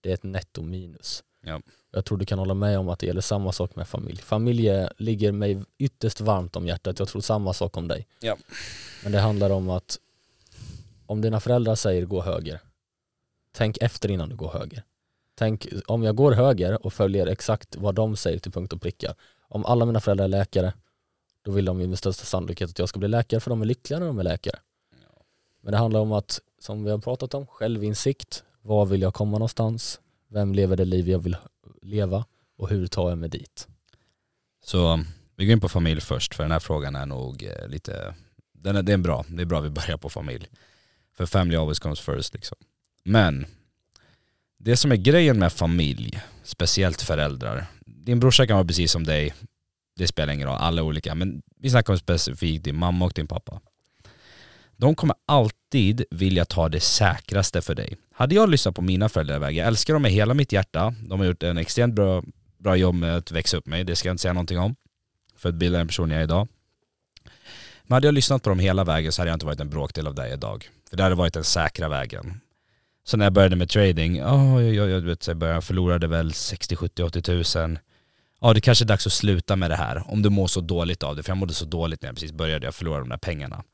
det 0.00 0.10
är 0.10 0.14
ett 0.14 0.22
netto 0.22 0.62
minus. 0.62 1.24
Ja. 1.44 1.60
Jag 1.90 2.04
tror 2.04 2.18
du 2.18 2.26
kan 2.26 2.38
hålla 2.38 2.54
med 2.54 2.78
om 2.78 2.88
att 2.88 2.98
det 2.98 3.06
gäller 3.06 3.20
samma 3.20 3.52
sak 3.52 3.76
med 3.76 3.88
familj. 3.88 4.16
Familj 4.16 4.70
ligger 4.96 5.32
mig 5.32 5.64
ytterst 5.78 6.20
varmt 6.20 6.56
om 6.56 6.66
hjärtat, 6.66 6.98
jag 6.98 7.08
tror 7.08 7.22
samma 7.22 7.52
sak 7.52 7.76
om 7.76 7.88
dig. 7.88 8.06
Ja. 8.20 8.36
Men 9.02 9.12
det 9.12 9.18
handlar 9.18 9.50
om 9.50 9.70
att 9.70 9.98
om 11.06 11.20
dina 11.20 11.40
föräldrar 11.40 11.74
säger 11.74 12.06
gå 12.06 12.22
höger, 12.22 12.60
tänk 13.52 13.78
efter 13.80 14.10
innan 14.10 14.28
du 14.28 14.36
går 14.36 14.50
höger. 14.50 14.82
Tänk 15.34 15.66
om 15.86 16.02
jag 16.02 16.16
går 16.16 16.32
höger 16.32 16.86
och 16.86 16.92
följer 16.92 17.26
exakt 17.26 17.76
vad 17.76 17.94
de 17.94 18.16
säger 18.16 18.38
till 18.38 18.52
punkt 18.52 18.72
och 18.72 18.82
pricka. 18.82 19.14
Om 19.40 19.64
alla 19.64 19.84
mina 19.84 20.00
föräldrar 20.00 20.24
är 20.24 20.28
läkare, 20.28 20.72
då 21.42 21.50
vill 21.50 21.64
de 21.64 21.80
ju 21.80 21.86
med 21.86 21.98
största 21.98 22.24
sannolikhet 22.24 22.70
att 22.70 22.78
jag 22.78 22.88
ska 22.88 22.98
bli 22.98 23.08
läkare 23.08 23.40
för 23.40 23.50
de 23.50 23.62
är 23.62 23.66
lyckliga 23.66 24.00
när 24.00 24.06
de 24.06 24.18
är 24.18 24.24
läkare. 24.24 24.58
Men 25.60 25.72
det 25.72 25.78
handlar 25.78 26.00
om 26.00 26.12
att, 26.12 26.40
som 26.58 26.84
vi 26.84 26.90
har 26.90 26.98
pratat 26.98 27.34
om, 27.34 27.46
självinsikt, 27.46 28.44
var 28.68 28.86
vill 28.86 29.02
jag 29.02 29.14
komma 29.14 29.32
någonstans? 29.32 30.00
Vem 30.28 30.54
lever 30.54 30.76
det 30.76 30.84
liv 30.84 31.08
jag 31.08 31.18
vill 31.18 31.36
leva? 31.82 32.24
Och 32.56 32.68
hur 32.68 32.86
tar 32.86 33.08
jag 33.08 33.18
mig 33.18 33.28
dit? 33.28 33.68
Så 34.64 34.92
um, 34.92 35.06
vi 35.36 35.46
går 35.46 35.52
in 35.52 35.60
på 35.60 35.68
familj 35.68 36.00
först, 36.00 36.34
för 36.34 36.42
den 36.42 36.52
här 36.52 36.60
frågan 36.60 36.96
är 36.96 37.06
nog 37.06 37.42
eh, 37.42 37.68
lite, 37.68 38.14
den 38.52 38.76
är, 38.76 38.82
det 38.82 38.92
är 38.92 38.96
bra, 38.96 39.24
det 39.28 39.42
är 39.42 39.46
bra 39.46 39.60
vi 39.60 39.70
börjar 39.70 39.96
på 39.96 40.08
familj. 40.08 40.46
För 41.16 41.26
family 41.26 41.56
always 41.56 41.78
comes 41.78 42.00
first 42.00 42.34
liksom. 42.34 42.58
Men 43.04 43.46
det 44.58 44.76
som 44.76 44.92
är 44.92 44.96
grejen 44.96 45.38
med 45.38 45.52
familj, 45.52 46.20
speciellt 46.42 47.02
föräldrar, 47.02 47.66
din 47.86 48.20
brorsa 48.20 48.46
kan 48.46 48.56
vara 48.56 48.66
precis 48.66 48.92
som 48.92 49.04
dig, 49.04 49.34
det 49.96 50.08
spelar 50.08 50.32
ingen 50.32 50.48
roll, 50.48 50.58
alla 50.58 50.80
är 50.80 50.84
olika, 50.84 51.14
men 51.14 51.42
vi 51.56 51.70
snackar 51.70 51.92
om 51.92 51.98
specifikt 51.98 52.64
din 52.64 52.76
mamma 52.76 53.04
och 53.04 53.12
din 53.12 53.26
pappa. 53.26 53.60
De 54.76 54.94
kommer 54.94 55.16
alltid 55.26 56.04
vilja 56.10 56.44
ta 56.44 56.68
det 56.68 56.80
säkraste 56.80 57.62
för 57.62 57.74
dig. 57.74 57.96
Hade 58.18 58.34
jag 58.34 58.48
lyssnat 58.48 58.74
på 58.74 58.82
mina 58.82 59.08
föräldrar, 59.08 59.50
jag 59.50 59.66
älskar 59.66 59.92
dem 59.92 60.02
med 60.02 60.12
hela 60.12 60.34
mitt 60.34 60.52
hjärta. 60.52 60.94
De 61.08 61.20
har 61.20 61.26
gjort 61.26 61.42
en 61.42 61.58
extremt 61.58 61.94
bra, 61.94 62.22
bra 62.58 62.76
jobb 62.76 62.94
med 62.94 63.16
att 63.16 63.32
växa 63.32 63.56
upp 63.56 63.66
mig, 63.66 63.84
det 63.84 63.96
ska 63.96 64.08
jag 64.08 64.12
inte 64.12 64.22
säga 64.22 64.32
någonting 64.32 64.58
om. 64.58 64.76
För 65.36 65.48
att 65.48 65.54
bilda 65.54 65.78
den 65.78 65.86
person 65.86 66.10
jag 66.10 66.20
är 66.20 66.24
idag. 66.24 66.48
Men 67.82 67.96
hade 67.96 68.06
jag 68.06 68.14
lyssnat 68.14 68.42
på 68.42 68.48
dem 68.48 68.58
hela 68.58 68.84
vägen 68.84 69.12
så 69.12 69.22
hade 69.22 69.30
jag 69.30 69.36
inte 69.36 69.46
varit 69.46 69.60
en 69.60 69.70
bråkdel 69.70 70.06
av 70.06 70.14
dig 70.14 70.32
idag. 70.32 70.68
För 70.90 70.96
det 70.96 71.02
hade 71.02 71.14
varit 71.14 71.34
den 71.34 71.44
säkra 71.44 71.88
vägen. 71.88 72.40
Så 73.04 73.16
när 73.16 73.26
jag 73.26 73.32
började 73.32 73.56
med 73.56 73.68
trading, 73.68 74.22
oh, 74.22 74.64
jag, 74.64 74.74
jag, 74.74 74.90
jag, 74.90 75.00
vet, 75.00 75.26
jag 75.26 75.36
började, 75.36 75.62
förlorade 75.62 76.06
väl 76.06 76.32
60, 76.32 76.76
70, 76.76 77.02
80 77.02 77.22
tusen. 77.22 77.78
Ja 78.40 78.52
det 78.52 78.60
kanske 78.60 78.84
är 78.84 78.86
dags 78.86 79.06
att 79.06 79.12
sluta 79.12 79.56
med 79.56 79.70
det 79.70 79.76
här 79.76 80.02
om 80.06 80.22
du 80.22 80.30
mår 80.30 80.46
så 80.46 80.60
dåligt 80.60 81.02
av 81.02 81.16
det. 81.16 81.22
För 81.22 81.30
jag 81.30 81.36
mådde 81.38 81.54
så 81.54 81.64
dåligt 81.64 82.02
när 82.02 82.08
jag 82.08 82.16
precis 82.16 82.32
började, 82.32 82.66
jag 82.66 82.74
förlorade 82.74 83.02
de 83.02 83.08
där 83.08 83.16
pengarna. 83.16 83.64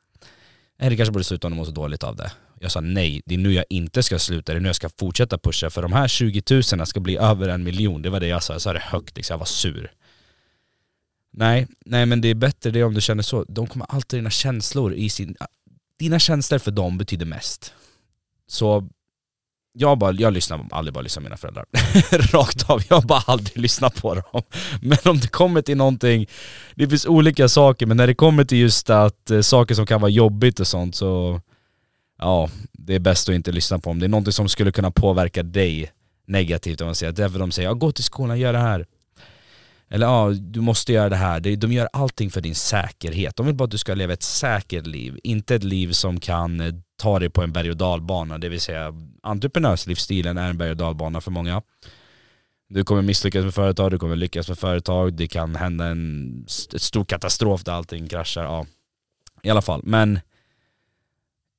Eller 0.78 0.90
det 0.90 0.96
kanske 0.96 1.12
borde 1.12 1.24
sluta 1.24 1.46
om 1.46 1.52
du 1.52 1.56
mår 1.56 1.64
så 1.64 1.70
dåligt 1.70 2.02
av 2.02 2.16
det. 2.16 2.32
Jag 2.60 2.72
sa 2.72 2.80
nej, 2.80 3.22
det 3.26 3.34
är 3.34 3.38
nu 3.38 3.52
jag 3.52 3.64
inte 3.70 4.02
ska 4.02 4.18
sluta, 4.18 4.52
det 4.52 4.58
är 4.58 4.60
nu 4.60 4.68
jag 4.68 4.76
ska 4.76 4.88
fortsätta 4.98 5.38
pusha 5.38 5.70
för 5.70 5.82
de 5.82 5.92
här 5.92 6.08
20 6.08 6.42
000 6.50 6.86
ska 6.86 7.00
bli 7.00 7.16
över 7.16 7.48
en 7.48 7.64
miljon. 7.64 8.02
Det 8.02 8.10
var 8.10 8.20
det 8.20 8.26
jag 8.26 8.42
sa, 8.42 8.52
jag 8.52 8.62
sa 8.62 8.72
det 8.72 8.78
högt 8.78 9.16
liksom, 9.16 9.34
jag 9.34 9.38
var 9.38 9.46
sur. 9.46 9.92
Nej, 11.32 11.66
nej 11.86 12.06
men 12.06 12.20
det 12.20 12.28
är 12.28 12.34
bättre 12.34 12.70
det 12.70 12.84
om 12.84 12.94
du 12.94 13.00
känner 13.00 13.22
så. 13.22 13.44
De 13.48 13.66
kommer 13.66 13.86
alltid 13.88 14.18
dina 14.18 14.30
känslor 14.30 14.94
i 14.94 15.10
sin... 15.10 15.36
Ah, 15.40 15.46
dina 15.98 16.18
känslor 16.18 16.58
för 16.58 16.70
dem 16.70 16.98
betyder 16.98 17.26
mest. 17.26 17.74
Så 18.46 18.88
jag, 19.72 19.98
bara, 19.98 20.12
jag 20.12 20.32
lyssnar 20.32 20.66
aldrig 20.70 20.94
bara 20.94 21.00
lyssnar 21.00 21.20
på 21.20 21.24
mina 21.24 21.36
föräldrar. 21.36 21.66
Rakt 22.32 22.70
av, 22.70 22.82
jag 22.88 22.96
har 22.96 23.02
bara 23.02 23.22
aldrig 23.26 23.58
lyssnat 23.58 24.02
på 24.02 24.14
dem. 24.14 24.42
Men 24.80 24.98
om 25.04 25.18
det 25.18 25.28
kommer 25.28 25.62
till 25.62 25.76
någonting, 25.76 26.26
det 26.74 26.88
finns 26.88 27.06
olika 27.06 27.48
saker, 27.48 27.86
men 27.86 27.96
när 27.96 28.06
det 28.06 28.14
kommer 28.14 28.44
till 28.44 28.58
just 28.58 28.90
att 28.90 29.30
eh, 29.30 29.40
saker 29.40 29.74
som 29.74 29.86
kan 29.86 30.00
vara 30.00 30.10
jobbigt 30.10 30.60
och 30.60 30.66
sånt 30.66 30.96
så 30.96 31.40
ja, 32.18 32.50
det 32.72 32.94
är 32.94 32.98
bäst 32.98 33.28
att 33.28 33.34
inte 33.34 33.52
lyssna 33.52 33.78
på 33.78 33.90
dem. 33.90 33.98
Det 33.98 34.06
är 34.06 34.08
någonting 34.08 34.32
som 34.32 34.48
skulle 34.48 34.72
kunna 34.72 34.90
påverka 34.90 35.42
dig 35.42 35.92
negativt 36.26 36.80
om 36.80 36.86
man 36.86 36.94
säger, 36.94 37.12
därför 37.12 37.38
de 37.38 37.50
säger 37.50 37.68
ja, 37.68 37.74
gå 37.74 37.92
till 37.92 38.04
skolan, 38.04 38.38
gör 38.38 38.52
det 38.52 38.58
här. 38.58 38.86
Eller 39.88 40.06
ja, 40.06 40.30
du 40.30 40.60
måste 40.60 40.92
göra 40.92 41.08
det 41.08 41.16
här. 41.16 41.40
De 41.40 41.72
gör 41.72 41.88
allting 41.92 42.30
för 42.30 42.40
din 42.40 42.54
säkerhet. 42.54 43.36
De 43.36 43.46
vill 43.46 43.54
bara 43.54 43.64
att 43.64 43.70
du 43.70 43.78
ska 43.78 43.94
leva 43.94 44.12
ett 44.12 44.22
säkert 44.22 44.86
liv, 44.86 45.18
inte 45.22 45.54
ett 45.54 45.64
liv 45.64 45.92
som 45.92 46.20
kan 46.20 46.60
eh, 46.60 46.74
ta 46.96 47.18
dig 47.18 47.30
på 47.30 47.42
en 47.42 47.52
berg 47.52 47.70
och 47.70 47.76
dalbana. 47.76 48.38
Det 48.38 48.48
vill 48.48 48.60
säga 48.60 48.94
entreprenörslivsstilen 49.22 50.38
är 50.38 50.50
en 50.50 50.58
berg 50.58 50.70
och 50.70 50.76
dalbana 50.76 51.20
för 51.20 51.30
många. 51.30 51.62
Du 52.68 52.84
kommer 52.84 53.02
misslyckas 53.02 53.44
med 53.44 53.54
företag, 53.54 53.90
du 53.90 53.98
kommer 53.98 54.16
lyckas 54.16 54.48
med 54.48 54.58
företag, 54.58 55.12
det 55.14 55.26
kan 55.26 55.56
hända 55.56 55.86
en 55.86 56.44
stor 56.48 57.04
katastrof 57.04 57.64
där 57.64 57.72
allting 57.72 58.08
kraschar. 58.08 58.42
Ja. 58.42 58.66
I 59.42 59.50
alla 59.50 59.62
fall, 59.62 59.80
men 59.84 60.20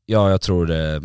Ja, 0.07 0.29
jag 0.31 0.41
tror 0.41 0.65
det. 0.65 1.01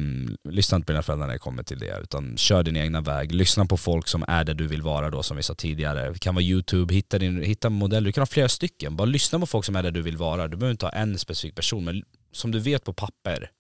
Lyssna 0.51 0.77
inte 0.77 0.87
på 0.87 0.93
dina 0.93 1.03
föräldrar 1.03 1.27
när 1.27 1.33
det 1.33 1.39
kommer 1.39 1.63
till 1.63 1.79
det, 1.79 1.99
utan 2.03 2.37
kör 2.37 2.63
din 2.63 2.77
egna 2.77 3.01
väg. 3.01 3.33
Lyssna 3.33 3.67
på 3.67 3.77
folk 3.77 4.09
som 4.09 4.25
är 4.29 4.45
där 4.45 4.55
du 4.55 4.67
vill 4.67 4.83
vara 4.83 5.11
då, 5.11 5.23
som 5.23 5.37
vi 5.37 5.43
sa 5.43 5.55
tidigare. 5.55 6.11
Det 6.11 6.19
kan 6.19 6.35
vara 6.35 6.45
YouTube, 6.45 6.95
hitta, 6.95 7.19
din, 7.19 7.43
hitta 7.43 7.71
modeller. 7.71 8.07
Du 8.07 8.13
kan 8.13 8.21
ha 8.21 8.27
flera 8.27 8.49
stycken. 8.49 8.97
Bara 8.97 9.05
lyssna 9.05 9.39
på 9.39 9.47
folk 9.47 9.65
som 9.65 9.77
är 9.77 9.83
där 9.83 9.91
du 9.91 10.03
vill 10.03 10.17
vara. 10.17 10.49
Du 10.49 10.57
behöver 10.57 10.73
inte 10.73 10.87
ha 10.87 10.93
en 10.93 11.19
specifik 11.19 11.55
person, 11.55 11.85
men 11.85 12.03
som 12.33 12.51
du 12.51 12.59
vet 12.59 12.85
på 12.85 12.93
papper. 12.93 13.51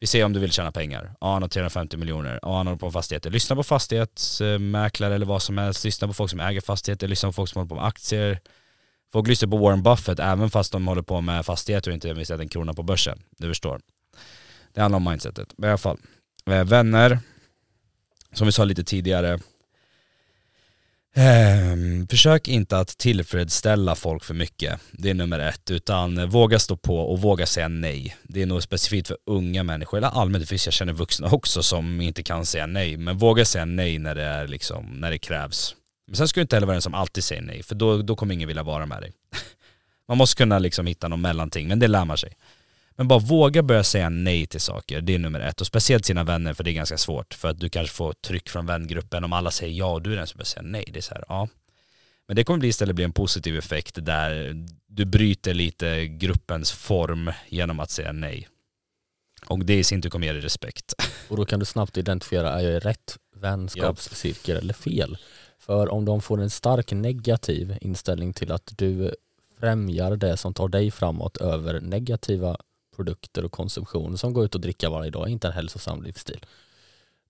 Vi 0.00 0.06
ser 0.06 0.24
om 0.24 0.32
du 0.32 0.40
vill 0.40 0.52
tjäna 0.52 0.72
pengar. 0.72 1.14
Ja, 1.20 1.32
han 1.32 1.42
har 1.42 1.48
350 1.48 1.96
miljoner. 1.96 2.38
Ja, 2.42 2.56
han 2.56 2.66
håller 2.66 2.78
på 2.78 2.86
med 2.86 2.92
fastigheter. 2.92 3.30
Lyssna 3.30 3.56
på 3.56 3.62
fastighetsmäklare 3.62 5.14
eller 5.14 5.26
vad 5.26 5.42
som 5.42 5.58
helst. 5.58 5.84
Lyssna 5.84 6.08
på 6.08 6.14
folk 6.14 6.30
som 6.30 6.40
äger 6.40 6.60
fastigheter. 6.60 7.08
Lyssna 7.08 7.28
på 7.28 7.32
folk 7.32 7.50
som 7.50 7.58
håller 7.58 7.68
på 7.68 7.74
med 7.74 7.84
aktier. 7.84 8.40
Folk 9.12 9.28
lyssnar 9.28 9.48
på 9.48 9.56
Warren 9.56 9.82
Buffett 9.82 10.18
även 10.18 10.50
fast 10.50 10.72
de 10.72 10.86
håller 10.86 11.02
på 11.02 11.20
med 11.20 11.46
fastigheter 11.46 11.90
och 11.90 11.94
inte 11.94 12.08
investerat 12.08 12.40
en 12.40 12.48
krona 12.48 12.74
på 12.74 12.82
börsen. 12.82 13.22
Du 13.38 13.48
förstår. 13.48 13.80
Det 14.72 14.80
handlar 14.80 14.96
om 14.96 15.04
mindsetet. 15.04 15.48
Men 15.56 15.68
i 15.68 15.70
alla 15.70 15.78
fall. 15.78 15.98
Eh, 16.46 16.64
vänner, 16.64 17.18
som 18.32 18.46
vi 18.46 18.52
sa 18.52 18.64
lite 18.64 18.84
tidigare. 18.84 19.38
Eh, 21.14 22.06
försök 22.10 22.48
inte 22.48 22.78
att 22.78 22.98
tillfredsställa 22.98 23.94
folk 23.94 24.24
för 24.24 24.34
mycket. 24.34 24.80
Det 24.92 25.10
är 25.10 25.14
nummer 25.14 25.38
ett. 25.38 25.70
Utan 25.70 26.18
eh, 26.18 26.26
våga 26.26 26.58
stå 26.58 26.76
på 26.76 26.98
och 26.98 27.20
våga 27.20 27.46
säga 27.46 27.68
nej. 27.68 28.16
Det 28.22 28.42
är 28.42 28.46
nog 28.46 28.62
specifikt 28.62 29.08
för 29.08 29.16
unga 29.26 29.62
människor, 29.62 29.98
eller 29.98 30.08
allmänt, 30.08 30.48
det 30.48 30.66
jag 30.66 30.72
känner 30.72 30.92
vuxna 30.92 31.28
också 31.30 31.62
som 31.62 32.00
inte 32.00 32.22
kan 32.22 32.46
säga 32.46 32.66
nej. 32.66 32.96
Men 32.96 33.18
våga 33.18 33.44
säga 33.44 33.64
nej 33.64 33.98
när 33.98 34.14
det, 34.14 34.22
är 34.22 34.48
liksom, 34.48 34.84
när 34.86 35.10
det 35.10 35.18
krävs. 35.18 35.76
Men 36.06 36.16
sen 36.16 36.28
ska 36.28 36.40
du 36.40 36.42
inte 36.42 36.56
heller 36.56 36.66
vara 36.66 36.74
den 36.74 36.82
som 36.82 36.94
alltid 36.94 37.24
säger 37.24 37.42
nej, 37.42 37.62
för 37.62 37.74
då, 37.74 38.02
då 38.02 38.16
kommer 38.16 38.34
ingen 38.34 38.48
vilja 38.48 38.62
vara 38.62 38.86
med 38.86 39.02
dig. 39.02 39.12
Man 40.08 40.18
måste 40.18 40.36
kunna 40.36 40.58
liksom 40.58 40.86
hitta 40.86 41.08
någon 41.08 41.20
mellanting, 41.20 41.68
men 41.68 41.78
det 41.78 41.88
lär 41.88 42.04
man 42.04 42.18
sig. 42.18 42.32
Men 42.96 43.08
bara 43.08 43.18
våga 43.18 43.62
börja 43.62 43.84
säga 43.84 44.08
nej 44.08 44.46
till 44.46 44.60
saker, 44.60 45.00
det 45.00 45.14
är 45.14 45.18
nummer 45.18 45.40
ett. 45.40 45.60
Och 45.60 45.66
speciellt 45.66 46.04
sina 46.04 46.24
vänner, 46.24 46.54
för 46.54 46.64
det 46.64 46.70
är 46.70 46.72
ganska 46.72 46.98
svårt. 46.98 47.34
För 47.34 47.48
att 47.48 47.60
du 47.60 47.68
kanske 47.68 47.94
får 47.94 48.12
tryck 48.12 48.48
från 48.48 48.66
vängruppen 48.66 49.24
om 49.24 49.32
alla 49.32 49.50
säger 49.50 49.72
ja 49.72 49.92
och 49.92 50.02
du 50.02 50.12
är 50.12 50.16
den 50.16 50.26
som 50.26 50.38
börjar 50.38 50.44
säga 50.44 50.62
nej. 50.62 50.84
Det 50.92 50.98
är 50.98 51.02
så 51.02 51.14
här, 51.14 51.24
ja. 51.28 51.48
Men 52.26 52.36
det 52.36 52.44
kommer 52.44 52.58
bli 52.58 52.68
istället 52.68 52.96
bli 52.96 53.04
en 53.04 53.12
positiv 53.12 53.58
effekt 53.58 54.04
där 54.04 54.54
du 54.86 55.04
bryter 55.04 55.54
lite 55.54 56.06
gruppens 56.06 56.72
form 56.72 57.32
genom 57.48 57.80
att 57.80 57.90
säga 57.90 58.12
nej. 58.12 58.48
Och 59.46 59.58
det 59.58 59.78
i 59.78 59.84
sin 59.84 60.02
tur 60.02 60.10
kommer 60.10 60.26
ge 60.26 60.32
dig 60.32 60.42
respekt. 60.42 60.94
Och 61.28 61.36
då 61.36 61.44
kan 61.44 61.60
du 61.60 61.64
snabbt 61.66 61.96
identifiera, 61.96 62.52
är 62.52 62.64
jag 62.64 62.72
i 62.72 62.78
rätt 62.78 63.16
vänskapscirkel 63.36 64.56
eller 64.56 64.74
fel? 64.74 65.18
För 65.58 65.88
om 65.88 66.04
de 66.04 66.20
får 66.22 66.40
en 66.40 66.50
stark 66.50 66.92
negativ 66.92 67.78
inställning 67.80 68.32
till 68.32 68.52
att 68.52 68.72
du 68.76 69.14
främjar 69.60 70.16
det 70.16 70.36
som 70.36 70.54
tar 70.54 70.68
dig 70.68 70.90
framåt 70.90 71.36
över 71.36 71.80
negativa 71.80 72.56
produkter 72.96 73.44
och 73.44 73.52
konsumtion 73.52 74.18
som 74.18 74.32
går 74.32 74.44
ut 74.44 74.54
och 74.54 74.60
dricka 74.60 74.90
varje 74.90 75.10
dag, 75.10 75.28
inte 75.28 75.46
en 75.46 75.52
hälsosam 75.52 76.02
livsstil. 76.02 76.46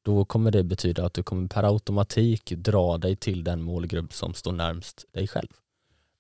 Då 0.03 0.25
kommer 0.25 0.51
det 0.51 0.63
betyda 0.63 1.07
att 1.07 1.15
du 1.15 1.23
kommer 1.23 1.49
per 1.49 1.63
automatik 1.63 2.51
dra 2.51 2.99
dig 2.99 3.17
till 3.17 3.45
den 3.45 3.63
målgrupp 3.63 4.13
som 4.13 4.35
står 4.35 4.53
närmst 4.53 5.05
dig 5.13 5.29
själv. 5.29 5.49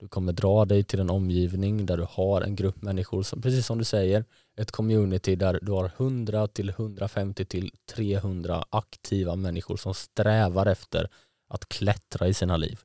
Du 0.00 0.08
kommer 0.08 0.32
dra 0.32 0.64
dig 0.64 0.84
till 0.84 1.00
en 1.00 1.10
omgivning 1.10 1.86
där 1.86 1.96
du 1.96 2.06
har 2.10 2.42
en 2.42 2.56
grupp 2.56 2.82
människor 2.82 3.22
som, 3.22 3.42
precis 3.42 3.66
som 3.66 3.78
du 3.78 3.84
säger, 3.84 4.24
ett 4.56 4.70
community 4.70 5.36
där 5.36 5.58
du 5.62 5.72
har 5.72 5.84
100 5.96 6.48
till 6.48 6.68
150 6.68 7.44
till 7.44 7.70
300 7.94 8.64
aktiva 8.70 9.36
människor 9.36 9.76
som 9.76 9.94
strävar 9.94 10.66
efter 10.66 11.08
att 11.48 11.68
klättra 11.68 12.28
i 12.28 12.34
sina 12.34 12.56
liv. 12.56 12.80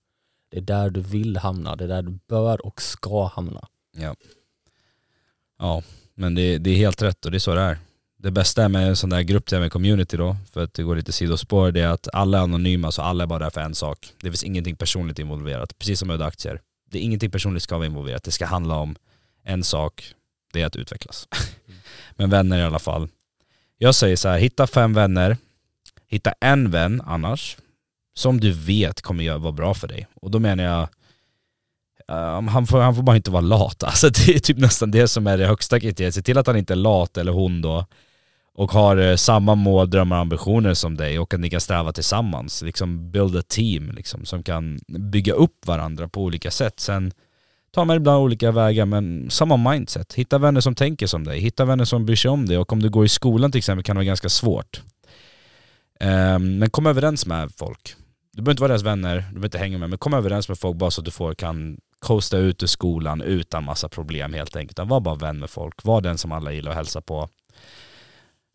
Det 0.50 0.58
är 0.58 0.62
där 0.62 0.90
du 0.90 1.02
vill 1.02 1.38
hamna, 1.38 1.76
det 1.76 1.84
är 1.84 1.88
där 1.88 2.02
du 2.02 2.20
bör 2.28 2.66
och 2.66 2.82
ska 2.82 3.26
hamna. 3.26 3.68
Ja. 3.92 4.16
Ja, 5.60 5.84
men 6.18 6.36
det, 6.36 6.58
det 6.58 6.70
är 6.70 6.76
helt 6.76 7.02
rätt 7.02 7.26
och 7.26 7.32
det 7.32 7.38
är 7.38 7.40
så 7.40 7.56
det 7.56 7.62
är. 7.62 7.78
Det 8.20 8.32
bästa 8.32 8.70
med 8.70 8.88
en 8.88 8.96
sån 8.96 9.10
där 9.10 9.22
grupp, 9.22 9.52
med 9.52 9.72
community 9.72 10.18
då, 10.18 10.38
för 10.54 10.64
att 10.64 10.74
det 10.74 10.84
går 10.84 10.96
lite 10.96 11.12
sidospår, 11.12 11.72
det 11.72 11.82
är 11.82 11.88
att 11.88 12.08
alla 12.14 12.38
är 12.38 12.42
anonyma 12.42 12.92
så 12.92 13.02
alla 13.02 13.24
är 13.24 13.28
bara 13.28 13.40
där 13.40 13.50
för 13.50 13.62
en 13.62 13.76
sak. 13.76 14.14
Det 14.22 14.30
finns 14.30 14.44
ingenting 14.44 14.76
personligt 14.76 15.20
involverat, 15.20 15.78
precis 15.80 16.00
som 16.00 16.08
med 16.08 16.22
aktier. 16.22 16.62
Det 16.92 16.98
är 16.98 17.02
ingenting 17.02 17.32
personligt 17.32 17.64
ska 17.64 17.76
vara 17.76 17.86
involverat, 17.86 18.24
det 18.24 18.32
ska 18.32 18.46
handla 18.46 18.76
om 18.76 18.96
en 19.44 19.64
sak, 19.64 20.14
det 20.54 20.62
är 20.62 20.66
att 20.66 20.76
utvecklas. 20.76 21.28
Mm. 21.68 21.80
Men 22.16 22.30
vänner 22.30 22.60
i 22.60 22.64
alla 22.64 22.80
fall. 22.80 23.08
Jag 23.78 23.96
säger 23.96 24.16
så 24.16 24.30
här, 24.30 24.38
hitta 24.38 24.68
fem 24.68 24.94
vänner, 24.94 25.38
hitta 26.08 26.34
en 26.42 26.72
vän 26.72 27.02
annars, 27.06 27.58
som 28.14 28.40
du 28.40 28.52
vet 28.52 29.02
kommer 29.02 29.38
vara 29.38 29.52
bra 29.52 29.74
för 29.74 29.88
dig. 29.88 30.08
Och 30.16 30.32
då 30.32 30.40
menar 30.40 30.64
jag, 30.64 30.88
Um, 32.12 32.48
han, 32.48 32.68
får, 32.68 32.80
han 32.80 32.96
får 32.96 33.04
bara 33.04 33.16
inte 33.16 33.32
vara 33.32 33.42
lat. 33.42 33.84
Alltså 33.88 34.10
det 34.10 34.36
är 34.36 34.40
typ 34.40 34.58
nästan 34.58 34.92
det 34.92 35.08
som 35.08 35.28
är 35.28 35.38
det 35.38 35.48
högsta 35.48 35.80
kriteriet. 35.80 36.16
Se 36.16 36.22
till 36.22 36.38
att 36.38 36.48
han 36.48 36.58
inte 36.58 36.74
är 36.74 36.78
lat, 36.78 37.18
eller 37.18 37.32
hon 37.32 37.62
då, 37.62 37.86
och 38.56 38.72
har 38.72 38.98
uh, 38.98 39.16
samma 39.16 39.56
mål, 39.56 39.90
drömmar 39.90 40.16
och 40.16 40.22
ambitioner 40.22 40.74
som 40.74 40.98
dig 40.98 41.20
och 41.20 41.34
att 41.34 41.40
ni 41.40 41.50
kan 41.50 41.62
sträva 41.62 41.92
tillsammans. 41.92 42.62
Liksom 42.62 43.12
build 43.12 43.38
a 43.38 43.42
team 43.48 43.92
liksom, 43.92 44.26
som 44.26 44.44
kan 44.44 44.80
bygga 44.88 45.34
upp 45.34 45.68
varandra 45.68 46.08
på 46.08 46.24
olika 46.24 46.52
sätt. 46.52 46.80
Sen 46.80 47.12
tar 47.72 47.86
man 47.86 47.98
ibland 47.98 48.24
olika 48.24 48.52
vägar 48.52 48.86
men 48.86 49.30
samma 49.30 49.58
mindset. 49.72 50.14
Hitta 50.14 50.38
vänner 50.38 50.62
som 50.62 50.76
tänker 50.76 51.08
som 51.08 51.24
dig, 51.24 51.40
hitta 51.40 51.66
vänner 51.66 51.86
som 51.86 52.06
bryr 52.06 52.16
sig 52.16 52.32
om 52.32 52.46
dig 52.46 52.58
och 52.58 52.74
om 52.74 52.82
du 52.82 52.90
går 52.90 53.06
i 53.06 53.10
skolan 53.10 53.52
till 53.52 53.60
exempel 53.60 53.84
kan 53.84 53.96
det 53.96 53.98
vara 53.98 54.06
ganska 54.06 54.30
svårt. 54.30 54.82
Um, 56.00 56.58
men 56.58 56.70
kom 56.70 56.86
överens 56.86 57.26
med 57.26 57.52
folk. 57.58 57.96
Du 58.34 58.42
behöver 58.42 58.52
inte 58.52 58.62
vara 58.62 58.70
deras 58.70 58.84
vänner, 58.84 59.16
du 59.16 59.22
behöver 59.22 59.48
inte 59.48 59.58
hänga 59.58 59.78
med, 59.78 59.90
men 59.90 60.00
kom 60.00 60.14
överens 60.14 60.50
med 60.50 60.60
folk 60.60 60.78
bara 60.78 60.92
så 60.92 61.02
att 61.02 61.06
du 61.06 61.12
får, 61.12 61.34
kan 61.34 61.78
coasta 62.00 62.38
ut 62.38 62.64
ur 62.64 62.68
skolan 62.68 63.22
utan 63.22 63.64
massa 63.64 63.90
problem 63.90 64.34
helt 64.34 64.56
enkelt. 64.56 64.90
Var 64.90 65.00
bara 65.00 65.16
vän 65.16 65.40
med 65.40 65.50
folk, 65.50 65.84
var 65.84 66.02
den 66.02 66.18
som 66.18 66.32
alla 66.32 66.52
gillar 66.52 66.72
att 66.72 66.78
hälsa 66.78 67.02
på. 67.02 67.30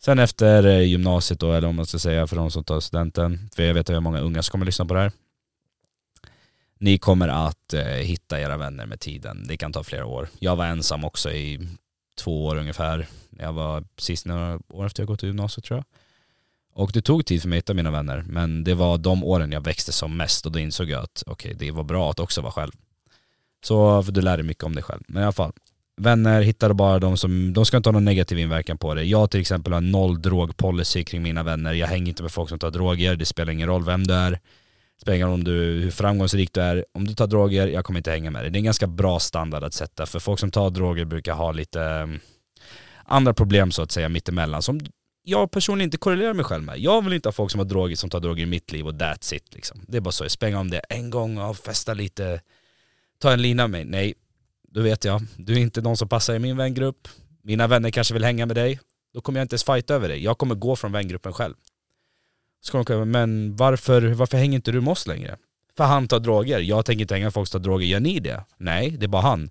Sen 0.04 0.18
efter 0.18 0.66
eh, 0.66 0.80
gymnasiet 0.80 1.40
då, 1.40 1.52
eller 1.52 1.68
om 1.68 1.76
man 1.76 1.86
ska 1.86 1.98
säga 1.98 2.26
för 2.26 2.36
de 2.36 2.50
som 2.50 2.64
tar 2.64 2.80
studenten, 2.80 3.50
för 3.56 3.62
jag 3.62 3.74
vet 3.74 3.80
att 3.80 3.88
jag 3.88 3.96
har 3.96 4.00
många 4.00 4.20
unga 4.20 4.42
som 4.42 4.52
kommer 4.52 4.66
lyssna 4.66 4.84
på 4.84 4.94
det 4.94 5.00
här. 5.00 5.12
Ni 6.78 6.98
kommer 6.98 7.28
att 7.28 7.74
eh, 7.74 7.84
hitta 7.84 8.40
era 8.40 8.56
vänner 8.56 8.86
med 8.86 9.00
tiden. 9.00 9.44
Det 9.48 9.56
kan 9.56 9.72
ta 9.72 9.84
flera 9.84 10.06
år. 10.06 10.28
Jag 10.38 10.56
var 10.56 10.66
ensam 10.66 11.04
också 11.04 11.30
i 11.32 11.68
två 12.18 12.46
år 12.46 12.56
ungefär. 12.56 13.06
Jag 13.38 13.52
var 13.52 13.84
precis 13.96 14.26
några 14.26 14.60
år 14.68 14.86
efter 14.86 15.02
jag 15.02 15.08
gått 15.08 15.24
ut 15.24 15.28
gymnasiet 15.28 15.64
tror 15.64 15.78
jag. 15.78 15.84
Och 16.74 16.90
det 16.92 17.02
tog 17.02 17.26
tid 17.26 17.42
för 17.42 17.48
mig 17.48 17.56
att 17.56 17.62
hitta 17.62 17.74
mina 17.74 17.90
vänner, 17.90 18.24
men 18.26 18.64
det 18.64 18.74
var 18.74 18.98
de 18.98 19.24
åren 19.24 19.52
jag 19.52 19.60
växte 19.60 19.92
som 19.92 20.16
mest 20.16 20.46
och 20.46 20.52
då 20.52 20.58
insåg 20.58 20.90
jag 20.90 21.02
att 21.02 21.22
okej, 21.26 21.54
okay, 21.54 21.66
det 21.66 21.72
var 21.72 21.84
bra 21.84 22.10
att 22.10 22.20
också 22.20 22.40
vara 22.40 22.52
själv. 22.52 22.72
Så 23.62 24.02
för 24.02 24.12
du 24.12 24.20
lär 24.20 24.36
dig 24.36 24.46
mycket 24.46 24.64
om 24.64 24.74
dig 24.74 24.84
själv. 24.84 25.02
Men 25.06 25.22
i 25.22 25.24
alla 25.24 25.32
fall, 25.32 25.52
vänner 25.96 26.42
hittar 26.42 26.72
bara 26.72 26.98
de 26.98 27.16
som, 27.16 27.52
de 27.52 27.66
ska 27.66 27.76
inte 27.76 27.88
ha 27.88 27.92
någon 27.92 28.04
negativ 28.04 28.38
inverkan 28.38 28.78
på 28.78 28.94
dig. 28.94 29.10
Jag 29.10 29.30
till 29.30 29.40
exempel 29.40 29.72
har 29.72 29.80
noll 29.80 30.22
drogpolicy 30.22 31.04
kring 31.04 31.22
mina 31.22 31.42
vänner. 31.42 31.72
Jag 31.72 31.86
hänger 31.86 32.08
inte 32.08 32.22
med 32.22 32.32
folk 32.32 32.48
som 32.48 32.58
tar 32.58 32.70
droger, 32.70 33.16
det 33.16 33.26
spelar 33.26 33.52
ingen 33.52 33.68
roll 33.68 33.84
vem 33.84 34.06
du 34.06 34.14
är. 34.14 34.30
Det 34.30 35.00
spelar 35.02 35.16
ingen 35.16 35.28
roll 35.28 35.34
om 35.34 35.44
du, 35.44 35.52
hur 35.82 35.90
framgångsrik 35.90 36.52
du 36.52 36.60
är. 36.60 36.84
Om 36.94 37.06
du 37.06 37.14
tar 37.14 37.26
droger, 37.26 37.66
jag 37.68 37.84
kommer 37.84 38.00
inte 38.00 38.10
hänga 38.10 38.30
med 38.30 38.42
dig. 38.42 38.50
Det 38.50 38.56
är 38.56 38.60
en 38.60 38.64
ganska 38.64 38.86
bra 38.86 39.18
standard 39.20 39.64
att 39.64 39.74
sätta, 39.74 40.06
för 40.06 40.18
folk 40.18 40.40
som 40.40 40.50
tar 40.50 40.70
droger 40.70 41.04
brukar 41.04 41.34
ha 41.34 41.52
lite 41.52 41.82
mm, 41.82 42.20
andra 43.04 43.34
problem 43.34 43.70
så 43.70 43.82
att 43.82 43.92
säga 43.92 44.08
mittemellan. 44.08 44.62
Som 44.62 44.80
jag 45.24 45.50
personligen 45.50 45.86
inte 45.86 45.96
korrelerar 45.96 46.34
mig 46.34 46.44
själv 46.44 46.64
med. 46.64 46.78
Jag 46.78 47.04
vill 47.04 47.12
inte 47.12 47.28
ha 47.28 47.32
folk 47.32 47.50
som 47.50 47.58
har 47.58 47.64
droger 47.64 47.96
som 47.96 48.10
tar 48.10 48.20
droger 48.20 48.42
i 48.42 48.46
mitt 48.46 48.72
liv 48.72 48.86
och 48.86 48.92
that's 48.92 49.34
it 49.34 49.54
liksom. 49.54 49.80
Det 49.88 49.96
är 49.96 50.00
bara 50.00 50.12
så, 50.12 50.24
jag 50.24 50.30
spänga 50.30 50.60
om 50.60 50.70
det 50.70 50.78
en 50.78 51.10
gång 51.10 51.38
och 51.38 51.56
festa 51.56 51.94
lite 51.94 52.40
ta 53.22 53.32
en 53.32 53.42
lina 53.42 53.68
med 53.68 53.86
mig. 53.86 54.04
Nej, 54.04 54.14
då 54.68 54.82
vet 54.82 55.04
jag. 55.04 55.22
Du 55.36 55.52
är 55.52 55.58
inte 55.58 55.80
någon 55.80 55.96
som 55.96 56.08
passar 56.08 56.34
i 56.34 56.38
min 56.38 56.56
vängrupp. 56.56 57.08
Mina 57.42 57.66
vänner 57.66 57.90
kanske 57.90 58.14
vill 58.14 58.24
hänga 58.24 58.46
med 58.46 58.56
dig. 58.56 58.80
Då 59.14 59.20
kommer 59.20 59.40
jag 59.40 59.44
inte 59.44 59.54
ens 59.54 59.64
fighta 59.64 59.94
över 59.94 60.08
dig. 60.08 60.24
Jag 60.24 60.38
kommer 60.38 60.54
gå 60.54 60.76
från 60.76 60.92
vängruppen 60.92 61.32
själv. 61.32 61.54
Så 62.60 62.72
kommer 62.72 63.00
de 63.00 63.10
men 63.10 63.56
varför, 63.56 64.02
varför 64.02 64.38
hänger 64.38 64.54
inte 64.54 64.72
du 64.72 64.80
med 64.80 64.92
oss 64.92 65.06
längre? 65.06 65.36
För 65.76 65.84
han 65.84 66.08
tar 66.08 66.20
droger. 66.20 66.58
Jag 66.58 66.84
tänker 66.84 67.02
inte 67.02 67.14
hänga 67.14 67.30
folk 67.30 67.48
som 67.48 67.60
tar 67.60 67.64
droger. 67.64 67.86
Gör 67.86 68.00
ni 68.00 68.20
det? 68.20 68.44
Nej, 68.56 68.90
det 68.90 69.06
är 69.06 69.08
bara 69.08 69.22
han. 69.22 69.50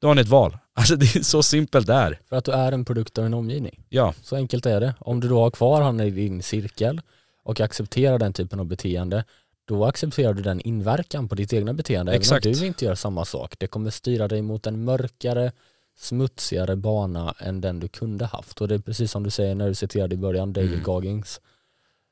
Då 0.00 0.08
har 0.08 0.14
ni 0.14 0.20
ett 0.20 0.28
val. 0.28 0.58
Alltså 0.78 0.96
det 0.96 1.16
är 1.16 1.22
så 1.22 1.42
simpelt 1.42 1.86
det 1.86 1.94
är. 1.94 2.20
För 2.28 2.36
att 2.36 2.44
du 2.44 2.52
är 2.52 2.72
en 2.72 2.84
produkt 2.84 3.18
av 3.18 3.26
en 3.26 3.34
omgivning. 3.34 3.84
Ja. 3.88 4.14
Så 4.22 4.36
enkelt 4.36 4.66
är 4.66 4.80
det. 4.80 4.94
Om 5.00 5.20
du 5.20 5.28
då 5.28 5.40
har 5.40 5.50
kvar 5.50 5.82
han 5.82 6.00
i 6.00 6.10
din 6.10 6.42
cirkel 6.42 7.00
och 7.42 7.60
accepterar 7.60 8.18
den 8.18 8.32
typen 8.32 8.60
av 8.60 8.66
beteende, 8.66 9.24
då 9.66 9.84
accepterar 9.84 10.34
du 10.34 10.42
den 10.42 10.60
inverkan 10.60 11.28
på 11.28 11.34
ditt 11.34 11.52
egna 11.52 11.74
beteende 11.74 12.12
Exakt. 12.12 12.46
även 12.46 12.56
om 12.56 12.60
du 12.60 12.66
inte 12.66 12.84
gör 12.84 12.94
samma 12.94 13.24
sak. 13.24 13.54
Det 13.58 13.66
kommer 13.66 13.90
styra 13.90 14.28
dig 14.28 14.42
mot 14.42 14.66
en 14.66 14.84
mörkare, 14.84 15.52
smutsigare 15.96 16.76
bana 16.76 17.34
än 17.38 17.60
den 17.60 17.80
du 17.80 17.88
kunde 17.88 18.24
haft. 18.24 18.60
Och 18.60 18.68
det 18.68 18.74
är 18.74 18.78
precis 18.78 19.10
som 19.10 19.22
du 19.22 19.30
säger 19.30 19.54
när 19.54 19.68
du 19.68 19.74
citerade 19.74 20.14
i 20.14 20.18
början, 20.18 20.52
David 20.52 20.72
mm. 20.72 20.82
Goggins, 20.82 21.40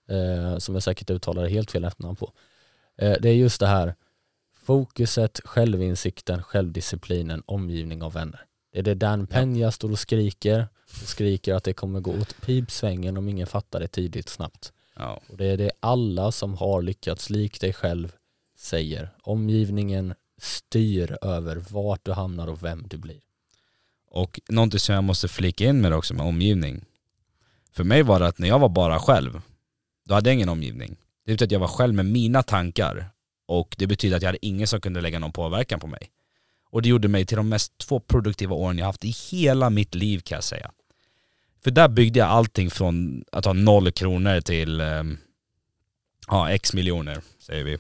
eh, 0.09 0.59
som 0.59 0.75
jag 0.75 0.83
säkert 0.83 1.11
uttalade 1.11 1.49
helt 1.49 1.71
fel 1.71 1.85
efternamn 1.85 2.17
på. 2.17 2.33
Eh, 2.99 3.17
det 3.21 3.29
är 3.29 3.35
just 3.35 3.61
det 3.61 3.67
här, 3.67 3.95
Fokuset, 4.65 5.41
självinsikten, 5.45 6.43
självdisciplinen, 6.43 7.43
omgivning 7.47 8.03
av 8.03 8.13
vänner. 8.13 8.45
Det 8.73 8.79
är 8.79 8.83
det 8.83 8.95
Dan 8.95 9.27
Peña 9.27 9.71
står 9.71 9.91
och 9.91 9.99
skriker, 9.99 10.69
och 10.85 11.09
skriker 11.09 11.55
att 11.55 11.65
det 11.65 11.73
kommer 11.73 12.01
gå 12.01 12.13
åt 12.13 12.41
pipsvängen 12.41 13.17
om 13.17 13.29
ingen 13.29 13.47
fattar 13.47 13.81
det 13.81 13.89
tidigt 13.89 14.29
snabbt. 14.29 14.73
Ja. 14.97 15.21
Och 15.29 15.37
det 15.37 15.47
är 15.47 15.57
det 15.57 15.71
alla 15.81 16.33
som 16.33 16.55
har 16.55 16.83
lyckats 16.83 17.31
lik 17.31 17.61
dig 17.61 17.73
själv 17.73 18.13
säger. 18.57 19.11
Omgivningen 19.23 20.15
styr 20.39 21.19
över 21.23 21.57
vart 21.71 22.05
du 22.05 22.13
hamnar 22.13 22.47
och 22.47 22.65
vem 22.65 22.87
du 22.89 22.97
blir. 22.97 23.21
Och 24.11 24.41
någonting 24.49 24.81
som 24.81 24.95
jag 24.95 25.05
måste 25.05 25.29
flika 25.29 25.65
in 25.65 25.81
med 25.81 25.93
det 25.93 25.97
också 25.97 26.15
med 26.15 26.27
omgivning. 26.27 26.85
För 27.73 27.85
mig 27.85 28.03
var 28.03 28.21
det 28.21 28.27
att 28.27 28.39
när 28.39 28.49
jag 28.49 28.59
var 28.59 28.69
bara 28.69 28.99
själv, 28.99 29.41
då 30.05 30.15
hade 30.15 30.31
jag 30.31 30.35
ingen 30.35 30.49
omgivning. 30.49 30.97
Det 31.25 31.33
betyder 31.33 31.47
att 31.47 31.53
jag 31.53 31.61
var 31.61 31.69
själv 31.69 31.95
med 31.95 32.07
mina 32.07 32.43
tankar 32.43 33.11
och 33.47 33.75
det 33.79 33.87
betyder 33.87 34.17
att 34.17 34.23
jag 34.23 34.29
hade 34.29 34.47
ingen 34.47 34.67
som 34.67 34.81
kunde 34.81 35.01
lägga 35.01 35.19
någon 35.19 35.33
påverkan 35.33 35.81
på 35.81 35.87
mig. 35.87 36.11
Och 36.71 36.83
det 36.83 36.89
gjorde 36.89 37.09
mig 37.09 37.27
till 37.27 37.37
de 37.37 37.49
mest 37.49 37.79
två 37.79 38.01
produktiva 38.01 38.55
åren 38.55 38.79
jag 38.79 38.87
haft 38.87 39.05
i 39.05 39.15
hela 39.31 39.71
mitt 39.71 39.95
liv 39.95 40.21
kan 40.21 40.37
jag 40.37 40.45
säga. 40.45 40.71
För 41.65 41.71
där 41.71 41.89
byggde 41.89 42.19
jag 42.19 42.29
allting 42.29 42.71
från 42.71 43.25
att 43.33 43.45
ha 43.45 43.53
noll 43.53 43.93
kronor 43.93 44.41
till 44.41 44.81
ehm, 44.81 45.19
ja, 46.29 46.51
x 46.51 46.75
miljoner, 46.75 47.21
säger 47.39 47.65
vi. 47.65 47.79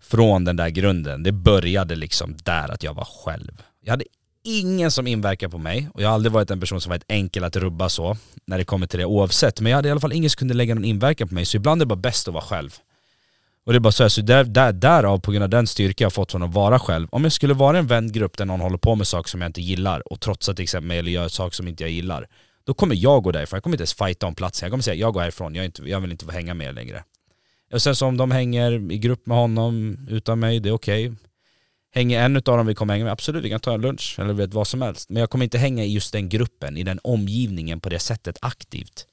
Från 0.00 0.44
den 0.44 0.56
där 0.56 0.68
grunden. 0.68 1.22
Det 1.22 1.32
började 1.32 1.94
liksom 1.94 2.36
där 2.44 2.72
att 2.72 2.82
jag 2.82 2.94
var 2.94 3.04
själv. 3.04 3.62
Jag 3.80 3.90
hade 3.90 4.04
ingen 4.44 4.90
som 4.90 5.06
inverkar 5.06 5.48
på 5.48 5.58
mig 5.58 5.88
och 5.94 6.02
jag 6.02 6.08
har 6.08 6.14
aldrig 6.14 6.32
varit 6.32 6.50
en 6.50 6.60
person 6.60 6.80
som 6.80 6.90
varit 6.90 7.04
enkel 7.08 7.44
att 7.44 7.56
rubba 7.56 7.88
så 7.88 8.16
när 8.46 8.58
det 8.58 8.64
kommer 8.64 8.86
till 8.86 8.98
det 8.98 9.04
oavsett. 9.04 9.60
Men 9.60 9.70
jag 9.70 9.76
hade 9.76 9.88
i 9.88 9.90
alla 9.90 10.00
fall 10.00 10.12
ingen 10.12 10.30
som 10.30 10.38
kunde 10.38 10.54
lägga 10.54 10.74
någon 10.74 10.84
inverkan 10.84 11.28
på 11.28 11.34
mig 11.34 11.44
så 11.44 11.56
ibland 11.56 11.82
är 11.82 11.84
det 11.84 11.88
bara 11.88 11.96
bäst 11.96 12.28
att 12.28 12.34
vara 12.34 12.44
själv. 12.44 12.76
Och 13.64 13.72
det 13.72 13.76
är 13.76 13.80
bara 13.80 13.92
så 13.92 14.04
här, 14.04 14.08
så 14.08 14.20
där, 14.20 14.44
där, 14.44 14.72
därav 14.72 15.18
på 15.18 15.32
grund 15.32 15.42
av 15.42 15.50
den 15.50 15.66
styrka 15.66 16.04
jag 16.04 16.12
fått 16.12 16.32
från 16.32 16.42
att 16.42 16.54
vara 16.54 16.78
själv. 16.78 17.08
Om 17.10 17.22
jag 17.22 17.32
skulle 17.32 17.54
vara 17.54 17.78
en 17.78 17.86
vängrupp 17.86 18.36
där 18.36 18.44
någon 18.44 18.60
håller 18.60 18.78
på 18.78 18.94
med 18.94 19.06
saker 19.06 19.30
som 19.30 19.40
jag 19.40 19.48
inte 19.48 19.62
gillar 19.62 20.12
och 20.12 20.20
trotsar 20.20 20.54
till 20.54 20.62
exempel 20.62 20.98
eller 20.98 21.10
gör 21.10 21.28
saker 21.28 21.56
som 21.56 21.68
inte 21.68 21.84
jag 21.84 21.90
gillar. 21.90 22.26
Då 22.64 22.74
kommer 22.74 22.94
jag 22.98 23.22
gå 23.22 23.32
därifrån, 23.32 23.56
jag 23.56 23.62
kommer 23.62 23.76
inte 23.76 23.82
ens 23.82 23.94
fighta 23.94 24.26
om 24.26 24.34
platsen. 24.34 24.66
Jag 24.66 24.72
kommer 24.72 24.82
säga 24.82 24.94
jag 24.94 25.14
går 25.14 25.20
härifrån, 25.20 25.54
jag, 25.54 25.64
inte, 25.64 25.82
jag 25.82 26.00
vill 26.00 26.12
inte 26.12 26.24
få 26.24 26.30
hänga 26.30 26.54
med 26.54 26.66
er 26.66 26.72
längre. 26.72 27.04
Och 27.72 27.82
sen 27.82 27.96
så 27.96 28.06
om 28.06 28.16
de 28.16 28.30
hänger 28.30 28.92
i 28.92 28.98
grupp 28.98 29.26
med 29.26 29.36
honom 29.36 29.96
utan 30.10 30.38
mig, 30.38 30.60
det 30.60 30.68
är 30.68 30.72
okej. 30.72 31.08
Okay. 31.08 31.16
Hänger 31.94 32.24
en 32.24 32.36
av 32.36 32.42
dem 32.42 32.66
vi 32.66 32.74
kommer 32.74 32.94
hänga 32.94 33.04
med, 33.04 33.12
absolut 33.12 33.44
vi 33.44 33.50
kan 33.50 33.60
ta 33.60 33.74
en 33.74 33.80
lunch 33.80 34.16
eller 34.18 34.34
vet 34.34 34.54
vad 34.54 34.66
som 34.66 34.82
helst. 34.82 35.10
Men 35.10 35.20
jag 35.20 35.30
kommer 35.30 35.44
inte 35.44 35.58
hänga 35.58 35.84
i 35.84 35.92
just 35.92 36.12
den 36.12 36.28
gruppen, 36.28 36.76
i 36.76 36.82
den 36.82 37.00
omgivningen 37.04 37.80
på 37.80 37.88
det 37.88 37.98
sättet 37.98 38.38
aktivt. 38.40 39.06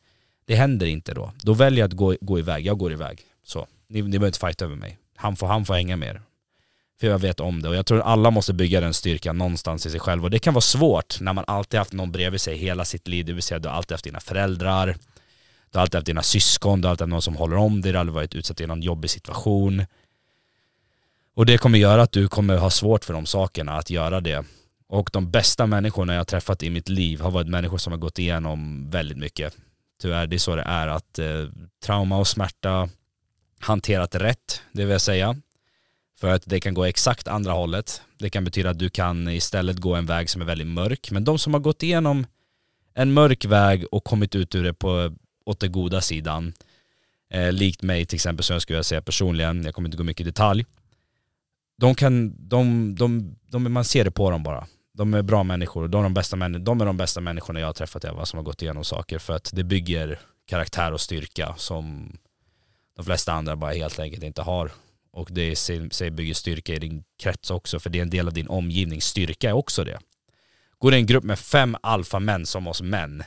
Det 0.46 0.56
händer 0.56 0.86
inte 0.86 1.14
då. 1.14 1.32
Då 1.44 1.54
väljer 1.54 1.80
jag 1.80 1.88
att 1.88 1.94
gå, 1.94 2.16
gå 2.22 2.40
iväg, 2.40 2.66
jag 2.66 2.78
går 2.78 2.92
iväg. 2.92 3.22
Så, 3.44 3.68
ni, 3.88 4.02
ni 4.02 4.10
behöver 4.10 4.28
inte 4.28 4.40
fighta 4.40 4.66
över 4.66 4.76
mig. 4.76 4.98
Han 5.16 5.36
får, 5.36 5.48
han 5.48 5.66
får 5.66 5.74
hänga 5.74 5.96
med 5.96 6.10
er. 6.10 6.22
För 7.00 7.08
jag 7.08 7.20
vet 7.20 7.40
om 7.40 7.62
det 7.62 7.70
och 7.70 7.76
jag 7.76 7.86
tror 7.86 8.02
alla 8.02 8.32
måste 8.32 8.54
bygga 8.54 8.82
den 8.82 8.94
styrkan 8.94 9.38
någonstans 9.38 9.86
i 9.86 9.90
sig 9.90 10.00
själv 10.00 10.24
och 10.24 10.30
det 10.30 10.40
kan 10.40 10.54
vara 10.54 10.62
svårt 10.62 11.20
när 11.22 11.34
man 11.34 11.44
alltid 11.48 11.78
haft 11.78 11.94
någon 11.94 12.12
bredvid 12.12 12.42
sig 12.42 12.58
hela 12.58 12.86
sitt 12.86 13.08
liv, 13.08 13.26
det 13.26 13.34
vill 13.34 13.44
säga 13.44 13.60
du 13.60 13.70
har 13.70 13.76
alltid 13.76 13.92
haft 13.92 14.04
dina 14.04 14.20
föräldrar, 14.20 14.98
du 15.72 15.78
har 15.78 15.82
alltid 15.82 15.96
haft 15.96 16.06
dina 16.06 16.24
syskon, 16.24 16.82
du 16.82 16.88
har 16.88 16.92
alltid 16.92 17.02
haft 17.02 17.10
någon 17.10 17.22
som 17.22 17.36
håller 17.36 17.56
om 17.56 17.82
dig, 17.82 17.92
du 17.92 17.98
har 17.98 18.00
aldrig 18.00 18.14
varit 18.14 18.36
utsatt 18.36 18.62
i 18.62 18.68
någon 18.68 18.82
jobbig 18.82 19.10
situation. 19.10 19.86
Och 21.36 21.46
det 21.46 21.58
kommer 21.58 21.80
göra 21.80 22.02
att 22.02 22.12
du 22.12 22.28
kommer 22.28 22.58
ha 22.58 22.70
svårt 22.70 23.06
för 23.06 23.14
de 23.14 23.26
sakerna, 23.26 23.74
att 23.74 23.90
göra 23.90 24.22
det. 24.22 24.46
Och 24.88 25.10
de 25.14 25.32
bästa 25.32 25.66
människorna 25.66 26.14
jag 26.14 26.20
har 26.20 26.26
träffat 26.26 26.64
i 26.64 26.70
mitt 26.70 26.90
liv 26.90 27.22
har 27.22 27.32
varit 27.32 27.48
människor 27.48 27.78
som 27.78 27.94
har 27.94 27.98
gått 27.98 28.20
igenom 28.20 28.90
väldigt 28.90 29.18
mycket. 29.18 29.58
Tyvärr, 30.02 30.28
det 30.28 30.36
är 30.36 30.38
så 30.38 30.56
det 30.56 30.62
är 30.62 30.88
att 30.88 31.20
eh, 31.20 31.46
trauma 31.84 32.18
och 32.18 32.28
smärta 32.28 32.90
hanterat 33.60 34.16
rätt, 34.16 34.62
det 34.72 34.82
vill 34.82 34.92
jag 34.92 35.02
säga. 35.02 35.36
För 36.20 36.28
att 36.28 36.44
det 36.46 36.60
kan 36.60 36.74
gå 36.74 36.86
exakt 36.86 37.28
andra 37.28 37.52
hållet. 37.52 38.02
Det 38.18 38.30
kan 38.30 38.44
betyda 38.44 38.70
att 38.70 38.80
du 38.80 38.90
kan 38.90 39.28
istället 39.28 39.78
gå 39.78 39.96
en 39.96 40.06
väg 40.06 40.30
som 40.30 40.42
är 40.42 40.46
väldigt 40.46 40.68
mörk. 40.68 41.12
Men 41.12 41.24
de 41.24 41.40
som 41.40 41.54
har 41.54 41.62
gått 41.62 41.84
igenom 41.84 42.26
en 42.94 43.14
mörk 43.14 43.46
väg 43.46 43.86
och 43.92 44.04
kommit 44.04 44.36
ut 44.36 44.56
ur 44.56 44.64
det 44.64 44.74
på, 44.74 45.16
åt 45.46 45.60
den 45.60 45.72
goda 45.72 46.02
sidan, 46.02 46.54
eh, 47.34 47.52
likt 47.52 47.82
mig 47.82 48.06
till 48.06 48.16
exempel 48.16 48.44
som 48.44 48.54
jag 48.54 48.62
skulle 48.62 48.84
säga 48.84 49.02
personligen, 49.02 49.64
jag 49.64 49.76
kommer 49.76 49.88
inte 49.88 49.98
gå 49.98 50.04
mycket 50.04 50.22
i 50.22 50.24
detalj, 50.24 50.66
de 51.78 51.96
kan, 51.96 52.36
de, 52.50 52.96
de, 52.96 53.36
de, 53.48 53.74
man 53.74 53.86
ser 53.86 54.04
det 54.04 54.12
på 54.12 54.32
dem 54.32 54.44
bara. 54.44 54.68
De 54.94 55.14
är 55.14 55.22
bra 55.22 55.44
människor, 55.44 55.88
de 55.88 56.00
är 56.00 56.04
de 56.04 56.14
bästa, 56.14 56.36
män, 56.36 56.64
de 56.64 56.82
är 56.82 56.86
de 56.86 56.98
bästa 56.98 57.22
människorna 57.22 57.60
jag 57.60 57.68
har 57.68 57.74
träffat 57.74 58.06
Eva 58.06 58.26
som 58.26 58.38
har 58.38 58.44
gått 58.44 58.62
igenom 58.62 58.84
saker 58.84 59.20
för 59.20 59.34
att 59.34 59.52
det 59.54 59.64
bygger 59.64 60.20
karaktär 60.48 60.92
och 60.92 61.02
styrka 61.02 61.56
som 61.58 62.18
de 62.96 63.06
flesta 63.06 63.34
andra 63.34 63.56
bara 63.56 63.72
helt 63.72 64.00
enkelt 64.00 64.24
inte 64.24 64.42
har. 64.42 64.72
Och 65.12 65.30
det 65.32 65.56
sig 65.56 66.12
bygger 66.12 66.34
styrka 66.34 66.74
i 66.74 66.80
din 66.80 67.04
krets 67.20 67.52
också, 67.52 67.80
för 67.80 67.90
det 67.90 67.98
är 68.00 68.02
en 68.02 68.10
del 68.10 68.28
av 68.28 68.34
din 68.34 68.48
omgivning. 68.48 69.02
Styrka 69.02 69.50
är 69.50 69.54
också 69.54 69.84
det. 69.84 70.00
Går 70.78 70.92
det 70.92 70.98
en 70.98 71.06
grupp 71.06 71.24
med 71.24 71.40
fem 71.40 71.76
alfamän 71.82 72.46
som 72.46 72.68
oss 72.68 72.82
män, 72.82 73.24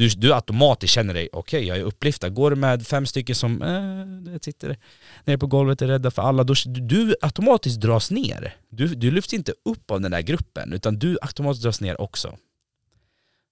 du, 0.00 0.08
du 0.08 0.34
automatiskt 0.34 0.94
känner 0.94 1.14
dig, 1.14 1.28
okej 1.32 1.58
okay, 1.58 1.68
jag 1.68 1.78
är 1.78 1.82
upplyftad. 1.82 2.28
Går 2.28 2.50
du 2.50 2.56
med 2.56 2.86
fem 2.86 3.06
stycken 3.06 3.34
som 3.34 3.62
äh, 3.62 4.38
sitter 4.42 4.76
nere 5.24 5.38
på 5.38 5.46
golvet 5.46 5.82
och 5.82 5.88
är 5.88 5.92
rädda 5.92 6.10
för 6.10 6.22
alla, 6.22 6.44
då, 6.44 6.54
du, 6.66 6.80
du 6.80 7.14
automatiskt 7.22 7.80
dras 7.80 8.10
ner. 8.10 8.56
Du, 8.68 8.86
du 8.86 9.10
lyfts 9.10 9.34
inte 9.34 9.54
upp 9.64 9.90
av 9.90 10.00
den 10.00 10.10
där 10.10 10.20
gruppen, 10.20 10.72
utan 10.72 10.98
du 10.98 11.18
automatiskt 11.22 11.64
dras 11.64 11.80
ner 11.80 12.00
också. 12.00 12.38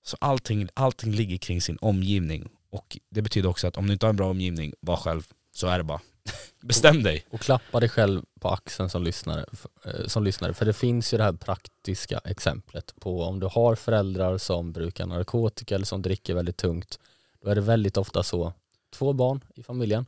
Så 0.05 0.17
allting, 0.21 0.69
allting 0.75 1.13
ligger 1.13 1.37
kring 1.37 1.61
sin 1.61 1.79
omgivning. 1.81 2.49
Och 2.71 2.99
det 3.11 3.23
betyder 3.23 3.49
också 3.49 3.67
att 3.67 3.77
om 3.77 3.87
du 3.87 3.93
inte 3.93 4.07
har 4.07 4.11
en 4.11 4.17
bra 4.17 4.31
omgivning, 4.31 4.73
var 4.81 4.97
själv. 4.97 5.23
Så 5.55 5.67
är 5.67 5.79
det 5.79 5.85
bara. 5.85 6.01
Bestäm 6.61 7.03
dig. 7.03 7.27
Och 7.31 7.41
klappa 7.41 7.81
dig 7.81 7.89
själv 7.89 8.23
på 8.41 8.49
axeln 8.49 8.91
som 8.91 9.03
lyssnare, 9.03 9.45
eh, 9.85 10.07
som 10.07 10.25
lyssnare. 10.25 10.55
För 10.55 10.67
det 10.67 10.73
finns 10.73 11.15
ju 11.15 11.19
det 11.19 11.25
här 11.25 11.33
praktiska 11.33 12.21
exemplet 12.25 12.95
på 13.01 13.23
om 13.23 13.41
du 13.41 13.47
har 13.47 13.75
föräldrar 13.75 14.39
som 14.39 14.73
brukar 14.73 15.07
narkotika 15.07 15.75
eller 15.75 15.87
som 15.87 16.03
dricker 16.03 16.35
väldigt 16.35 16.57
tungt. 16.57 16.99
Då 17.43 17.51
är 17.51 17.55
det 17.55 17.61
väldigt 17.61 17.97
ofta 17.97 18.23
så, 18.23 18.53
två 18.95 19.13
barn 19.13 19.45
i 19.55 19.63
familjen, 19.63 20.07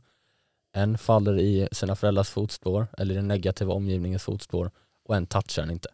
en 0.73 0.97
faller 0.97 1.39
i 1.39 1.67
sina 1.71 1.95
föräldrars 1.95 2.29
fotspår 2.29 2.87
eller 2.97 3.13
i 3.13 3.17
den 3.17 3.27
negativa 3.27 3.73
omgivningens 3.73 4.23
fotspår 4.23 4.71
och 5.05 5.15
en 5.15 5.27
touchar 5.27 5.61
den 5.61 5.71
inte. 5.71 5.89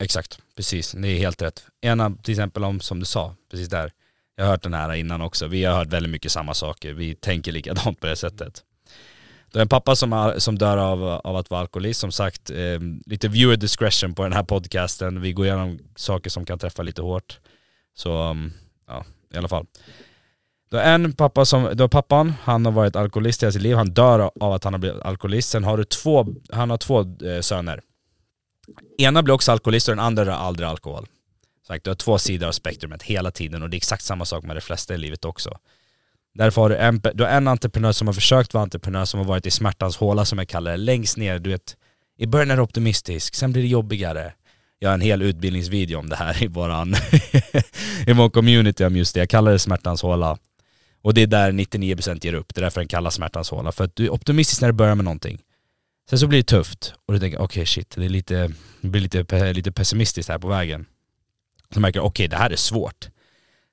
Exakt, 0.00 0.38
precis. 0.56 0.92
Det 0.92 1.08
är 1.08 1.18
helt 1.18 1.42
rätt. 1.42 1.66
Ena 1.80 2.16
till 2.22 2.32
exempel 2.32 2.64
om, 2.64 2.80
som 2.80 3.00
du 3.00 3.06
sa, 3.06 3.34
precis 3.50 3.68
där, 3.68 3.92
jag 4.36 4.44
har 4.44 4.50
hört 4.50 4.62
den 4.62 4.74
här 4.74 4.94
innan 4.94 5.20
också. 5.20 5.46
Vi 5.46 5.64
har 5.64 5.76
hört 5.76 5.88
väldigt 5.88 6.12
mycket 6.12 6.32
samma 6.32 6.54
saker. 6.54 6.92
Vi 6.92 7.14
tänker 7.14 7.52
likadant 7.52 8.00
på 8.00 8.06
det 8.06 8.16
sättet. 8.16 8.64
Det 9.52 9.58
är 9.58 9.62
en 9.62 9.68
pappa 9.68 9.96
som, 9.96 10.34
som 10.38 10.58
dör 10.58 10.76
av, 10.76 11.04
av 11.04 11.36
att 11.36 11.50
vara 11.50 11.60
alkoholist. 11.60 12.00
Som 12.00 12.12
sagt, 12.12 12.50
eh, 12.50 12.80
lite 13.06 13.28
viewer 13.28 13.56
discretion 13.56 14.14
på 14.14 14.22
den 14.22 14.32
här 14.32 14.42
podcasten. 14.42 15.20
Vi 15.20 15.32
går 15.32 15.46
igenom 15.46 15.78
saker 15.96 16.30
som 16.30 16.44
kan 16.44 16.58
träffa 16.58 16.82
lite 16.82 17.02
hårt. 17.02 17.40
Så, 17.94 18.30
um, 18.30 18.52
ja, 18.88 19.04
i 19.34 19.36
alla 19.36 19.48
fall. 19.48 19.66
Du 20.70 20.76
har 20.76 20.84
en 20.84 21.12
pappa 21.12 21.44
som, 21.44 21.70
du 21.74 21.82
har 21.82 21.88
pappan, 21.88 22.32
han 22.42 22.64
har 22.64 22.72
varit 22.72 22.96
alkoholist 22.96 23.42
i 23.42 23.46
hela 23.46 23.52
sitt 23.52 23.62
liv. 23.62 23.76
Han 23.76 23.90
dör 23.90 24.30
av 24.40 24.52
att 24.52 24.64
han 24.64 24.74
har 24.74 24.78
blivit 24.78 25.02
alkoholist. 25.02 25.50
Sen 25.50 25.64
har 25.64 25.76
du 25.76 25.84
två, 25.84 26.26
han 26.52 26.70
har 26.70 26.78
två 26.78 27.00
eh, 27.00 27.40
söner. 27.40 27.80
Ena 28.98 29.22
blir 29.22 29.34
också 29.34 29.52
alkoholist 29.52 29.88
och 29.88 29.96
den 29.96 30.04
andra 30.04 30.24
har 30.24 30.46
aldrig 30.46 30.68
alkohol. 30.68 31.06
Sagt, 31.66 31.84
du 31.84 31.90
har 31.90 31.94
två 31.94 32.18
sidor 32.18 32.48
av 32.48 32.52
spektrumet 32.52 33.02
hela 33.02 33.30
tiden 33.30 33.62
och 33.62 33.70
det 33.70 33.74
är 33.74 33.78
exakt 33.78 34.04
samma 34.04 34.24
sak 34.24 34.44
med 34.44 34.56
de 34.56 34.60
flesta 34.60 34.94
i 34.94 34.98
livet 34.98 35.24
också. 35.24 35.58
Därför 36.34 36.62
har 36.62 36.68
du 36.68 36.76
en, 36.76 37.00
du 37.14 37.24
har 37.24 37.30
en 37.30 37.48
entreprenör 37.48 37.92
som 37.92 38.06
har 38.06 38.14
försökt 38.14 38.54
vara 38.54 38.62
entreprenör 38.62 39.04
som 39.04 39.20
har 39.20 39.24
varit 39.24 39.46
i 39.46 39.50
smärtans 39.50 39.96
håla 39.96 40.24
som 40.24 40.38
jag 40.38 40.48
kallar 40.48 40.70
det, 40.70 40.76
längst 40.76 41.16
ner, 41.16 41.38
du 41.38 41.50
vet, 41.50 41.76
i 42.18 42.26
början 42.26 42.50
är 42.50 42.56
du 42.56 42.62
optimistisk, 42.62 43.34
sen 43.34 43.52
blir 43.52 43.62
det 43.62 43.68
jobbigare. 43.68 44.32
Jag 44.78 44.88
har 44.88 44.94
en 44.94 45.00
hel 45.00 45.22
utbildningsvideo 45.22 45.98
om 45.98 46.08
det 46.08 46.16
här 46.16 46.42
i 46.42 46.46
våran, 46.46 46.94
i 48.06 48.12
vår 48.12 48.30
community 48.30 48.84
om 48.84 48.96
just 48.96 49.14
det, 49.14 49.20
jag 49.20 49.30
kallar 49.30 49.52
det 49.52 49.58
smärtans 49.58 50.02
håla. 50.02 50.38
Och 51.02 51.14
det 51.14 51.22
är 51.22 51.26
där 51.26 51.52
99% 51.52 52.24
ger 52.24 52.34
upp, 52.34 52.54
det 52.54 52.60
är 52.60 52.62
därför 52.62 52.80
den 52.80 52.88
kallas 52.88 53.14
smärtans 53.14 53.50
håla. 53.50 53.72
För 53.72 53.84
att 53.84 53.96
du 53.96 54.04
är 54.04 54.10
optimistisk 54.10 54.60
när 54.60 54.68
du 54.68 54.72
börjar 54.72 54.94
med 54.94 55.04
någonting. 55.04 55.40
Sen 56.10 56.18
så 56.18 56.26
blir 56.26 56.38
det 56.38 56.46
tufft 56.46 56.94
och 57.06 57.14
du 57.14 57.20
tänker 57.20 57.38
okej 57.38 57.44
okay, 57.44 57.66
shit, 57.66 57.90
det, 57.96 58.04
är 58.04 58.08
lite, 58.08 58.52
det 58.80 58.88
blir 58.88 59.00
lite, 59.00 59.52
lite 59.52 59.72
pessimistiskt 59.72 60.28
här 60.28 60.38
på 60.38 60.48
vägen. 60.48 60.86
Så 61.74 61.80
märker 61.80 62.00
du 62.00 62.06
okej 62.06 62.24
okay, 62.24 62.28
det 62.28 62.36
här 62.36 62.50
är 62.50 62.56
svårt. 62.56 63.08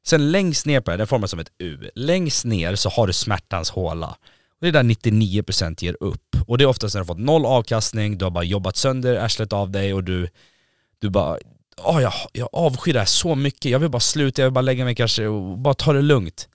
Sen 0.05 0.31
längst 0.31 0.65
ner 0.65 0.81
på 0.81 0.91
det, 0.91 0.97
den 0.97 1.07
formas 1.07 1.31
som 1.31 1.39
ett 1.39 1.51
U. 1.57 1.89
Längst 1.95 2.45
ner 2.45 2.75
så 2.75 2.89
har 2.89 3.07
du 3.07 3.13
smärtans 3.13 3.69
håla. 3.69 4.07
Och 4.07 4.57
det 4.59 4.67
är 4.67 4.71
där 4.71 4.83
99% 4.83 5.83
ger 5.83 5.97
upp. 5.99 6.35
Och 6.47 6.57
det 6.57 6.63
är 6.63 6.65
oftast 6.67 6.95
när 6.95 6.99
du 6.99 7.03
har 7.03 7.15
fått 7.15 7.25
noll 7.25 7.45
avkastning, 7.45 8.17
du 8.17 8.25
har 8.25 8.31
bara 8.31 8.43
jobbat 8.43 8.75
sönder 8.75 9.15
arslet 9.15 9.53
av 9.53 9.71
dig 9.71 9.93
och 9.93 10.03
du, 10.03 10.29
du 10.99 11.09
bara 11.09 11.37
oh, 11.83 12.01
jag, 12.01 12.13
jag 12.33 12.49
avskyr 12.53 12.93
det 12.93 12.99
här 12.99 13.05
så 13.05 13.35
mycket, 13.35 13.71
jag 13.71 13.79
vill 13.79 13.89
bara 13.89 13.99
sluta, 13.99 14.41
jag 14.41 14.47
vill 14.47 14.53
bara 14.53 14.61
lägga 14.61 14.85
mig 14.85 14.95
kanske 14.95 15.27
och 15.27 15.57
bara 15.57 15.73
ta 15.73 15.93
det 15.93 16.01
lugnt. 16.01 16.49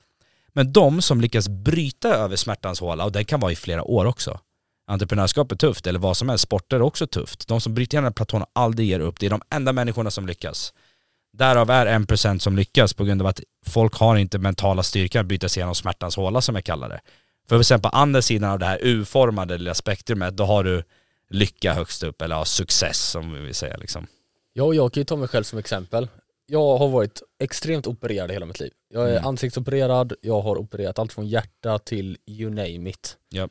Men 0.53 0.73
de 0.73 1.03
som 1.03 1.21
lyckas 1.21 1.49
bryta 1.49 2.09
över 2.09 2.37
smärtans 2.37 2.81
håla, 2.81 3.05
och 3.05 3.13
det 3.13 3.25
kan 3.25 3.41
vara 3.41 3.53
i 3.53 3.57
flera 3.57 3.83
år 3.83 4.05
också. 4.05 4.41
Entreprenörskap 4.87 5.53
är 5.53 5.57
tufft, 5.57 5.87
eller 5.87 5.99
vad 5.99 6.17
som 6.17 6.29
helst, 6.29 6.45
sporter 6.45 6.77
är 6.77 6.83
också 6.83 7.07
tufft. 7.07 7.49
De 7.49 7.61
som 7.61 7.75
bryter 7.75 7.95
igenom 7.95 8.13
platån 8.13 8.43
och 8.43 8.51
aldrig 8.53 8.89
ger 8.89 9.01
upp, 9.01 9.21
det 9.21 9.27
är 9.27 9.31
de 9.31 9.43
enda 9.51 9.73
människorna 9.73 10.11
som 10.11 10.27
lyckas. 10.27 10.73
Därav 11.37 11.71
är 11.71 11.87
en 11.87 12.07
procent 12.07 12.43
som 12.43 12.57
lyckas 12.57 12.95
på 12.95 13.05
grund 13.05 13.23
av 13.23 13.27
att 13.27 13.41
folk 13.67 13.95
har 13.95 14.17
inte 14.17 14.39
mentala 14.39 14.83
styrkan 14.83 15.21
att 15.21 15.27
bryta 15.27 15.49
sig 15.49 15.61
igenom 15.61 15.75
smärtans 15.75 16.17
håla 16.17 16.41
som 16.41 16.55
jag 16.55 16.65
kallar 16.65 16.89
det. 16.89 17.01
För 17.49 17.63
sen 17.63 17.81
på 17.81 17.89
andra 17.89 18.23
sidan 18.23 18.51
av 18.51 18.59
det 18.59 18.67
här 18.67 18.79
U-formade 18.83 19.59
lilla 19.59 19.75
spektrumet, 19.75 20.37
då 20.37 20.45
har 20.45 20.65
du 20.65 20.85
lycka 21.31 21.73
högst 21.75 22.03
upp 22.03 22.23
eller 22.23 22.37
ha 22.37 22.45
success 22.45 23.11
som 23.11 23.33
vi 23.33 23.41
vill 23.41 23.55
säga 23.55 23.77
liksom. 23.77 24.07
Ja, 24.53 24.75
jag 24.75 24.93
kan 24.93 25.01
ju 25.01 25.05
ta 25.05 25.17
mig 25.17 25.29
själv 25.29 25.45
som 25.45 25.59
exempel. 25.59 26.09
Jag 26.47 26.79
har 26.79 26.89
varit 26.89 27.23
extremt 27.39 27.87
opererad 27.87 28.31
hela 28.31 28.47
mitt 28.47 28.61
liv. 28.61 28.73
Jag 28.89 29.05
är 29.09 29.13
Mm. 29.13 29.27
ansiktsopererad, 29.27 30.13
jag 30.21 30.41
har 30.41 30.57
opererat 30.57 30.99
allt 30.99 31.13
från 31.13 31.27
hjärta 31.27 31.79
till 31.79 32.19
you 32.27 32.51
name 32.51 32.91
it. 32.91 33.17
Ja. 33.29 33.49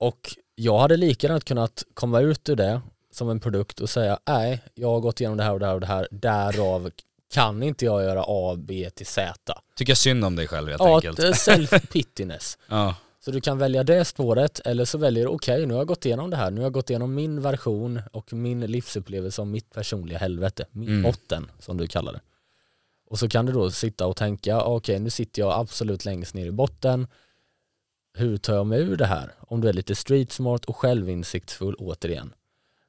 Och 0.00 0.34
jag 0.54 0.78
hade 0.78 0.96
lika 0.96 1.26
gärna 1.26 1.40
kunnat 1.40 1.84
komma 1.94 2.20
ut 2.20 2.48
ur 2.48 2.56
det 2.56 2.80
som 3.18 3.30
en 3.30 3.40
produkt 3.40 3.80
och 3.80 3.90
säga 3.90 4.18
nej, 4.26 4.62
jag 4.74 4.88
har 4.88 5.00
gått 5.00 5.20
igenom 5.20 5.36
det 5.38 5.44
här 5.44 5.52
och 5.52 5.60
det 5.60 5.66
här 5.66 5.74
och 5.74 5.80
det 5.80 5.86
här, 5.86 6.08
därav 6.10 6.90
kan 7.34 7.62
inte 7.62 7.84
jag 7.84 8.02
göra 8.02 8.24
A, 8.26 8.56
B 8.58 8.90
till 8.94 9.06
Z. 9.06 9.54
Tycker 9.76 9.94
synd 9.94 10.24
om 10.24 10.36
dig 10.36 10.48
själv 10.48 10.68
helt 10.68 10.80
Ja, 10.80 10.94
enkelt. 10.94 11.18
ett 11.18 11.34
self-pittiness. 11.34 12.58
Ja, 12.68 12.94
Så 13.20 13.30
du 13.30 13.40
kan 13.40 13.58
välja 13.58 13.84
det 13.84 14.04
spåret 14.04 14.60
eller 14.64 14.84
så 14.84 14.98
väljer 14.98 15.24
du 15.24 15.30
okej 15.30 15.66
nu 15.66 15.74
har 15.74 15.80
jag 15.80 15.86
gått 15.88 16.06
igenom 16.06 16.30
det 16.30 16.36
här, 16.36 16.50
nu 16.50 16.60
har 16.60 16.64
jag 16.64 16.72
gått 16.72 16.90
igenom 16.90 17.14
min 17.14 17.42
version 17.42 18.00
och 18.12 18.32
min 18.32 18.60
livsupplevelse 18.60 19.40
av 19.40 19.46
mitt 19.46 19.70
personliga 19.72 20.18
helvete, 20.18 20.64
min 20.70 20.88
Mm. 20.88 21.02
botten 21.02 21.50
som 21.58 21.76
du 21.76 21.86
kallar 21.86 22.12
det. 22.12 22.20
Och 23.10 23.18
så 23.18 23.28
kan 23.28 23.46
du 23.46 23.52
då 23.52 23.70
sitta 23.70 24.06
och 24.06 24.16
tänka 24.16 24.62
okej 24.62 24.98
nu 24.98 25.10
sitter 25.10 25.42
jag 25.42 25.52
absolut 25.60 26.04
längst 26.04 26.34
ner 26.34 26.46
i 26.46 26.50
botten, 26.52 27.06
hur 28.18 28.36
tar 28.38 28.54
jag 28.54 28.66
mig 28.66 28.80
ur 28.80 28.96
det 28.96 29.06
här? 29.06 29.32
Om 29.40 29.60
du 29.60 29.68
är 29.68 29.72
lite 29.72 29.94
street 29.94 30.32
smart 30.32 30.64
och 30.64 30.76
självinsiktsfull 30.76 31.74
återigen. 31.74 32.32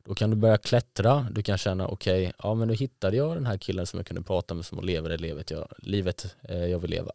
Då 0.06 0.16
kan 0.16 0.30
du 0.30 0.36
börja 0.36 0.58
klättra, 0.58 1.28
du 1.32 1.44
kan 1.44 1.58
känna 1.58 1.88
okej, 1.88 2.32
ja 2.44 2.54
men 2.54 2.68
nu 2.68 2.74
hittade 2.74 3.18
jag 3.18 3.36
den 3.36 3.46
här 3.46 3.58
killen 3.58 3.86
som 3.88 4.00
jag 4.00 4.06
kunde 4.06 4.22
prata 4.22 4.54
med 4.54 4.66
som 4.66 4.84
lever 4.84 5.10
det 5.10 5.18
livet 5.18 5.52
jag, 5.52 5.68
livet, 5.78 6.36
eh, 6.42 6.66
jag 6.66 6.80
vill 6.80 6.92
leva. 6.92 7.12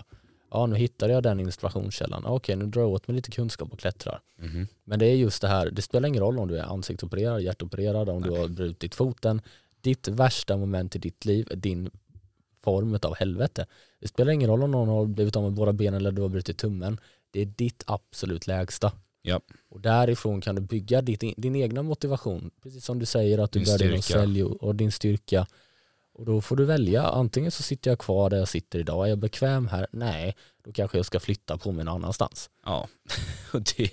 Ja 0.51 0.67
nu 0.67 0.77
hittade 0.77 1.13
jag 1.13 1.23
den 1.23 1.41
inspirationskällan, 1.41 2.23
Ja, 2.25 2.31
okej 2.31 2.57
nu 2.57 2.67
drar 2.67 2.83
jag 2.83 2.91
åt 2.91 3.09
mig 3.09 3.15
lite 3.15 3.31
kunskap 3.31 3.73
och 3.73 3.79
klättrar. 3.79 4.21
mhm. 4.39 4.69
Men 4.85 4.99
det 4.99 5.07
är 5.07 5.15
just 5.15 5.43
det 5.43 5.49
här, 5.49 5.71
det 5.71 5.83
spelar 5.83 6.09
ingen 6.09 6.23
roll 6.23 6.39
om 6.39 6.49
du 6.49 6.59
är 6.59 6.63
ansiktsopererad, 6.63 7.43
hjärtopererad, 7.43 8.09
om 8.09 8.23
du 8.23 8.31
har 8.31 8.49
brutit 8.49 8.95
foten. 8.95 9.41
Ditt 9.81 10.09
värsta 10.09 10.57
moment 10.57 10.97
i 10.97 10.99
ditt 10.99 11.25
liv 11.25 11.49
är 11.51 11.57
din 11.57 11.91
form 12.65 12.99
av 13.03 13.15
helvete. 13.15 13.67
Det 14.01 14.09
spelar 14.09 14.33
ingen 14.33 14.51
roll 14.51 14.63
om 14.63 14.71
någon 14.71 14.89
har 14.89 15.07
blivit 15.07 15.37
av 15.37 15.43
med 15.43 15.53
båda 15.53 15.73
benen 15.73 15.95
eller 15.95 16.13
du 16.13 16.23
har 16.23 16.29
brutit 16.29 16.59
tummen. 16.59 17.01
Det 17.31 17.41
är 17.41 17.47
ditt 17.47 17.85
absolut 17.87 18.47
lägsta. 18.47 18.93
Ja. 19.23 19.41
Och 19.75 19.81
därifrån 19.81 20.41
kan 20.41 20.55
du 20.55 20.61
bygga 20.63 21.03
ditt, 21.03 21.25
din 21.37 21.57
egna 21.57 21.83
motivation. 21.83 22.51
Precis 22.63 22.85
som 22.85 22.99
du 22.99 23.07
säger 23.07 23.39
att 23.39 23.53
du 23.53 23.59
Din 23.59 23.67
börjar 23.67 23.89
inom 23.91 24.03
sälj 24.03 24.43
och, 24.45 24.75
din 24.75 24.93
styrka. 24.93 25.47
Och 26.13 26.25
då 26.25 26.41
får 26.41 26.57
du 26.57 26.65
välja, 26.65 27.03
antingen 27.03 27.51
så 27.51 27.63
sitter 27.63 27.91
jag 27.91 27.99
kvar 27.99 28.31
där 28.31 28.37
jag 28.37 28.49
sitter 28.49 28.79
idag, 28.79 29.05
är 29.05 29.09
jag 29.09 29.19
bekväm 29.19 29.67
här? 29.69 29.87
Nej, 29.91 30.37
då 30.65 30.73
kanske 30.73 30.99
jag 30.99 31.07
ska 31.07 31.21
flytta 31.21 31.59
på 31.59 31.73
mig 31.73 31.85
någon 31.85 31.95
annanstans. 31.95 32.51
Ja, 32.65 32.89
och 33.53 33.63
det, 33.77 33.91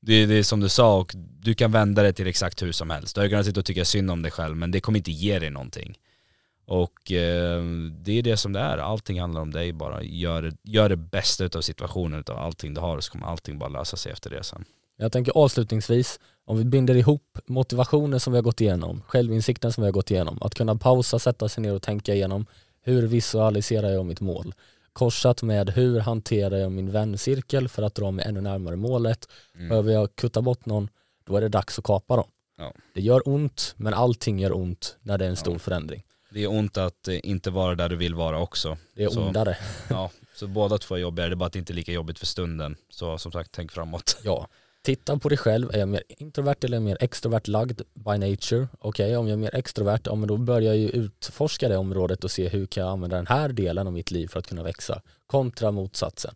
det, 0.00 0.26
det 0.26 0.34
är 0.34 0.42
som 0.42 0.60
du 0.60 0.68
sa 0.68 0.98
och 0.98 1.12
du 1.40 1.54
kan 1.54 1.72
vända 1.72 2.02
det 2.02 2.12
till 2.12 2.26
exakt 2.26 2.62
hur 2.62 2.72
som 2.72 2.90
helst. 2.90 3.14
Du 3.14 3.20
har 3.20 3.28
kunnat 3.28 3.46
sitta 3.46 3.60
och 3.60 3.66
tycka 3.66 3.84
synd 3.84 4.10
om 4.10 4.22
dig 4.22 4.30
själv 4.32 4.56
men 4.56 4.70
det 4.70 4.80
kommer 4.80 4.98
inte 4.98 5.10
ge 5.12 5.38
dig 5.38 5.50
någonting. 5.50 5.98
Och 6.66 7.12
eh, 7.12 7.62
det 7.90 8.12
är 8.18 8.22
det 8.22 8.36
som 8.36 8.52
det 8.52 8.60
är, 8.60 8.78
allting 8.78 9.20
handlar 9.20 9.40
om 9.40 9.50
dig 9.50 9.72
bara. 9.72 10.02
Gör, 10.02 10.42
det- 10.42 10.56
gör 10.62 10.88
det 10.88 10.96
bästa 10.96 11.44
av 11.58 11.60
situationen, 11.60 12.20
utav 12.20 12.38
allting 12.38 12.74
du 12.74 12.80
har 12.80 13.00
så 13.00 13.12
kommer 13.12 13.26
allting 13.26 13.58
bara 13.58 13.68
lösa 13.68 13.96
sig 13.96 14.12
efter 14.12 14.30
det 14.30 14.42
sen. 14.44 14.64
Jag 15.02 15.12
tänker 15.12 15.32
avslutningsvis, 15.32 16.20
om 16.44 16.58
vi 16.58 16.64
binder 16.64 16.94
ihop 16.94 17.38
motivationen 17.46 18.20
som 18.20 18.32
vi 18.32 18.36
har 18.36 18.42
gått 18.42 18.60
igenom, 18.60 19.02
självinsikten 19.06 19.72
som 19.72 19.82
vi 19.82 19.86
har 19.86 19.92
gått 19.92 20.10
igenom, 20.10 20.38
att 20.42 20.54
kunna 20.54 20.76
pausa, 20.76 21.18
sätta 21.18 21.48
sig 21.48 21.62
ner 21.62 21.74
och 21.74 21.82
tänka 21.82 22.14
igenom 22.14 22.46
hur 22.82 23.06
visualiserar 23.06 23.90
jag 23.90 24.06
mitt 24.06 24.20
mål? 24.20 24.54
Korsat 24.92 25.42
med 25.42 25.70
hur 25.70 26.00
hanterar 26.00 26.56
jag 26.56 26.72
min 26.72 26.90
väncirkel 26.92 27.68
för 27.68 27.82
att 27.82 27.94
dra 27.94 28.10
mig 28.10 28.24
ännu 28.28 28.40
närmare 28.40 28.76
målet? 28.76 29.28
Mm. 29.56 29.68
Behöver 29.68 29.92
jag 29.92 30.16
kutta 30.16 30.42
bort 30.42 30.66
någon, 30.66 30.88
då 31.26 31.36
är 31.36 31.40
det 31.40 31.48
dags 31.48 31.78
att 31.78 31.84
kapa 31.84 32.16
dem. 32.16 32.28
Ja. 32.58 32.72
Det 32.94 33.00
gör 33.00 33.28
ont, 33.28 33.74
men 33.76 33.94
allting 33.94 34.38
gör 34.38 34.56
ont 34.56 34.96
när 35.00 35.18
det 35.18 35.24
är 35.24 35.28
en 35.28 35.36
stor 35.36 35.52
Ja. 35.54 35.58
förändring. 35.58 36.02
Det 36.30 36.42
är 36.44 36.50
ont 36.50 36.76
att 36.76 37.08
eh, 37.08 37.18
inte 37.28 37.50
vara 37.50 37.74
där 37.74 37.88
du 37.88 37.96
vill 37.96 38.14
vara 38.14 38.38
också. 38.38 38.76
Det 38.94 39.04
är 39.04 39.08
Så- 39.08 39.26
ondare. 39.26 39.56
Ja, 39.90 40.10
så 40.34 40.46
båda 40.46 40.78
två 40.78 40.94
är 40.94 40.98
jobbiga, 40.98 41.26
det 41.28 41.34
är 41.34 41.36
bara 41.36 41.46
att 41.46 41.52
det 41.52 41.58
inte 41.58 41.72
är 41.72 41.74
lika 41.74 41.92
jobbigt 41.92 42.18
för 42.18 42.26
stunden. 42.26 42.76
Så 42.90 43.18
som 43.18 43.32
sagt, 43.32 43.52
tänk 43.52 43.72
framåt. 43.72 44.20
Ja. 44.24 44.48
Titta 44.84 45.18
på 45.18 45.28
dig 45.28 45.38
själv, 45.38 45.70
är 45.74 45.78
jag 45.78 45.88
mer 45.88 46.02
introvert 46.08 46.64
eller 46.64 46.76
är 46.76 46.80
jag 46.80 46.82
mer 46.82 46.96
extrovert 47.00 47.48
lagd 47.48 47.80
by 47.94 48.18
nature? 48.18 48.68
Okej, 48.78 49.16
om 49.16 49.28
jag 49.28 49.32
är 49.32 49.36
mer 49.40 49.54
extrovert, 49.54 50.00
ja 50.04 50.14
men 50.14 50.28
då 50.28 50.36
börjar 50.36 50.72
jag 50.72 50.76
ju 50.76 50.88
utforska 50.88 51.68
det 51.68 51.76
området 51.76 52.24
och 52.24 52.30
se 52.30 52.48
hur 52.48 52.66
kan 52.66 52.82
jag 52.82 52.92
använda 52.92 53.16
den 53.16 53.26
här 53.26 53.48
delen 53.48 53.86
av 53.86 53.92
mitt 53.92 54.10
liv 54.10 54.28
för 54.28 54.38
att 54.38 54.46
kunna 54.46 54.62
växa. 54.62 55.02
Kontra 55.26 55.70
motsatsen. 55.70 56.34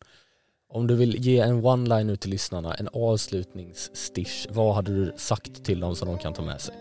Om 0.69 0.87
du 0.87 0.97
vill 0.97 1.27
ge 1.27 1.39
en 1.39 1.65
one-line 1.65 2.07
nu 2.07 2.17
till 2.17 2.31
lyssnarna, 2.31 2.75
en 2.75 2.89
avslutningsstish, 2.93 4.47
vad 4.51 4.75
hade 4.75 4.95
du 4.95 5.13
sagt 5.17 5.65
till 5.65 5.81
dem 5.81 5.97
som 5.97 6.09
de 6.09 6.19
kan 6.19 6.33
ta 6.33 6.43
med 6.43 6.61
sig? 6.61 6.75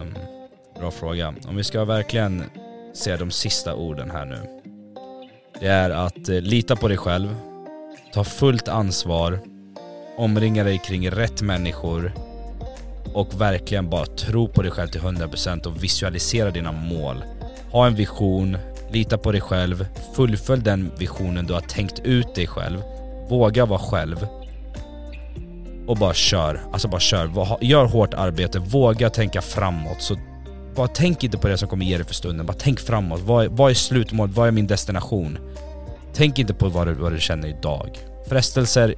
Um, 0.00 0.14
bra 0.80 0.90
fråga. 0.90 1.34
Om 1.48 1.56
vi 1.56 1.64
ska 1.64 1.84
verkligen 1.84 2.44
säga 2.94 3.16
de 3.16 3.30
sista 3.30 3.74
orden 3.74 4.10
här 4.10 4.24
nu. 4.24 4.62
Det 5.60 5.66
är 5.66 5.90
att 5.90 6.28
eh, 6.28 6.40
lita 6.40 6.76
på 6.76 6.88
dig 6.88 6.96
själv, 6.96 7.36
ta 8.12 8.24
fullt 8.24 8.68
ansvar, 8.68 9.38
omringa 10.16 10.64
dig 10.64 10.78
kring 10.86 11.10
rätt 11.10 11.42
människor 11.42 12.12
och 13.14 13.40
verkligen 13.40 13.90
bara 13.90 14.06
tro 14.06 14.48
på 14.48 14.62
dig 14.62 14.70
själv 14.70 14.88
till 14.88 15.00
100% 15.00 15.66
och 15.66 15.84
visualisera 15.84 16.50
dina 16.50 16.72
mål. 16.72 17.24
Ha 17.72 17.86
en 17.86 17.94
vision, 17.94 18.56
lita 18.90 19.18
på 19.18 19.32
dig 19.32 19.40
själv, 19.40 19.86
fullfölj 20.14 20.62
den 20.62 20.90
visionen 20.98 21.46
du 21.46 21.54
har 21.54 21.60
tänkt 21.60 21.98
ut 21.98 22.34
dig 22.34 22.46
själv, 22.46 22.82
våga 23.28 23.66
vara 23.66 23.80
själv 23.80 24.26
och 25.86 25.96
bara 25.96 26.14
kör. 26.14 26.60
Alltså 26.72 26.88
bara 26.88 27.00
kör. 27.00 27.58
Gör 27.60 27.84
hårt 27.84 28.14
arbete, 28.14 28.58
våga 28.58 29.10
tänka 29.10 29.42
framåt. 29.42 30.02
Så 30.02 30.16
bara 30.76 30.88
tänk 30.88 31.24
inte 31.24 31.38
på 31.38 31.48
det 31.48 31.58
som 31.58 31.68
kommer 31.68 31.84
ge 31.84 31.96
dig 31.96 32.06
för 32.06 32.14
stunden, 32.14 32.46
bara 32.46 32.56
tänk 32.58 32.80
framåt. 32.80 33.20
Vad 33.20 33.44
är, 33.44 33.48
vad 33.48 33.70
är 33.70 33.74
slutmålet? 33.74 34.36
Vad 34.36 34.48
är 34.48 34.52
min 34.52 34.66
destination? 34.66 35.38
Tänk 36.16 36.38
inte 36.38 36.54
på 36.54 36.68
vad 36.68 36.86
du, 36.86 36.92
vad 36.92 37.12
du 37.12 37.20
känner 37.20 37.48
idag. 37.48 37.98
Frestelser, 38.28 38.94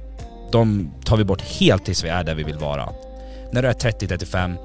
de 0.51 0.91
tar 1.05 1.17
vi 1.17 1.23
bort 1.23 1.41
helt 1.41 1.85
tills 1.85 2.03
vi 2.03 2.09
är 2.09 2.23
där 2.23 2.35
vi 2.35 2.43
vill 2.43 2.57
vara. 2.57 2.89
När 3.51 3.61
du 3.61 3.67
är 3.67 3.73
30-35 3.73 4.55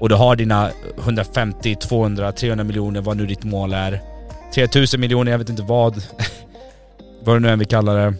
och 0.00 0.08
du 0.08 0.14
har 0.14 0.36
dina 0.36 0.70
150, 0.98 1.74
200, 1.74 2.32
300 2.32 2.64
miljoner, 2.64 3.00
vad 3.00 3.16
nu 3.16 3.26
ditt 3.26 3.44
mål 3.44 3.72
är. 3.72 4.02
3000 4.54 5.00
miljoner, 5.00 5.32
jag 5.32 5.38
vet 5.38 5.48
inte 5.48 5.62
vad. 5.62 5.94
vad 7.24 7.36
du 7.36 7.40
nu 7.40 7.48
än 7.48 7.58
vill 7.58 7.68
kalla 7.68 7.92
det. 7.92 8.14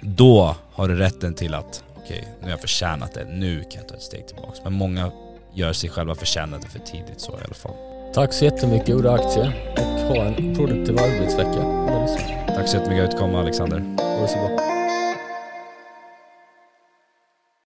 Då 0.00 0.56
har 0.72 0.88
du 0.88 0.96
rätten 0.96 1.34
till 1.34 1.54
att 1.54 1.84
okej, 1.96 2.28
nu 2.38 2.44
har 2.44 2.50
jag 2.50 2.60
förtjänat 2.60 3.14
det, 3.14 3.24
nu 3.24 3.60
kan 3.60 3.80
jag 3.80 3.88
ta 3.88 3.94
ett 3.94 4.02
steg 4.02 4.26
tillbaks. 4.26 4.58
Men 4.64 4.72
många 4.72 5.10
gör 5.54 5.72
sig 5.72 5.90
själva 5.90 6.14
förtjänade 6.14 6.68
för 6.68 6.78
tidigt 6.78 7.20
så 7.20 7.32
i 7.32 7.44
alla 7.44 7.54
fall. 7.54 7.87
Tack 8.14 8.32
så 8.32 8.44
jättemycket 8.44 8.88
Ura 8.88 9.12
Aktie 9.12 9.52
och 9.76 10.16
ha 10.16 10.24
en 10.24 10.54
produktiv 10.54 10.98
arbetsvecka. 10.98 11.62
Tack 12.54 12.68
så 12.68 12.76
jättemycket 12.76 12.98
för 12.98 13.04
att 13.04 13.10
du 13.10 13.18
kom 13.18 13.34
Alexander. 13.34 13.78
Ha 13.98 14.22
det 14.22 14.28
så 14.28 14.36
bra. 14.36 14.77